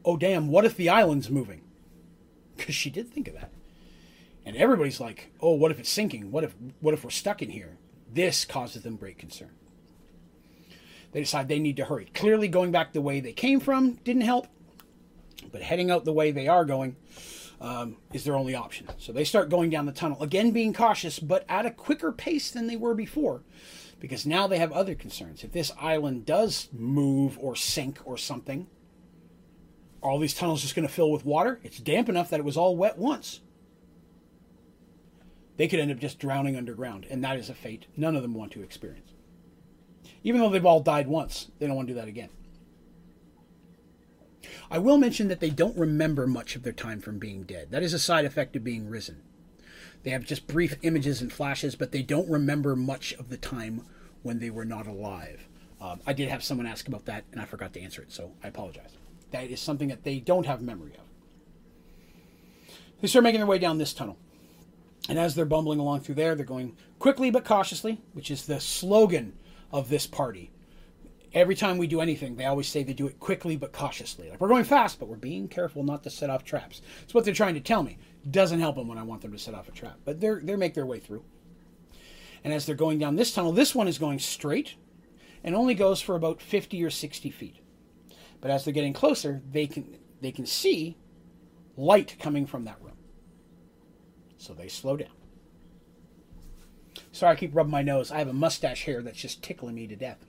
Oh, 0.04 0.18
damn, 0.18 0.48
what 0.48 0.66
if 0.66 0.76
the 0.76 0.90
island's 0.90 1.30
moving? 1.30 1.62
Because 2.58 2.74
she 2.74 2.90
did 2.90 3.10
think 3.10 3.26
of 3.28 3.34
that. 3.34 3.52
And 4.44 4.54
everybody's 4.54 5.00
like, 5.00 5.32
Oh, 5.40 5.52
what 5.52 5.70
if 5.70 5.78
it's 5.80 5.88
sinking? 5.88 6.30
What 6.30 6.44
if, 6.44 6.54
what 6.80 6.92
if 6.92 7.04
we're 7.04 7.10
stuck 7.10 7.40
in 7.40 7.48
here? 7.48 7.78
This 8.12 8.44
causes 8.44 8.82
them 8.82 8.96
great 8.96 9.16
concern. 9.16 9.52
They 11.12 11.20
decide 11.20 11.48
they 11.48 11.58
need 11.58 11.78
to 11.78 11.86
hurry. 11.86 12.10
Clearly, 12.12 12.48
going 12.48 12.70
back 12.70 12.92
the 12.92 13.00
way 13.00 13.20
they 13.20 13.32
came 13.32 13.60
from 13.60 13.94
didn't 14.04 14.22
help, 14.22 14.46
but 15.50 15.62
heading 15.62 15.90
out 15.90 16.04
the 16.04 16.12
way 16.12 16.32
they 16.32 16.48
are 16.48 16.66
going 16.66 16.96
um, 17.60 17.96
is 18.12 18.24
their 18.24 18.36
only 18.36 18.54
option. 18.54 18.88
So 18.98 19.12
they 19.12 19.24
start 19.24 19.48
going 19.48 19.70
down 19.70 19.86
the 19.86 19.92
tunnel, 19.92 20.22
again 20.22 20.50
being 20.50 20.72
cautious, 20.72 21.18
but 21.18 21.44
at 21.48 21.66
a 21.66 21.70
quicker 21.70 22.12
pace 22.12 22.50
than 22.50 22.66
they 22.66 22.76
were 22.76 22.94
before, 22.94 23.42
because 24.00 24.26
now 24.26 24.46
they 24.46 24.58
have 24.58 24.72
other 24.72 24.94
concerns. 24.94 25.42
If 25.42 25.52
this 25.52 25.72
island 25.80 26.26
does 26.26 26.68
move 26.72 27.38
or 27.40 27.56
sink 27.56 27.98
or 28.04 28.18
something, 28.18 28.66
all 30.02 30.18
these 30.18 30.34
tunnels 30.34 30.62
just 30.62 30.74
going 30.74 30.86
to 30.86 30.92
fill 30.92 31.10
with 31.10 31.24
water? 31.24 31.60
It's 31.62 31.78
damp 31.78 32.08
enough 32.08 32.30
that 32.30 32.40
it 32.40 32.44
was 32.44 32.56
all 32.56 32.76
wet 32.76 32.98
once. 32.98 33.40
They 35.56 35.68
could 35.68 35.80
end 35.80 35.90
up 35.90 35.98
just 35.98 36.18
drowning 36.18 36.56
underground, 36.56 37.06
and 37.08 37.24
that 37.24 37.38
is 37.38 37.48
a 37.48 37.54
fate 37.54 37.86
none 37.96 38.14
of 38.14 38.22
them 38.22 38.34
want 38.34 38.52
to 38.52 38.62
experience. 38.62 39.12
Even 40.22 40.40
though 40.40 40.50
they've 40.50 40.66
all 40.66 40.80
died 40.80 41.08
once, 41.08 41.50
they 41.58 41.66
don't 41.66 41.76
want 41.76 41.88
to 41.88 41.94
do 41.94 42.00
that 42.00 42.08
again. 42.08 42.28
I 44.70 44.78
will 44.78 44.98
mention 44.98 45.28
that 45.28 45.40
they 45.40 45.50
don't 45.50 45.76
remember 45.76 46.26
much 46.26 46.56
of 46.56 46.62
their 46.62 46.72
time 46.72 47.00
from 47.00 47.18
being 47.18 47.44
dead. 47.44 47.70
That 47.70 47.82
is 47.82 47.94
a 47.94 47.98
side 47.98 48.24
effect 48.24 48.56
of 48.56 48.64
being 48.64 48.88
risen. 48.88 49.22
They 50.02 50.10
have 50.10 50.24
just 50.24 50.46
brief 50.46 50.76
images 50.82 51.20
and 51.20 51.32
flashes, 51.32 51.76
but 51.76 51.92
they 51.92 52.02
don't 52.02 52.28
remember 52.28 52.76
much 52.76 53.12
of 53.14 53.28
the 53.28 53.36
time 53.36 53.82
when 54.22 54.38
they 54.38 54.50
were 54.50 54.64
not 54.64 54.86
alive. 54.86 55.46
Um, 55.80 56.00
I 56.06 56.12
did 56.12 56.28
have 56.28 56.42
someone 56.42 56.66
ask 56.66 56.88
about 56.88 57.04
that, 57.06 57.24
and 57.32 57.40
I 57.40 57.44
forgot 57.44 57.72
to 57.74 57.80
answer 57.80 58.02
it, 58.02 58.12
so 58.12 58.32
I 58.42 58.48
apologize. 58.48 58.90
That 59.30 59.50
is 59.50 59.60
something 59.60 59.88
that 59.88 60.04
they 60.04 60.18
don't 60.18 60.46
have 60.46 60.62
memory 60.62 60.92
of. 60.94 61.04
They 63.00 63.08
start 63.08 63.24
making 63.24 63.40
their 63.40 63.46
way 63.46 63.58
down 63.58 63.78
this 63.78 63.92
tunnel. 63.92 64.16
And 65.08 65.18
as 65.18 65.34
they're 65.34 65.44
bumbling 65.44 65.78
along 65.78 66.00
through 66.00 66.14
there, 66.16 66.34
they're 66.34 66.44
going 66.44 66.76
quickly 66.98 67.30
but 67.30 67.44
cautiously, 67.44 68.00
which 68.12 68.30
is 68.30 68.46
the 68.46 68.60
slogan 68.60 69.34
of 69.70 69.88
this 69.88 70.06
party 70.06 70.50
every 71.32 71.54
time 71.54 71.78
we 71.78 71.86
do 71.86 72.00
anything, 72.00 72.36
they 72.36 72.46
always 72.46 72.68
say 72.68 72.82
they 72.82 72.92
do 72.92 73.06
it 73.06 73.20
quickly 73.20 73.56
but 73.56 73.72
cautiously. 73.72 74.30
Like 74.30 74.40
we're 74.40 74.48
going 74.48 74.64
fast, 74.64 74.98
but 74.98 75.08
we're 75.08 75.16
being 75.16 75.48
careful 75.48 75.82
not 75.82 76.02
to 76.04 76.10
set 76.10 76.30
off 76.30 76.44
traps. 76.44 76.80
It's 77.02 77.14
what 77.14 77.24
they're 77.24 77.34
trying 77.34 77.54
to 77.54 77.60
tell 77.60 77.82
me. 77.82 77.98
Doesn't 78.30 78.60
help 78.60 78.76
them 78.76 78.88
when 78.88 78.98
I 78.98 79.02
want 79.02 79.22
them 79.22 79.32
to 79.32 79.38
set 79.38 79.54
off 79.54 79.68
a 79.68 79.72
trap, 79.72 79.98
but 80.04 80.20
they're 80.20 80.40
they 80.40 80.56
make 80.56 80.74
their 80.74 80.86
way 80.86 80.98
through. 80.98 81.24
And 82.42 82.52
as 82.52 82.66
they're 82.66 82.74
going 82.74 82.98
down 82.98 83.16
this 83.16 83.34
tunnel, 83.34 83.52
this 83.52 83.74
one 83.74 83.88
is 83.88 83.98
going 83.98 84.18
straight, 84.18 84.74
and 85.44 85.54
only 85.54 85.74
goes 85.74 86.00
for 86.00 86.14
about 86.14 86.40
fifty 86.40 86.82
or 86.82 86.90
sixty 86.90 87.30
feet. 87.30 87.56
But 88.40 88.50
as 88.50 88.64
they're 88.64 88.74
getting 88.74 88.92
closer, 88.92 89.42
they 89.50 89.66
can 89.66 89.98
they 90.20 90.32
can 90.32 90.46
see 90.46 90.96
light 91.76 92.16
coming 92.18 92.46
from 92.46 92.64
that 92.64 92.80
room. 92.82 92.96
So 94.38 94.54
they 94.54 94.68
slow 94.68 94.96
down. 94.96 95.08
Sorry, 97.12 97.32
I 97.32 97.36
keep 97.36 97.54
rubbing 97.54 97.70
my 97.70 97.82
nose. 97.82 98.10
I 98.10 98.18
have 98.18 98.28
a 98.28 98.32
mustache 98.32 98.84
hair 98.84 99.02
that's 99.02 99.20
just 99.20 99.42
tickling 99.42 99.74
me 99.74 99.86
to 99.86 99.96
death. 99.96 100.24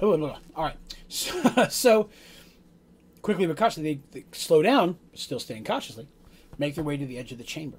Oh, 0.00 0.12
all 0.56 0.64
right. 0.64 0.76
So, 1.08 1.66
so 1.70 2.10
quickly 3.22 3.46
but 3.46 3.56
cautiously, 3.56 4.00
they, 4.12 4.20
they 4.20 4.26
slow 4.32 4.62
down, 4.62 4.98
still 5.14 5.40
staying 5.40 5.64
cautiously, 5.64 6.08
make 6.58 6.74
their 6.74 6.84
way 6.84 6.96
to 6.96 7.06
the 7.06 7.18
edge 7.18 7.32
of 7.32 7.38
the 7.38 7.44
chamber. 7.44 7.78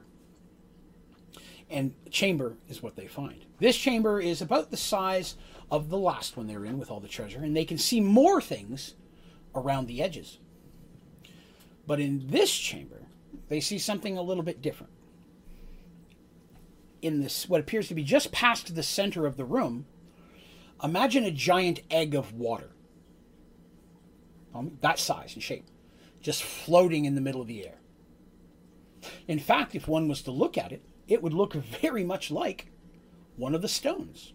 And 1.70 1.94
chamber 2.10 2.58
is 2.68 2.84
what 2.84 2.95
they 2.95 3.08
find. 3.08 3.45
This 3.60 3.78
chamber 3.78 4.20
is 4.20 4.41
about 4.41 4.72
the 4.72 4.78
size 4.78 5.38
of 5.72 5.90
the 5.90 5.98
last 5.98 6.36
one 6.36 6.48
they 6.48 6.58
were 6.58 6.66
in 6.66 6.78
with 6.78 6.91
all 6.91 6.99
the 6.99 7.08
treasure, 7.08 7.40
and 7.40 7.56
they 7.56 7.64
can 7.64 7.78
see 7.78 8.02
more 8.02 8.41
things 8.41 8.95
around 9.56 9.88
the 9.88 10.02
edges. 10.02 10.40
But 11.88 11.99
in 11.99 12.28
this 12.28 12.52
chamber, 12.52 13.03
they 13.48 13.62
see 13.62 13.80
something 13.80 14.18
a 14.18 14.22
little 14.22 14.44
bit 14.44 14.62
different. 14.62 14.91
In 17.02 17.22
this, 17.22 17.48
what 17.48 17.62
appears 17.62 17.88
to 17.88 17.95
be 17.95 18.03
just 18.03 18.32
past 18.32 18.76
the 18.76 18.84
center 18.84 19.26
of 19.26 19.38
the 19.38 19.45
room, 19.45 19.86
Imagine 20.84 21.26
a 21.26 21.32
giant 21.32 21.82
egg 21.91 22.16
of 22.16 22.34
water, 22.34 22.72
um, 24.53 24.78
that 24.82 24.98
size 24.98 25.34
and 25.36 25.44
shape, 25.44 25.68
just 26.22 26.41
floating 26.41 27.06
in 27.06 27.14
the 27.14 27.22
middle 27.22 27.41
of 27.41 27.48
the 27.48 27.66
air. 27.66 27.80
In 29.28 29.38
fact, 29.38 29.76
if 29.76 29.88
one 29.88 30.08
was 30.08 30.24
to 30.24 30.32
look 30.32 30.58
at 30.58 30.72
it, 30.72 30.84
it 31.08 31.22
would 31.22 31.34
look 31.34 31.53
very 31.82 32.03
much 32.03 32.32
like 32.32 32.72
one 33.36 33.53
of 33.53 33.62
the 33.62 33.68
stones, 33.68 34.34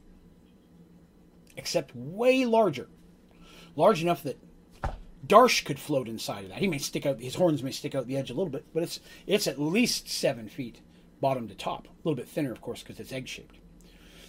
except 1.57 1.95
way 1.97 2.45
larger. 2.45 2.89
Large 3.75 4.03
enough 4.03 4.23
that 4.23 4.39
Darsh 5.27 5.65
could 5.65 5.81
float 5.81 6.09
inside 6.09 6.45
of 6.45 6.51
that. 6.51 6.59
He 6.59 6.69
may 6.69 6.79
stick 6.79 7.05
out; 7.05 7.21
his 7.21 7.35
horns 7.35 7.63
may 7.63 7.73
stick 7.73 7.95
out 7.95 8.07
the 8.07 8.17
edge 8.17 8.31
a 8.31 8.35
little 8.35 8.51
bit, 8.51 8.65
but 8.73 8.85
it's 8.85 9.01
it's 9.27 9.49
at 9.49 9.61
least 9.61 10.09
seven 10.09 10.49
feet, 10.49 10.81
bottom 11.21 11.49
to 11.49 11.55
top. 11.55 11.87
A 11.87 11.91
little 12.05 12.17
bit 12.17 12.29
thinner, 12.29 12.53
of 12.53 12.61
course, 12.61 12.83
because 12.83 13.01
it's 13.01 13.13
egg 13.13 13.27
shaped 13.27 13.57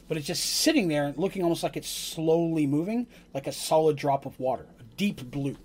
but 0.07 0.17
it's 0.17 0.27
just 0.27 0.45
sitting 0.45 0.88
there 0.88 1.13
looking 1.17 1.43
almost 1.43 1.63
like 1.63 1.77
it's 1.77 1.89
slowly 1.89 2.65
moving, 2.65 3.07
like 3.34 3.47
a 3.47 3.51
solid 3.51 3.97
drop 3.97 4.25
of 4.25 4.39
water, 4.39 4.65
a 4.79 4.84
deep 4.95 5.29
blue. 5.29 5.57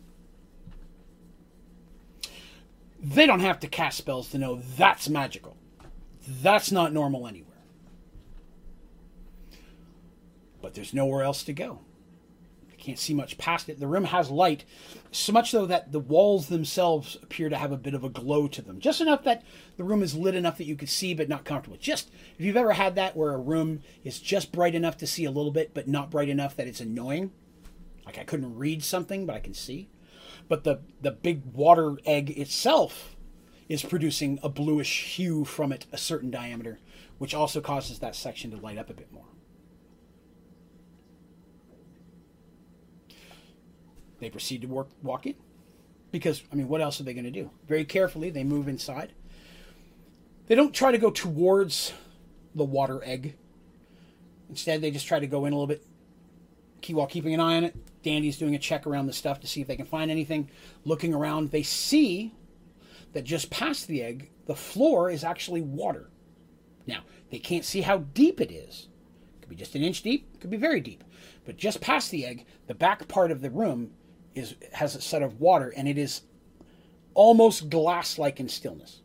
They 3.01 3.27
don't 3.27 3.41
have 3.41 3.61
to 3.61 3.67
cast 3.67 3.99
spells 3.99 4.31
to 4.31 4.39
know 4.39 4.63
that's 4.77 5.09
magical. 5.09 5.57
That's 6.27 6.71
not 6.71 6.93
normal 6.93 7.27
anywhere. 7.27 7.49
But 10.61 10.75
there's 10.75 10.95
nowhere 10.95 11.23
else 11.23 11.43
to 11.45 11.53
go. 11.53 11.81
Can't 12.83 12.99
see 12.99 13.15
much 13.15 13.39
past 13.39 13.69
it. 13.69 13.79
The 13.79 13.87
room 13.87 14.07
has 14.07 14.29
light, 14.29 14.65
so 15.13 15.33
much 15.33 15.53
so 15.53 15.67
that 15.67 15.93
the 15.93 16.01
walls 16.01 16.49
themselves 16.49 17.17
appear 17.23 17.49
to 17.49 17.57
have 17.57 17.71
a 17.71 17.77
bit 17.77 17.95
of 17.95 18.03
a 18.03 18.09
glow 18.09 18.49
to 18.49 18.61
them. 18.61 18.81
Just 18.81 19.01
enough 19.01 19.23
that 19.23 19.45
the 19.77 19.85
room 19.85 20.03
is 20.03 20.17
lit 20.17 20.35
enough 20.35 20.59
that 20.59 20.67
you 20.67 20.75
can 20.75 20.89
see 20.89 21.15
but 21.15 21.29
not 21.29 21.45
comfortable. 21.45 21.79
Just 21.81 22.11
if 22.37 22.45
you've 22.45 22.57
ever 22.57 22.73
had 22.73 22.97
that 22.97 23.17
where 23.17 23.35
a 23.35 23.39
room 23.39 23.83
is 24.03 24.19
just 24.19 24.51
bright 24.51 24.75
enough 24.75 24.97
to 24.97 25.07
see 25.07 25.25
a 25.25 25.31
little 25.31 25.53
bit 25.53 25.73
but 25.73 25.87
not 25.87 26.11
bright 26.11 26.29
enough 26.29 26.57
that 26.57 26.67
it's 26.67 26.81
annoying. 26.81 27.31
Like 28.05 28.19
I 28.19 28.25
couldn't 28.25 28.59
read 28.59 28.83
something 28.83 29.27
but 29.27 29.37
I 29.37 29.41
can 29.41 29.55
see. 29.55 29.89
But 30.49 30.65
the 30.65 30.81
the 31.01 31.13
big 31.13 31.45
water 31.53 31.99
egg 32.05 32.37
itself 32.37 33.15
is 33.69 33.85
producing 33.85 34.41
a 34.43 34.49
bluish 34.49 35.15
hue 35.15 35.45
from 35.45 35.71
it 35.71 35.87
a 35.93 35.99
certain 35.99 36.33
diameter, 36.33 36.81
which 37.19 37.33
also 37.33 37.61
causes 37.61 38.01
that 38.01 38.17
section 38.17 38.51
to 38.51 38.57
light 38.57 38.77
up 38.77 38.91
a 38.91 38.95
bit 38.95 39.13
more. 39.13 39.32
They 44.23 44.31
proceed 44.31 44.61
to 44.61 44.69
work, 44.69 44.87
walk 45.03 45.27
in. 45.27 45.35
Because, 46.13 46.45
I 46.53 46.55
mean, 46.55 46.69
what 46.69 46.81
else 46.81 47.01
are 47.01 47.03
they 47.03 47.13
going 47.13 47.25
to 47.25 47.31
do? 47.33 47.51
Very 47.67 47.85
carefully, 47.85 48.31
they 48.31 48.45
move 48.45 48.69
inside. 48.69 49.15
They 50.47 50.55
don't 50.55 50.73
try 50.73 50.93
to 50.93 50.99
go 50.99 51.11
towards 51.11 51.93
the 52.55 52.63
water 52.63 53.03
egg. 53.03 53.35
Instead, 54.49 54.81
they 54.81 54.93
just 54.93 55.09
try 55.09 55.19
to 55.19 55.27
go 55.27 55.45
in 55.45 55.53
a 55.53 55.57
little 55.57 55.67
bit 55.67 55.85
while 56.91 57.09
keeping 57.09 57.35
an 57.35 57.41
eye 57.41 57.57
on 57.57 57.65
it. 57.65 57.75
Dandy's 58.05 58.39
doing 58.39 58.55
a 58.55 58.61
check 58.61 58.87
around 58.87 59.07
the 59.07 59.13
stuff 59.13 59.41
to 59.41 59.49
see 59.49 59.61
if 59.61 59.67
they 59.67 59.75
can 59.75 59.87
find 59.87 60.09
anything. 60.09 60.49
Looking 60.85 61.13
around, 61.13 61.51
they 61.51 61.65
see 61.65 62.33
that 63.15 63.25
just 63.25 63.51
past 63.51 63.89
the 63.89 64.05
egg, 64.05 64.31
the 64.47 64.55
floor 64.55 65.11
is 65.11 65.25
actually 65.25 65.63
water. 65.63 66.11
Now, 66.87 67.01
they 67.31 67.41
can't 67.41 67.65
see 67.65 67.81
how 67.81 67.99
deep 67.99 68.41
it 68.41 68.53
is. 68.53 68.87
It 69.35 69.43
could 69.43 69.51
be 69.51 69.57
just 69.57 69.75
an 69.75 69.83
inch 69.83 70.03
deep, 70.03 70.29
it 70.33 70.41
could 70.41 70.51
be 70.51 70.57
very 70.57 70.81
deep. 70.81 71.03
But 71.45 71.57
just 71.57 71.81
past 71.81 72.13
the 72.13 72.25
egg, 72.25 72.47
the 72.69 72.75
back 72.75 73.09
part 73.09 73.33
of 73.33 73.41
the 73.41 73.51
room 73.51 73.91
is 74.35 74.55
has 74.73 74.95
a 74.95 75.01
set 75.01 75.23
of 75.23 75.41
water 75.41 75.73
and 75.77 75.89
it 75.89 75.99
is 75.99 76.23
almost 77.15 77.69
glass-like 77.69 78.41
in 78.41 78.49
stillness. 78.49 79.01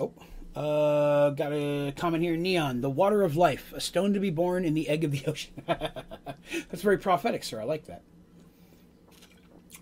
Oh, 0.00 0.12
uh, 0.54 1.30
got 1.30 1.52
a 1.52 1.92
comment 1.96 2.22
here. 2.22 2.36
Neon, 2.36 2.80
the 2.80 2.90
water 2.90 3.22
of 3.22 3.36
life, 3.36 3.72
a 3.74 3.80
stone 3.80 4.12
to 4.14 4.20
be 4.20 4.30
born 4.30 4.64
in 4.64 4.74
the 4.74 4.88
egg 4.88 5.04
of 5.04 5.10
the 5.10 5.24
ocean. 5.26 5.54
That's 5.66 6.82
very 6.82 6.98
prophetic, 6.98 7.44
sir. 7.44 7.60
I 7.60 7.64
like 7.64 7.86
that. 7.86 8.02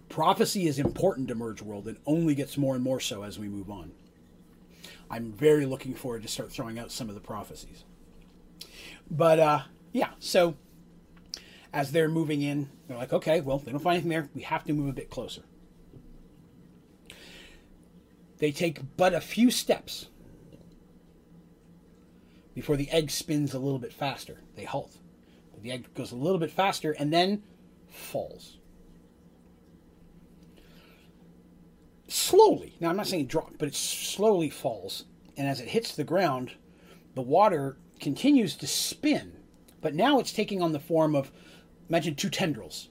Prophecy 0.09 0.67
is 0.67 0.79
important 0.79 1.29
to 1.29 1.35
Merge 1.35 1.63
World 1.63 1.87
and 1.87 1.97
only 2.05 2.35
gets 2.35 2.59
more 2.59 2.75
and 2.75 2.83
more 2.83 3.01
so 3.01 3.23
as 3.23 3.39
we 3.39 3.49
move 3.49 3.71
on. 3.71 3.93
I'm 5.09 5.33
very 5.33 5.67
looking 5.67 5.95
forward 5.95 6.23
to 6.23 6.29
start 6.29 6.53
throwing 6.53 6.79
out 6.79 6.93
some 6.93 7.09
of 7.09 7.15
the 7.15 7.21
prophecies. 7.21 7.85
But 9.11 9.39
uh, 9.41 9.61
Yeah. 9.93 10.11
So 10.19 10.57
as 11.73 11.93
they're 11.93 12.09
moving 12.09 12.43
in, 12.43 12.69
they're 12.87 12.97
like, 12.97 13.13
okay, 13.13 13.41
well, 13.41 13.59
they 13.59 13.71
don't 13.71 13.81
find 13.81 13.95
anything 13.95 14.11
there. 14.11 14.29
We 14.35 14.43
have 14.43 14.65
to 14.65 14.73
move 14.73 14.89
a 14.89 14.93
bit 14.93 15.11
closer. 15.11 15.43
They 18.39 18.53
take 18.53 18.97
but 18.97 19.13
a 19.13 19.21
few 19.21 19.51
steps 19.51 20.07
before 22.55 22.77
the 22.77 22.91
egg 22.91 23.11
spins 23.11 23.55
a 23.55 23.59
little 23.59 23.79
bit 23.79 23.93
faster. 23.93 24.41
They 24.57 24.65
halt. 24.65 24.97
The 25.63 25.73
egg 25.73 25.93
goes 25.95 26.11
a 26.11 26.17
little 26.17 26.39
bit 26.39 26.51
faster 26.51 26.93
and 26.93 27.13
then 27.13 27.43
falls. 27.89 28.57
Slowly. 32.09 32.77
Now, 32.81 32.89
I'm 32.89 32.97
not 32.97 33.07
saying 33.07 33.27
drop, 33.27 33.53
but 33.59 33.69
it 33.69 33.75
slowly 33.75 34.51
falls. 34.51 35.05
And 35.37 35.47
as 35.47 35.61
it 35.61 35.69
hits 35.69 35.95
the 35.95 36.05
ground, 36.05 36.53
the 37.15 37.23
water 37.23 37.77
continues 38.01 38.57
to 38.57 38.67
spin. 38.67 39.40
But 39.81 39.95
now 39.95 40.19
it's 40.19 40.33
taking 40.33 40.63
on 40.63 40.73
the 40.73 40.81
form 40.81 41.15
of, 41.15 41.31
imagine 41.89 42.15
two 42.15 42.31
tendrils, 42.31 42.89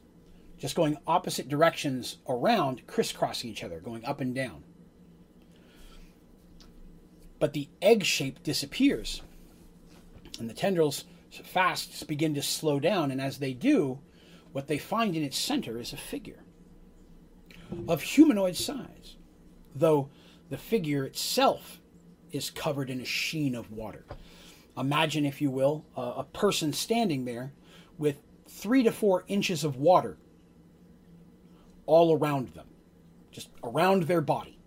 just 0.58 0.76
going 0.76 0.98
opposite 1.08 1.48
directions 1.48 2.18
around, 2.28 2.86
crisscrossing 2.88 3.50
each 3.50 3.64
other, 3.64 3.80
going 3.80 4.04
up 4.06 4.22
and 4.22 4.34
down. 4.34 4.64
But 7.40 7.54
the 7.54 7.70
egg 7.82 8.04
shape 8.04 8.44
disappears. 8.44 9.22
And 10.40 10.50
the 10.50 10.54
tendrils 10.54 11.06
fast 11.44 12.08
begin 12.08 12.34
to 12.36 12.42
slow 12.42 12.80
down. 12.80 13.12
And 13.12 13.22
as 13.22 13.38
they 13.38 13.54
do, 13.54 14.00
what 14.52 14.68
they 14.68 14.78
find 14.78 15.16
in 15.16 15.24
its 15.24 15.38
center 15.38 15.80
is 15.80 15.94
a 15.94 15.98
figure 15.98 16.44
of 17.88 18.02
humanoid 18.02 18.56
size, 18.56 19.16
though 19.76 20.10
the 20.50 20.58
figure 20.58 21.06
itself 21.06 21.80
is 22.32 22.50
covered 22.50 22.90
in 22.90 23.00
a 23.00 23.06
sheen 23.06 23.56
of 23.56 23.72
water. 23.72 24.06
Imagine, 24.80 25.26
if 25.26 25.42
you 25.42 25.52
will, 25.52 25.86
a, 25.98 26.24
person 26.24 26.72
standing 26.72 27.26
there 27.26 27.52
with 27.98 28.22
three 28.48 28.82
to 28.84 28.92
four 28.92 29.26
inches 29.28 29.66
of 29.66 29.76
water 29.76 30.18
all 31.86 32.18
around 32.18 32.50
them, 32.50 32.68
just 33.30 33.50
around 33.62 34.04
their 34.04 34.22
body. 34.22 34.58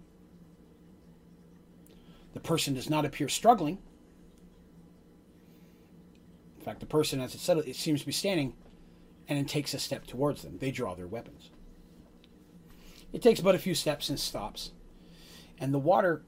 The 2.35 2.41
person 2.41 2.75
does 2.75 2.91
not 2.91 3.07
appear 3.07 3.29
struggling. 3.29 3.79
In 6.59 6.65
fact, 6.65 6.81
the 6.81 6.87
person, 6.87 7.21
as 7.21 7.35
it 7.35 7.41
settles, 7.41 7.67
it 7.67 7.77
seems 7.77 8.01
to 8.01 8.07
be 8.07 8.13
standing 8.13 8.55
and 9.29 9.39
then 9.39 9.47
takes 9.47 9.73
a 9.73 9.79
step 9.79 10.07
towards 10.07 10.43
them. 10.43 10.59
They 10.59 10.71
draw 10.71 10.95
their 10.95 11.07
weapons. 11.07 11.51
It 13.13 13.23
takes 13.23 13.41
but 13.41 13.55
a 13.55 13.59
few 13.59 13.75
steps 13.75 14.11
and 14.11 14.21
stops, 14.21 14.73
and 15.59 15.73
the 15.73 15.79
water 15.79 16.23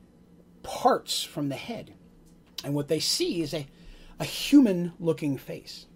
parts 0.62 1.22
from 1.22 1.50
the 1.50 1.56
head. 1.56 1.94
And 2.64 2.74
what 2.74 2.88
they 2.88 3.00
see 3.00 3.42
is 3.42 3.54
a, 3.54 3.66
a 4.18 4.24
human 4.24 4.92
looking 4.98 5.36
face. 5.36 5.86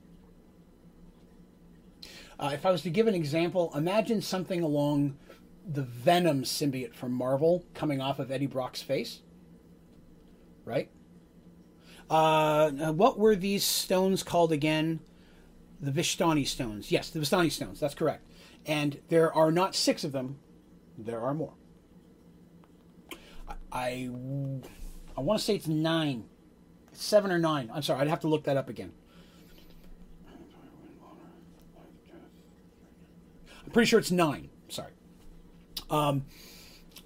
Uh, 2.38 2.50
if 2.52 2.64
I 2.64 2.70
was 2.70 2.82
to 2.82 2.90
give 2.90 3.08
an 3.08 3.14
example, 3.14 3.72
imagine 3.74 4.22
something 4.22 4.62
along 4.62 5.16
the 5.66 5.82
Venom 5.82 6.44
symbiote 6.44 6.94
from 6.94 7.12
Marvel 7.12 7.64
coming 7.74 8.00
off 8.00 8.18
of 8.18 8.30
Eddie 8.30 8.46
Brock's 8.46 8.80
face. 8.80 9.20
Right? 10.64 10.90
Uh, 12.08 12.70
what 12.92 13.18
were 13.18 13.36
these 13.36 13.64
stones 13.64 14.22
called 14.22 14.52
again? 14.52 15.00
The 15.80 15.90
Vistani 15.90 16.46
stones. 16.46 16.90
Yes, 16.90 17.10
the 17.10 17.20
Vistani 17.20 17.50
stones. 17.50 17.80
That's 17.80 17.94
correct. 17.94 18.24
And 18.66 19.00
there 19.08 19.32
are 19.32 19.52
not 19.52 19.74
six 19.74 20.04
of 20.04 20.12
them. 20.12 20.38
There 20.96 21.20
are 21.20 21.34
more. 21.34 21.54
I, 23.70 24.08
I, 25.16 25.20
want 25.20 25.38
to 25.40 25.44
say 25.44 25.54
it's 25.54 25.68
nine, 25.68 26.24
seven 26.98 27.30
or 27.30 27.38
nine. 27.38 27.70
I'm 27.72 27.82
sorry. 27.82 28.00
I'd 28.00 28.08
have 28.08 28.20
to 28.20 28.28
look 28.28 28.44
that 28.44 28.56
up 28.56 28.68
again. 28.68 28.92
I'm 33.64 33.72
pretty 33.72 33.88
sure 33.88 33.98
it's 33.98 34.10
nine. 34.10 34.48
Sorry. 34.68 34.92
Um, 35.90 36.24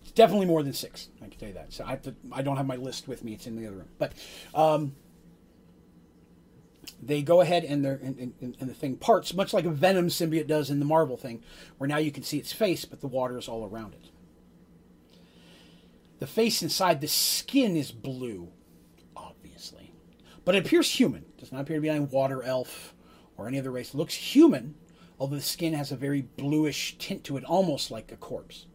it's 0.03 0.13
definitely 0.13 0.47
more 0.47 0.63
than 0.63 0.73
six. 0.73 1.09
I 1.21 1.29
can 1.29 1.39
tell 1.39 1.49
you 1.49 1.55
that. 1.55 1.73
So 1.73 1.85
I 1.85 1.91
have 1.91 2.03
to. 2.03 2.15
I 2.31 2.43
don't 2.43 2.57
have 2.57 2.67
my 2.67 2.77
list 2.77 3.09
with 3.09 3.25
me. 3.25 3.33
It's 3.35 3.47
in 3.47 3.57
the 3.57 3.67
other 3.67 3.77
room. 3.77 3.89
But 3.99 4.13
um, 4.55 4.95
they 7.03 7.23
go 7.23 7.41
ahead 7.41 7.65
and 7.65 7.85
and, 7.85 8.33
and, 8.41 8.57
and, 8.61 8.71
the 8.71 8.75
thing 8.75 8.97
parts, 8.97 9.35
much 9.35 9.53
like 9.53 9.65
a 9.65 9.71
Venom 9.71 10.09
symbiote 10.09 10.47
does 10.47 10.71
in 10.71 10.79
the 10.79 10.85
Marvel 10.85 11.17
thing, 11.17 11.43
where 11.79 11.89
now 11.89 11.99
you 11.99 12.13
can 12.13 12.23
see 12.23 12.39
its 12.39 12.53
face, 12.53 12.85
but 12.85 13.01
the 13.01 13.09
water 13.09 13.37
is 13.37 13.49
all 13.49 13.67
around 13.67 13.95
it. 13.95 14.09
The 16.21 16.27
face 16.29 16.63
inside 16.63 17.01
the 17.01 17.09
skin 17.09 17.77
is 17.77 17.91
blue, 17.91 18.53
but 20.45 20.55
it 20.55 20.67
appears 20.67 20.91
human. 20.91 21.23
It 21.23 21.39
does 21.39 21.53
not 21.53 21.63
appear 21.63 21.77
to 21.77 21.83
be 21.83 21.89
any 21.89 22.01
water 22.01 22.43
elf 22.43 22.95
or 23.37 23.49
any 23.49 23.59
other 23.59 23.71
race. 23.71 23.95
It 23.95 23.97
looks 23.97 24.15
human, 24.15 24.75
although 25.19 25.37
the 25.37 25.43
skin 25.43 25.75
has 25.75 25.93
a 25.93 25.97
very 25.97 26.23
bluish 26.23 26.97
tint 26.99 27.25
to 27.25 27.37
it, 27.37 27.45
almost 27.45 27.91
like 27.91 28.13
a 28.13 28.17
corpse, 28.17 28.67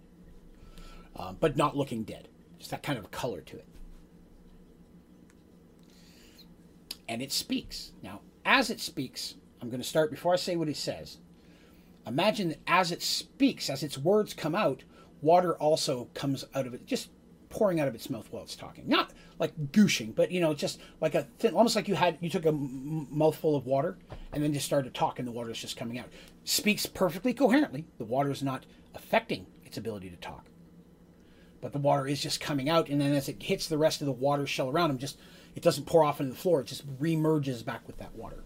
uh, 1.15 1.33
but 1.33 1.57
not 1.57 1.75
looking 1.77 2.03
dead. 2.03 2.27
Just 2.59 2.71
that 2.71 2.83
kind 2.83 2.97
of 2.97 3.11
color 3.11 3.41
to 3.41 3.57
it. 3.57 3.67
and 7.07 7.21
it 7.21 7.31
speaks. 7.31 7.91
Now, 8.01 8.21
as 8.45 8.69
it 8.69 8.79
speaks, 8.79 9.35
I'm 9.61 9.69
going 9.69 9.81
to 9.81 9.87
start 9.87 10.11
before 10.11 10.33
I 10.33 10.37
say 10.37 10.55
what 10.55 10.69
it 10.69 10.77
says. 10.77 11.17
Imagine 12.05 12.49
that 12.49 12.59
as 12.67 12.91
it 12.91 13.01
speaks, 13.01 13.69
as 13.69 13.83
its 13.83 13.97
words 13.97 14.33
come 14.33 14.55
out, 14.55 14.83
water 15.21 15.55
also 15.55 16.09
comes 16.13 16.45
out 16.53 16.67
of 16.67 16.73
it, 16.73 16.85
just 16.85 17.09
pouring 17.57 17.79
out 17.79 17.87
of 17.87 17.95
its 17.95 18.07
mouth 18.07 18.27
while 18.29 18.43
it's 18.43 18.55
talking. 18.55 18.87
Not 18.87 19.11
like 19.39 19.71
gooshing, 19.71 20.13
but 20.13 20.31
you 20.31 20.39
know, 20.39 20.53
just 20.53 20.79
like 21.01 21.15
a 21.15 21.23
thin, 21.39 21.55
almost 21.55 21.75
like 21.75 21.87
you 21.87 21.95
had 21.95 22.19
you 22.21 22.29
took 22.29 22.45
a 22.45 22.49
m- 22.49 23.07
mouthful 23.09 23.55
of 23.55 23.65
water 23.65 23.97
and 24.31 24.43
then 24.43 24.53
just 24.53 24.67
started 24.67 24.93
to 24.93 24.99
talk, 24.99 25.17
and 25.17 25.27
the 25.27 25.31
water 25.31 25.49
is 25.49 25.59
just 25.59 25.75
coming 25.75 25.97
out. 25.97 26.05
Speaks 26.43 26.85
perfectly 26.85 27.33
coherently. 27.33 27.85
The 27.97 28.05
water 28.05 28.29
is 28.29 28.43
not 28.43 28.67
affecting 28.93 29.47
its 29.65 29.75
ability 29.75 30.11
to 30.11 30.17
talk, 30.17 30.45
but 31.59 31.73
the 31.73 31.79
water 31.79 32.05
is 32.05 32.21
just 32.21 32.39
coming 32.39 32.69
out, 32.69 32.89
and 32.89 33.01
then 33.01 33.13
as 33.13 33.27
it 33.27 33.41
hits 33.41 33.67
the 33.67 33.79
rest 33.79 34.01
of 34.01 34.05
the 34.05 34.13
water 34.13 34.45
shell 34.45 34.69
around 34.69 34.91
him, 34.91 34.99
just 34.99 35.17
it 35.55 35.63
doesn't 35.63 35.87
pour 35.87 36.03
off 36.03 36.21
into 36.21 36.33
the 36.33 36.39
floor, 36.39 36.61
it 36.61 36.67
just 36.67 36.85
remerges 36.99 37.63
back 37.65 37.87
with 37.87 37.97
that 37.97 38.13
water. 38.13 38.43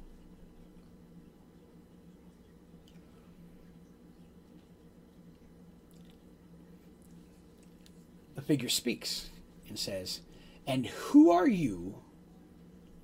The 8.36 8.40
figure 8.52 8.68
speaks 8.68 9.30
and 9.70 9.80
says, 9.80 10.20
And 10.68 10.86
who 10.86 11.32
are 11.32 11.48
you 11.48 11.96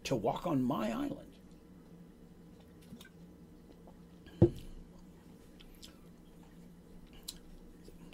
to 0.03 0.13
walk 0.13 0.45
on 0.45 0.61
my 0.61 0.91
island? 0.91 1.31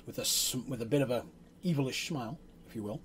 With 0.05 0.19
a, 0.19 0.27
with 0.69 0.79
a 0.83 0.85
bit 0.85 1.01
of 1.01 1.09
a 1.09 1.25
evilish 1.65 2.07
smile, 2.07 2.37
if 2.69 2.75
you 2.75 2.83
will. 2.83 3.01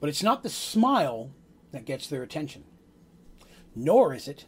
But 0.00 0.08
it's 0.08 0.24
not 0.24 0.42
the 0.42 0.50
smile 0.50 1.30
that 1.70 1.84
gets 1.84 2.08
their 2.08 2.24
attention, 2.24 2.64
nor 3.76 4.12
is 4.12 4.26
it 4.26 4.46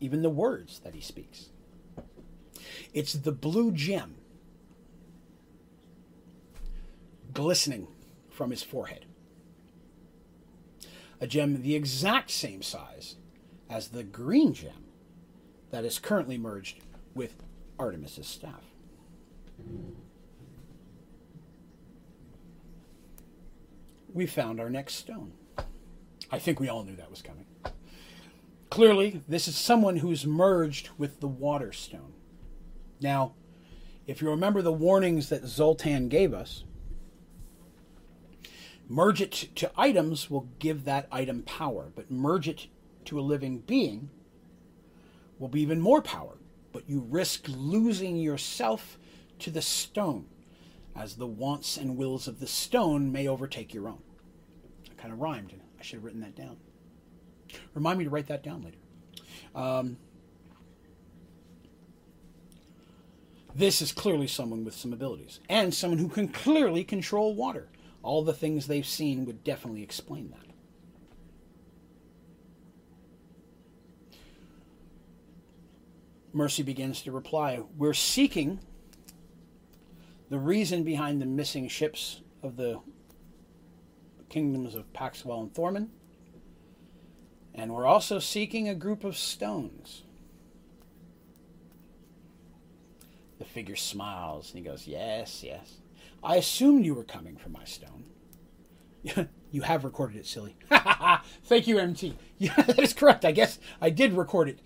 even 0.00 0.22
the 0.22 0.28
words 0.28 0.80
that 0.80 0.96
he 0.96 1.00
speaks. 1.00 1.50
It's 2.92 3.12
the 3.12 3.30
blue 3.30 3.70
gem 3.70 4.16
glistening 7.32 7.88
from 8.30 8.50
his 8.50 8.62
forehead. 8.62 9.06
A 11.20 11.26
gem 11.26 11.62
the 11.62 11.74
exact 11.74 12.30
same 12.30 12.62
size 12.62 13.16
as 13.68 13.88
the 13.88 14.04
green 14.04 14.54
gem 14.54 14.84
that 15.70 15.84
is 15.84 15.98
currently 15.98 16.38
merged 16.38 16.80
with 17.14 17.42
Artemis's 17.78 18.26
staff. 18.26 18.68
we 24.12 24.26
found 24.26 24.60
our 24.60 24.70
next 24.70 24.94
stone. 24.94 25.32
I 26.30 26.38
think 26.38 26.60
we 26.60 26.68
all 26.68 26.82
knew 26.82 26.96
that 26.96 27.08
was 27.08 27.22
coming. 27.22 27.46
Clearly, 28.70 29.22
this 29.28 29.48
is 29.48 29.56
someone 29.56 29.98
who's 29.98 30.26
merged 30.26 30.90
with 30.98 31.20
the 31.20 31.28
water 31.28 31.72
stone. 31.72 32.12
Now, 33.00 33.34
if 34.06 34.20
you 34.20 34.28
remember 34.28 34.60
the 34.60 34.72
warnings 34.72 35.28
that 35.28 35.46
Zoltan 35.46 36.08
gave 36.08 36.34
us, 36.34 36.64
merge 38.88 39.20
it 39.20 39.32
to 39.56 39.70
items 39.76 40.30
will 40.30 40.48
give 40.58 40.84
that 40.84 41.06
item 41.12 41.42
power, 41.42 41.92
but 41.94 42.10
merge 42.10 42.48
it 42.48 42.66
to 43.04 43.18
a 43.18 43.22
living 43.22 43.58
being 43.58 44.10
will 45.38 45.48
be 45.48 45.60
even 45.60 45.80
more 45.80 46.02
power. 46.02 46.38
But 46.72 46.88
you 46.88 47.00
risk 47.08 47.46
losing 47.48 48.16
yourself 48.16 48.98
to 49.40 49.50
the 49.50 49.62
stone 49.62 50.26
as 50.96 51.14
the 51.14 51.26
wants 51.26 51.76
and 51.76 51.96
wills 51.96 52.26
of 52.26 52.40
the 52.40 52.46
stone 52.46 53.12
may 53.12 53.28
overtake 53.28 53.72
your 53.72 53.88
own. 53.88 54.02
It 54.84 54.96
kind 54.96 55.12
of 55.12 55.20
rhymed. 55.20 55.52
I 55.78 55.82
should 55.82 55.96
have 55.96 56.04
written 56.04 56.20
that 56.20 56.34
down. 56.34 56.56
Remind 57.74 57.98
me 57.98 58.04
to 58.04 58.10
write 58.10 58.26
that 58.26 58.42
down 58.42 58.64
later. 58.64 58.76
Um, 59.54 59.96
this 63.54 63.80
is 63.80 63.92
clearly 63.92 64.26
someone 64.26 64.64
with 64.64 64.74
some 64.74 64.92
abilities 64.92 65.40
and 65.48 65.72
someone 65.72 65.98
who 65.98 66.08
can 66.08 66.28
clearly 66.28 66.84
control 66.84 67.34
water. 67.34 67.68
All 68.08 68.24
the 68.24 68.32
things 68.32 68.66
they've 68.66 68.86
seen 68.86 69.26
would 69.26 69.44
definitely 69.44 69.82
explain 69.82 70.30
that. 70.30 70.46
Mercy 76.32 76.62
begins 76.62 77.02
to 77.02 77.12
reply 77.12 77.60
We're 77.76 77.92
seeking 77.92 78.60
the 80.30 80.38
reason 80.38 80.84
behind 80.84 81.20
the 81.20 81.26
missing 81.26 81.68
ships 81.68 82.22
of 82.42 82.56
the 82.56 82.80
kingdoms 84.30 84.74
of 84.74 84.90
Paxawal 84.94 85.42
and 85.42 85.54
Thorman. 85.54 85.90
And 87.54 87.74
we're 87.74 87.84
also 87.84 88.18
seeking 88.18 88.70
a 88.70 88.74
group 88.74 89.04
of 89.04 89.18
stones. 89.18 90.04
The 93.38 93.44
figure 93.44 93.76
smiles 93.76 94.54
and 94.54 94.64
he 94.64 94.64
goes, 94.64 94.86
Yes, 94.86 95.42
yes. 95.44 95.82
I 96.22 96.36
assumed 96.36 96.84
you 96.84 96.94
were 96.94 97.04
coming 97.04 97.36
for 97.36 97.48
my 97.48 97.64
stone. 97.64 98.04
you 99.50 99.62
have 99.62 99.84
recorded 99.84 100.18
it, 100.18 100.26
silly. 100.26 100.56
Thank 101.44 101.66
you, 101.66 101.78
MT. 101.78 102.16
Yeah, 102.40 102.54
that 102.54 102.78
is 102.78 102.92
correct. 102.92 103.24
I 103.24 103.32
guess 103.32 103.58
I 103.80 103.90
did 103.90 104.12
record 104.12 104.48
it 104.48 104.60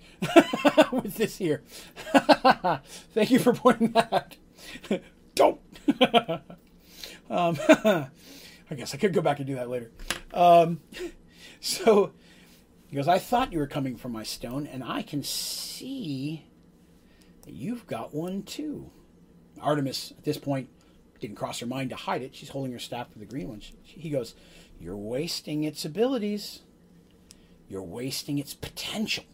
with 0.93 1.15
this 1.15 1.39
here. 1.39 1.62
Thank 3.15 3.31
you 3.31 3.39
for 3.39 3.55
pointing 3.55 3.93
that 3.93 4.12
out. 4.12 4.37
Don't. 5.35 5.59
um, 7.31 7.57
I 7.69 8.74
guess 8.77 8.93
I 8.93 8.99
could 8.99 9.15
go 9.15 9.23
back 9.23 9.39
and 9.39 9.47
do 9.47 9.55
that 9.55 9.70
later. 9.70 9.91
Um, 10.35 10.81
so 11.61 12.12
he 12.89 12.97
goes, 12.97 13.09
I 13.09 13.19
thought 13.19 13.55
you 13.55 13.59
were 13.59 13.66
coming 13.66 13.97
for 13.97 14.11
my 14.11 14.23
stone, 14.23 14.66
and 14.66 14.85
I 14.85 15.01
can 15.01 15.23
see 15.23 16.45
that 17.47 17.55
you've 17.55 17.87
got 17.87 18.12
one 18.15 18.43
too. 18.43 18.91
Artemis, 19.62 20.12
at 20.19 20.24
this 20.24 20.37
point, 20.37 20.69
didn't 21.23 21.36
cross 21.36 21.61
her 21.61 21.66
mind 21.66 21.90
to 21.90 21.97
hide 21.97 22.20
it. 22.20 22.35
She's 22.35 22.51
holding 22.51 22.73
her 22.73 22.78
staff 22.78 23.09
with 23.09 23.20
the 23.20 23.27
green 23.27 23.49
one. 23.49 23.61
She, 23.61 23.74
he 23.85 24.11
goes, 24.11 24.35
You're 24.78 24.97
wasting 24.97 25.65
its 25.65 25.85
abilities. 25.85 26.61
You're 27.69 27.82
wasting 27.82 28.39
its 28.39 28.53
potential. 28.53 29.24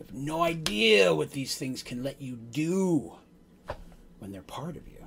You 0.00 0.06
have 0.06 0.14
no 0.14 0.42
idea 0.42 1.14
what 1.14 1.30
these 1.30 1.56
things 1.56 1.84
can 1.84 2.02
let 2.02 2.20
you 2.20 2.34
do 2.34 3.12
when 4.18 4.32
they're 4.32 4.42
part 4.42 4.76
of 4.76 4.88
you. 4.88 5.06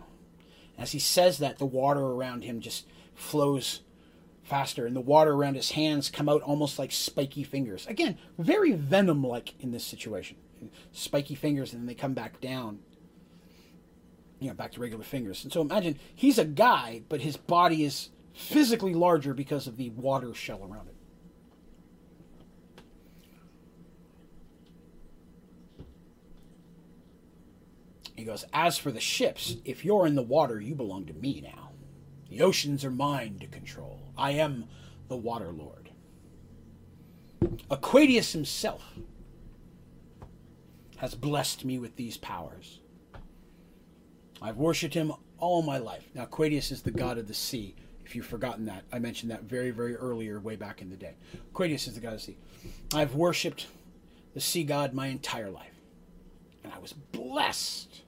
As 0.77 0.93
he 0.93 0.99
says 0.99 1.39
that, 1.39 1.57
the 1.57 1.65
water 1.65 2.01
around 2.01 2.43
him 2.43 2.61
just 2.61 2.85
flows 3.13 3.81
faster, 4.43 4.85
and 4.85 4.95
the 4.95 5.01
water 5.01 5.33
around 5.33 5.55
his 5.55 5.71
hands 5.71 6.09
come 6.09 6.29
out 6.29 6.41
almost 6.43 6.77
like 6.77 6.91
spiky 6.91 7.43
fingers. 7.43 7.87
Again, 7.87 8.17
very 8.37 8.73
venom 8.73 9.25
like 9.25 9.59
in 9.59 9.71
this 9.71 9.83
situation. 9.83 10.37
Spiky 10.91 11.35
fingers, 11.35 11.73
and 11.73 11.81
then 11.81 11.87
they 11.87 11.95
come 11.95 12.13
back 12.13 12.39
down. 12.39 12.79
You 14.39 14.49
know, 14.49 14.53
back 14.53 14.73
to 14.73 14.79
regular 14.79 15.03
fingers. 15.03 15.43
And 15.43 15.51
so 15.51 15.61
imagine 15.61 15.97
he's 16.13 16.37
a 16.37 16.45
guy, 16.45 17.03
but 17.09 17.21
his 17.21 17.37
body 17.37 17.83
is 17.83 18.09
physically 18.33 18.93
larger 18.93 19.33
because 19.33 19.65
of 19.65 19.77
the 19.77 19.89
water 19.91 20.33
shell 20.33 20.61
around 20.63 20.87
it. 20.87 20.95
He 28.15 28.23
goes, 28.23 28.45
As 28.53 28.77
for 28.77 28.91
the 28.91 28.99
ships, 28.99 29.57
if 29.65 29.83
you're 29.83 30.07
in 30.07 30.15
the 30.15 30.21
water, 30.21 30.59
you 30.59 30.75
belong 30.75 31.05
to 31.05 31.13
me 31.13 31.41
now. 31.41 31.71
The 32.29 32.41
oceans 32.41 32.83
are 32.83 32.91
mine 32.91 33.37
to 33.39 33.47
control. 33.47 33.99
I 34.17 34.31
am 34.31 34.65
the 35.07 35.17
Water 35.17 35.51
Lord. 35.51 35.91
Aquatius 37.69 38.33
himself 38.33 38.83
has 40.97 41.13
blessed 41.13 41.65
me 41.65 41.77
with 41.77 41.95
these 41.95 42.17
powers. 42.17 42.79
I've 44.45 44.57
worshipped 44.57 44.93
him 44.93 45.11
all 45.39 45.63
my 45.63 45.79
life. 45.79 46.03
Now, 46.13 46.23
Aquatius 46.23 46.69
is 46.69 46.83
the 46.83 46.91
god 46.91 47.17
of 47.17 47.27
the 47.27 47.33
sea. 47.33 47.73
If 48.05 48.15
you've 48.15 48.27
forgotten 48.27 48.65
that, 48.65 48.83
I 48.93 48.99
mentioned 48.99 49.31
that 49.31 49.43
very, 49.43 49.71
very 49.71 49.95
earlier, 49.95 50.39
way 50.39 50.55
back 50.55 50.83
in 50.83 50.91
the 50.91 50.95
day. 50.95 51.15
Aquatius 51.51 51.87
is 51.87 51.95
the 51.95 51.99
god 51.99 52.13
of 52.13 52.19
the 52.19 52.25
sea. 52.25 52.37
I've 52.93 53.15
worshipped 53.15 53.65
the 54.35 54.39
sea 54.39 54.63
god 54.63 54.93
my 54.93 55.07
entire 55.07 55.49
life. 55.49 55.73
And 56.63 56.71
I 56.71 56.77
was 56.77 56.93
blessed 56.93 58.03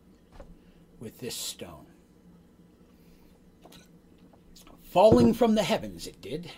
with 1.00 1.18
this 1.18 1.36
stone. 1.36 1.88
Falling 4.92 5.34
from 5.34 5.56
the 5.56 5.64
heavens, 5.64 6.06
it 6.06 6.22
did. 6.22 6.52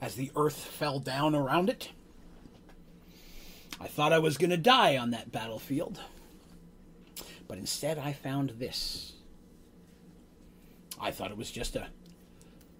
As 0.00 0.16
the 0.16 0.32
earth 0.34 0.56
fell 0.56 0.98
down 0.98 1.36
around 1.36 1.70
it, 1.70 1.90
I 3.80 3.86
thought 3.86 4.12
I 4.12 4.18
was 4.18 4.36
going 4.36 4.50
to 4.50 4.56
die 4.56 4.96
on 4.96 5.12
that 5.12 5.30
battlefield. 5.30 6.00
But 7.46 7.58
instead, 7.58 7.98
I 7.98 8.12
found 8.12 8.50
this. 8.58 9.12
I 11.00 11.10
thought 11.10 11.30
it 11.30 11.36
was 11.36 11.50
just 11.50 11.76
a 11.76 11.88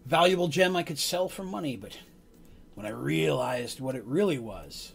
valuable 0.07 0.49
gem 0.49 0.77
I 0.77 0.83
could 0.83 0.99
sell 0.99 1.29
for 1.29 1.45
money, 1.45 1.77
but 1.77 1.99
when 2.75 2.87
I 2.87 2.91
realized 2.91 3.81
what 3.81 3.95
it 3.95 4.05
really 4.05 4.39
was, 4.39 4.93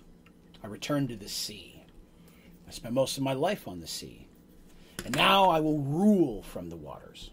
I 0.63 0.67
returned 0.67 1.09
to 1.09 1.15
the 1.15 1.29
sea. 1.29 1.83
I 2.67 2.71
spent 2.71 2.93
most 2.93 3.17
of 3.17 3.23
my 3.23 3.33
life 3.33 3.67
on 3.67 3.79
the 3.79 3.87
sea. 3.87 4.27
And 5.05 5.15
now 5.15 5.49
I 5.49 5.59
will 5.59 5.79
rule 5.79 6.43
from 6.43 6.69
the 6.69 6.75
waters. 6.75 7.31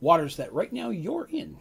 Waters 0.00 0.36
that 0.36 0.52
right 0.52 0.72
now 0.72 0.90
you're 0.90 1.28
in. 1.30 1.58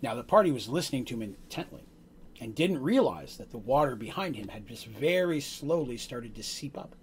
Now, 0.00 0.14
the 0.14 0.22
party 0.22 0.52
was 0.52 0.68
listening 0.68 1.04
to 1.06 1.14
him 1.14 1.22
intently 1.22 1.87
and 2.40 2.54
didn't 2.54 2.82
realize 2.82 3.36
that 3.36 3.50
the 3.50 3.58
water 3.58 3.96
behind 3.96 4.36
him 4.36 4.48
had 4.48 4.66
just 4.66 4.86
very 4.86 5.40
slowly 5.40 5.96
started 5.96 6.34
to 6.34 6.42
seep 6.42 6.78
up. 6.78 6.94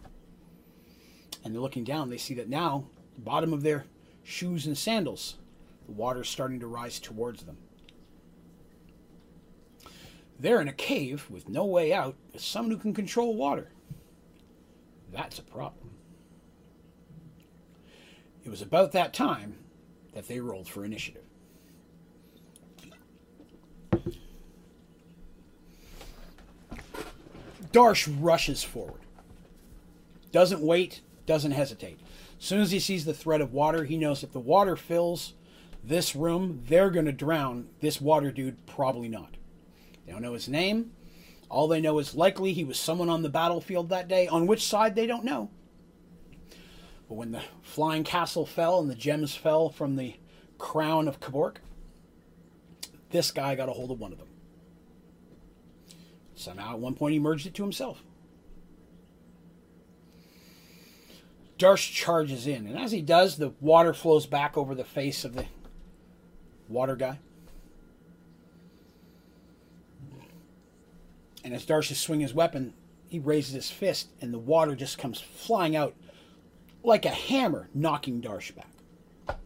And 1.43 1.53
they're 1.53 1.61
looking 1.61 1.83
down, 1.83 2.09
they 2.09 2.17
see 2.17 2.33
that 2.35 2.49
now, 2.49 2.85
the 3.13 3.21
bottom 3.21 3.53
of 3.53 3.63
their 3.63 3.85
shoes 4.23 4.65
and 4.65 4.77
sandals, 4.77 5.37
the 5.85 5.91
water's 5.91 6.29
starting 6.29 6.59
to 6.61 6.67
rise 6.67 6.99
towards 6.99 7.43
them. 7.43 7.57
They're 10.39 10.61
in 10.61 10.67
a 10.67 10.73
cave 10.73 11.29
with 11.29 11.47
no 11.47 11.65
way 11.65 11.93
out, 11.93 12.15
with 12.33 12.41
someone 12.41 12.71
who 12.71 12.81
can 12.81 12.93
control 12.93 13.35
water. 13.35 13.71
That's 15.11 15.39
a 15.39 15.43
problem. 15.43 15.91
It 18.43 18.49
was 18.49 18.61
about 18.61 18.91
that 18.91 19.13
time 19.13 19.57
that 20.13 20.27
they 20.27 20.39
rolled 20.39 20.67
for 20.67 20.83
initiative. 20.83 21.24
Darsh 27.75 28.07
rushes 28.21 28.63
forward. 28.63 29.01
Doesn't 30.31 30.61
wait, 30.61 31.01
doesn't 31.25 31.51
hesitate. 31.51 31.99
As 32.39 32.45
soon 32.45 32.61
as 32.61 32.71
he 32.71 32.79
sees 32.79 33.03
the 33.03 33.13
threat 33.13 33.41
of 33.41 33.51
water, 33.51 33.83
he 33.83 33.97
knows 33.97 34.23
if 34.23 34.31
the 34.31 34.39
water 34.39 34.77
fills 34.77 35.33
this 35.83 36.15
room, 36.15 36.63
they're 36.67 36.89
going 36.89 37.05
to 37.05 37.11
drown. 37.11 37.67
This 37.81 37.99
water 37.99 38.31
dude, 38.31 38.65
probably 38.65 39.09
not. 39.09 39.35
They 40.05 40.13
don't 40.13 40.21
know 40.21 40.35
his 40.35 40.47
name. 40.47 40.91
All 41.49 41.67
they 41.67 41.81
know 41.81 41.99
is 41.99 42.15
likely 42.15 42.53
he 42.53 42.63
was 42.63 42.79
someone 42.79 43.09
on 43.09 43.23
the 43.23 43.29
battlefield 43.29 43.89
that 43.89 44.07
day. 44.07 44.27
On 44.29 44.47
which 44.47 44.65
side, 44.65 44.95
they 44.95 45.05
don't 45.05 45.25
know. 45.25 45.49
But 47.09 47.15
when 47.15 47.33
the 47.33 47.43
flying 47.61 48.05
castle 48.05 48.45
fell 48.45 48.79
and 48.79 48.89
the 48.89 48.95
gems 48.95 49.35
fell 49.35 49.69
from 49.69 49.97
the 49.97 50.15
crown 50.57 51.09
of 51.09 51.19
Kabork, 51.19 51.57
this 53.09 53.31
guy 53.31 53.55
got 53.55 53.67
a 53.67 53.73
hold 53.73 53.91
of 53.91 53.99
one 53.99 54.13
of 54.13 54.17
them. 54.17 54.29
Somehow, 56.35 56.73
at 56.73 56.79
one 56.79 56.93
point, 56.93 57.13
he 57.13 57.19
merged 57.19 57.47
it 57.47 57.53
to 57.55 57.63
himself. 57.63 58.03
Darsh 61.57 61.93
charges 61.93 62.45
in, 62.45 62.67
and 62.67 62.77
as 62.77 62.91
he 62.91 63.01
does, 63.01 63.37
the 63.37 63.53
water 63.61 63.93
flows 63.93 64.25
back 64.25 64.57
over 64.57 64.75
the 64.75 64.83
face 64.83 65.23
of 65.23 65.33
the 65.33 65.45
water 66.67 66.97
guy. 66.97 67.19
And 71.45 71.53
as 71.53 71.65
Darsh 71.65 71.91
is 71.91 71.99
swinging 71.99 72.23
his 72.23 72.33
weapon, 72.33 72.73
he 73.07 73.19
raises 73.19 73.53
his 73.53 73.71
fist, 73.71 74.09
and 74.19 74.33
the 74.33 74.39
water 74.39 74.75
just 74.75 74.97
comes 74.97 75.21
flying 75.21 75.75
out 75.75 75.95
like 76.83 77.05
a 77.05 77.09
hammer, 77.09 77.69
knocking 77.73 78.21
Darsh 78.21 78.53
back. 78.53 79.37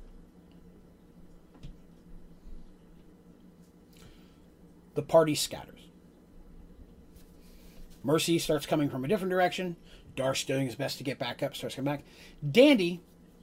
The 4.95 5.03
party 5.03 5.36
scatters. 5.36 5.79
Mercy 8.04 8.40
starts 8.40 8.66
coming 8.66 8.90
from 8.90 9.04
a 9.04 9.08
different 9.08 9.32
direction. 9.32 9.76
Darsh 10.16 10.46
doing 10.46 10.66
his 10.66 10.76
best 10.76 10.98
to 10.98 11.04
get 11.04 11.20
back 11.20 11.44
up, 11.44 11.56
starts 11.56 11.76
coming 11.76 11.94
back. 11.94 12.06
Dandy 12.50 13.02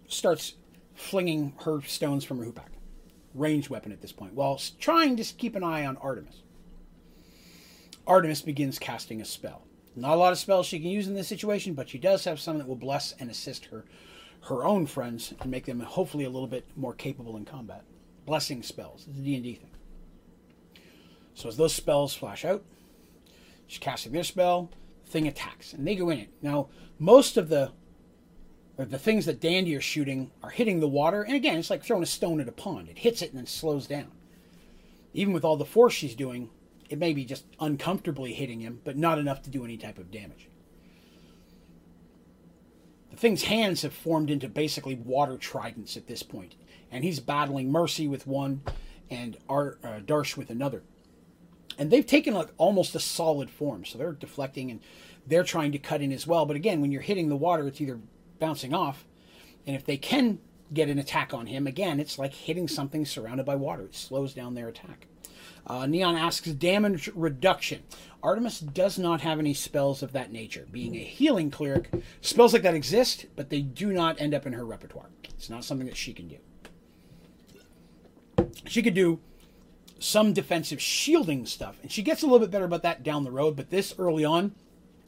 starts 0.09 0.55
flinging 0.95 1.55
her 1.65 1.83
stones 1.83 2.25
from 2.25 2.39
her 2.39 2.45
hoopak. 2.45 2.71
Ranged 3.35 3.69
weapon 3.69 3.93
at 3.93 4.01
this 4.01 4.13
point, 4.13 4.33
while 4.33 4.61
trying 4.81 5.17
to 5.17 5.25
keep 5.25 5.57
an 5.57 5.63
eye 5.63 5.85
on 5.85 5.99
Artemis. 5.99 6.43
Artemis 8.07 8.41
begins 8.41 8.79
casting 8.79 9.21
a 9.21 9.25
spell. 9.25 9.67
Not 9.95 10.15
a 10.15 10.17
lot 10.17 10.33
of 10.33 10.39
spells 10.39 10.67
she 10.67 10.79
can 10.79 10.89
use 10.89 11.07
in 11.07 11.15
this 11.15 11.29
situation, 11.29 11.75
but 11.75 11.89
she 11.89 11.99
does 11.99 12.25
have 12.25 12.41
some 12.41 12.59
that 12.59 12.69
will 12.69 12.77
bless 12.77 13.13
and 13.13 13.31
assist 13.31 13.67
her 13.67 13.85
her 14.43 14.65
own 14.65 14.87
friends 14.87 15.35
and 15.41 15.51
make 15.51 15.67
them 15.67 15.81
hopefully 15.81 16.25
a 16.25 16.31
little 16.31 16.47
bit 16.47 16.67
more 16.77 16.95
capable 16.95 17.37
in 17.37 17.45
combat. 17.45 17.83
Blessing 18.25 18.63
spells. 18.63 19.07
It's 19.09 19.19
a 19.19 19.23
D&D 19.23 19.55
thing. 19.55 19.71
So 21.35 21.49
as 21.49 21.57
those 21.57 21.75
spells 21.75 22.15
flash 22.15 22.45
out, 22.45 22.65
she's 23.67 23.79
casting 23.79 24.13
their 24.13 24.25
spell, 24.25 24.71
the 25.05 25.11
thing 25.11 25.27
attacks, 25.27 25.73
and 25.73 25.87
they 25.87 25.95
go 25.95 26.11
in 26.11 26.19
it. 26.19 26.31
Now, 26.43 26.69
most 26.99 27.37
of 27.37 27.49
the 27.49 27.73
the 28.79 28.99
things 28.99 29.25
that 29.25 29.41
Dandy 29.41 29.75
are 29.75 29.81
shooting 29.81 30.31
are 30.43 30.51
hitting 30.51 30.81
the 30.81 30.89
water, 30.89 31.23
and 31.23 31.35
again, 31.35 31.59
it's 31.59 31.71
like 31.71 31.83
throwing 31.83 32.03
a 32.03 32.07
stone 32.07 32.41
at 32.41 32.49
a 32.49 32.53
pond. 32.53 32.91
It 32.91 32.99
hits 32.99 33.23
it 33.23 33.31
and 33.31 33.39
then 33.39 33.47
slows 33.47 33.87
down. 33.87 34.13
Even 35.15 35.33
with 35.33 35.45
all 35.45 35.57
the 35.57 35.65
force 35.65 35.95
she's 35.95 36.15
doing, 36.15 36.51
it 36.91 36.99
may 36.99 37.15
be 37.15 37.25
just 37.25 37.45
uncomfortably 37.59 38.35
hitting 38.35 38.61
him, 38.61 38.81
but 38.85 38.99
not 38.99 39.19
enough 39.19 39.41
to 39.43 39.51
do 39.51 39.65
any 39.65 39.79
type 39.79 39.97
of 39.97 40.11
damage. 40.11 40.51
The 43.11 43.17
thing's 43.17 43.45
hands 43.45 43.81
have 43.81 43.95
formed 43.95 44.31
into 44.31 44.47
basically 44.47 44.95
water 44.95 45.39
tridents 45.39 45.97
at 45.97 46.07
this 46.07 46.23
point, 46.23 46.55
and 46.93 47.03
he's 47.03 47.19
battling 47.19 47.73
Mercy 47.73 48.07
with 48.07 48.27
one 48.27 48.61
and 49.09 49.39
Ar- 49.49 49.79
uh, 49.83 50.01
Darsh 50.01 50.37
with 50.37 50.51
another. 50.51 50.83
And 51.79 51.91
they've 51.91 52.07
taken 52.07 52.35
like 52.35 52.49
almost 52.57 52.95
a 52.95 53.01
solid 53.01 53.51
form, 53.51 53.85
so 53.85 53.99
they're 53.99 54.13
deflecting 54.13 54.71
and 54.71 54.81
they're 55.27 55.45
trying 55.45 55.73
to 55.73 55.79
cut 55.79 56.01
in 56.01 56.13
as 56.13 56.27
well. 56.27 56.47
But 56.47 56.57
again, 56.57 56.81
when 56.81 56.93
you're 56.93 57.03
hitting 57.03 57.29
the 57.29 57.37
water, 57.37 57.67
it's 57.67 57.81
either 57.81 58.01
bouncing 58.39 58.73
off, 58.75 59.05
and 59.67 59.75
if 59.75 59.85
they 59.85 59.97
can 59.97 60.39
get 60.73 60.89
an 60.89 60.99
attack 60.99 61.35
on 61.35 61.47
him, 61.47 61.67
again, 61.67 62.01
it's 62.01 62.19
like 62.19 62.33
hitting 62.33 62.69
something 62.69 63.05
surrounded 63.05 63.47
by 63.47 63.57
water. 63.57 63.85
It 63.85 63.95
slows 63.95 64.35
down 64.35 64.55
their 64.55 64.69
attack. 64.69 65.07
Uh, 65.67 65.87
Neon 65.87 66.15
asks 66.15 66.49
damage 66.53 67.11
reduction. 67.15 67.83
Artemis 68.23 68.61
does 68.61 68.99
not 68.99 69.21
have 69.21 69.39
any 69.39 69.53
spells 69.53 70.03
of 70.03 70.13
that 70.13 70.33
nature. 70.33 70.67
Being 70.71 70.95
a 70.95 71.01
healing 71.01 71.51
cleric, 71.51 71.91
spells 72.21 72.53
like 72.53 72.63
that 72.63 72.75
exist, 72.75 73.27
but 73.35 73.51
they 73.51 73.63
do 73.63 73.93
not 73.93 74.21
end 74.21 74.33
up 74.33 74.47
in 74.47 74.53
her 74.53 74.65
repertoire. 74.65 75.09
It's 75.25 75.51
not 75.51 75.65
something 75.65 75.87
that 75.87 75.97
she 75.97 76.13
can 76.13 76.29
do. 76.29 76.39
She 78.67 78.83
could 78.83 78.95
do 78.95 79.21
some 79.99 80.33
defensive 80.33 80.81
shielding 80.81 81.47
stuff, 81.47 81.79
and 81.83 81.91
she 81.91 82.03
gets 82.03 82.23
a 82.23 82.27
little 82.27 82.41
bit 82.41 82.51
better 82.51 82.65
about 82.65 82.83
that 82.83 83.03
down 83.03 83.25
the 83.25 83.31
road, 83.31 83.57
but 83.57 83.71
this 83.71 83.95
early 83.99 84.25
on, 84.25 84.55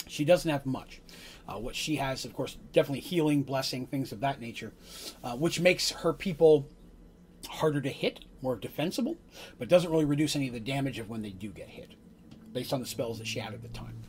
she 0.07 0.25
doesn't 0.25 0.51
have 0.51 0.65
much. 0.65 1.01
Uh, 1.47 1.55
what 1.55 1.75
she 1.75 1.97
has, 1.97 2.25
of 2.25 2.35
course, 2.35 2.57
definitely 2.73 3.01
healing, 3.01 3.43
blessing, 3.43 3.87
things 3.87 4.13
of 4.13 4.21
that 4.21 4.41
nature, 4.41 4.73
uh, 5.25 5.35
which 5.35 5.61
makes 5.61 5.91
her 5.91 6.13
people 6.13 6.69
harder 7.49 7.81
to 7.81 7.89
hit, 7.89 8.21
more 8.43 8.57
defensible, 8.57 9.17
but 9.59 9.69
doesn't 9.69 9.91
really 9.91 10.05
reduce 10.05 10.37
any 10.37 10.49
of 10.49 10.55
the 10.55 10.61
damage 10.61 10.99
of 10.99 11.09
when 11.09 11.23
they 11.23 11.31
do 11.31 11.49
get 11.49 11.69
hit, 11.69 11.91
based 12.53 12.73
on 12.73 12.81
the 12.81 12.87
spells 12.87 13.19
that 13.19 13.27
she 13.27 13.39
had 13.39 13.55
at 13.55 13.63
the 13.63 13.69
time. 13.69 14.03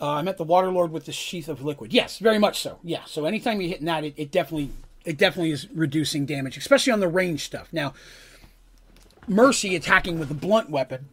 Uh, 0.00 0.12
I 0.12 0.22
met 0.22 0.36
the 0.36 0.44
Waterlord 0.44 0.90
with 0.90 1.06
the 1.06 1.12
sheath 1.12 1.48
of 1.48 1.62
liquid. 1.62 1.92
Yes, 1.92 2.18
very 2.18 2.38
much 2.38 2.60
so. 2.60 2.78
Yeah, 2.82 3.04
so 3.06 3.24
anytime 3.24 3.60
you 3.60 3.68
hit 3.68 3.82
that, 3.84 4.04
it, 4.04 4.14
it 4.16 4.30
definitely 4.30 4.70
it 5.06 5.16
definitely 5.16 5.52
is 5.52 5.68
reducing 5.72 6.26
damage, 6.26 6.56
especially 6.56 6.92
on 6.92 7.00
the 7.00 7.08
range 7.08 7.44
stuff. 7.44 7.68
Now, 7.72 7.94
Mercy 9.28 9.74
attacking 9.74 10.18
with 10.18 10.30
a 10.30 10.34
blunt 10.34 10.70
weapon, 10.70 11.08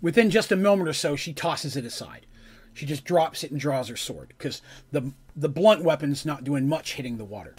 within 0.00 0.30
just 0.30 0.52
a 0.52 0.56
moment 0.56 0.88
or 0.88 0.92
so, 0.92 1.16
she 1.16 1.32
tosses 1.32 1.76
it 1.76 1.84
aside. 1.84 2.26
She 2.74 2.84
just 2.84 3.04
drops 3.04 3.42
it 3.42 3.50
and 3.50 3.58
draws 3.58 3.88
her 3.88 3.96
sword 3.96 4.28
because 4.36 4.60
the 4.92 5.12
the 5.34 5.48
blunt 5.48 5.82
weapon's 5.82 6.26
not 6.26 6.44
doing 6.44 6.68
much 6.68 6.94
hitting 6.94 7.16
the 7.16 7.24
water. 7.24 7.54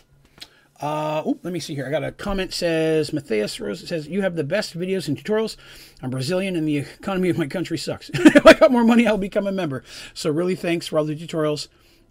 Uh, 0.79 1.23
oh, 1.25 1.39
let 1.41 1.51
me 1.51 1.59
see 1.59 1.73
here. 1.73 1.87
I 1.87 1.89
got 1.89 2.03
a 2.03 2.11
comment 2.11 2.53
says 2.53 3.11
Matthias 3.11 3.59
Rose 3.59 3.87
says 3.87 4.07
you 4.07 4.21
have 4.21 4.35
the 4.35 4.43
best 4.43 4.77
videos 4.77 5.07
and 5.07 5.17
tutorials. 5.17 5.57
I'm 6.03 6.11
Brazilian 6.11 6.55
and 6.55 6.67
the 6.67 6.77
economy 6.77 7.29
of 7.29 7.37
my 7.37 7.47
country 7.47 7.79
sucks. 7.79 8.11
if 8.13 8.45
I 8.45 8.53
got 8.53 8.71
more 8.71 8.83
money, 8.83 9.07
I'll 9.07 9.17
become 9.17 9.47
a 9.47 9.51
member. 9.51 9.83
So 10.13 10.29
really, 10.29 10.55
thanks 10.55 10.85
for 10.85 10.99
all 10.99 11.05
the 11.05 11.15
tutorials 11.15 11.67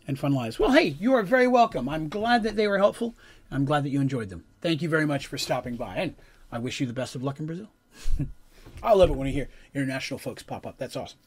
and 0.09 0.19
fun 0.19 0.33
lives. 0.33 0.59
Well, 0.59 0.73
hey, 0.73 0.97
you 0.99 1.15
are 1.15 1.23
very 1.23 1.47
welcome. 1.47 1.89
I'm 1.89 2.09
glad 2.09 2.43
that 2.43 2.57
they 2.57 2.67
were 2.67 2.79
helpful. 2.79 3.15
I'm 3.53 3.65
glad 3.65 3.85
that 3.85 3.91
you 3.91 4.01
enjoyed 4.01 4.31
them. 4.31 4.45
Thank 4.61 4.83
you 4.83 4.89
very 4.89 5.07
much 5.07 5.29
for 5.29 5.39
stopping 5.39 5.77
by, 5.77 5.97
and 5.97 6.17
I 6.51 6.59
wish 6.59 6.81
you 6.81 6.87
the 6.87 6.93
best 6.93 7.15
of 7.15 7.23
luck 7.23 7.41
in 7.41 7.47
Brazil. 7.47 7.69
I 8.83 8.95
love 8.95 9.11
it 9.11 9.17
when 9.17 9.29
I 9.29 9.31
hear 9.31 9.49
international 9.75 10.19
folks 10.19 10.43
pop 10.43 10.67
up. 10.67 10.79
That's 10.79 10.97
awesome. 10.97 11.19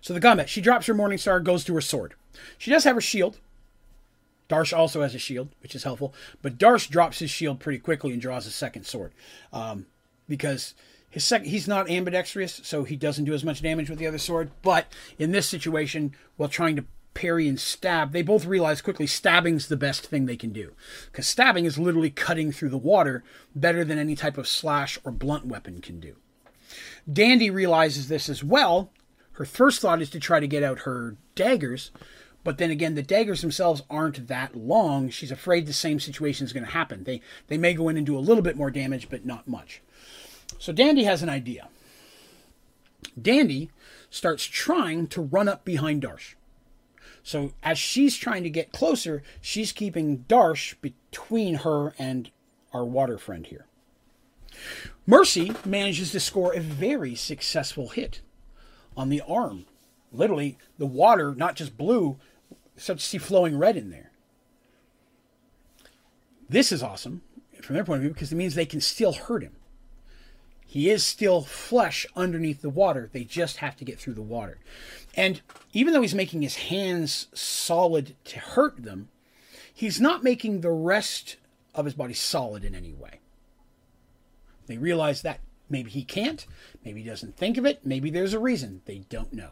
So 0.00 0.14
the 0.14 0.20
combat, 0.20 0.48
she 0.48 0.60
drops 0.60 0.86
her 0.86 0.94
Morning 0.94 1.18
Star, 1.18 1.40
goes 1.40 1.64
to 1.64 1.74
her 1.74 1.80
sword. 1.80 2.14
She 2.58 2.70
does 2.70 2.84
have 2.84 2.94
her 2.94 3.00
shield. 3.00 3.38
Darsh 4.48 4.76
also 4.76 5.02
has 5.02 5.14
a 5.14 5.18
shield, 5.18 5.48
which 5.62 5.74
is 5.74 5.84
helpful. 5.84 6.14
But 6.42 6.58
Darsh 6.58 6.88
drops 6.88 7.18
his 7.18 7.30
shield 7.30 7.60
pretty 7.60 7.78
quickly 7.78 8.12
and 8.12 8.20
draws 8.20 8.46
a 8.46 8.50
second 8.50 8.84
sword. 8.84 9.12
Um, 9.52 9.86
because 10.28 10.74
his 11.10 11.24
sec- 11.24 11.44
he's 11.44 11.68
not 11.68 11.90
ambidextrous, 11.90 12.60
so 12.64 12.84
he 12.84 12.96
doesn't 12.96 13.24
do 13.24 13.34
as 13.34 13.44
much 13.44 13.62
damage 13.62 13.88
with 13.88 13.98
the 13.98 14.06
other 14.06 14.18
sword. 14.18 14.50
But 14.62 14.92
in 15.18 15.32
this 15.32 15.48
situation, 15.48 16.14
while 16.36 16.48
trying 16.48 16.76
to 16.76 16.84
parry 17.14 17.48
and 17.48 17.58
stab, 17.58 18.12
they 18.12 18.22
both 18.22 18.44
realize 18.44 18.82
quickly 18.82 19.06
stabbing's 19.06 19.68
the 19.68 19.76
best 19.76 20.06
thing 20.06 20.26
they 20.26 20.36
can 20.36 20.50
do. 20.50 20.72
Because 21.06 21.26
stabbing 21.26 21.64
is 21.64 21.78
literally 21.78 22.10
cutting 22.10 22.52
through 22.52 22.70
the 22.70 22.78
water 22.78 23.24
better 23.54 23.84
than 23.84 23.98
any 23.98 24.16
type 24.16 24.36
of 24.36 24.48
slash 24.48 24.98
or 25.04 25.12
blunt 25.12 25.46
weapon 25.46 25.80
can 25.80 26.00
do. 26.00 26.16
Dandy 27.10 27.50
realizes 27.50 28.08
this 28.08 28.28
as 28.28 28.42
well. 28.42 28.90
Her 29.32 29.44
first 29.44 29.80
thought 29.80 30.02
is 30.02 30.10
to 30.10 30.20
try 30.20 30.40
to 30.40 30.46
get 30.46 30.62
out 30.62 30.80
her 30.80 31.16
daggers, 31.34 31.90
but 32.44 32.58
then 32.58 32.70
again, 32.70 32.94
the 32.94 33.02
daggers 33.02 33.40
themselves 33.40 33.82
aren't 33.88 34.28
that 34.28 34.54
long. 34.54 35.08
She's 35.08 35.32
afraid 35.32 35.66
the 35.66 35.72
same 35.72 35.98
situation 35.98 36.44
is 36.44 36.52
going 36.52 36.64
to 36.64 36.70
happen. 36.70 37.04
They 37.04 37.20
they 37.48 37.58
may 37.58 37.74
go 37.74 37.88
in 37.88 37.96
and 37.96 38.06
do 38.06 38.16
a 38.16 38.20
little 38.20 38.42
bit 38.42 38.56
more 38.56 38.70
damage, 38.70 39.08
but 39.08 39.24
not 39.24 39.48
much. 39.48 39.82
So 40.58 40.72
Dandy 40.72 41.04
has 41.04 41.22
an 41.22 41.28
idea. 41.28 41.68
Dandy 43.20 43.70
starts 44.10 44.44
trying 44.44 45.06
to 45.08 45.22
run 45.22 45.48
up 45.48 45.64
behind 45.64 46.02
Darsh. 46.02 46.34
So 47.24 47.52
as 47.62 47.78
she's 47.78 48.16
trying 48.16 48.42
to 48.44 48.50
get 48.50 48.70
closer, 48.70 49.22
she's 49.40 49.72
keeping 49.72 50.24
Darsh 50.28 50.74
between 50.82 51.56
her 51.56 51.94
and 51.98 52.30
our 52.72 52.84
water 52.84 53.16
friend 53.16 53.46
here. 53.46 53.66
Mercy 55.06 55.52
manages 55.64 56.12
to 56.12 56.20
score 56.20 56.54
a 56.54 56.60
very 56.60 57.14
successful 57.14 57.88
hit 57.88 58.20
on 58.96 59.08
the 59.08 59.22
arm. 59.26 59.64
Literally, 60.12 60.58
the 60.78 60.86
water, 60.86 61.34
not 61.34 61.56
just 61.56 61.76
blue, 61.76 62.18
start 62.76 62.98
to 62.98 63.04
see 63.04 63.18
flowing 63.18 63.58
red 63.58 63.76
in 63.76 63.90
there. 63.90 64.12
This 66.48 66.70
is 66.70 66.82
awesome 66.82 67.22
from 67.62 67.74
their 67.74 67.84
point 67.84 67.96
of 67.96 68.02
view 68.02 68.12
because 68.12 68.32
it 68.32 68.36
means 68.36 68.54
they 68.54 68.66
can 68.66 68.82
still 68.82 69.14
hurt 69.14 69.42
him. 69.42 69.56
He 70.66 70.90
is 70.90 71.04
still 71.04 71.40
flesh 71.40 72.06
underneath 72.14 72.60
the 72.60 72.70
water. 72.70 73.08
They 73.12 73.24
just 73.24 73.58
have 73.58 73.76
to 73.76 73.84
get 73.84 73.98
through 73.98 74.14
the 74.14 74.22
water. 74.22 74.58
And 75.16 75.40
even 75.72 75.92
though 75.92 76.02
he's 76.02 76.14
making 76.14 76.42
his 76.42 76.56
hands 76.56 77.28
solid 77.34 78.16
to 78.24 78.38
hurt 78.38 78.82
them, 78.82 79.08
he's 79.72 80.00
not 80.00 80.24
making 80.24 80.60
the 80.60 80.70
rest 80.70 81.36
of 81.74 81.84
his 81.84 81.94
body 81.94 82.14
solid 82.14 82.64
in 82.64 82.74
any 82.74 82.92
way. 82.92 83.20
They 84.66 84.78
realize 84.78 85.22
that 85.22 85.40
maybe 85.68 85.90
he 85.90 86.04
can't, 86.04 86.46
maybe 86.84 87.02
he 87.02 87.08
doesn't 87.08 87.36
think 87.36 87.58
of 87.58 87.66
it, 87.66 87.84
maybe 87.84 88.10
there's 88.10 88.34
a 88.34 88.38
reason. 88.38 88.82
They 88.86 89.04
don't 89.08 89.32
know. 89.32 89.50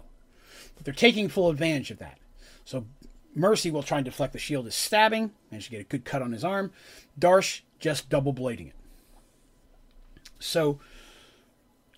But 0.75 0.85
they're 0.85 0.95
taking 0.95 1.29
full 1.29 1.51
advantage 1.51 1.91
of 1.91 1.99
that. 1.99 2.19
So 2.65 2.87
Mercy 3.35 3.71
will 3.71 3.83
try 3.83 3.99
and 3.99 4.05
deflect 4.05 4.33
the 4.33 4.39
shield 4.39 4.67
as 4.67 4.75
stabbing, 4.75 5.33
managed 5.51 5.67
to 5.67 5.71
get 5.73 5.81
a 5.81 5.85
good 5.85 6.05
cut 6.05 6.23
on 6.23 6.33
his 6.33 6.45
arm. 6.45 6.73
Darsh 7.19 7.61
just 7.79 8.09
double 8.09 8.33
blading 8.33 8.69
it. 8.69 8.75
So 10.39 10.81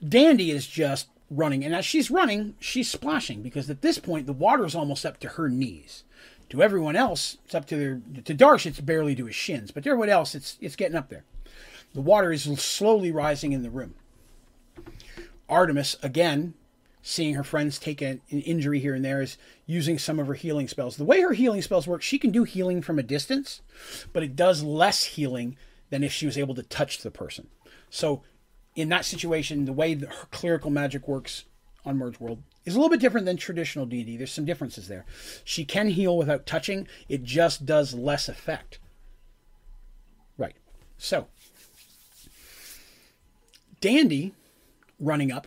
Dandy 0.06 0.50
is 0.50 0.66
just 0.66 1.08
running, 1.30 1.64
and 1.64 1.74
as 1.74 1.84
she's 1.84 2.10
running, 2.10 2.54
she's 2.60 2.90
splashing 2.90 3.42
because 3.42 3.68
at 3.70 3.82
this 3.82 3.98
point 3.98 4.26
the 4.26 4.32
water 4.32 4.64
is 4.64 4.74
almost 4.74 5.06
up 5.06 5.18
to 5.20 5.28
her 5.30 5.48
knees. 5.48 6.04
To 6.50 6.62
everyone 6.62 6.94
else, 6.94 7.38
it's 7.44 7.54
up 7.54 7.66
to 7.66 7.76
their 7.76 8.00
to 8.24 8.34
Darsh, 8.34 8.66
it's 8.66 8.80
barely 8.80 9.14
to 9.16 9.26
his 9.26 9.34
shins, 9.34 9.70
but 9.70 9.84
to 9.84 9.90
everyone 9.90 10.10
else, 10.10 10.34
it's 10.34 10.58
it's 10.60 10.76
getting 10.76 10.96
up 10.96 11.08
there. 11.08 11.24
The 11.94 12.00
water 12.00 12.32
is 12.32 12.42
slowly 12.60 13.10
rising 13.10 13.52
in 13.52 13.62
the 13.62 13.70
room. 13.70 13.94
Artemis 15.48 15.96
again 16.02 16.54
seeing 17.06 17.34
her 17.34 17.44
friends 17.44 17.78
take 17.78 18.00
an 18.00 18.22
injury 18.30 18.80
here 18.80 18.94
and 18.94 19.04
there 19.04 19.20
is 19.20 19.36
using 19.66 19.98
some 19.98 20.18
of 20.18 20.26
her 20.26 20.32
healing 20.32 20.66
spells. 20.66 20.96
The 20.96 21.04
way 21.04 21.20
her 21.20 21.34
healing 21.34 21.60
spells 21.60 21.86
work, 21.86 22.00
she 22.00 22.18
can 22.18 22.30
do 22.30 22.44
healing 22.44 22.80
from 22.80 22.98
a 22.98 23.02
distance, 23.02 23.60
but 24.14 24.22
it 24.22 24.34
does 24.34 24.62
less 24.62 25.04
healing 25.04 25.54
than 25.90 26.02
if 26.02 26.12
she 26.12 26.24
was 26.24 26.38
able 26.38 26.54
to 26.54 26.62
touch 26.62 27.02
the 27.02 27.10
person. 27.10 27.48
So, 27.90 28.22
in 28.74 28.88
that 28.88 29.04
situation, 29.04 29.64
the 29.64 29.72
way 29.72 29.94
that 29.94 30.08
her 30.08 30.26
clerical 30.30 30.70
magic 30.70 31.06
works 31.06 31.44
on 31.84 31.98
Merge 31.98 32.18
World 32.18 32.42
is 32.64 32.74
a 32.74 32.78
little 32.78 32.90
bit 32.90 33.00
different 33.00 33.26
than 33.26 33.36
traditional 33.36 33.86
D&D. 33.86 34.16
There's 34.16 34.32
some 34.32 34.44
differences 34.44 34.88
there. 34.88 35.04
She 35.44 35.64
can 35.64 35.88
heal 35.88 36.16
without 36.16 36.46
touching. 36.46 36.88
It 37.08 37.22
just 37.22 37.66
does 37.66 37.94
less 37.94 38.28
effect. 38.28 38.78
Right. 40.38 40.56
So, 40.96 41.28
Dandy 43.80 44.34
running 44.98 45.30
up 45.30 45.46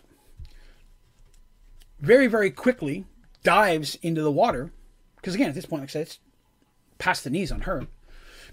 very, 2.00 2.28
very 2.28 2.50
quickly 2.50 3.04
dives 3.42 3.96
into 3.96 4.22
the 4.22 4.30
water. 4.30 4.70
Because 5.16 5.34
again, 5.34 5.48
at 5.48 5.54
this 5.54 5.66
point, 5.66 5.82
like 5.82 5.90
I 5.90 5.92
said, 5.92 6.02
it's 6.02 6.18
past 6.98 7.24
the 7.24 7.30
knees 7.30 7.50
on 7.50 7.62
her. 7.62 7.86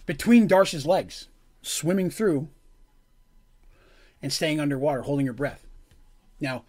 Between 0.06 0.48
Darsh's 0.48 0.86
legs, 0.86 1.28
swimming 1.62 2.10
through 2.10 2.50
and 4.22 4.32
staying 4.32 4.60
underwater, 4.60 5.02
holding 5.02 5.28
her 5.28 5.34
breath. 5.34 5.66
Now, 6.40 6.64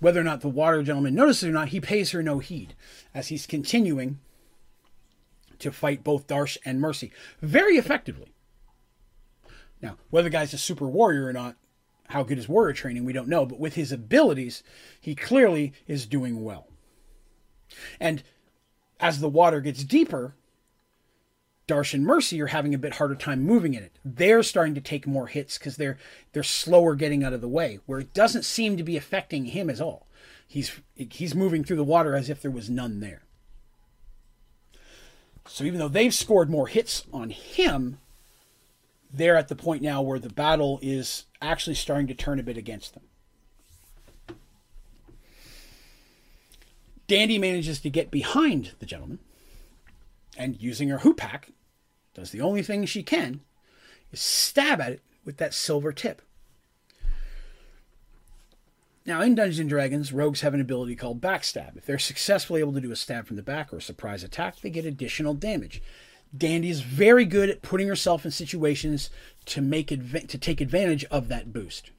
whether 0.00 0.20
or 0.20 0.24
not 0.24 0.40
the 0.40 0.48
water 0.48 0.82
gentleman 0.82 1.14
notices 1.14 1.48
or 1.48 1.52
not, 1.52 1.68
he 1.68 1.80
pays 1.80 2.10
her 2.10 2.22
no 2.22 2.40
heed 2.40 2.74
as 3.14 3.28
he's 3.28 3.46
continuing 3.46 4.18
to 5.60 5.70
fight 5.70 6.02
both 6.02 6.26
Darsh 6.26 6.58
and 6.64 6.80
Mercy 6.80 7.12
very 7.40 7.76
effectively. 7.76 8.32
Now, 9.80 9.96
whether 10.10 10.24
the 10.24 10.30
guy's 10.30 10.52
a 10.52 10.58
super 10.58 10.86
warrior 10.86 11.26
or 11.26 11.32
not, 11.32 11.56
how 12.08 12.22
good 12.24 12.36
his 12.36 12.48
warrior 12.48 12.72
training, 12.72 13.04
we 13.04 13.12
don't 13.12 13.28
know, 13.28 13.46
but 13.46 13.60
with 13.60 13.74
his 13.74 13.92
abilities, 13.92 14.62
he 15.00 15.14
clearly 15.14 15.72
is 15.86 16.04
doing 16.06 16.42
well. 16.42 16.68
And 18.00 18.22
as 19.00 19.20
the 19.20 19.28
water 19.28 19.60
gets 19.60 19.84
deeper, 19.84 20.34
Darsh 21.72 21.94
and 21.94 22.04
Mercy 22.04 22.40
are 22.42 22.48
having 22.48 22.74
a 22.74 22.78
bit 22.78 22.96
harder 22.96 23.14
time 23.14 23.42
moving 23.42 23.72
in 23.72 23.82
it. 23.82 23.96
They're 24.04 24.42
starting 24.42 24.74
to 24.74 24.80
take 24.80 25.06
more 25.06 25.26
hits 25.26 25.56
because 25.56 25.76
they're 25.76 25.96
they're 26.32 26.42
slower 26.42 26.94
getting 26.94 27.24
out 27.24 27.32
of 27.32 27.40
the 27.40 27.48
way, 27.48 27.78
where 27.86 28.00
it 28.00 28.12
doesn't 28.12 28.44
seem 28.44 28.76
to 28.76 28.82
be 28.82 28.98
affecting 28.98 29.46
him 29.46 29.70
at 29.70 29.80
all. 29.80 30.06
He's 30.46 30.80
he's 30.94 31.34
moving 31.34 31.64
through 31.64 31.76
the 31.76 31.84
water 31.84 32.14
as 32.14 32.28
if 32.28 32.42
there 32.42 32.50
was 32.50 32.68
none 32.68 33.00
there. 33.00 33.22
So 35.46 35.64
even 35.64 35.78
though 35.78 35.88
they've 35.88 36.12
scored 36.12 36.50
more 36.50 36.66
hits 36.66 37.06
on 37.10 37.30
him, 37.30 37.98
they're 39.10 39.36
at 39.36 39.48
the 39.48 39.56
point 39.56 39.82
now 39.82 40.02
where 40.02 40.18
the 40.18 40.28
battle 40.28 40.78
is 40.82 41.24
actually 41.40 41.76
starting 41.76 42.06
to 42.08 42.14
turn 42.14 42.38
a 42.38 42.42
bit 42.42 42.58
against 42.58 42.92
them. 42.92 43.04
Dandy 47.06 47.38
manages 47.38 47.80
to 47.80 47.88
get 47.88 48.10
behind 48.10 48.72
the 48.78 48.86
gentleman 48.86 49.20
and 50.36 50.60
using 50.60 50.90
her 50.90 50.98
hoopak, 50.98 51.50
does 52.14 52.30
the 52.30 52.40
only 52.40 52.62
thing 52.62 52.84
she 52.84 53.02
can 53.02 53.40
is 54.10 54.20
stab 54.20 54.80
at 54.80 54.92
it 54.92 55.00
with 55.24 55.38
that 55.38 55.54
silver 55.54 55.92
tip. 55.92 56.22
Now, 59.04 59.20
in 59.20 59.34
Dungeons 59.34 59.58
and 59.58 59.68
Dragons, 59.68 60.12
rogues 60.12 60.42
have 60.42 60.54
an 60.54 60.60
ability 60.60 60.94
called 60.94 61.20
backstab. 61.20 61.76
If 61.76 61.86
they're 61.86 61.98
successfully 61.98 62.60
able 62.60 62.72
to 62.74 62.80
do 62.80 62.92
a 62.92 62.96
stab 62.96 63.26
from 63.26 63.36
the 63.36 63.42
back 63.42 63.72
or 63.72 63.78
a 63.78 63.82
surprise 63.82 64.22
attack, 64.22 64.60
they 64.60 64.70
get 64.70 64.84
additional 64.84 65.34
damage. 65.34 65.82
Dandy 66.36 66.70
is 66.70 66.82
very 66.82 67.24
good 67.24 67.50
at 67.50 67.62
putting 67.62 67.88
herself 67.88 68.24
in 68.24 68.30
situations 68.30 69.10
to 69.46 69.60
make 69.60 69.88
to 69.88 70.38
take 70.38 70.60
advantage 70.60 71.04
of 71.06 71.28
that 71.28 71.52
boost. 71.52 71.90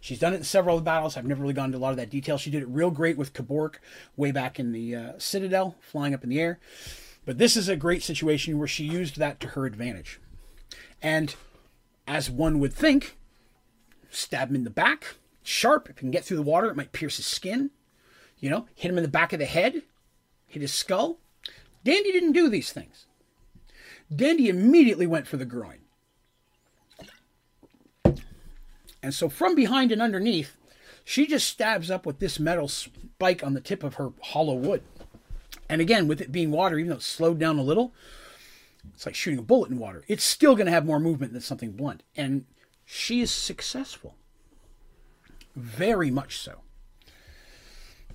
She's 0.00 0.18
done 0.20 0.32
it 0.32 0.38
in 0.38 0.44
several 0.44 0.80
battles. 0.80 1.16
I've 1.16 1.26
never 1.26 1.42
really 1.42 1.52
gone 1.52 1.66
into 1.66 1.78
a 1.78 1.80
lot 1.80 1.90
of 1.90 1.98
that 1.98 2.08
detail. 2.08 2.38
She 2.38 2.50
did 2.50 2.62
it 2.62 2.68
real 2.68 2.90
great 2.90 3.18
with 3.18 3.34
Kabork 3.34 3.74
way 4.16 4.30
back 4.30 4.58
in 4.58 4.72
the 4.72 4.96
uh, 4.96 5.12
Citadel, 5.18 5.74
flying 5.80 6.14
up 6.14 6.24
in 6.24 6.30
the 6.30 6.40
air. 6.40 6.58
But 7.30 7.38
this 7.38 7.56
is 7.56 7.68
a 7.68 7.76
great 7.76 8.02
situation 8.02 8.58
where 8.58 8.66
she 8.66 8.82
used 8.82 9.16
that 9.16 9.38
to 9.38 9.46
her 9.50 9.64
advantage. 9.64 10.20
And 11.00 11.32
as 12.04 12.28
one 12.28 12.58
would 12.58 12.72
think, 12.72 13.18
stab 14.10 14.48
him 14.48 14.56
in 14.56 14.64
the 14.64 14.68
back, 14.68 15.14
sharp. 15.44 15.88
If 15.88 15.98
you 15.98 16.00
can 16.00 16.10
get 16.10 16.24
through 16.24 16.38
the 16.38 16.42
water, 16.42 16.68
it 16.68 16.76
might 16.76 16.90
pierce 16.90 17.18
his 17.18 17.26
skin. 17.26 17.70
You 18.40 18.50
know, 18.50 18.66
hit 18.74 18.90
him 18.90 18.96
in 18.96 19.04
the 19.04 19.08
back 19.08 19.32
of 19.32 19.38
the 19.38 19.44
head, 19.44 19.82
hit 20.48 20.60
his 20.60 20.74
skull. 20.74 21.20
Dandy 21.84 22.10
didn't 22.10 22.32
do 22.32 22.48
these 22.48 22.72
things. 22.72 23.06
Dandy 24.12 24.48
immediately 24.48 25.06
went 25.06 25.28
for 25.28 25.36
the 25.36 25.44
groin. 25.44 25.82
And 29.04 29.14
so 29.14 29.28
from 29.28 29.54
behind 29.54 29.92
and 29.92 30.02
underneath, 30.02 30.56
she 31.04 31.28
just 31.28 31.46
stabs 31.46 31.92
up 31.92 32.04
with 32.04 32.18
this 32.18 32.40
metal 32.40 32.66
spike 32.66 33.44
on 33.44 33.54
the 33.54 33.60
tip 33.60 33.84
of 33.84 33.94
her 33.94 34.10
hollow 34.20 34.54
wood. 34.54 34.82
And 35.70 35.80
again, 35.80 36.08
with 36.08 36.20
it 36.20 36.32
being 36.32 36.50
water, 36.50 36.78
even 36.78 36.90
though 36.90 36.96
it's 36.96 37.06
slowed 37.06 37.38
down 37.38 37.56
a 37.56 37.62
little, 37.62 37.94
it's 38.92 39.06
like 39.06 39.14
shooting 39.14 39.38
a 39.38 39.42
bullet 39.42 39.70
in 39.70 39.78
water. 39.78 40.02
It's 40.08 40.24
still 40.24 40.56
going 40.56 40.66
to 40.66 40.72
have 40.72 40.84
more 40.84 40.98
movement 40.98 41.32
than 41.32 41.40
something 41.40 41.70
blunt. 41.70 42.02
And 42.16 42.44
she 42.84 43.20
is 43.20 43.30
successful. 43.30 44.16
Very 45.54 46.10
much 46.10 46.38
so. 46.38 46.62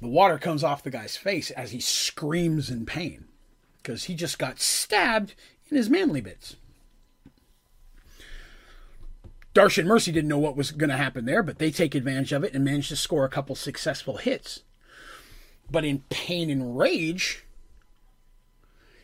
The 0.01 0.09
water 0.09 0.37
comes 0.37 0.65
off 0.65 0.83
the 0.83 0.91
guy's 0.91 1.15
face 1.15 1.49
as 1.49 1.71
he 1.71 1.79
screams 1.79 2.69
in 2.69 2.85
pain 2.85 3.23
because 3.77 4.03
he 4.03 4.15
just 4.15 4.37
got 4.37 4.59
stabbed 4.59 5.33
in 5.69 5.77
his 5.77 5.89
manly 5.89 6.19
bits. 6.19 6.57
Darsh 9.53 9.77
and 9.77 9.87
Mercy 9.87 10.11
didn't 10.11 10.27
know 10.27 10.37
what 10.37 10.57
was 10.57 10.71
going 10.71 10.89
to 10.89 10.97
happen 10.97 11.23
there, 11.23 11.41
but 11.41 11.59
they 11.59 11.71
take 11.71 11.95
advantage 11.95 12.33
of 12.33 12.43
it 12.43 12.53
and 12.53 12.65
manage 12.65 12.89
to 12.89 12.97
score 12.97 13.23
a 13.23 13.29
couple 13.29 13.55
successful 13.55 14.17
hits. 14.17 14.63
But 15.69 15.85
in 15.85 16.03
pain 16.09 16.49
and 16.49 16.77
rage, 16.77 17.45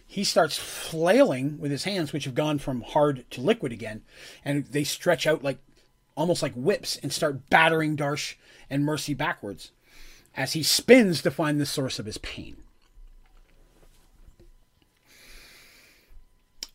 he 0.05 0.23
starts 0.23 0.57
flailing 0.57 1.59
with 1.59 1.71
his 1.71 1.85
hands, 1.85 2.13
which 2.13 2.25
have 2.25 2.35
gone 2.35 2.59
from 2.59 2.81
hard 2.81 3.25
to 3.31 3.41
liquid 3.41 3.71
again, 3.71 4.03
and 4.45 4.65
they 4.65 4.83
stretch 4.83 5.25
out 5.25 5.43
like 5.43 5.59
almost 6.15 6.43
like 6.43 6.53
whips 6.53 6.97
and 6.97 7.11
start 7.11 7.49
battering 7.49 7.95
Darsh 7.95 8.35
and 8.69 8.85
Mercy 8.85 9.13
backwards 9.13 9.71
as 10.35 10.53
he 10.53 10.63
spins 10.63 11.21
to 11.21 11.31
find 11.31 11.59
the 11.59 11.65
source 11.65 11.99
of 11.99 12.05
his 12.05 12.17
pain. 12.19 12.57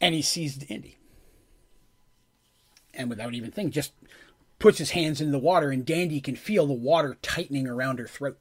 And 0.00 0.14
he 0.14 0.22
sees 0.22 0.56
Dandy 0.56 0.96
and 2.96 3.10
without 3.10 3.34
even 3.34 3.50
thinking, 3.50 3.72
just 3.72 3.92
puts 4.58 4.78
his 4.78 4.90
hands 4.90 5.20
in 5.20 5.30
the 5.30 5.38
water, 5.38 5.70
and 5.70 5.84
Dandy 5.84 6.20
can 6.20 6.36
feel 6.36 6.66
the 6.66 6.72
water 6.72 7.16
tightening 7.22 7.66
around 7.66 7.98
her 7.98 8.06
throat 8.06 8.38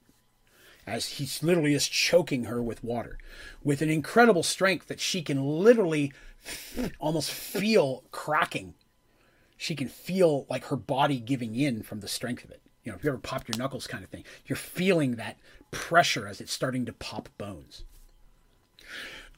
as 0.87 1.05
he's 1.07 1.41
literally 1.41 1.73
is 1.73 1.87
choking 1.87 2.45
her 2.45 2.61
with 2.61 2.83
water 2.83 3.17
with 3.63 3.81
an 3.81 3.89
incredible 3.89 4.43
strength 4.43 4.87
that 4.87 4.99
she 4.99 5.21
can 5.21 5.43
literally 5.43 6.13
almost 6.99 7.31
feel 7.31 8.03
cracking. 8.11 8.73
She 9.57 9.75
can 9.75 9.87
feel 9.87 10.45
like 10.49 10.65
her 10.65 10.75
body 10.75 11.19
giving 11.19 11.55
in 11.55 11.81
from 11.81 12.01
the 12.01 12.07
strength 12.07 12.43
of 12.43 12.51
it. 12.51 12.61
You 12.83 12.91
know, 12.91 12.97
if 12.97 13.03
you 13.03 13.09
ever 13.09 13.17
popped 13.17 13.47
your 13.47 13.57
knuckles 13.57 13.87
kind 13.87 14.03
of 14.03 14.09
thing, 14.09 14.25
you're 14.45 14.55
feeling 14.55 15.15
that 15.15 15.37
pressure 15.71 16.27
as 16.27 16.39
it's 16.39 16.53
starting 16.53 16.85
to 16.85 16.93
pop 16.93 17.29
bones. 17.37 17.83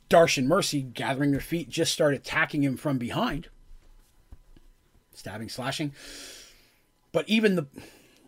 Darsh 0.10 0.38
and 0.38 0.48
Mercy, 0.48 0.82
gathering 0.82 1.32
their 1.32 1.40
feet, 1.40 1.70
just 1.70 1.94
start 1.94 2.14
attacking 2.14 2.64
him 2.64 2.78
from 2.78 2.98
behind 2.98 3.50
stabbing, 5.18 5.50
slashing. 5.50 5.94
But 7.12 7.28
even 7.28 7.56
the 7.56 7.68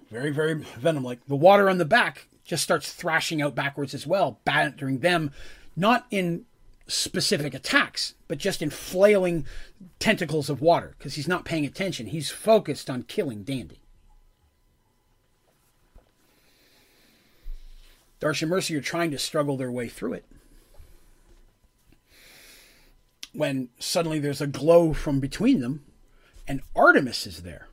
very, 0.10 0.32
very 0.32 0.56
venom 0.56 1.04
like 1.04 1.26
the 1.28 1.36
water 1.36 1.70
on 1.70 1.78
the 1.78 1.86
back 1.86 2.28
just 2.50 2.64
starts 2.64 2.92
thrashing 2.92 3.44
out 3.44 3.54
backwards 3.54 3.94
as 3.94 4.08
well, 4.08 4.40
battering 4.44 5.00
them, 5.00 5.32
not 5.76 6.08
in 6.10 6.46
specific 6.88 7.54
attacks, 7.54 8.16
but 8.28 8.40
just 8.40 8.64
in 8.64 8.72
flailing 8.72 9.46
tentacles 10.00 10.50
of 10.50 10.60
water 10.60 10.96
because 10.98 11.14
he's 11.14 11.28
not 11.28 11.46
paying 11.46 11.64
attention. 11.64 12.08
He's 12.08 12.32
focused 12.32 12.90
on 12.90 13.04
killing 13.04 13.44
Dandy. 13.44 13.84
Darsh 18.20 18.42
and 18.42 18.50
Mercy 18.50 18.76
are 18.76 18.82
trying 18.82 19.12
to 19.12 19.20
struggle 19.20 19.56
their 19.56 19.72
way 19.72 19.88
through 19.88 20.14
it. 20.14 20.26
When 23.32 23.70
suddenly 23.78 24.18
there's 24.18 24.42
a 24.42 24.48
glow 24.48 24.92
from 24.94 25.20
between 25.20 25.60
them, 25.60 25.86
and 26.48 26.62
Artemis 26.76 27.28
is 27.28 27.44
there. 27.44 27.69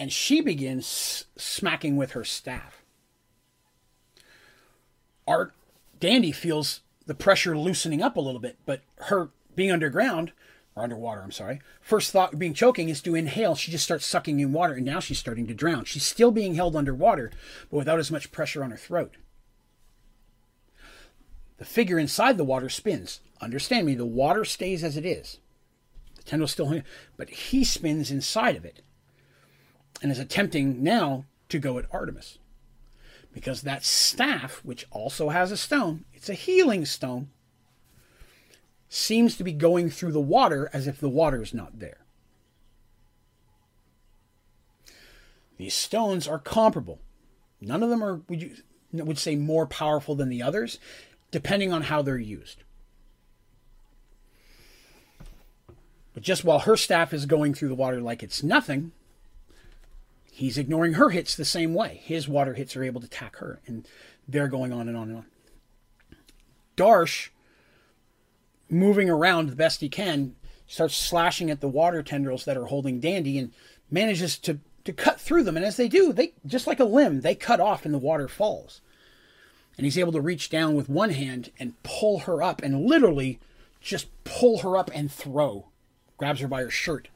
And 0.00 0.10
she 0.10 0.40
begins 0.40 1.26
smacking 1.36 1.98
with 1.98 2.12
her 2.12 2.24
staff. 2.24 2.82
Art 5.28 5.52
Dandy 6.00 6.32
feels 6.32 6.80
the 7.04 7.14
pressure 7.14 7.56
loosening 7.56 8.00
up 8.00 8.16
a 8.16 8.20
little 8.20 8.40
bit, 8.40 8.56
but 8.64 8.80
her 8.96 9.28
being 9.54 9.70
underground 9.70 10.32
or 10.74 10.84
underwater, 10.84 11.20
I'm 11.20 11.30
sorry. 11.30 11.60
First 11.82 12.12
thought 12.12 12.38
being 12.38 12.54
choking 12.54 12.88
is 12.88 13.02
to 13.02 13.14
inhale. 13.14 13.54
She 13.54 13.70
just 13.70 13.84
starts 13.84 14.06
sucking 14.06 14.40
in 14.40 14.54
water 14.54 14.72
and 14.72 14.86
now 14.86 15.00
she's 15.00 15.18
starting 15.18 15.46
to 15.48 15.54
drown. 15.54 15.84
She's 15.84 16.06
still 16.06 16.30
being 16.30 16.54
held 16.54 16.76
underwater, 16.76 17.30
but 17.70 17.76
without 17.76 17.98
as 17.98 18.10
much 18.10 18.32
pressure 18.32 18.64
on 18.64 18.70
her 18.70 18.78
throat. 18.78 19.16
The 21.58 21.66
figure 21.66 21.98
inside 21.98 22.38
the 22.38 22.44
water 22.44 22.70
spins. 22.70 23.20
Understand 23.42 23.86
me, 23.86 23.94
the 23.94 24.06
water 24.06 24.46
stays 24.46 24.82
as 24.82 24.96
it 24.96 25.04
is. 25.04 25.40
The 26.16 26.22
tendril's 26.22 26.52
still 26.52 26.80
but 27.18 27.28
he 27.28 27.64
spins 27.64 28.10
inside 28.10 28.56
of 28.56 28.64
it 28.64 28.80
and 30.02 30.10
is 30.10 30.18
attempting 30.18 30.82
now 30.82 31.24
to 31.48 31.58
go 31.58 31.78
at 31.78 31.86
Artemis. 31.92 32.38
Because 33.32 33.62
that 33.62 33.84
staff, 33.84 34.60
which 34.64 34.86
also 34.90 35.28
has 35.28 35.52
a 35.52 35.56
stone, 35.56 36.04
it's 36.12 36.28
a 36.28 36.34
healing 36.34 36.84
stone, 36.84 37.28
seems 38.88 39.36
to 39.36 39.44
be 39.44 39.52
going 39.52 39.88
through 39.88 40.12
the 40.12 40.20
water 40.20 40.68
as 40.72 40.86
if 40.86 40.98
the 40.98 41.08
water 41.08 41.42
is 41.42 41.54
not 41.54 41.78
there. 41.78 41.98
These 45.58 45.74
stones 45.74 46.26
are 46.26 46.38
comparable. 46.38 47.00
None 47.60 47.82
of 47.82 47.90
them 47.90 48.02
are, 48.02 48.22
would 48.28 48.42
you 48.42 48.56
would 48.92 49.18
say, 49.18 49.36
more 49.36 49.66
powerful 49.66 50.14
than 50.14 50.28
the 50.28 50.42
others 50.42 50.78
depending 51.30 51.72
on 51.72 51.82
how 51.82 52.02
they're 52.02 52.18
used. 52.18 52.64
But 56.12 56.22
just 56.24 56.44
while 56.44 56.60
her 56.60 56.76
staff 56.76 57.12
is 57.12 57.26
going 57.26 57.54
through 57.54 57.68
the 57.68 57.74
water 57.74 58.00
like 58.00 58.22
it's 58.22 58.42
nothing, 58.42 58.92
he's 60.30 60.58
ignoring 60.58 60.94
her 60.94 61.10
hits 61.10 61.34
the 61.34 61.44
same 61.44 61.74
way. 61.74 62.00
His 62.04 62.28
water 62.28 62.54
hits 62.54 62.76
are 62.76 62.84
able 62.84 63.00
to 63.00 63.06
attack 63.06 63.36
her, 63.36 63.60
and 63.66 63.86
they're 64.28 64.48
going 64.48 64.72
on 64.72 64.88
and 64.88 64.96
on 64.96 65.08
and 65.08 65.16
on. 65.18 65.26
Darsh, 66.76 67.28
moving 68.68 69.10
around 69.10 69.48
the 69.48 69.56
best 69.56 69.80
he 69.80 69.88
can, 69.88 70.36
starts 70.66 70.96
slashing 70.96 71.50
at 71.50 71.60
the 71.60 71.68
water 71.68 72.02
tendrils 72.02 72.44
that 72.44 72.56
are 72.56 72.66
holding 72.66 73.00
Dandy 73.00 73.38
and 73.38 73.52
manages 73.90 74.38
to, 74.38 74.60
to 74.84 74.92
cut 74.92 75.20
through 75.20 75.42
them. 75.42 75.56
And 75.56 75.66
as 75.66 75.76
they 75.76 75.88
do, 75.88 76.12
they 76.12 76.32
just 76.46 76.66
like 76.66 76.80
a 76.80 76.84
limb, 76.84 77.20
they 77.20 77.34
cut 77.34 77.60
off 77.60 77.84
and 77.84 77.92
the 77.92 77.98
water 77.98 78.28
falls 78.28 78.80
and 79.80 79.86
he's 79.86 79.96
able 79.96 80.12
to 80.12 80.20
reach 80.20 80.50
down 80.50 80.74
with 80.74 80.90
one 80.90 81.08
hand 81.08 81.50
and 81.58 81.82
pull 81.82 82.20
her 82.20 82.42
up 82.42 82.60
and 82.60 82.84
literally 82.84 83.38
just 83.80 84.08
pull 84.24 84.58
her 84.58 84.76
up 84.76 84.90
and 84.92 85.10
throw. 85.10 85.68
Grabs 86.18 86.40
her 86.40 86.48
by 86.48 86.60
her 86.60 86.68
shirt 86.68 87.08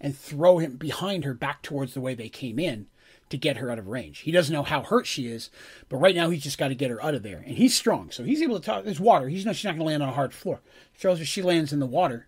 and 0.00 0.16
throw 0.16 0.58
him 0.58 0.76
behind 0.76 1.24
her 1.24 1.34
back 1.34 1.62
towards 1.62 1.94
the 1.94 2.00
way 2.00 2.14
they 2.14 2.28
came 2.28 2.58
in 2.58 2.86
to 3.28 3.36
get 3.36 3.58
her 3.58 3.70
out 3.70 3.78
of 3.78 3.88
range. 3.88 4.20
He 4.20 4.32
doesn't 4.32 4.52
know 4.52 4.62
how 4.62 4.82
hurt 4.82 5.06
she 5.06 5.28
is, 5.28 5.50
but 5.88 5.98
right 5.98 6.14
now 6.14 6.30
he's 6.30 6.42
just 6.42 6.58
got 6.58 6.68
to 6.68 6.74
get 6.74 6.90
her 6.90 7.02
out 7.02 7.14
of 7.14 7.22
there. 7.22 7.42
And 7.46 7.56
he's 7.56 7.76
strong, 7.76 8.10
so 8.10 8.24
he's 8.24 8.42
able 8.42 8.58
to 8.58 8.64
talk. 8.64 8.84
There's 8.84 9.00
water. 9.00 9.28
He's 9.28 9.44
not. 9.44 9.56
She's 9.56 9.64
not 9.64 9.72
going 9.72 9.80
to 9.80 9.86
land 9.86 10.02
on 10.02 10.08
a 10.08 10.12
hard 10.12 10.32
floor. 10.34 10.60
Throws 10.94 11.18
her. 11.18 11.24
She 11.24 11.42
lands 11.42 11.72
in 11.72 11.78
the 11.78 11.86
water, 11.86 12.26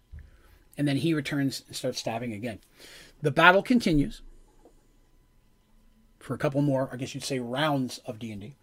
and 0.78 0.86
then 0.86 0.98
he 0.98 1.14
returns 1.14 1.64
and 1.66 1.76
starts 1.76 1.98
stabbing 1.98 2.32
again. 2.32 2.60
The 3.20 3.30
battle 3.30 3.62
continues 3.62 4.22
for 6.18 6.34
a 6.34 6.38
couple 6.38 6.62
more. 6.62 6.88
I 6.92 6.96
guess 6.96 7.14
you'd 7.14 7.24
say 7.24 7.40
rounds 7.40 7.98
of 8.06 8.18
D 8.18 8.30
and 8.30 8.40
D. 8.40 8.54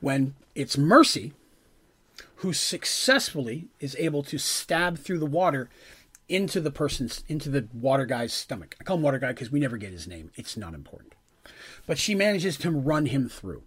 When 0.00 0.34
it's 0.54 0.78
Mercy 0.78 1.32
who 2.36 2.52
successfully 2.52 3.68
is 3.78 3.94
able 4.00 4.24
to 4.24 4.36
stab 4.36 4.98
through 4.98 5.20
the 5.20 5.26
water 5.26 5.70
into 6.32 6.60
the 6.60 6.70
person's 6.70 7.22
into 7.28 7.50
the 7.50 7.68
water 7.74 8.06
guy's 8.06 8.32
stomach. 8.32 8.74
I 8.80 8.84
call 8.84 8.96
him 8.96 9.02
water 9.02 9.18
guy 9.18 9.28
because 9.28 9.52
we 9.52 9.60
never 9.60 9.76
get 9.76 9.92
his 9.92 10.08
name. 10.08 10.30
It's 10.34 10.56
not 10.56 10.72
important. 10.72 11.14
But 11.86 11.98
she 11.98 12.14
manages 12.14 12.56
to 12.58 12.70
run 12.70 13.06
him 13.06 13.28
through. 13.28 13.62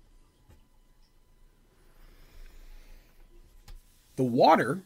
The 4.15 4.23
water 4.23 4.81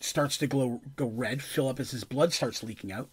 starts 0.00 0.38
to 0.38 0.46
glow 0.46 0.80
go 0.96 1.08
red, 1.08 1.42
fill 1.42 1.68
up 1.68 1.78
as 1.78 1.90
his 1.90 2.04
blood 2.04 2.32
starts 2.32 2.62
leaking 2.62 2.90
out. 2.90 3.10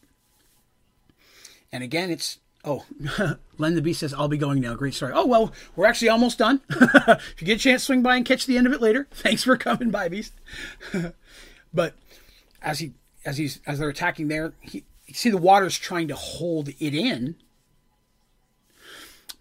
And 1.70 1.84
again, 1.84 2.10
it's 2.10 2.40
oh, 2.64 2.86
Len 3.58 3.76
the 3.76 3.82
Beast 3.82 4.00
says, 4.00 4.14
I'll 4.14 4.30
be 4.30 4.38
going 4.38 4.62
now. 4.62 4.76
Great 4.76 4.94
story. 4.94 5.12
Oh 5.14 5.26
well, 5.26 5.52
we're 5.76 5.88
actually 5.88 6.10
almost 6.10 6.38
done. 6.38 6.62
if 6.70 7.36
you 7.40 7.48
get 7.48 7.58
a 7.58 7.62
chance, 7.62 7.84
swing 7.84 8.02
by 8.02 8.16
and 8.16 8.26
catch 8.26 8.46
the 8.46 8.58
end 8.58 8.66
of 8.66 8.72
it 8.72 8.82
later. 8.82 9.08
Thanks 9.12 9.44
for 9.44 9.58
coming 9.58 9.90
by, 9.90 10.08
Beast. 10.08 10.34
but 11.74 11.96
as 12.62 12.80
he 12.80 12.94
as 13.28 13.38
he's 13.38 13.60
as 13.68 13.78
they're 13.78 13.90
attacking 13.90 14.30
there, 14.30 14.54
he, 14.62 14.86
you 15.06 15.14
see 15.14 15.30
the 15.30 15.38
water's 15.38 15.78
trying 15.78 16.08
to 16.08 16.16
hold 16.16 16.70
it 16.70 16.96
in, 16.96 17.36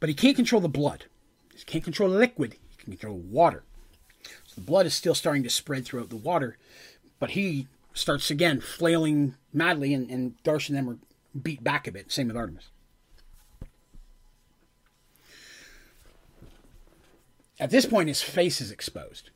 but 0.01 0.09
he 0.09 0.15
can't 0.15 0.35
control 0.35 0.61
the 0.61 0.69
blood. 0.69 1.05
He 1.55 1.63
can't 1.63 1.85
control 1.85 2.11
the 2.11 2.19
liquid. 2.19 2.57
He 2.71 2.77
can 2.77 2.93
control 2.93 3.17
water. 3.17 3.63
So 4.45 4.57
the 4.57 4.67
blood 4.67 4.87
is 4.87 4.95
still 4.95 5.15
starting 5.15 5.45
to 5.45 5.51
spread 5.51 5.85
throughout 5.85 6.11
the 6.11 6.17
water, 6.17 6.59
but 7.21 7.31
he 7.31 7.69
starts 7.95 8.29
again 8.29 8.61
flailing 8.61 9.37
madly, 9.53 9.95
and, 9.95 10.11
and 10.11 10.43
Darsh 10.43 10.69
and 10.69 10.77
them 10.77 10.91
are 10.91 10.99
beat 11.41 11.63
back 11.63 11.87
a 11.87 11.93
bit. 11.93 12.11
Same 12.11 12.27
with 12.27 12.37
Artemis. 12.37 12.71
At 17.61 17.71
this 17.71 17.87
point, 17.87 18.09
his 18.09 18.21
face 18.21 18.61
is 18.61 18.73
exposed, 18.73 19.31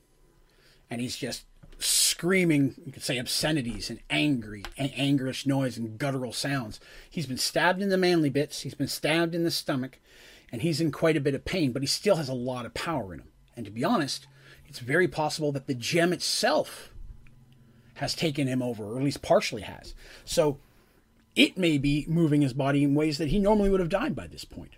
and 0.91 1.01
he's 1.01 1.17
just 1.17 1.45
screaming, 1.85 2.75
you 2.85 2.93
could 2.93 3.03
say 3.03 3.19
obscenities 3.19 3.91
and 3.91 4.01
angry 4.11 4.65
and 4.77 4.91
angerish 4.93 5.47
noise 5.47 5.77
and 5.77 5.99
guttural 5.99 6.33
sounds. 6.33 6.81
He's 7.09 7.27
been 7.27 7.39
stabbed 7.39 7.83
in 7.83 7.89
the 7.89 7.97
manly 7.97 8.31
bits, 8.31 8.63
he's 8.63 8.75
been 8.75 8.89
stabbed 8.89 9.35
in 9.35 9.45
the 9.45 9.51
stomach, 9.51 9.99
and 10.53 10.63
he's 10.63 10.81
in 10.81 10.93
quite 10.93 11.17
a 11.17 11.21
bit 11.21 11.35
of 11.35 11.45
pain, 11.45 11.73
but 11.73 11.83
he 11.83 11.87
still 11.87 12.17
has 12.17 12.29
a 12.29 12.35
lot 12.35 12.67
of 12.67 12.75
power 12.75 13.15
in 13.15 13.21
him. 13.21 13.29
And 13.57 13.67
to 13.67 13.73
be 13.73 13.85
honest, 13.85 14.27
it's 14.67 14.79
very 14.79 15.09
possible 15.09 15.53
that 15.53 15.67
the 15.67 15.75
gem 15.75 16.13
itself 16.13 16.91
has 17.95 18.15
taken 18.15 18.47
him 18.47 18.63
over, 18.63 18.85
or 18.85 18.97
at 18.97 19.05
least 19.05 19.23
partially 19.23 19.63
has. 19.63 19.95
So 20.25 20.59
it 21.37 21.59
may 21.59 21.79
be 21.79 22.05
moving 22.09 22.43
his 22.43 22.53
body 22.53 22.85
in 22.85 22.95
ways 22.95 23.19
that 23.19 23.29
he 23.29 23.39
normally 23.39 23.71
would 23.71 23.81
have 23.81 23.89
died 23.89 24.17
by 24.17 24.27
this 24.27 24.45
point. 24.45 24.73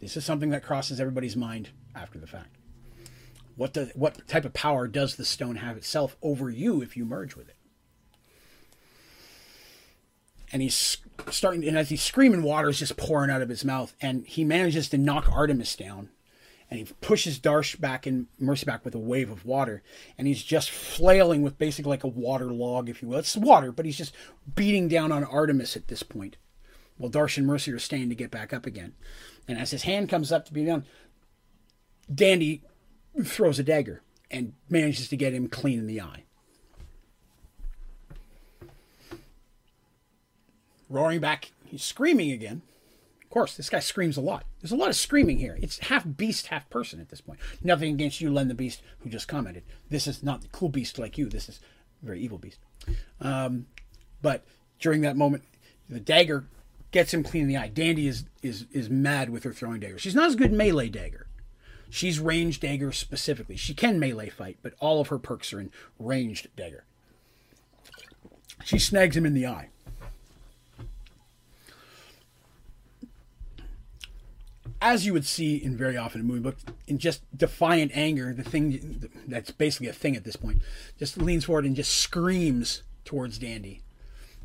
This 0.00 0.16
is 0.16 0.24
something 0.24 0.50
that 0.50 0.62
crosses 0.62 1.00
everybody's 1.00 1.36
mind 1.36 1.70
after 1.94 2.18
the 2.18 2.26
fact. 2.26 2.56
What 3.56 3.74
the 3.74 3.92
what 3.94 4.26
type 4.26 4.44
of 4.44 4.52
power 4.52 4.88
does 4.88 5.16
the 5.16 5.24
stone 5.24 5.56
have 5.56 5.76
itself 5.76 6.16
over 6.22 6.50
you 6.50 6.82
if 6.82 6.96
you 6.96 7.04
merge 7.04 7.36
with 7.36 7.48
it? 7.48 7.56
And 10.52 10.62
he's 10.62 10.98
starting, 11.30 11.66
and 11.66 11.76
as 11.76 11.88
he's 11.88 12.02
screaming, 12.02 12.42
water 12.42 12.68
is 12.68 12.78
just 12.78 12.96
pouring 12.96 13.30
out 13.30 13.42
of 13.42 13.48
his 13.48 13.64
mouth, 13.64 13.94
and 14.00 14.24
he 14.26 14.44
manages 14.44 14.88
to 14.90 14.98
knock 14.98 15.28
Artemis 15.32 15.74
down, 15.74 16.10
and 16.70 16.78
he 16.78 16.94
pushes 17.00 17.40
Darsh 17.40 17.80
back 17.80 18.06
and 18.06 18.26
Mercy 18.38 18.64
back 18.64 18.84
with 18.84 18.94
a 18.94 19.00
wave 19.00 19.30
of 19.30 19.44
water, 19.44 19.82
and 20.16 20.28
he's 20.28 20.44
just 20.44 20.70
flailing 20.70 21.42
with 21.42 21.58
basically 21.58 21.90
like 21.90 22.04
a 22.04 22.08
water 22.08 22.52
log, 22.52 22.88
if 22.88 23.02
you 23.02 23.08
will. 23.08 23.18
It's 23.18 23.36
water, 23.36 23.72
but 23.72 23.84
he's 23.84 23.98
just 23.98 24.14
beating 24.54 24.86
down 24.86 25.10
on 25.10 25.24
Artemis 25.24 25.76
at 25.76 25.88
this 25.88 26.04
point, 26.04 26.36
while 26.98 27.10
Darsh 27.10 27.36
and 27.36 27.46
Mercy 27.46 27.72
are 27.72 27.78
staying 27.80 28.08
to 28.10 28.14
get 28.14 28.30
back 28.30 28.52
up 28.52 28.64
again. 28.64 28.94
And 29.48 29.58
as 29.58 29.72
his 29.72 29.82
hand 29.82 30.08
comes 30.08 30.30
up 30.30 30.44
to 30.46 30.52
be 30.52 30.64
down, 30.64 30.84
Dandy 32.12 32.62
throws 33.22 33.58
a 33.58 33.62
dagger 33.62 34.02
and 34.30 34.54
manages 34.68 35.08
to 35.08 35.16
get 35.16 35.32
him 35.32 35.48
clean 35.48 35.78
in 35.78 35.86
the 35.86 36.00
eye. 36.00 36.24
Roaring 40.88 41.20
back, 41.20 41.52
he's 41.64 41.82
screaming 41.82 42.32
again. 42.32 42.62
Of 43.22 43.30
course, 43.30 43.56
this 43.56 43.70
guy 43.70 43.80
screams 43.80 44.16
a 44.16 44.20
lot. 44.20 44.44
There's 44.60 44.72
a 44.72 44.76
lot 44.76 44.90
of 44.90 44.96
screaming 44.96 45.38
here. 45.38 45.58
It's 45.60 45.78
half 45.78 46.04
beast, 46.16 46.48
half 46.48 46.68
person 46.70 47.00
at 47.00 47.08
this 47.08 47.20
point. 47.20 47.40
Nothing 47.62 47.94
against 47.94 48.20
you, 48.20 48.32
Len 48.32 48.48
the 48.48 48.54
Beast, 48.54 48.80
who 49.00 49.10
just 49.10 49.26
commented. 49.26 49.64
This 49.90 50.06
is 50.06 50.22
not 50.22 50.42
the 50.42 50.48
cool 50.48 50.68
beast 50.68 50.98
like 50.98 51.18
you. 51.18 51.28
This 51.28 51.48
is 51.48 51.58
very 52.02 52.20
evil 52.20 52.38
beast. 52.38 52.60
Um, 53.20 53.66
but 54.22 54.44
during 54.78 55.00
that 55.00 55.16
moment, 55.16 55.42
the 55.88 56.00
dagger 56.00 56.46
gets 56.92 57.12
him 57.12 57.24
clean 57.24 57.42
in 57.42 57.48
the 57.48 57.56
eye. 57.56 57.68
Dandy 57.68 58.06
is 58.06 58.24
is 58.42 58.66
is 58.70 58.88
mad 58.88 59.30
with 59.30 59.42
her 59.42 59.52
throwing 59.52 59.80
dagger. 59.80 59.98
She's 59.98 60.14
not 60.14 60.26
as 60.26 60.36
good 60.36 60.52
melee 60.52 60.88
dagger. 60.88 61.26
She's 61.94 62.18
ranged 62.18 62.62
dagger 62.62 62.90
specifically. 62.90 63.54
She 63.54 63.72
can 63.72 64.00
melee 64.00 64.28
fight, 64.28 64.58
but 64.64 64.74
all 64.80 65.00
of 65.00 65.06
her 65.08 65.18
perks 65.18 65.52
are 65.52 65.60
in 65.60 65.70
ranged 65.96 66.48
dagger. 66.56 66.82
She 68.64 68.80
snags 68.80 69.16
him 69.16 69.24
in 69.24 69.32
the 69.32 69.46
eye. 69.46 69.68
As 74.82 75.06
you 75.06 75.12
would 75.12 75.24
see 75.24 75.54
in 75.54 75.76
very 75.76 75.96
often 75.96 76.20
in 76.20 76.26
movie 76.26 76.40
books, 76.40 76.64
in 76.88 76.98
just 76.98 77.22
defiant 77.38 77.92
anger, 77.94 78.34
the 78.34 78.42
thing 78.42 79.08
that's 79.28 79.52
basically 79.52 79.86
a 79.86 79.92
thing 79.92 80.16
at 80.16 80.24
this 80.24 80.34
point 80.34 80.62
just 80.98 81.16
leans 81.16 81.44
forward 81.44 81.64
and 81.64 81.76
just 81.76 81.96
screams 81.96 82.82
towards 83.04 83.38
Dandy 83.38 83.82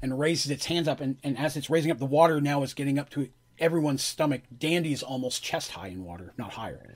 and 0.03 0.19
raises 0.19 0.51
its 0.51 0.65
hands 0.67 0.87
up. 0.87 1.01
And, 1.01 1.17
and 1.23 1.35
as 1.35 1.57
it's 1.57 1.67
raising 1.67 1.89
up, 1.89 1.97
the 1.97 2.05
water 2.05 2.39
now 2.39 2.61
is 2.61 2.75
getting 2.75 2.99
up 2.99 3.09
to 3.09 3.29
everyone's 3.57 4.03
stomach. 4.03 4.41
Dandy 4.55 4.93
is 4.93 5.01
almost 5.01 5.41
chest 5.41 5.71
high 5.71 5.87
in 5.87 6.03
water, 6.03 6.33
not 6.37 6.53
higher 6.53 6.93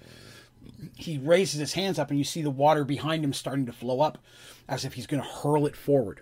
he 0.95 1.18
raises 1.18 1.60
his 1.60 1.73
hands 1.73 1.99
up 1.99 2.10
and 2.10 2.18
you 2.18 2.26
see 2.26 2.41
the 2.41 2.49
water 2.49 2.84
behind 2.84 3.23
him 3.23 3.34
starting 3.34 3.65
to 3.65 3.73
flow 3.73 4.02
up 4.02 4.18
as 4.68 4.85
if 4.85 4.94
he's 4.94 5.07
going 5.07 5.22
to 5.22 5.27
hurl 5.27 5.65
it 5.65 5.76
forward. 5.76 6.22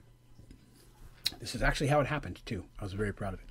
This 1.39 1.55
is 1.55 1.63
actually 1.63 1.88
how 1.88 1.99
it 1.99 2.07
happened, 2.07 2.41
too. 2.45 2.65
I 2.80 2.84
was 2.84 2.93
very 2.93 3.13
proud 3.13 3.34
of 3.34 3.39
it. 3.39 3.45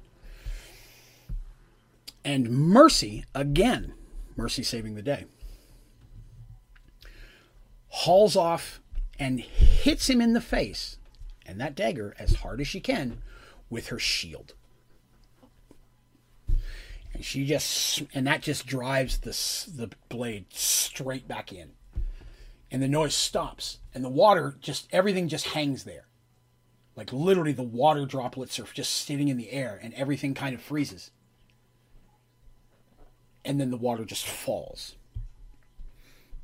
And 2.24 2.50
Mercy, 2.50 3.24
again, 3.34 3.94
Mercy 4.36 4.62
saving 4.62 4.94
the 4.94 5.02
day, 5.02 5.24
hauls 7.88 8.36
off 8.36 8.80
and 9.18 9.40
hits 9.40 10.08
him 10.08 10.20
in 10.20 10.32
the 10.32 10.40
face, 10.40 10.98
and 11.44 11.60
that 11.60 11.74
dagger, 11.74 12.14
as 12.18 12.36
hard 12.36 12.60
as 12.60 12.68
she 12.68 12.80
can, 12.80 13.22
with 13.68 13.88
her 13.88 13.98
shield 13.98 14.54
and 17.20 17.24
she 17.26 17.44
just 17.44 18.02
and 18.14 18.26
that 18.26 18.40
just 18.40 18.66
drives 18.66 19.18
the 19.18 19.32
the 19.76 19.94
blade 20.08 20.46
straight 20.48 21.28
back 21.28 21.52
in. 21.52 21.72
And 22.70 22.82
the 22.82 22.88
noise 22.88 23.14
stops 23.14 23.80
and 23.94 24.02
the 24.02 24.08
water 24.08 24.56
just 24.62 24.88
everything 24.90 25.28
just 25.28 25.48
hangs 25.48 25.84
there. 25.84 26.06
Like 26.96 27.12
literally 27.12 27.52
the 27.52 27.62
water 27.62 28.06
droplets 28.06 28.58
are 28.58 28.64
just 28.72 29.04
sitting 29.04 29.28
in 29.28 29.36
the 29.36 29.50
air 29.50 29.78
and 29.82 29.92
everything 29.92 30.32
kind 30.32 30.54
of 30.54 30.62
freezes. 30.62 31.10
And 33.44 33.60
then 33.60 33.70
the 33.70 33.76
water 33.76 34.06
just 34.06 34.26
falls. 34.26 34.94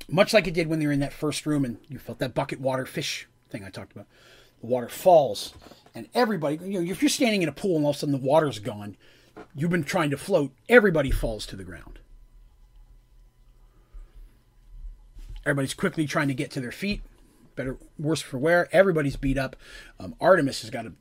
Much 0.07 0.31
like 0.31 0.45
it 0.45 0.53
did 0.53 0.67
when 0.67 0.77
they 0.77 0.85
were 0.85 0.91
in 0.91 0.99
that 0.99 1.11
first 1.11 1.47
room 1.47 1.65
and 1.65 1.79
you 1.87 1.97
felt 1.97 2.19
that 2.19 2.35
bucket 2.35 2.61
water 2.61 2.85
fish 2.85 3.27
thing 3.49 3.63
i 3.63 3.71
talked 3.71 3.93
about. 3.93 4.05
The 4.61 4.67
water 4.67 4.89
falls 4.89 5.55
and 5.95 6.07
everybody 6.13 6.59
you 6.63 6.79
know 6.79 6.91
if 6.91 7.01
you're 7.01 7.09
standing 7.09 7.41
in 7.41 7.49
a 7.49 7.51
pool 7.51 7.77
and 7.77 7.83
all 7.83 7.89
of 7.89 7.95
a 7.95 7.99
sudden 7.99 8.13
the 8.13 8.23
water's 8.23 8.59
gone 8.59 8.95
you've 9.55 9.71
been 9.71 9.83
trying 9.83 10.09
to 10.11 10.17
float, 10.17 10.51
everybody 10.69 11.11
falls 11.11 11.45
to 11.47 11.55
the 11.55 11.63
ground. 11.63 11.99
Everybody's 15.45 15.73
quickly 15.73 16.05
trying 16.05 16.27
to 16.27 16.33
get 16.33 16.51
to 16.51 16.59
their 16.59 16.71
feet. 16.71 17.01
Better, 17.55 17.77
worse 17.97 18.21
for 18.21 18.37
wear. 18.37 18.67
Everybody's 18.71 19.15
beat 19.15 19.37
up. 19.37 19.55
Um, 19.99 20.13
Artemis 20.19 20.61
has 20.61 20.69
got 20.69 20.85
a 20.85 20.91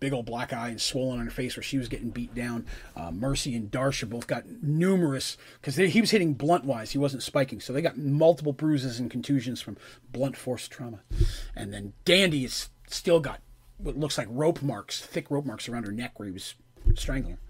big 0.00 0.12
old 0.12 0.26
black 0.26 0.52
eye 0.52 0.68
and 0.68 0.80
swollen 0.80 1.20
on 1.20 1.26
her 1.26 1.30
face 1.30 1.56
where 1.56 1.62
she 1.62 1.78
was 1.78 1.88
getting 1.88 2.10
beat 2.10 2.34
down. 2.34 2.66
Uh, 2.96 3.10
Mercy 3.10 3.54
and 3.54 3.70
Darsha 3.70 4.08
both 4.08 4.26
got 4.26 4.44
numerous 4.62 5.36
because 5.60 5.76
he 5.76 6.00
was 6.00 6.10
hitting 6.10 6.34
blunt 6.34 6.64
wise. 6.64 6.90
He 6.90 6.98
wasn't 6.98 7.22
spiking, 7.22 7.60
so 7.60 7.72
they 7.72 7.82
got 7.82 7.96
multiple 7.96 8.52
bruises 8.52 8.98
and 8.98 9.10
contusions 9.10 9.60
from 9.60 9.76
blunt 10.10 10.36
force 10.36 10.66
trauma. 10.66 11.00
And 11.54 11.72
then 11.72 11.92
Dandy 12.04 12.42
has 12.42 12.70
still 12.88 13.20
got 13.20 13.40
what 13.78 13.96
looks 13.96 14.18
like 14.18 14.28
rope 14.30 14.62
marks, 14.62 15.00
thick 15.00 15.30
rope 15.30 15.44
marks 15.44 15.68
around 15.68 15.86
her 15.86 15.92
neck 15.92 16.18
where 16.18 16.26
he 16.26 16.32
was 16.32 16.54
strangling 16.94 17.34
her 17.34 17.40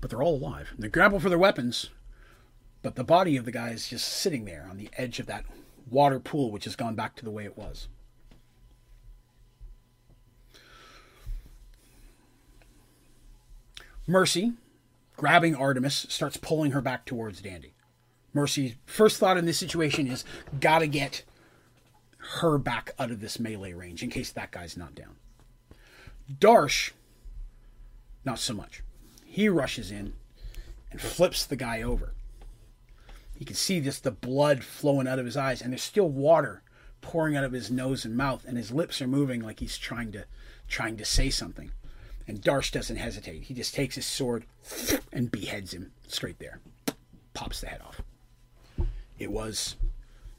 but 0.00 0.10
they're 0.10 0.22
all 0.22 0.36
alive. 0.36 0.72
They 0.78 0.88
grapple 0.88 1.20
for 1.20 1.28
their 1.28 1.38
weapons, 1.38 1.90
but 2.82 2.94
the 2.94 3.04
body 3.04 3.36
of 3.36 3.44
the 3.44 3.52
guy 3.52 3.70
is 3.70 3.88
just 3.88 4.08
sitting 4.08 4.44
there 4.44 4.66
on 4.70 4.76
the 4.76 4.90
edge 4.96 5.18
of 5.18 5.26
that 5.26 5.44
water 5.90 6.20
pool, 6.20 6.50
which 6.50 6.64
has 6.64 6.76
gone 6.76 6.94
back 6.94 7.16
to 7.16 7.24
the 7.24 7.30
way 7.30 7.44
it 7.44 7.56
was. 7.56 7.88
Mercy 14.06 14.52
grabbing 15.16 15.54
Artemis, 15.54 16.06
starts 16.08 16.36
pulling 16.36 16.72
her 16.72 16.82
back 16.82 17.04
towards 17.04 17.40
Dandy. 17.40 17.74
Mercy's 18.32 18.74
first 18.84 19.18
thought 19.18 19.38
in 19.38 19.46
this 19.46 19.58
situation 19.58 20.06
is 20.06 20.24
gotta 20.60 20.86
get 20.86 21.24
her 22.40 22.58
back 22.58 22.92
out 22.98 23.10
of 23.10 23.20
this 23.20 23.40
melee 23.40 23.72
range 23.72 24.02
in 24.02 24.10
case 24.10 24.30
that 24.32 24.50
guy's 24.50 24.76
not 24.76 24.94
down. 24.94 25.16
Darsh, 26.30 26.92
not 28.24 28.38
so 28.38 28.52
much. 28.52 28.82
He 29.36 29.50
rushes 29.50 29.90
in 29.90 30.14
and 30.90 30.98
flips 30.98 31.44
the 31.44 31.56
guy 31.56 31.82
over. 31.82 32.14
You 33.38 33.44
can 33.44 33.54
see 33.54 33.82
just 33.82 34.02
the 34.02 34.10
blood 34.10 34.64
flowing 34.64 35.06
out 35.06 35.18
of 35.18 35.26
his 35.26 35.36
eyes, 35.36 35.60
and 35.60 35.72
there's 35.72 35.82
still 35.82 36.08
water 36.08 36.62
pouring 37.02 37.36
out 37.36 37.44
of 37.44 37.52
his 37.52 37.70
nose 37.70 38.06
and 38.06 38.16
mouth, 38.16 38.46
and 38.46 38.56
his 38.56 38.72
lips 38.72 39.02
are 39.02 39.06
moving 39.06 39.42
like 39.42 39.60
he's 39.60 39.76
trying 39.76 40.10
to 40.12 40.24
trying 40.68 40.96
to 40.96 41.04
say 41.04 41.28
something. 41.28 41.70
And 42.26 42.40
Darsh 42.40 42.72
doesn't 42.72 42.96
hesitate. 42.96 43.42
He 43.42 43.52
just 43.52 43.74
takes 43.74 43.96
his 43.96 44.06
sword 44.06 44.46
and 45.12 45.30
beheads 45.30 45.74
him 45.74 45.92
straight 46.08 46.38
there. 46.38 46.60
Pops 47.34 47.60
the 47.60 47.66
head 47.66 47.82
off. 47.82 48.00
It 49.18 49.30
was 49.30 49.76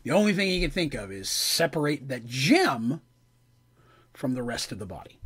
the 0.01 0.09
only 0.09 0.33
thing 0.33 0.47
he 0.47 0.61
could 0.61 0.73
think 0.73 0.95
of 0.95 1.11
is 1.11 1.29
separate 1.29 2.07
that 2.09 2.25
gem 2.25 3.01
from 4.11 4.33
the 4.33 4.41
rest 4.41 4.71
of 4.71 4.79
the 4.79 4.87
body. 4.87 5.19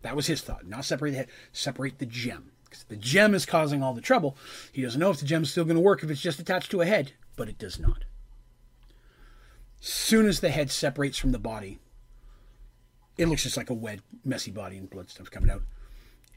That 0.00 0.16
was 0.16 0.28
his 0.28 0.40
thought. 0.40 0.66
Not 0.66 0.86
separate 0.86 1.10
the 1.10 1.18
head, 1.18 1.28
separate 1.52 1.98
the 1.98 2.06
gem. 2.06 2.52
Because 2.68 2.84
the 2.84 2.96
gem 2.96 3.34
is 3.34 3.46
causing 3.46 3.82
all 3.82 3.94
the 3.94 4.00
trouble. 4.00 4.36
He 4.72 4.82
doesn't 4.82 5.00
know 5.00 5.10
if 5.10 5.20
the 5.20 5.26
gem's 5.26 5.50
still 5.50 5.64
going 5.64 5.76
to 5.76 5.82
work 5.82 6.02
if 6.02 6.10
it's 6.10 6.20
just 6.20 6.40
attached 6.40 6.70
to 6.72 6.80
a 6.80 6.86
head, 6.86 7.12
but 7.36 7.48
it 7.48 7.58
does 7.58 7.78
not. 7.78 8.04
Soon 9.80 10.26
as 10.26 10.40
the 10.40 10.50
head 10.50 10.70
separates 10.70 11.18
from 11.18 11.32
the 11.32 11.38
body, 11.38 11.78
it 13.16 13.26
looks 13.26 13.44
just 13.44 13.56
like 13.56 13.70
a 13.70 13.74
wet, 13.74 14.00
messy 14.24 14.50
body 14.50 14.76
and 14.76 14.90
blood 14.90 15.08
stuff 15.08 15.30
coming 15.30 15.50
out. 15.50 15.62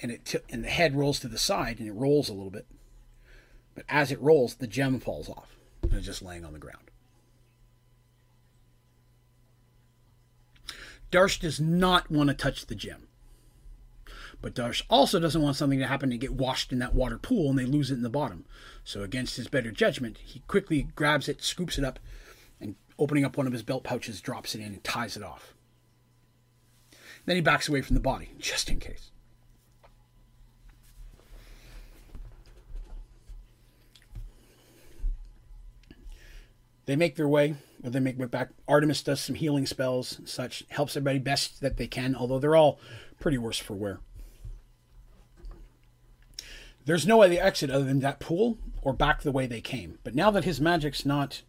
And 0.01 0.11
it 0.11 0.26
t- 0.26 0.39
and 0.49 0.64
the 0.64 0.69
head 0.69 0.95
rolls 0.95 1.19
to 1.22 1.27
the 1.27 1.38
side 1.38 1.80
and 1.80 1.88
it 1.88 1.93
rolls 1.93 2.30
a 2.30 2.34
little 2.34 2.51
bit. 2.51 2.68
But 3.76 3.85
as 3.89 4.11
it 4.11 4.22
rolls, 4.22 4.56
the 4.56 4.68
gem 4.68 4.99
falls 4.99 5.30
off 5.30 5.56
and 5.81 5.93
it's 5.93 6.06
just 6.06 6.22
laying 6.22 6.45
on 6.45 6.53
the 6.53 6.60
ground. 6.60 6.91
Darsh 11.11 11.39
does 11.39 11.60
not 11.60 12.11
want 12.11 12.30
to 12.30 12.35
touch 12.35 12.68
the 12.68 12.76
gem. 12.76 13.09
But 14.41 14.56
Darsh 14.56 14.84
also 14.90 15.20
doesn't 15.20 15.41
want 15.41 15.57
something 15.57 15.80
to 15.80 15.88
happen 15.88 16.10
to 16.10 16.18
get 16.18 16.34
washed 16.34 16.72
in 16.72 16.80
that 16.80 16.95
water 16.95 17.18
pool 17.18 17.49
and 17.49 17.60
they 17.60 17.66
lose 17.66 17.91
it 17.91 17.95
in 17.95 18.03
the 18.03 18.10
bottom. 18.10 18.45
So, 18.84 19.03
against 19.03 19.36
his 19.36 19.49
better 19.49 19.72
judgment, 19.72 20.18
he 20.20 20.40
quickly 20.48 20.88
grabs 20.95 21.28
it, 21.28 21.44
scoops 21.44 21.78
it 21.78 21.84
up, 21.84 21.99
and 22.61 22.76
opening 22.98 23.26
up 23.26 23.38
one 23.38 23.48
of 23.48 23.53
his 23.53 23.64
belt 23.64 23.84
pouches, 23.84 24.22
drops 24.22 24.56
it 24.56 24.61
in 24.61 24.68
and 24.68 24.84
ties 24.84 25.18
it 25.18 25.24
off. 25.24 25.53
Then 27.26 27.36
he 27.36 27.41
backs 27.41 27.68
away 27.68 27.82
from 27.82 27.95
the 27.95 27.99
body, 27.99 28.32
just 28.40 28.70
in 28.70 28.80
case. 28.80 29.11
They 36.86 36.95
make 36.95 37.18
their 37.18 37.28
way, 37.28 37.56
or 37.84 37.91
they 37.91 37.99
make 37.99 38.18
way 38.18 38.26
back. 38.26 38.49
Artemis 38.68 39.03
does 39.03 39.20
some 39.20 39.36
healing 39.36 39.68
spells 39.68 40.18
and 40.18 40.28
such, 40.28 40.64
helps 40.70 40.98
everybody 40.98 41.20
best 41.20 41.61
that 41.61 41.78
they 41.78 41.86
can, 41.86 42.16
although 42.16 42.40
they're 42.40 42.56
all 42.56 42.80
pretty 43.20 43.38
worse 43.38 43.60
for 43.60 43.76
wear. 43.76 43.99
There's 46.90 47.06
no 47.06 47.22
other 47.22 47.38
exit 47.40 47.70
other 47.70 47.86
than 47.86 47.99
that 47.99 48.20
pool 48.20 48.57
or 48.82 48.94
back 48.94 49.22
the 49.22 49.32
way 49.32 49.45
they 49.45 49.61
came. 49.61 49.99
But 50.03 50.16
now 50.16 50.32
that 50.32 50.44
his 50.44 50.60
magic's 50.60 51.06
not 51.06 51.44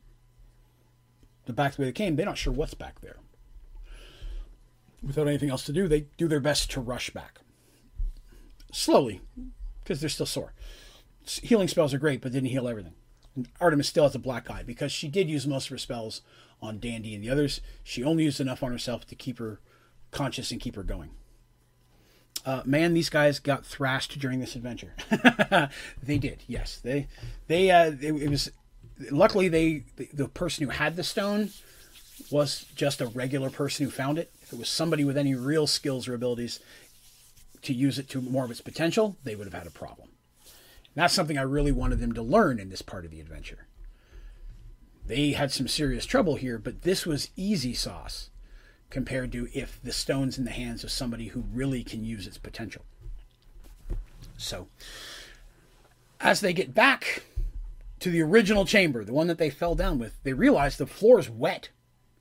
the 1.47 1.55
back 1.55 1.77
the 1.77 1.81
way 1.81 1.87
they 1.87 1.93
came, 1.93 2.15
they're 2.15 2.27
not 2.27 2.37
sure 2.37 2.53
what's 2.53 2.75
back 2.75 3.01
there. 3.01 3.17
Without 5.03 5.29
anything 5.29 5.49
else 5.49 5.65
to 5.65 5.73
do, 5.73 5.89
they 5.89 6.09
do 6.19 6.29
their 6.29 6.41
best 6.41 6.71
to 6.73 6.81
rush 6.83 7.09
back. 7.09 7.39
Slowly, 8.71 9.23
because 9.83 10.03
they're 10.03 10.11
still 10.11 10.27
sore. 10.27 10.53
Healing 11.25 11.69
spells 11.69 11.95
are 11.95 11.99
great, 11.99 12.21
but 12.21 12.33
didn't 12.33 12.51
heal 12.51 12.69
everything. 12.69 12.93
And 13.35 13.49
Artemis 13.63 13.89
still 13.89 14.05
has 14.05 14.15
a 14.15 14.19
black 14.19 14.51
eye 14.51 14.63
because 14.63 14.93
she 14.93 15.09
did 15.09 15.31
use 15.31 15.47
most 15.47 15.69
of 15.69 15.71
her 15.71 15.79
spells 15.79 16.21
on 16.61 16.81
Dandy 16.81 17.15
and 17.15 17.25
the 17.25 17.31
others. 17.31 17.63
She 17.83 18.05
only 18.05 18.25
used 18.25 18.43
enough 18.43 18.63
on 18.63 18.73
herself 18.73 19.07
to 19.07 19.15
keep 19.15 19.39
her 19.39 19.59
conscious 20.11 20.51
and 20.51 20.61
keep 20.61 20.77
her 20.77 20.83
going. 20.83 21.13
Uh, 22.47 22.63
man, 22.65 22.95
these 22.95 23.11
guys 23.11 23.39
got 23.39 23.67
thrashed 23.67 24.19
during 24.19 24.41
this 24.41 24.57
adventure. 24.57 24.95
they 26.03 26.19
did, 26.19 26.43
yes. 26.47 26.81
They, 26.83 27.07
they, 27.49 27.71
uh, 27.71 27.93
it, 28.01 28.13
it 28.15 28.31
was. 28.31 28.51
Luckily, 29.11 29.49
they 29.49 29.85
the, 29.97 30.09
the 30.13 30.29
person 30.29 30.65
who 30.65 30.71
had 30.71 30.97
the 30.97 31.05
stone 31.05 31.51
was 32.31 32.67
just 32.75 33.01
a 33.01 33.07
regular 33.07 33.51
person 33.51 33.85
who 33.85 33.91
found 33.91 34.19
it. 34.19 34.31
If 34.43 34.53
it 34.53 34.59
was 34.59 34.69
somebody 34.69 35.05
with 35.05 35.17
any 35.17 35.35
real 35.35 35.67
skills 35.67 36.09
or 36.09 36.15
abilities 36.15 36.61
to 37.63 37.75
use 37.75 37.99
it 37.99 38.09
to 38.11 38.21
more 38.21 38.45
of 38.45 38.51
its 38.51 38.61
potential, 38.61 39.17
they 39.25 39.35
would 39.35 39.47
have 39.47 39.55
had 39.55 39.67
a 39.67 39.71
problem. 39.71 40.09
And 40.45 41.03
that's 41.03 41.15
something 41.15 41.39
I 41.39 41.43
really 41.43 41.73
wanted 41.73 42.01
them 42.01 42.13
to 42.15 42.23
learn 42.23 42.59
in 42.59 42.69
this 42.69 42.83
part 42.83 43.05
of 43.05 43.11
the 43.11 43.21
adventure. 43.21 43.67
They 45.07 45.33
had 45.33 45.53
some 45.53 45.69
serious 45.69 46.07
trouble 46.07 46.37
here, 46.37 46.59
but 46.59 46.83
this 46.83 47.07
was 47.07 47.31
easy 47.37 47.75
sauce 47.75 48.30
compared 48.91 49.33
to 49.33 49.49
if 49.55 49.81
the 49.83 49.93
stone's 49.93 50.37
in 50.37 50.45
the 50.45 50.51
hands 50.51 50.85
of 50.85 50.91
somebody 50.91 51.29
who 51.29 51.45
really 51.53 51.83
can 51.83 52.05
use 52.05 52.27
its 52.27 52.39
potential. 52.39 52.85
So, 54.37 54.69
as 56.21 56.41
they 56.41 56.53
get 56.53 56.75
back 56.75 57.23
to 58.01 58.11
the 58.11 58.23
original 58.23 58.65
chamber, 58.65 59.05
the 59.05 59.13
one 59.13 59.29
that 59.29 59.39
they 59.39 59.51
fell 59.51 59.75
down 59.75 59.99
with, 59.99 60.23
they 60.23 60.33
realize 60.33 60.77
the 60.77 60.87
floor 60.87 61.19
is 61.19 61.31
wet, 61.31 61.69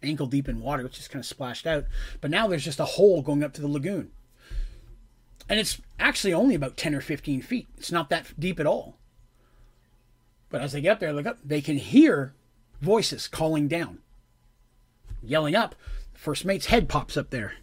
ankle 0.03 0.27
deep 0.27 0.47
in 0.47 0.61
water, 0.61 0.83
which 0.83 0.97
just 0.97 1.09
kind 1.09 1.21
of 1.21 1.25
splashed 1.25 1.65
out. 1.65 1.85
But 2.21 2.31
now 2.31 2.47
there's 2.47 2.65
just 2.65 2.79
a 2.79 2.85
hole 2.85 3.21
going 3.21 3.43
up 3.43 3.53
to 3.53 3.61
the 3.61 3.67
lagoon. 3.67 4.11
And 5.49 5.59
it's 5.59 5.81
actually 5.99 6.33
only 6.33 6.53
about 6.53 6.77
10 6.77 6.93
or 6.93 7.01
15 7.01 7.41
feet. 7.41 7.67
It's 7.77 7.91
not 7.91 8.09
that 8.09 8.39
deep 8.39 8.59
at 8.59 8.67
all. 8.67 8.97
But 10.49 10.61
as 10.61 10.73
they 10.73 10.81
get 10.81 10.91
up 10.91 10.99
there, 10.99 11.13
look 11.13 11.25
up, 11.25 11.39
they 11.43 11.61
can 11.61 11.77
hear 11.77 12.33
voices 12.81 13.27
calling 13.27 13.67
down, 13.67 13.99
yelling 15.23 15.55
up. 15.55 15.75
First 16.19 16.43
mate's 16.43 16.65
head 16.65 16.89
pops 16.89 17.15
up 17.15 17.29
there. 17.29 17.53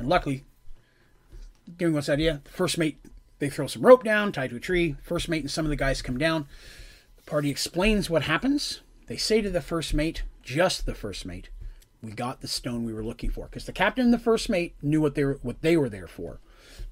And 0.00 0.08
luckily, 0.08 0.42
giving 1.76 1.96
us 1.96 2.08
idea, 2.08 2.40
the 2.42 2.50
first 2.50 2.76
mate, 2.76 2.98
they 3.38 3.48
throw 3.48 3.68
some 3.68 3.86
rope 3.86 4.02
down, 4.02 4.32
tied 4.32 4.50
to 4.50 4.56
a 4.56 4.60
tree. 4.60 4.96
First 5.00 5.28
mate 5.28 5.42
and 5.42 5.50
some 5.50 5.64
of 5.64 5.70
the 5.70 5.76
guys 5.76 6.02
come 6.02 6.18
down. 6.18 6.48
The 7.18 7.22
party 7.22 7.50
explains 7.50 8.10
what 8.10 8.22
happens. 8.22 8.80
They 9.06 9.16
say 9.16 9.40
to 9.42 9.48
the 9.48 9.60
first 9.60 9.94
mate, 9.94 10.24
just 10.42 10.86
the 10.86 10.94
first 10.96 11.24
mate, 11.24 11.50
we 12.02 12.10
got 12.10 12.40
the 12.40 12.48
stone 12.48 12.82
we 12.82 12.92
were 12.92 13.04
looking 13.04 13.30
for. 13.30 13.46
Because 13.46 13.66
the 13.66 13.72
captain 13.72 14.06
and 14.06 14.12
the 14.12 14.18
first 14.18 14.48
mate 14.48 14.74
knew 14.82 15.00
what 15.00 15.14
they 15.14 15.24
were 15.24 15.38
what 15.42 15.62
they 15.62 15.76
were 15.76 15.88
there 15.88 16.08
for. 16.08 16.40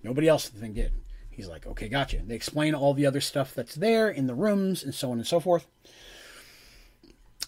Nobody 0.05 0.29
else 0.29 0.49
the 0.49 0.61
thing 0.61 0.73
did. 0.73 0.93
He's 1.31 1.49
like, 1.49 1.67
okay, 1.67 1.89
gotcha. 1.89 2.23
They 2.25 2.37
explain 2.37 2.77
all 2.77 2.95
the 2.95 3.07
other 3.07 3.21
stuff 3.21 3.57
that's 3.57 3.75
there 3.75 4.09
in 4.09 4.29
the 4.29 4.37
rooms 4.37 4.85
and 4.85 4.95
so 4.95 5.11
on 5.11 5.19
and 5.19 5.27
so 5.27 5.41
forth 5.41 5.67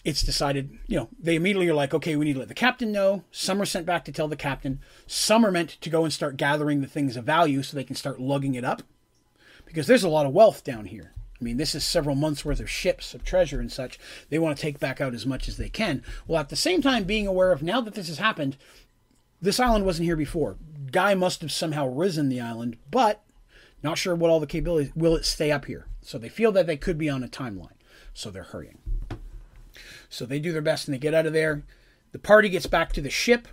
it's 0.09 0.22
decided, 0.22 0.70
you 0.86 0.97
know, 0.97 1.10
they 1.20 1.35
immediately 1.35 1.68
are 1.68 1.74
like, 1.74 1.93
okay, 1.93 2.16
we 2.16 2.24
need 2.24 2.32
to 2.32 2.39
let 2.39 2.48
the 2.48 2.55
captain 2.55 2.90
know. 2.90 3.24
Some 3.30 3.60
are 3.60 3.66
sent 3.66 3.85
back 3.85 4.06
to 4.06 4.12
tell 4.12 4.26
the 4.26 4.36
captain. 4.36 4.80
Some 5.06 5.44
are 5.44 5.51
meant 5.51 5.78
to 5.82 5.90
go 5.90 6.02
and 6.02 6.10
start 6.10 6.39
gathering 6.39 6.80
the 6.80 6.86
things 6.86 7.14
of 7.14 7.24
value 7.24 7.62
so 7.62 7.76
they 7.76 7.85
can 7.85 7.94
start 7.94 8.18
lugging 8.18 8.55
it 8.55 8.64
up. 8.64 8.82
Because 9.66 9.86
there's 9.86 10.05
a 10.05 10.09
lot 10.09 10.24
of 10.24 10.32
wealth 10.32 10.64
down 10.64 10.86
here. 10.86 11.12
I 11.39 11.44
mean, 11.44 11.59
this 11.59 11.74
is 11.74 11.85
several 11.85 12.14
months 12.14 12.43
worth 12.43 12.59
of 12.59 12.70
ships, 12.70 13.12
of 13.12 13.22
treasure 13.22 13.60
and 13.60 13.70
such. 13.70 13.98
They 14.30 14.39
want 14.39 14.56
to 14.56 14.62
take 14.62 14.80
back 14.80 14.98
out 14.98 15.12
as 15.12 15.26
much 15.26 15.47
as 15.47 15.59
they 15.59 15.68
can. 15.68 16.02
Well, 16.26 16.40
at 16.40 16.48
the 16.48 16.56
same 16.56 16.80
time, 16.80 17.05
being 17.05 17.26
aware 17.26 17.52
of 17.52 17.62
now 17.62 17.82
that 17.82 17.93
this 17.93 18.09
has 18.09 18.16
happened, 18.16 18.56
this 19.43 19.60
island 19.60 19.85
wasn't 19.85 20.06
here 20.06 20.16
before. 20.16 20.56
Guy 20.90 21.14
must 21.14 21.43
have 21.43 21.52
somehow 21.52 21.86
risen 21.86 22.30
the 22.30 22.40
island, 22.40 22.78
but 22.90 23.22
not 23.82 23.98
sure 23.98 24.14
what 24.14 24.30
all 24.30 24.40
the 24.40 24.47
capabilities 24.47 24.90
will 24.97 25.14
it 25.14 25.26
stay 25.26 25.52
up 25.52 25.66
here. 25.66 25.86
So 26.01 26.16
they 26.16 26.30
feel 26.30 26.51
that 26.52 26.66
they 26.66 26.78
could 26.78 26.97
be 26.97 27.10
on 27.10 27.22
a 27.22 27.28
timeline. 27.28 27.76
So 28.14 28.30
they're 28.30 28.43
hurrying. 28.44 28.78
So 30.09 30.24
they 30.24 30.39
do 30.39 30.52
their 30.52 30.62
best 30.62 30.89
and 30.89 30.94
they 30.94 30.98
get 30.98 31.14
out 31.14 31.26
of 31.26 31.32
there. 31.32 31.62
The 32.12 32.18
party 32.18 32.48
gets 32.48 32.66
back 32.66 32.93
to 32.94 33.01
the 33.01 33.10
ship. 33.10 33.48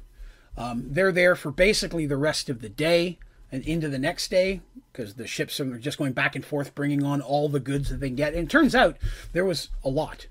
Um, 0.57 0.85
they're 0.87 1.11
there 1.11 1.35
for 1.35 1.51
basically 1.51 2.05
the 2.05 2.17
rest 2.17 2.49
of 2.49 2.61
the 2.61 2.69
day 2.69 3.19
and 3.51 3.63
into 3.65 3.89
the 3.89 3.99
next 3.99 4.29
day 4.31 4.61
because 4.91 5.15
the 5.15 5.27
ships 5.27 5.59
are 5.59 5.77
just 5.77 5.97
going 5.97 6.13
back 6.13 6.35
and 6.35 6.45
forth, 6.45 6.73
bringing 6.75 7.03
on 7.03 7.21
all 7.21 7.49
the 7.49 7.59
goods 7.59 7.89
that 7.89 7.99
they 7.99 8.09
get. 8.09 8.33
And 8.33 8.47
it 8.47 8.49
turns 8.49 8.73
out 8.73 8.97
there 9.33 9.45
was 9.45 9.69
a 9.83 9.89
lot. 9.89 10.27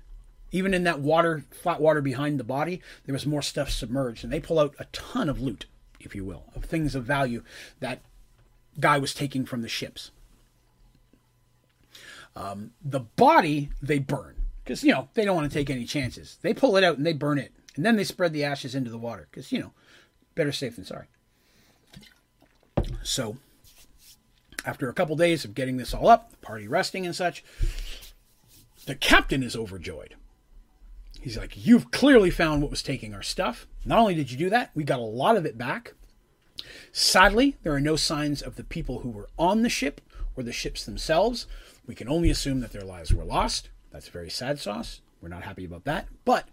Even 0.51 0.73
in 0.73 0.83
that 0.83 0.99
water, 0.99 1.43
flat 1.51 1.81
water 1.81 2.01
behind 2.01 2.39
the 2.39 2.43
body, 2.43 2.81
there 3.05 3.13
was 3.13 3.25
more 3.25 3.41
stuff 3.41 3.69
submerged. 3.69 4.23
And 4.23 4.33
they 4.33 4.39
pull 4.39 4.59
out 4.59 4.73
a 4.79 4.85
ton 4.85 5.29
of 5.29 5.39
loot, 5.39 5.65
if 5.99 6.15
you 6.15 6.23
will, 6.23 6.45
of 6.55 6.65
things 6.65 6.95
of 6.95 7.03
value 7.03 7.43
that 7.79 8.01
guy 8.79 8.97
was 8.97 9.13
taking 9.13 9.45
from 9.45 9.61
the 9.61 9.67
ships. 9.67 10.11
Um, 12.35 12.71
the 12.83 12.99
body 12.99 13.69
they 13.81 13.99
burn 13.99 14.34
because 14.65 14.83
you 14.83 14.91
know 14.91 15.07
they 15.13 15.23
don't 15.23 15.35
want 15.35 15.49
to 15.49 15.57
take 15.57 15.69
any 15.69 15.85
chances. 15.85 16.39
They 16.41 16.53
pull 16.53 16.75
it 16.75 16.83
out 16.83 16.97
and 16.97 17.05
they 17.05 17.13
burn 17.13 17.37
it, 17.37 17.53
and 17.75 17.85
then 17.85 17.95
they 17.95 18.03
spread 18.03 18.33
the 18.33 18.43
ashes 18.43 18.75
into 18.75 18.89
the 18.89 18.97
water 18.97 19.27
because 19.29 19.51
you 19.51 19.59
know 19.59 19.71
better 20.33 20.51
safe 20.51 20.75
than 20.75 20.85
sorry. 20.85 21.05
So 23.03 23.37
after 24.65 24.89
a 24.89 24.93
couple 24.93 25.15
days 25.15 25.45
of 25.45 25.53
getting 25.53 25.77
this 25.77 25.93
all 25.93 26.07
up, 26.07 26.31
the 26.31 26.37
party 26.37 26.67
resting 26.67 27.05
and 27.05 27.15
such, 27.15 27.43
the 28.87 28.95
captain 28.95 29.43
is 29.43 29.55
overjoyed. 29.55 30.15
He's 31.21 31.37
like, 31.37 31.53
You've 31.55 31.91
clearly 31.91 32.31
found 32.31 32.61
what 32.61 32.71
was 32.71 32.83
taking 32.83 33.13
our 33.13 33.23
stuff. 33.23 33.67
Not 33.85 33.99
only 33.99 34.15
did 34.15 34.31
you 34.31 34.37
do 34.37 34.49
that, 34.49 34.71
we 34.73 34.83
got 34.83 34.99
a 34.99 35.03
lot 35.03 35.37
of 35.37 35.45
it 35.45 35.57
back. 35.57 35.93
Sadly, 36.91 37.57
there 37.61 37.73
are 37.73 37.81
no 37.81 37.95
signs 37.95 38.41
of 38.41 38.55
the 38.55 38.63
people 38.63 38.99
who 38.99 39.09
were 39.09 39.29
on 39.37 39.61
the 39.61 39.69
ship 39.69 40.01
or 40.35 40.43
the 40.43 40.51
ships 40.51 40.83
themselves. 40.85 41.45
We 41.85 41.93
can 41.93 42.09
only 42.09 42.29
assume 42.29 42.61
that 42.61 42.71
their 42.71 42.83
lives 42.83 43.13
were 43.13 43.23
lost. 43.23 43.69
That's 43.95 44.09
very 44.09 44.29
sad 44.29 44.59
sauce. 44.59 44.99
We're 45.21 45.29
not 45.29 45.43
happy 45.43 45.63
about 45.63 45.85
that. 45.85 46.09
But 46.25 46.49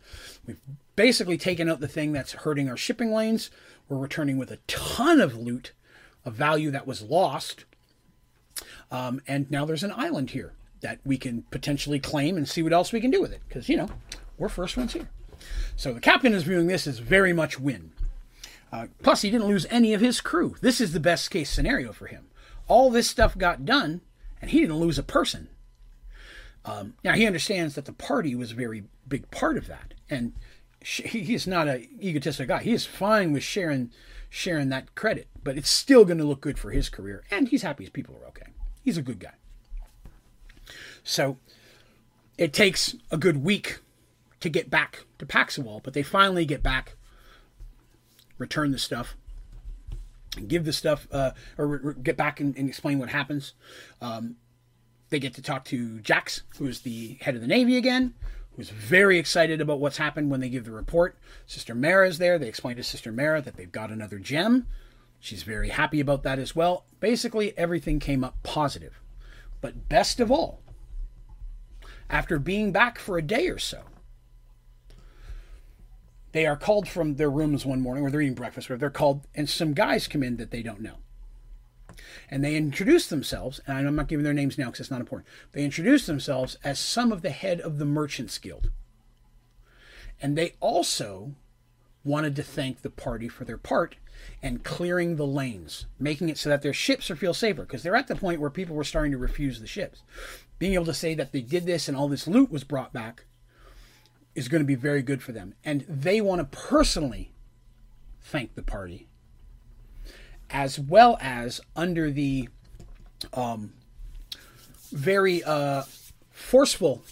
we've 0.47 0.61
basically 0.95 1.37
taken 1.37 1.69
out 1.69 1.81
the 1.81 1.89
thing 1.89 2.13
that's 2.13 2.35
hurting 2.35 2.69
our 2.69 2.77
shipping 2.77 3.13
lanes. 3.13 3.51
We're 3.89 3.99
returning 3.99 4.39
with 4.39 4.53
a 4.53 4.59
ton 4.69 5.21
of 5.21 5.37
loot, 5.37 5.73
a 6.25 6.31
value 6.31 6.71
that 6.71 6.87
was 6.87 7.03
lost. 7.03 7.65
Um, 8.93 9.21
and 9.27 9.51
now 9.51 9.65
there's 9.65 9.83
an 9.83 9.91
island 9.91 10.31
here 10.31 10.53
that 10.83 11.01
we 11.05 11.19
can 11.19 11.43
potentially 11.51 11.99
claim 11.99 12.37
and 12.37 12.49
see 12.49 12.63
what 12.63 12.73
else 12.73 12.93
we 12.93 13.01
can 13.01 13.11
do 13.11 13.21
with 13.21 13.33
it. 13.33 13.41
Because, 13.49 13.69
you 13.69 13.77
know, 13.77 13.89
we're 14.39 14.49
first 14.49 14.77
ones 14.77 14.93
here. 14.93 15.09
So 15.75 15.93
the 15.93 15.99
captain 15.99 16.35
is 16.35 16.45
viewing 16.45 16.69
this 16.69 16.87
as 16.87 17.01
very 17.01 17.33
much 17.33 17.59
win. 17.59 17.91
Uh, 18.71 18.87
plus, 19.03 19.23
he 19.23 19.33
didn't 19.33 19.49
lose 19.49 19.67
any 19.69 19.95
of 19.95 20.01
his 20.01 20.21
crew. 20.21 20.55
This 20.61 20.81
is 20.81 20.93
the 20.93 21.01
best 21.01 21.29
case 21.29 21.51
scenario 21.51 21.93
for 21.93 22.07
him. 22.07 22.29
All 22.69 22.89
this 22.89 23.11
stuff 23.11 23.37
got 23.37 23.65
done, 23.65 24.01
and 24.41 24.53
he 24.53 24.61
didn't 24.61 24.77
lose 24.77 24.97
a 24.97 25.03
person. 25.03 25.49
Um, 26.65 26.95
now 27.03 27.13
he 27.13 27.27
understands 27.27 27.75
that 27.75 27.87
the 27.87 27.93
party 27.93 28.35
was 28.35 28.53
a 28.53 28.55
very 28.55 28.85
big 29.09 29.31
part 29.31 29.57
of 29.57 29.67
that, 29.67 29.95
and 30.09 30.33
he 30.81 31.35
is 31.35 31.47
not 31.47 31.69
an 31.69 31.89
egotistic 32.01 32.49
guy. 32.49 32.63
He 32.63 32.73
is 32.73 32.87
fine 32.87 33.33
with 33.33 33.43
sharing 33.43 33.91
sharing 34.31 34.71
that 34.71 34.95
credit, 34.95 35.29
but 35.45 35.59
it's 35.59 35.69
still 35.69 36.07
going 36.07 36.17
to 36.19 36.25
look 36.25 36.41
good 36.41 36.59
for 36.59 36.71
his 36.71 36.89
career, 36.89 37.23
and 37.31 37.49
he's 37.49 37.63
happy 37.63 37.85
his 37.85 37.91
people 37.91 38.17
are 38.17 38.27
okay. 38.29 38.53
He's 38.83 38.97
a 38.97 39.03
good 39.03 39.19
guy. 39.19 39.35
So 41.05 41.37
it 42.39 42.53
takes 42.53 42.97
a 43.11 43.19
good 43.19 43.45
week 43.45 43.81
to 44.41 44.49
get 44.49 44.71
back 44.71 45.05
to 45.19 45.27
Paxawal, 45.27 45.83
but 45.83 45.93
they 45.93 46.03
finally 46.03 46.45
get 46.45 46.63
back, 46.63 46.97
return 48.39 48.73
the 48.73 48.79
stuff, 48.79 49.17
and 50.37 50.49
give 50.49 50.65
the 50.65 50.73
stuff, 50.73 51.07
uh, 51.13 51.33
or 51.59 51.67
re- 51.67 51.95
get 52.03 52.17
back 52.17 52.41
and, 52.41 52.57
and, 52.57 52.69
explain 52.69 52.99
what 52.99 53.11
happens. 53.11 53.53
Um, 54.01 54.37
they 55.13 55.21
get 55.21 55.35
to 55.35 55.43
talk 55.43 55.65
to 55.67 56.01
Jax, 56.01 56.43
who's 56.59 56.81
the 56.81 57.19
head 57.21 57.37
of 57.37 57.41
the 57.41 57.47
Navy 57.47 57.77
again, 57.77 58.15
who's 58.57 58.71
very 58.71 59.19
excited 59.19 59.61
about 59.61 59.79
what's 59.79 59.99
happened 59.99 60.31
when 60.31 60.41
they 60.41 60.49
give 60.49 60.65
the 60.65 60.73
report. 60.73 61.17
Sister 61.47 61.75
Mara 61.75 62.09
is 62.09 62.19
there. 62.19 62.39
They 62.39 62.49
explain 62.49 62.75
to 62.77 62.83
Sister 62.83 63.13
Mara 63.13 63.41
that 63.43 63.57
they've 63.57 63.71
got 63.71 63.93
another 63.93 64.19
gem. 64.19 64.67
She's 65.21 65.45
very 65.45 65.69
happy 65.69 66.01
about 66.01 66.25
that 66.25 66.41
as 66.41 66.57
well. 66.57 66.85
Basically, 66.99 67.57
everything 67.57 68.01
came 68.01 68.25
up 68.25 68.43
positive. 68.43 69.01
But 69.61 69.89
best 69.89 70.19
of 70.19 70.33
all, 70.33 70.61
after 72.11 72.41
being 72.41 72.73
back 72.73 72.99
for 72.99 73.17
a 73.17 73.23
day 73.23 73.47
or 73.47 73.59
so, 73.59 73.83
they 76.33 76.47
are 76.47 76.57
called 76.57 76.89
from 76.89 77.15
their 77.15 77.31
rooms 77.31 77.65
one 77.65 77.81
morning, 77.81 78.03
or 78.03 78.11
they're 78.11 78.23
eating 78.23 78.35
breakfast, 78.35 78.71
or 78.71 78.77
they're 78.77 78.91
called, 78.91 79.29
and 79.35 79.49
some 79.49 79.75
guys 79.75 80.09
come 80.09 80.23
in 80.23 80.39
that 80.39 80.51
they 80.51 80.63
don't 80.63 80.81
know. 80.81 80.97
And 82.31 82.45
they 82.45 82.57
introduce 82.57 83.07
themselves, 83.07 83.61
and 83.67 83.87
I'm 83.87 83.97
not 83.97 84.09
giving 84.09 84.25
their 84.25 84.33
names 84.33 84.59
now 84.59 84.67
because 84.67 84.81
it's 84.81 84.91
not 84.91 85.01
important. 85.01 85.29
They 85.53 85.65
introduce 85.65 86.07
themselves 86.07 86.57
as 86.65 86.79
some 86.79 87.13
of 87.13 87.23
the 87.23 87.31
head 87.31 87.61
of 87.61 87.79
the 87.79 87.85
Merchants 87.85 88.39
Guild. 88.39 88.71
And 90.21 90.37
they 90.37 90.55
also 90.61 91.35
wanted 92.05 92.37
to 92.37 92.43
thank 92.43 92.83
the 92.83 92.91
party 92.91 93.29
for 93.29 93.45
their 93.45 93.59
part 93.59 93.97
and 94.43 94.65
clearing 94.65 95.17
the 95.17 95.27
lanes, 95.27 95.87
making 95.99 96.29
it 96.29 96.39
so 96.39 96.49
that 96.49 96.63
their 96.63 96.73
ships 96.73 97.11
are 97.11 97.17
feel 97.17 97.35
safer 97.35 97.63
because 97.63 97.83
they're 97.83 97.97
at 97.97 98.09
the 98.09 98.17
point 98.17 98.41
where 98.41 98.51
people 98.51 98.77
were 98.77 98.85
starting 98.85 99.13
to 99.13 99.19
refuse 99.19 99.61
the 99.61 99.67
ships. 99.67 100.03
Being 100.59 100.75
able 100.75 100.85
to 100.87 100.95
say 100.95 101.15
that 101.15 101.33
they 101.33 101.41
did 101.41 101.67
this 101.67 101.89
and 101.89 101.97
all 101.97 102.09
this 102.09 102.29
loot 102.29 102.51
was 102.51 102.65
brought 102.65 102.93
back 102.93 103.25
is 104.35 104.49
going 104.49 104.63
to 104.63 104.67
be 104.67 104.75
very 104.75 105.03
good 105.03 105.23
for 105.23 105.33
them. 105.33 105.55
And 105.65 105.85
they 105.89 106.21
want 106.21 106.39
to 106.41 106.57
personally 106.57 107.33
thank 108.21 108.55
the 108.55 108.63
party 108.63 109.09
as 110.53 110.79
well 110.79 111.17
as 111.21 111.61
under 111.75 112.11
the 112.11 112.49
um, 113.33 113.73
very 114.91 115.43
uh, 115.43 115.83
forceful 116.31 117.03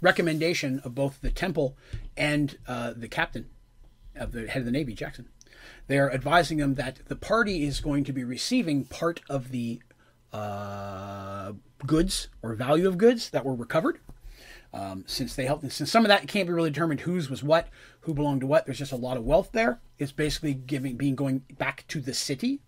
recommendation 0.00 0.80
of 0.84 0.94
both 0.94 1.20
the 1.20 1.30
temple 1.30 1.76
and 2.16 2.58
uh, 2.66 2.92
the 2.96 3.08
captain 3.08 3.46
of 4.16 4.32
the 4.32 4.48
head 4.48 4.60
of 4.60 4.64
the 4.64 4.72
navy, 4.72 4.94
Jackson. 4.94 5.28
They're 5.86 6.12
advising 6.12 6.58
them 6.58 6.74
that 6.74 7.00
the 7.06 7.16
party 7.16 7.64
is 7.64 7.80
going 7.80 8.04
to 8.04 8.12
be 8.12 8.24
receiving 8.24 8.84
part 8.84 9.20
of 9.28 9.50
the 9.50 9.80
uh, 10.32 11.52
goods 11.86 12.28
or 12.42 12.54
value 12.54 12.88
of 12.88 12.98
goods 12.98 13.30
that 13.30 13.44
were 13.44 13.54
recovered. 13.54 14.00
Um, 14.70 15.04
since 15.06 15.34
they 15.34 15.46
helped, 15.46 15.70
since 15.72 15.90
some 15.90 16.04
of 16.04 16.08
that 16.08 16.28
can't 16.28 16.46
be 16.46 16.52
really 16.52 16.68
determined 16.68 17.00
whose 17.00 17.30
was 17.30 17.42
what, 17.42 17.68
who 18.00 18.12
belonged 18.12 18.42
to 18.42 18.46
what. 18.46 18.66
There's 18.66 18.78
just 18.78 18.92
a 18.92 18.96
lot 18.96 19.16
of 19.16 19.24
wealth 19.24 19.50
there. 19.52 19.80
It's 19.98 20.12
basically 20.12 20.52
giving, 20.52 20.96
being 20.96 21.14
going 21.14 21.38
back 21.56 21.86
to 21.88 22.00
the 22.02 22.12
city, 22.12 22.60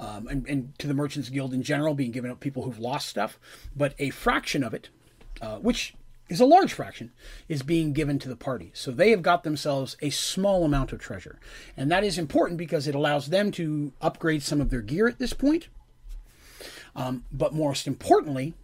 um, 0.00 0.26
and, 0.28 0.46
and, 0.48 0.78
to 0.78 0.86
the 0.86 0.94
Merchants 0.94 1.28
Guild 1.28 1.52
in 1.52 1.62
general, 1.62 1.94
being 1.94 2.12
given 2.12 2.30
up 2.30 2.40
people 2.40 2.62
who've 2.62 2.78
lost 2.78 3.08
stuff. 3.08 3.38
But 3.76 3.94
a 3.98 4.10
fraction 4.10 4.64
of 4.64 4.72
it, 4.72 4.88
uh, 5.42 5.58
which 5.58 5.94
is 6.28 6.40
a 6.40 6.46
large 6.46 6.72
fraction, 6.72 7.12
is 7.48 7.62
being 7.62 7.92
given 7.92 8.18
to 8.20 8.28
the 8.28 8.36
party. 8.36 8.70
So 8.74 8.90
they 8.90 9.10
have 9.10 9.22
got 9.22 9.42
themselves 9.42 9.96
a 10.00 10.10
small 10.10 10.64
amount 10.64 10.92
of 10.92 11.00
treasure. 11.00 11.38
And 11.76 11.90
that 11.90 12.04
is 12.04 12.18
important 12.18 12.58
because 12.58 12.86
it 12.86 12.94
allows 12.94 13.28
them 13.28 13.50
to 13.52 13.92
upgrade 14.00 14.42
some 14.42 14.60
of 14.60 14.70
their 14.70 14.82
gear 14.82 15.08
at 15.08 15.18
this 15.18 15.32
point. 15.32 15.68
Um, 16.94 17.24
but 17.32 17.54
most 17.54 17.86
importantly, 17.86 18.54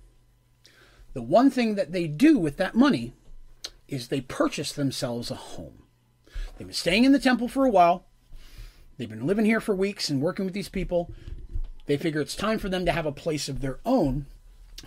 the 1.14 1.22
one 1.22 1.50
thing 1.50 1.74
that 1.76 1.92
they 1.92 2.06
do 2.06 2.38
with 2.38 2.56
that 2.58 2.74
money 2.74 3.14
is 3.88 4.08
they 4.08 4.20
purchase 4.20 4.72
themselves 4.72 5.30
a 5.30 5.34
home. 5.34 5.84
They've 6.56 6.66
been 6.66 6.74
staying 6.74 7.04
in 7.04 7.12
the 7.12 7.18
temple 7.18 7.48
for 7.48 7.64
a 7.64 7.70
while. 7.70 8.04
They've 8.96 9.08
been 9.08 9.26
living 9.26 9.44
here 9.44 9.60
for 9.60 9.74
weeks 9.74 10.08
and 10.08 10.20
working 10.20 10.44
with 10.44 10.54
these 10.54 10.68
people. 10.68 11.10
They 11.86 11.96
figure 11.96 12.20
it's 12.20 12.36
time 12.36 12.58
for 12.58 12.68
them 12.68 12.84
to 12.86 12.92
have 12.92 13.06
a 13.06 13.12
place 13.12 13.48
of 13.48 13.60
their 13.60 13.80
own 13.84 14.26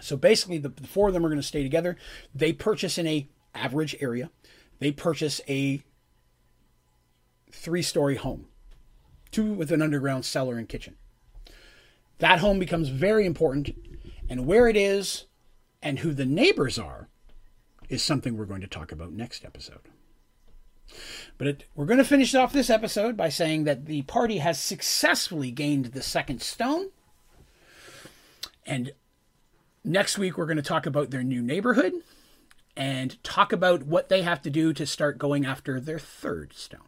so 0.01 0.17
basically, 0.17 0.57
the, 0.57 0.69
four 0.69 1.07
of 1.07 1.13
them 1.13 1.25
are 1.25 1.29
going 1.29 1.41
to 1.41 1.47
stay 1.47 1.63
together. 1.63 1.97
They 2.33 2.53
purchase 2.53 2.97
in 2.97 3.07
a 3.07 3.27
average 3.55 3.95
area. 3.99 4.29
They 4.79 4.91
purchase 4.91 5.41
a 5.47 5.81
three-story 7.51 8.15
home, 8.15 8.45
two 9.31 9.53
with 9.53 9.71
an 9.71 9.81
underground 9.81 10.25
cellar 10.25 10.57
and 10.57 10.69
kitchen. 10.69 10.95
That 12.19 12.39
home 12.39 12.59
becomes 12.59 12.89
very 12.89 13.25
important, 13.25 13.75
and 14.29 14.45
where 14.45 14.67
it 14.67 14.75
is 14.75 15.25
and 15.81 15.99
who 15.99 16.13
the 16.13 16.25
neighbors 16.25 16.77
are 16.77 17.09
is 17.89 18.03
something 18.03 18.35
we're 18.35 18.45
going 18.45 18.61
to 18.61 18.67
talk 18.67 18.91
about 18.91 19.11
next 19.11 19.45
episode. 19.45 19.81
But 21.37 21.47
it, 21.47 21.63
we're 21.75 21.85
going 21.85 21.97
to 21.97 22.03
finish 22.03 22.33
off 22.33 22.53
this 22.53 22.69
episode 22.69 23.17
by 23.17 23.29
saying 23.29 23.65
that 23.65 23.85
the 23.85 24.03
party 24.03 24.37
has 24.37 24.59
successfully 24.59 25.51
gained 25.51 25.85
the 25.87 26.01
second 26.01 26.41
stone. 26.41 26.89
And 28.65 28.91
Next 29.87 30.17
week, 30.17 30.37
we're 30.37 30.47
going 30.47 30.57
to 30.57 30.61
talk 30.61 30.85
about 30.85 31.11
their 31.11 31.23
new 31.23 31.41
neighborhood 31.41 31.93
and 32.75 33.23
talk 33.23 33.53
about 33.53 33.83
what 33.83 34.09
they 34.09 34.21
have 34.21 34.41
to 34.41 34.49
do 34.49 34.73
to 34.73 34.85
start 34.85 35.17
going 35.17 35.45
after 35.45 35.79
their 35.79 35.97
third 35.97 36.51
stone. 36.53 36.86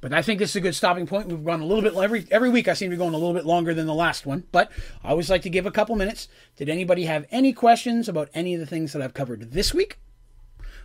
But 0.00 0.12
I 0.12 0.22
think 0.22 0.38
this 0.38 0.50
is 0.50 0.56
a 0.56 0.60
good 0.60 0.76
stopping 0.76 1.06
point. 1.06 1.26
We've 1.26 1.44
gone 1.44 1.60
a 1.60 1.66
little 1.66 1.82
bit 1.82 1.96
every 1.96 2.26
every 2.30 2.50
week. 2.50 2.68
I 2.68 2.74
seem 2.74 2.90
to 2.90 2.96
be 2.96 2.98
going 2.98 3.14
a 3.14 3.18
little 3.18 3.34
bit 3.34 3.46
longer 3.46 3.74
than 3.74 3.86
the 3.86 3.94
last 3.94 4.26
one, 4.26 4.44
but 4.52 4.70
I 5.02 5.10
always 5.10 5.28
like 5.28 5.42
to 5.42 5.50
give 5.50 5.66
a 5.66 5.72
couple 5.72 5.96
minutes. 5.96 6.28
Did 6.56 6.68
anybody 6.68 7.06
have 7.06 7.26
any 7.30 7.52
questions 7.52 8.08
about 8.08 8.28
any 8.32 8.54
of 8.54 8.60
the 8.60 8.66
things 8.66 8.92
that 8.92 9.02
I've 9.02 9.14
covered 9.14 9.52
this 9.52 9.74
week, 9.74 9.98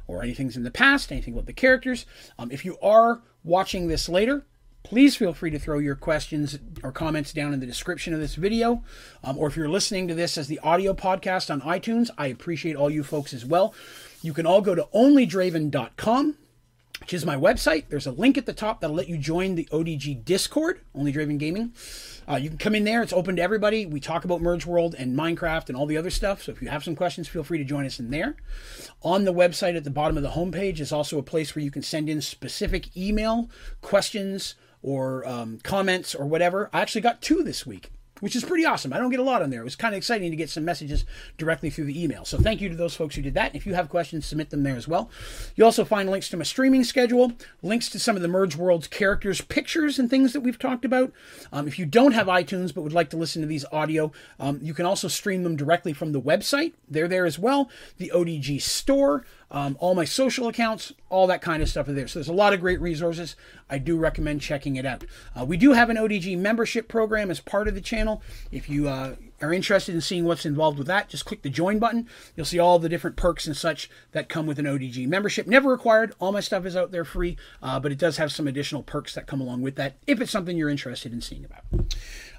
or 0.08 0.24
anything 0.24 0.51
in 0.56 0.64
the 0.64 0.72
past? 0.72 1.11
Anything 1.11 1.33
about 1.33 1.45
the 1.45 1.53
characters? 1.53 2.06
Um, 2.40 2.50
if 2.51 2.66
you 2.66 2.77
are 2.82 3.22
watching 3.43 3.88
this 3.88 4.09
later, 4.09 4.45
please 4.83 5.16
feel 5.16 5.33
free 5.33 5.51
to 5.51 5.59
throw 5.59 5.80
your 5.80 5.95
questions 5.95 6.59
or 6.83 6.92
comments 6.92 7.33
down 7.33 7.53
in 7.53 7.59
the 7.59 7.66
description 7.66 8.14
of 8.14 8.19
this 8.19 8.35
video. 8.35 8.83
Um, 9.24 9.38
or 9.38 9.48
if 9.48 9.56
you're 9.56 9.69
listening 9.69 10.08
to 10.08 10.14
this 10.14 10.38
as 10.38 10.48
the 10.48 10.59
audio 10.59 10.93
podcast 10.93 11.51
on 11.51 11.61
iTunes, 11.61 12.09
I 12.17 12.27
appreciate 12.27 12.75
all 12.75 12.90
you 12.90 13.03
folks 13.03 13.33
as 13.33 13.45
well. 13.45 13.74
You 14.22 14.33
can 14.33 14.45
all 14.45 14.61
go 14.61 14.75
to 14.75 14.88
onlydraven.com, 14.93 16.38
which 17.04 17.14
is 17.14 17.26
my 17.26 17.36
website. 17.36 17.84
There's 17.90 18.08
a 18.08 18.12
link 18.12 18.38
at 18.38 18.46
the 18.46 18.54
top 18.54 18.80
that'll 18.80 18.96
let 18.96 19.10
you 19.10 19.18
join 19.18 19.56
the 19.56 19.68
ODG 19.74 20.24
Discord, 20.24 20.80
Only 20.96 21.12
Draven 21.12 21.38
Gaming. 21.38 21.74
Uh, 22.30 22.38
you 22.38 22.48
can 22.48 22.58
come 22.58 22.76
in 22.76 22.86
there. 22.86 23.04
It's 23.04 23.12
open 23.12 23.36
to 23.36 23.42
everybody. 23.42 23.86
We 23.86 24.00
talk 24.00 24.24
about 24.24 24.40
Merge 24.40 24.66
World 24.66 24.96
and 24.98 25.14
Minecraft 25.14 25.68
and 25.68 25.78
all 25.78 25.86
the 25.86 25.98
other 25.98 26.10
stuff. 26.10 26.44
So 26.44 26.54
if 26.54 26.62
you 26.62 26.70
have 26.70 26.82
some 26.82 26.96
questions, 26.96 27.28
feel 27.28 27.44
free 27.44 27.58
to 27.58 27.66
join 27.66 27.86
us 27.86 28.00
in 28.00 28.10
there. 28.10 28.38
On 29.02 29.26
the 29.26 29.34
website 29.34 29.76
at 29.76 29.84
the 29.84 29.90
bottom 29.90 30.16
of 30.16 30.24
the 30.24 30.30
homepage 30.30 30.80
is 30.80 30.94
also 30.94 31.18
a 31.18 31.24
place 31.24 31.54
where 31.54 31.64
you 31.64 31.72
can 31.72 31.82
send 31.82 32.08
in 32.08 32.22
specific 32.22 32.96
email 32.96 33.50
questions 33.82 34.56
or 34.82 35.28
um, 35.28 35.60
comments 35.62 36.16
or 36.16 36.26
whatever. 36.26 36.70
I 36.72 36.80
actually 36.80 37.02
got 37.02 37.22
two 37.22 37.44
this 37.44 37.66
week, 37.66 37.92
which 38.19 38.35
is 38.35 38.43
pretty 38.43 38.66
awesome. 38.66 38.93
I 38.93 39.00
don't 39.00 39.09
get 39.09 39.19
a 39.19 39.24
lot 39.24 39.42
on 39.42 39.50
there. 39.50 39.61
It 39.61 39.66
was 39.66 39.75
kind 39.75 39.93
of 39.93 39.98
exciting 39.98 40.32
to 40.32 40.38
get 40.38 40.50
some 40.50 40.64
messages 40.64 41.06
directly 41.38 41.69
through 41.69 41.85
the 41.85 42.03
email. 42.03 42.25
So 42.25 42.38
thank 42.38 42.61
you 42.61 42.69
to 42.69 42.75
those 42.75 42.95
folks 42.95 43.16
who 43.16 43.22
did 43.22 43.33
that. 43.33 43.56
If 43.56 43.66
you 43.66 43.74
have 43.74 43.90
questions, 43.90 44.25
submit 44.25 44.50
them 44.50 44.64
there 44.64 44.75
as 44.75 44.88
well. 44.88 45.09
You 45.56 45.66
also 45.66 45.83
find 45.83 46.09
links 46.09 46.30
to 46.30 46.38
my 46.38 46.43
streaming 46.43 46.83
schedule, 46.83 47.33
links 47.61 47.90
to 47.90 48.00
some 48.00 48.16
of 48.16 48.22
the 48.22 48.27
Merge 48.27 48.56
World's 48.56 48.88
characters' 48.88 49.42
pictures 49.42 50.00
and 50.00 50.09
things 50.09 50.33
that 50.33 50.42
we've 50.42 50.59
talked 50.59 50.85
about. 50.85 51.11
Um, 51.51 51.67
if 51.67 51.77
you 51.77 51.85
don't 51.85 52.14
have 52.14 52.27
iTunes 52.27 52.74
but 52.74 52.82
would 52.82 52.93
like 52.93 53.09
to 53.09 53.17
listen 53.17 53.42
to 53.42 53.48
these 53.48 53.66
audio, 53.72 54.11
um, 54.40 54.59
you 54.61 54.74
can 54.74 54.85
also 54.85 55.08
stream 55.08 55.43
them 55.43 55.56
directly 55.56 55.93
from 55.93 56.11
the 56.11 56.22
website. 56.22 56.74
They're 56.90 57.08
there 57.08 57.25
as 57.25 57.40
well. 57.40 57.69
The 57.98 58.11
ODG 58.14 58.61
store. 58.61 59.25
Um, 59.54 59.78
all 59.80 59.94
my 59.94 60.04
social 60.04 60.48
accounts, 60.48 60.92
all 61.10 61.28
that 61.28 61.42
kind 61.42 61.62
of 61.62 61.70
stuff 61.70 61.88
are 61.88 61.94
there. 61.94 62.08
So 62.08 62.18
there's 62.18 62.28
a 62.28 62.34
lot 62.34 62.54
of 62.54 62.60
great 62.60 62.82
resources. 62.82 63.36
I 63.70 63.78
do 63.78 63.98
recommend 63.98 64.42
checking 64.42 64.76
it 64.78 64.86
out. 64.86 65.06
Uh, 65.40 65.46
we 65.46 65.58
do 65.58 65.74
have 65.74 65.92
an 65.92 65.96
ODG 65.96 66.38
membership 66.40 66.88
program 66.88 67.30
as 67.30 67.40
part 67.40 67.68
of 67.68 67.76
the 67.76 67.82
channel. 67.82 68.24
If 68.52 68.68
you 68.68 68.90
uh, 68.90 69.16
are 69.44 69.54
interested 69.54 69.94
in 69.94 70.02
seeing 70.02 70.26
what's 70.26 70.46
involved 70.46 70.80
with 70.80 70.88
that, 70.88 71.08
just 71.08 71.26
click 71.26 71.44
the 71.44 71.52
join 71.52 71.78
button. 71.78 72.10
You'll 72.36 72.48
see 72.48 72.58
all 72.58 72.80
the 72.80 72.90
different 72.90 73.16
perks 73.16 73.46
and 73.46 73.56
such 73.56 73.92
that 74.12 74.28
come 74.28 74.48
with 74.48 74.58
an 74.58 74.66
ODG 74.66 75.08
membership. 75.08 75.46
Never 75.46 75.70
required. 75.70 76.16
All 76.20 76.32
my 76.32 76.40
stuff 76.40 76.66
is 76.66 76.76
out 76.76 76.92
there 76.92 77.06
free, 77.06 77.38
uh, 77.62 77.80
but 77.80 77.92
it 77.92 78.00
does 78.00 78.18
have 78.18 78.32
some 78.32 78.48
additional 78.48 78.82
perks 78.82 79.14
that 79.14 79.28
come 79.28 79.40
along 79.40 79.62
with 79.62 79.76
that 79.76 79.98
if 80.08 80.20
it's 80.20 80.32
something 80.32 80.58
you're 80.58 80.70
interested 80.70 81.14
in 81.14 81.22
seeing 81.22 81.46
about. 81.46 81.64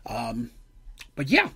Um, 0.05 0.51
but 1.15 1.29
yeah, 1.29 1.51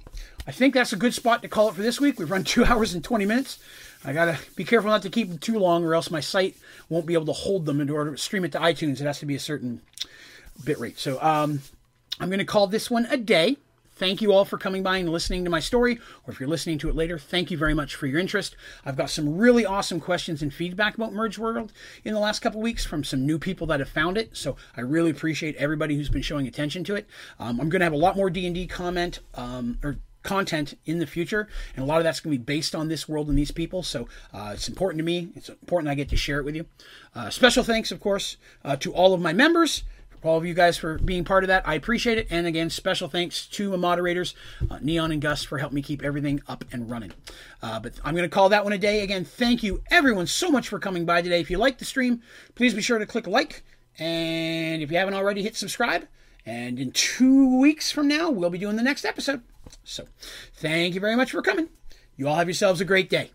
I 0.46 0.52
think 0.52 0.72
that's 0.72 0.92
a 0.92 0.96
good 0.96 1.14
spot 1.14 1.42
to 1.42 1.48
call 1.48 1.68
it 1.68 1.74
for 1.74 1.82
this 1.82 2.00
week. 2.00 2.18
We've 2.18 2.30
run 2.30 2.44
two 2.44 2.64
hours 2.64 2.94
and 2.94 3.02
20 3.02 3.26
minutes. 3.26 3.58
I 4.04 4.12
gotta 4.12 4.38
be 4.54 4.64
careful 4.64 4.90
not 4.90 5.02
to 5.02 5.10
keep 5.10 5.28
them 5.28 5.38
too 5.38 5.58
long, 5.58 5.84
or 5.84 5.94
else 5.94 6.10
my 6.10 6.20
site 6.20 6.56
won't 6.88 7.06
be 7.06 7.14
able 7.14 7.26
to 7.26 7.32
hold 7.32 7.66
them 7.66 7.80
in 7.80 7.90
order 7.90 8.12
to 8.12 8.18
stream 8.18 8.44
it 8.44 8.52
to 8.52 8.58
iTunes. 8.58 9.00
It 9.00 9.06
has 9.06 9.18
to 9.20 9.26
be 9.26 9.34
a 9.34 9.40
certain 9.40 9.82
bit 10.64 10.78
rate. 10.78 10.98
So 10.98 11.20
um, 11.22 11.60
I'm 12.20 12.30
to 12.30 12.44
call 12.44 12.66
this 12.66 12.90
one 12.90 13.06
a 13.06 13.16
day. 13.16 13.56
Thank 13.98 14.22
you 14.22 14.32
all 14.32 14.44
for 14.44 14.58
coming 14.58 14.84
by 14.84 14.98
and 14.98 15.08
listening 15.08 15.42
to 15.42 15.50
my 15.50 15.58
story, 15.58 15.98
or 16.24 16.32
if 16.32 16.38
you're 16.38 16.48
listening 16.48 16.78
to 16.78 16.88
it 16.88 16.94
later, 16.94 17.18
thank 17.18 17.50
you 17.50 17.58
very 17.58 17.74
much 17.74 17.96
for 17.96 18.06
your 18.06 18.20
interest. 18.20 18.54
I've 18.86 18.96
got 18.96 19.10
some 19.10 19.36
really 19.36 19.66
awesome 19.66 19.98
questions 19.98 20.40
and 20.40 20.54
feedback 20.54 20.94
about 20.94 21.12
Merge 21.12 21.36
World 21.36 21.72
in 22.04 22.14
the 22.14 22.20
last 22.20 22.38
couple 22.38 22.60
weeks 22.60 22.86
from 22.86 23.02
some 23.02 23.26
new 23.26 23.40
people 23.40 23.66
that 23.66 23.80
have 23.80 23.88
found 23.88 24.16
it, 24.16 24.36
so 24.36 24.54
I 24.76 24.82
really 24.82 25.10
appreciate 25.10 25.56
everybody 25.56 25.96
who's 25.96 26.08
been 26.08 26.22
showing 26.22 26.46
attention 26.46 26.84
to 26.84 26.94
it. 26.94 27.08
Um, 27.40 27.60
I'm 27.60 27.68
going 27.70 27.80
to 27.80 27.86
have 27.86 27.92
a 27.92 27.96
lot 27.96 28.14
more 28.14 28.30
D&D 28.30 28.68
comment 28.68 29.18
um, 29.34 29.78
or 29.82 29.98
content 30.22 30.76
in 30.84 30.98
the 30.98 31.06
future, 31.06 31.48
and 31.74 31.84
a 31.84 31.86
lot 31.86 31.98
of 31.98 32.04
that's 32.04 32.20
going 32.20 32.34
to 32.34 32.38
be 32.38 32.44
based 32.44 32.74
on 32.74 32.88
this 32.88 33.08
world 33.08 33.28
and 33.28 33.38
these 33.38 33.50
people. 33.50 33.82
So 33.82 34.08
uh, 34.32 34.50
it's 34.54 34.68
important 34.68 34.98
to 34.98 35.04
me. 35.04 35.28
It's 35.34 35.48
important 35.48 35.90
I 35.90 35.94
get 35.94 36.08
to 36.10 36.16
share 36.16 36.38
it 36.38 36.44
with 36.44 36.56
you. 36.56 36.66
Uh, 37.14 37.30
special 37.30 37.64
thanks, 37.64 37.90
of 37.90 38.00
course, 38.00 38.36
uh, 38.64 38.76
to 38.76 38.92
all 38.92 39.14
of 39.14 39.20
my 39.20 39.32
members. 39.32 39.84
All 40.24 40.36
of 40.36 40.44
you 40.44 40.52
guys 40.52 40.76
for 40.76 40.98
being 40.98 41.22
part 41.22 41.44
of 41.44 41.48
that. 41.48 41.66
I 41.66 41.74
appreciate 41.74 42.18
it. 42.18 42.26
And 42.28 42.46
again, 42.46 42.70
special 42.70 43.08
thanks 43.08 43.46
to 43.46 43.70
my 43.70 43.76
moderators, 43.76 44.34
uh, 44.68 44.78
Neon 44.82 45.12
and 45.12 45.22
Gus, 45.22 45.44
for 45.44 45.58
helping 45.58 45.76
me 45.76 45.82
keep 45.82 46.02
everything 46.02 46.42
up 46.48 46.64
and 46.72 46.90
running. 46.90 47.12
Uh, 47.62 47.78
but 47.78 47.94
I'm 48.04 48.16
going 48.16 48.28
to 48.28 48.34
call 48.34 48.48
that 48.48 48.64
one 48.64 48.72
a 48.72 48.78
day. 48.78 49.02
Again, 49.02 49.24
thank 49.24 49.62
you 49.62 49.82
everyone 49.92 50.26
so 50.26 50.50
much 50.50 50.68
for 50.68 50.80
coming 50.80 51.04
by 51.04 51.22
today. 51.22 51.40
If 51.40 51.52
you 51.52 51.58
like 51.58 51.78
the 51.78 51.84
stream, 51.84 52.20
please 52.56 52.74
be 52.74 52.82
sure 52.82 52.98
to 52.98 53.06
click 53.06 53.28
like. 53.28 53.62
And 54.00 54.82
if 54.82 54.90
you 54.90 54.98
haven't 54.98 55.14
already, 55.14 55.44
hit 55.44 55.54
subscribe. 55.56 56.08
And 56.46 56.78
in 56.78 56.92
two 56.92 57.58
weeks 57.58 57.90
from 57.90 58.08
now, 58.08 58.30
we'll 58.30 58.50
be 58.50 58.58
doing 58.58 58.76
the 58.76 58.82
next 58.82 59.04
episode. 59.04 59.42
So, 59.84 60.06
thank 60.54 60.94
you 60.94 61.00
very 61.00 61.16
much 61.16 61.30
for 61.30 61.42
coming. 61.42 61.68
You 62.16 62.28
all 62.28 62.36
have 62.36 62.48
yourselves 62.48 62.80
a 62.80 62.84
great 62.84 63.10
day. 63.10 63.30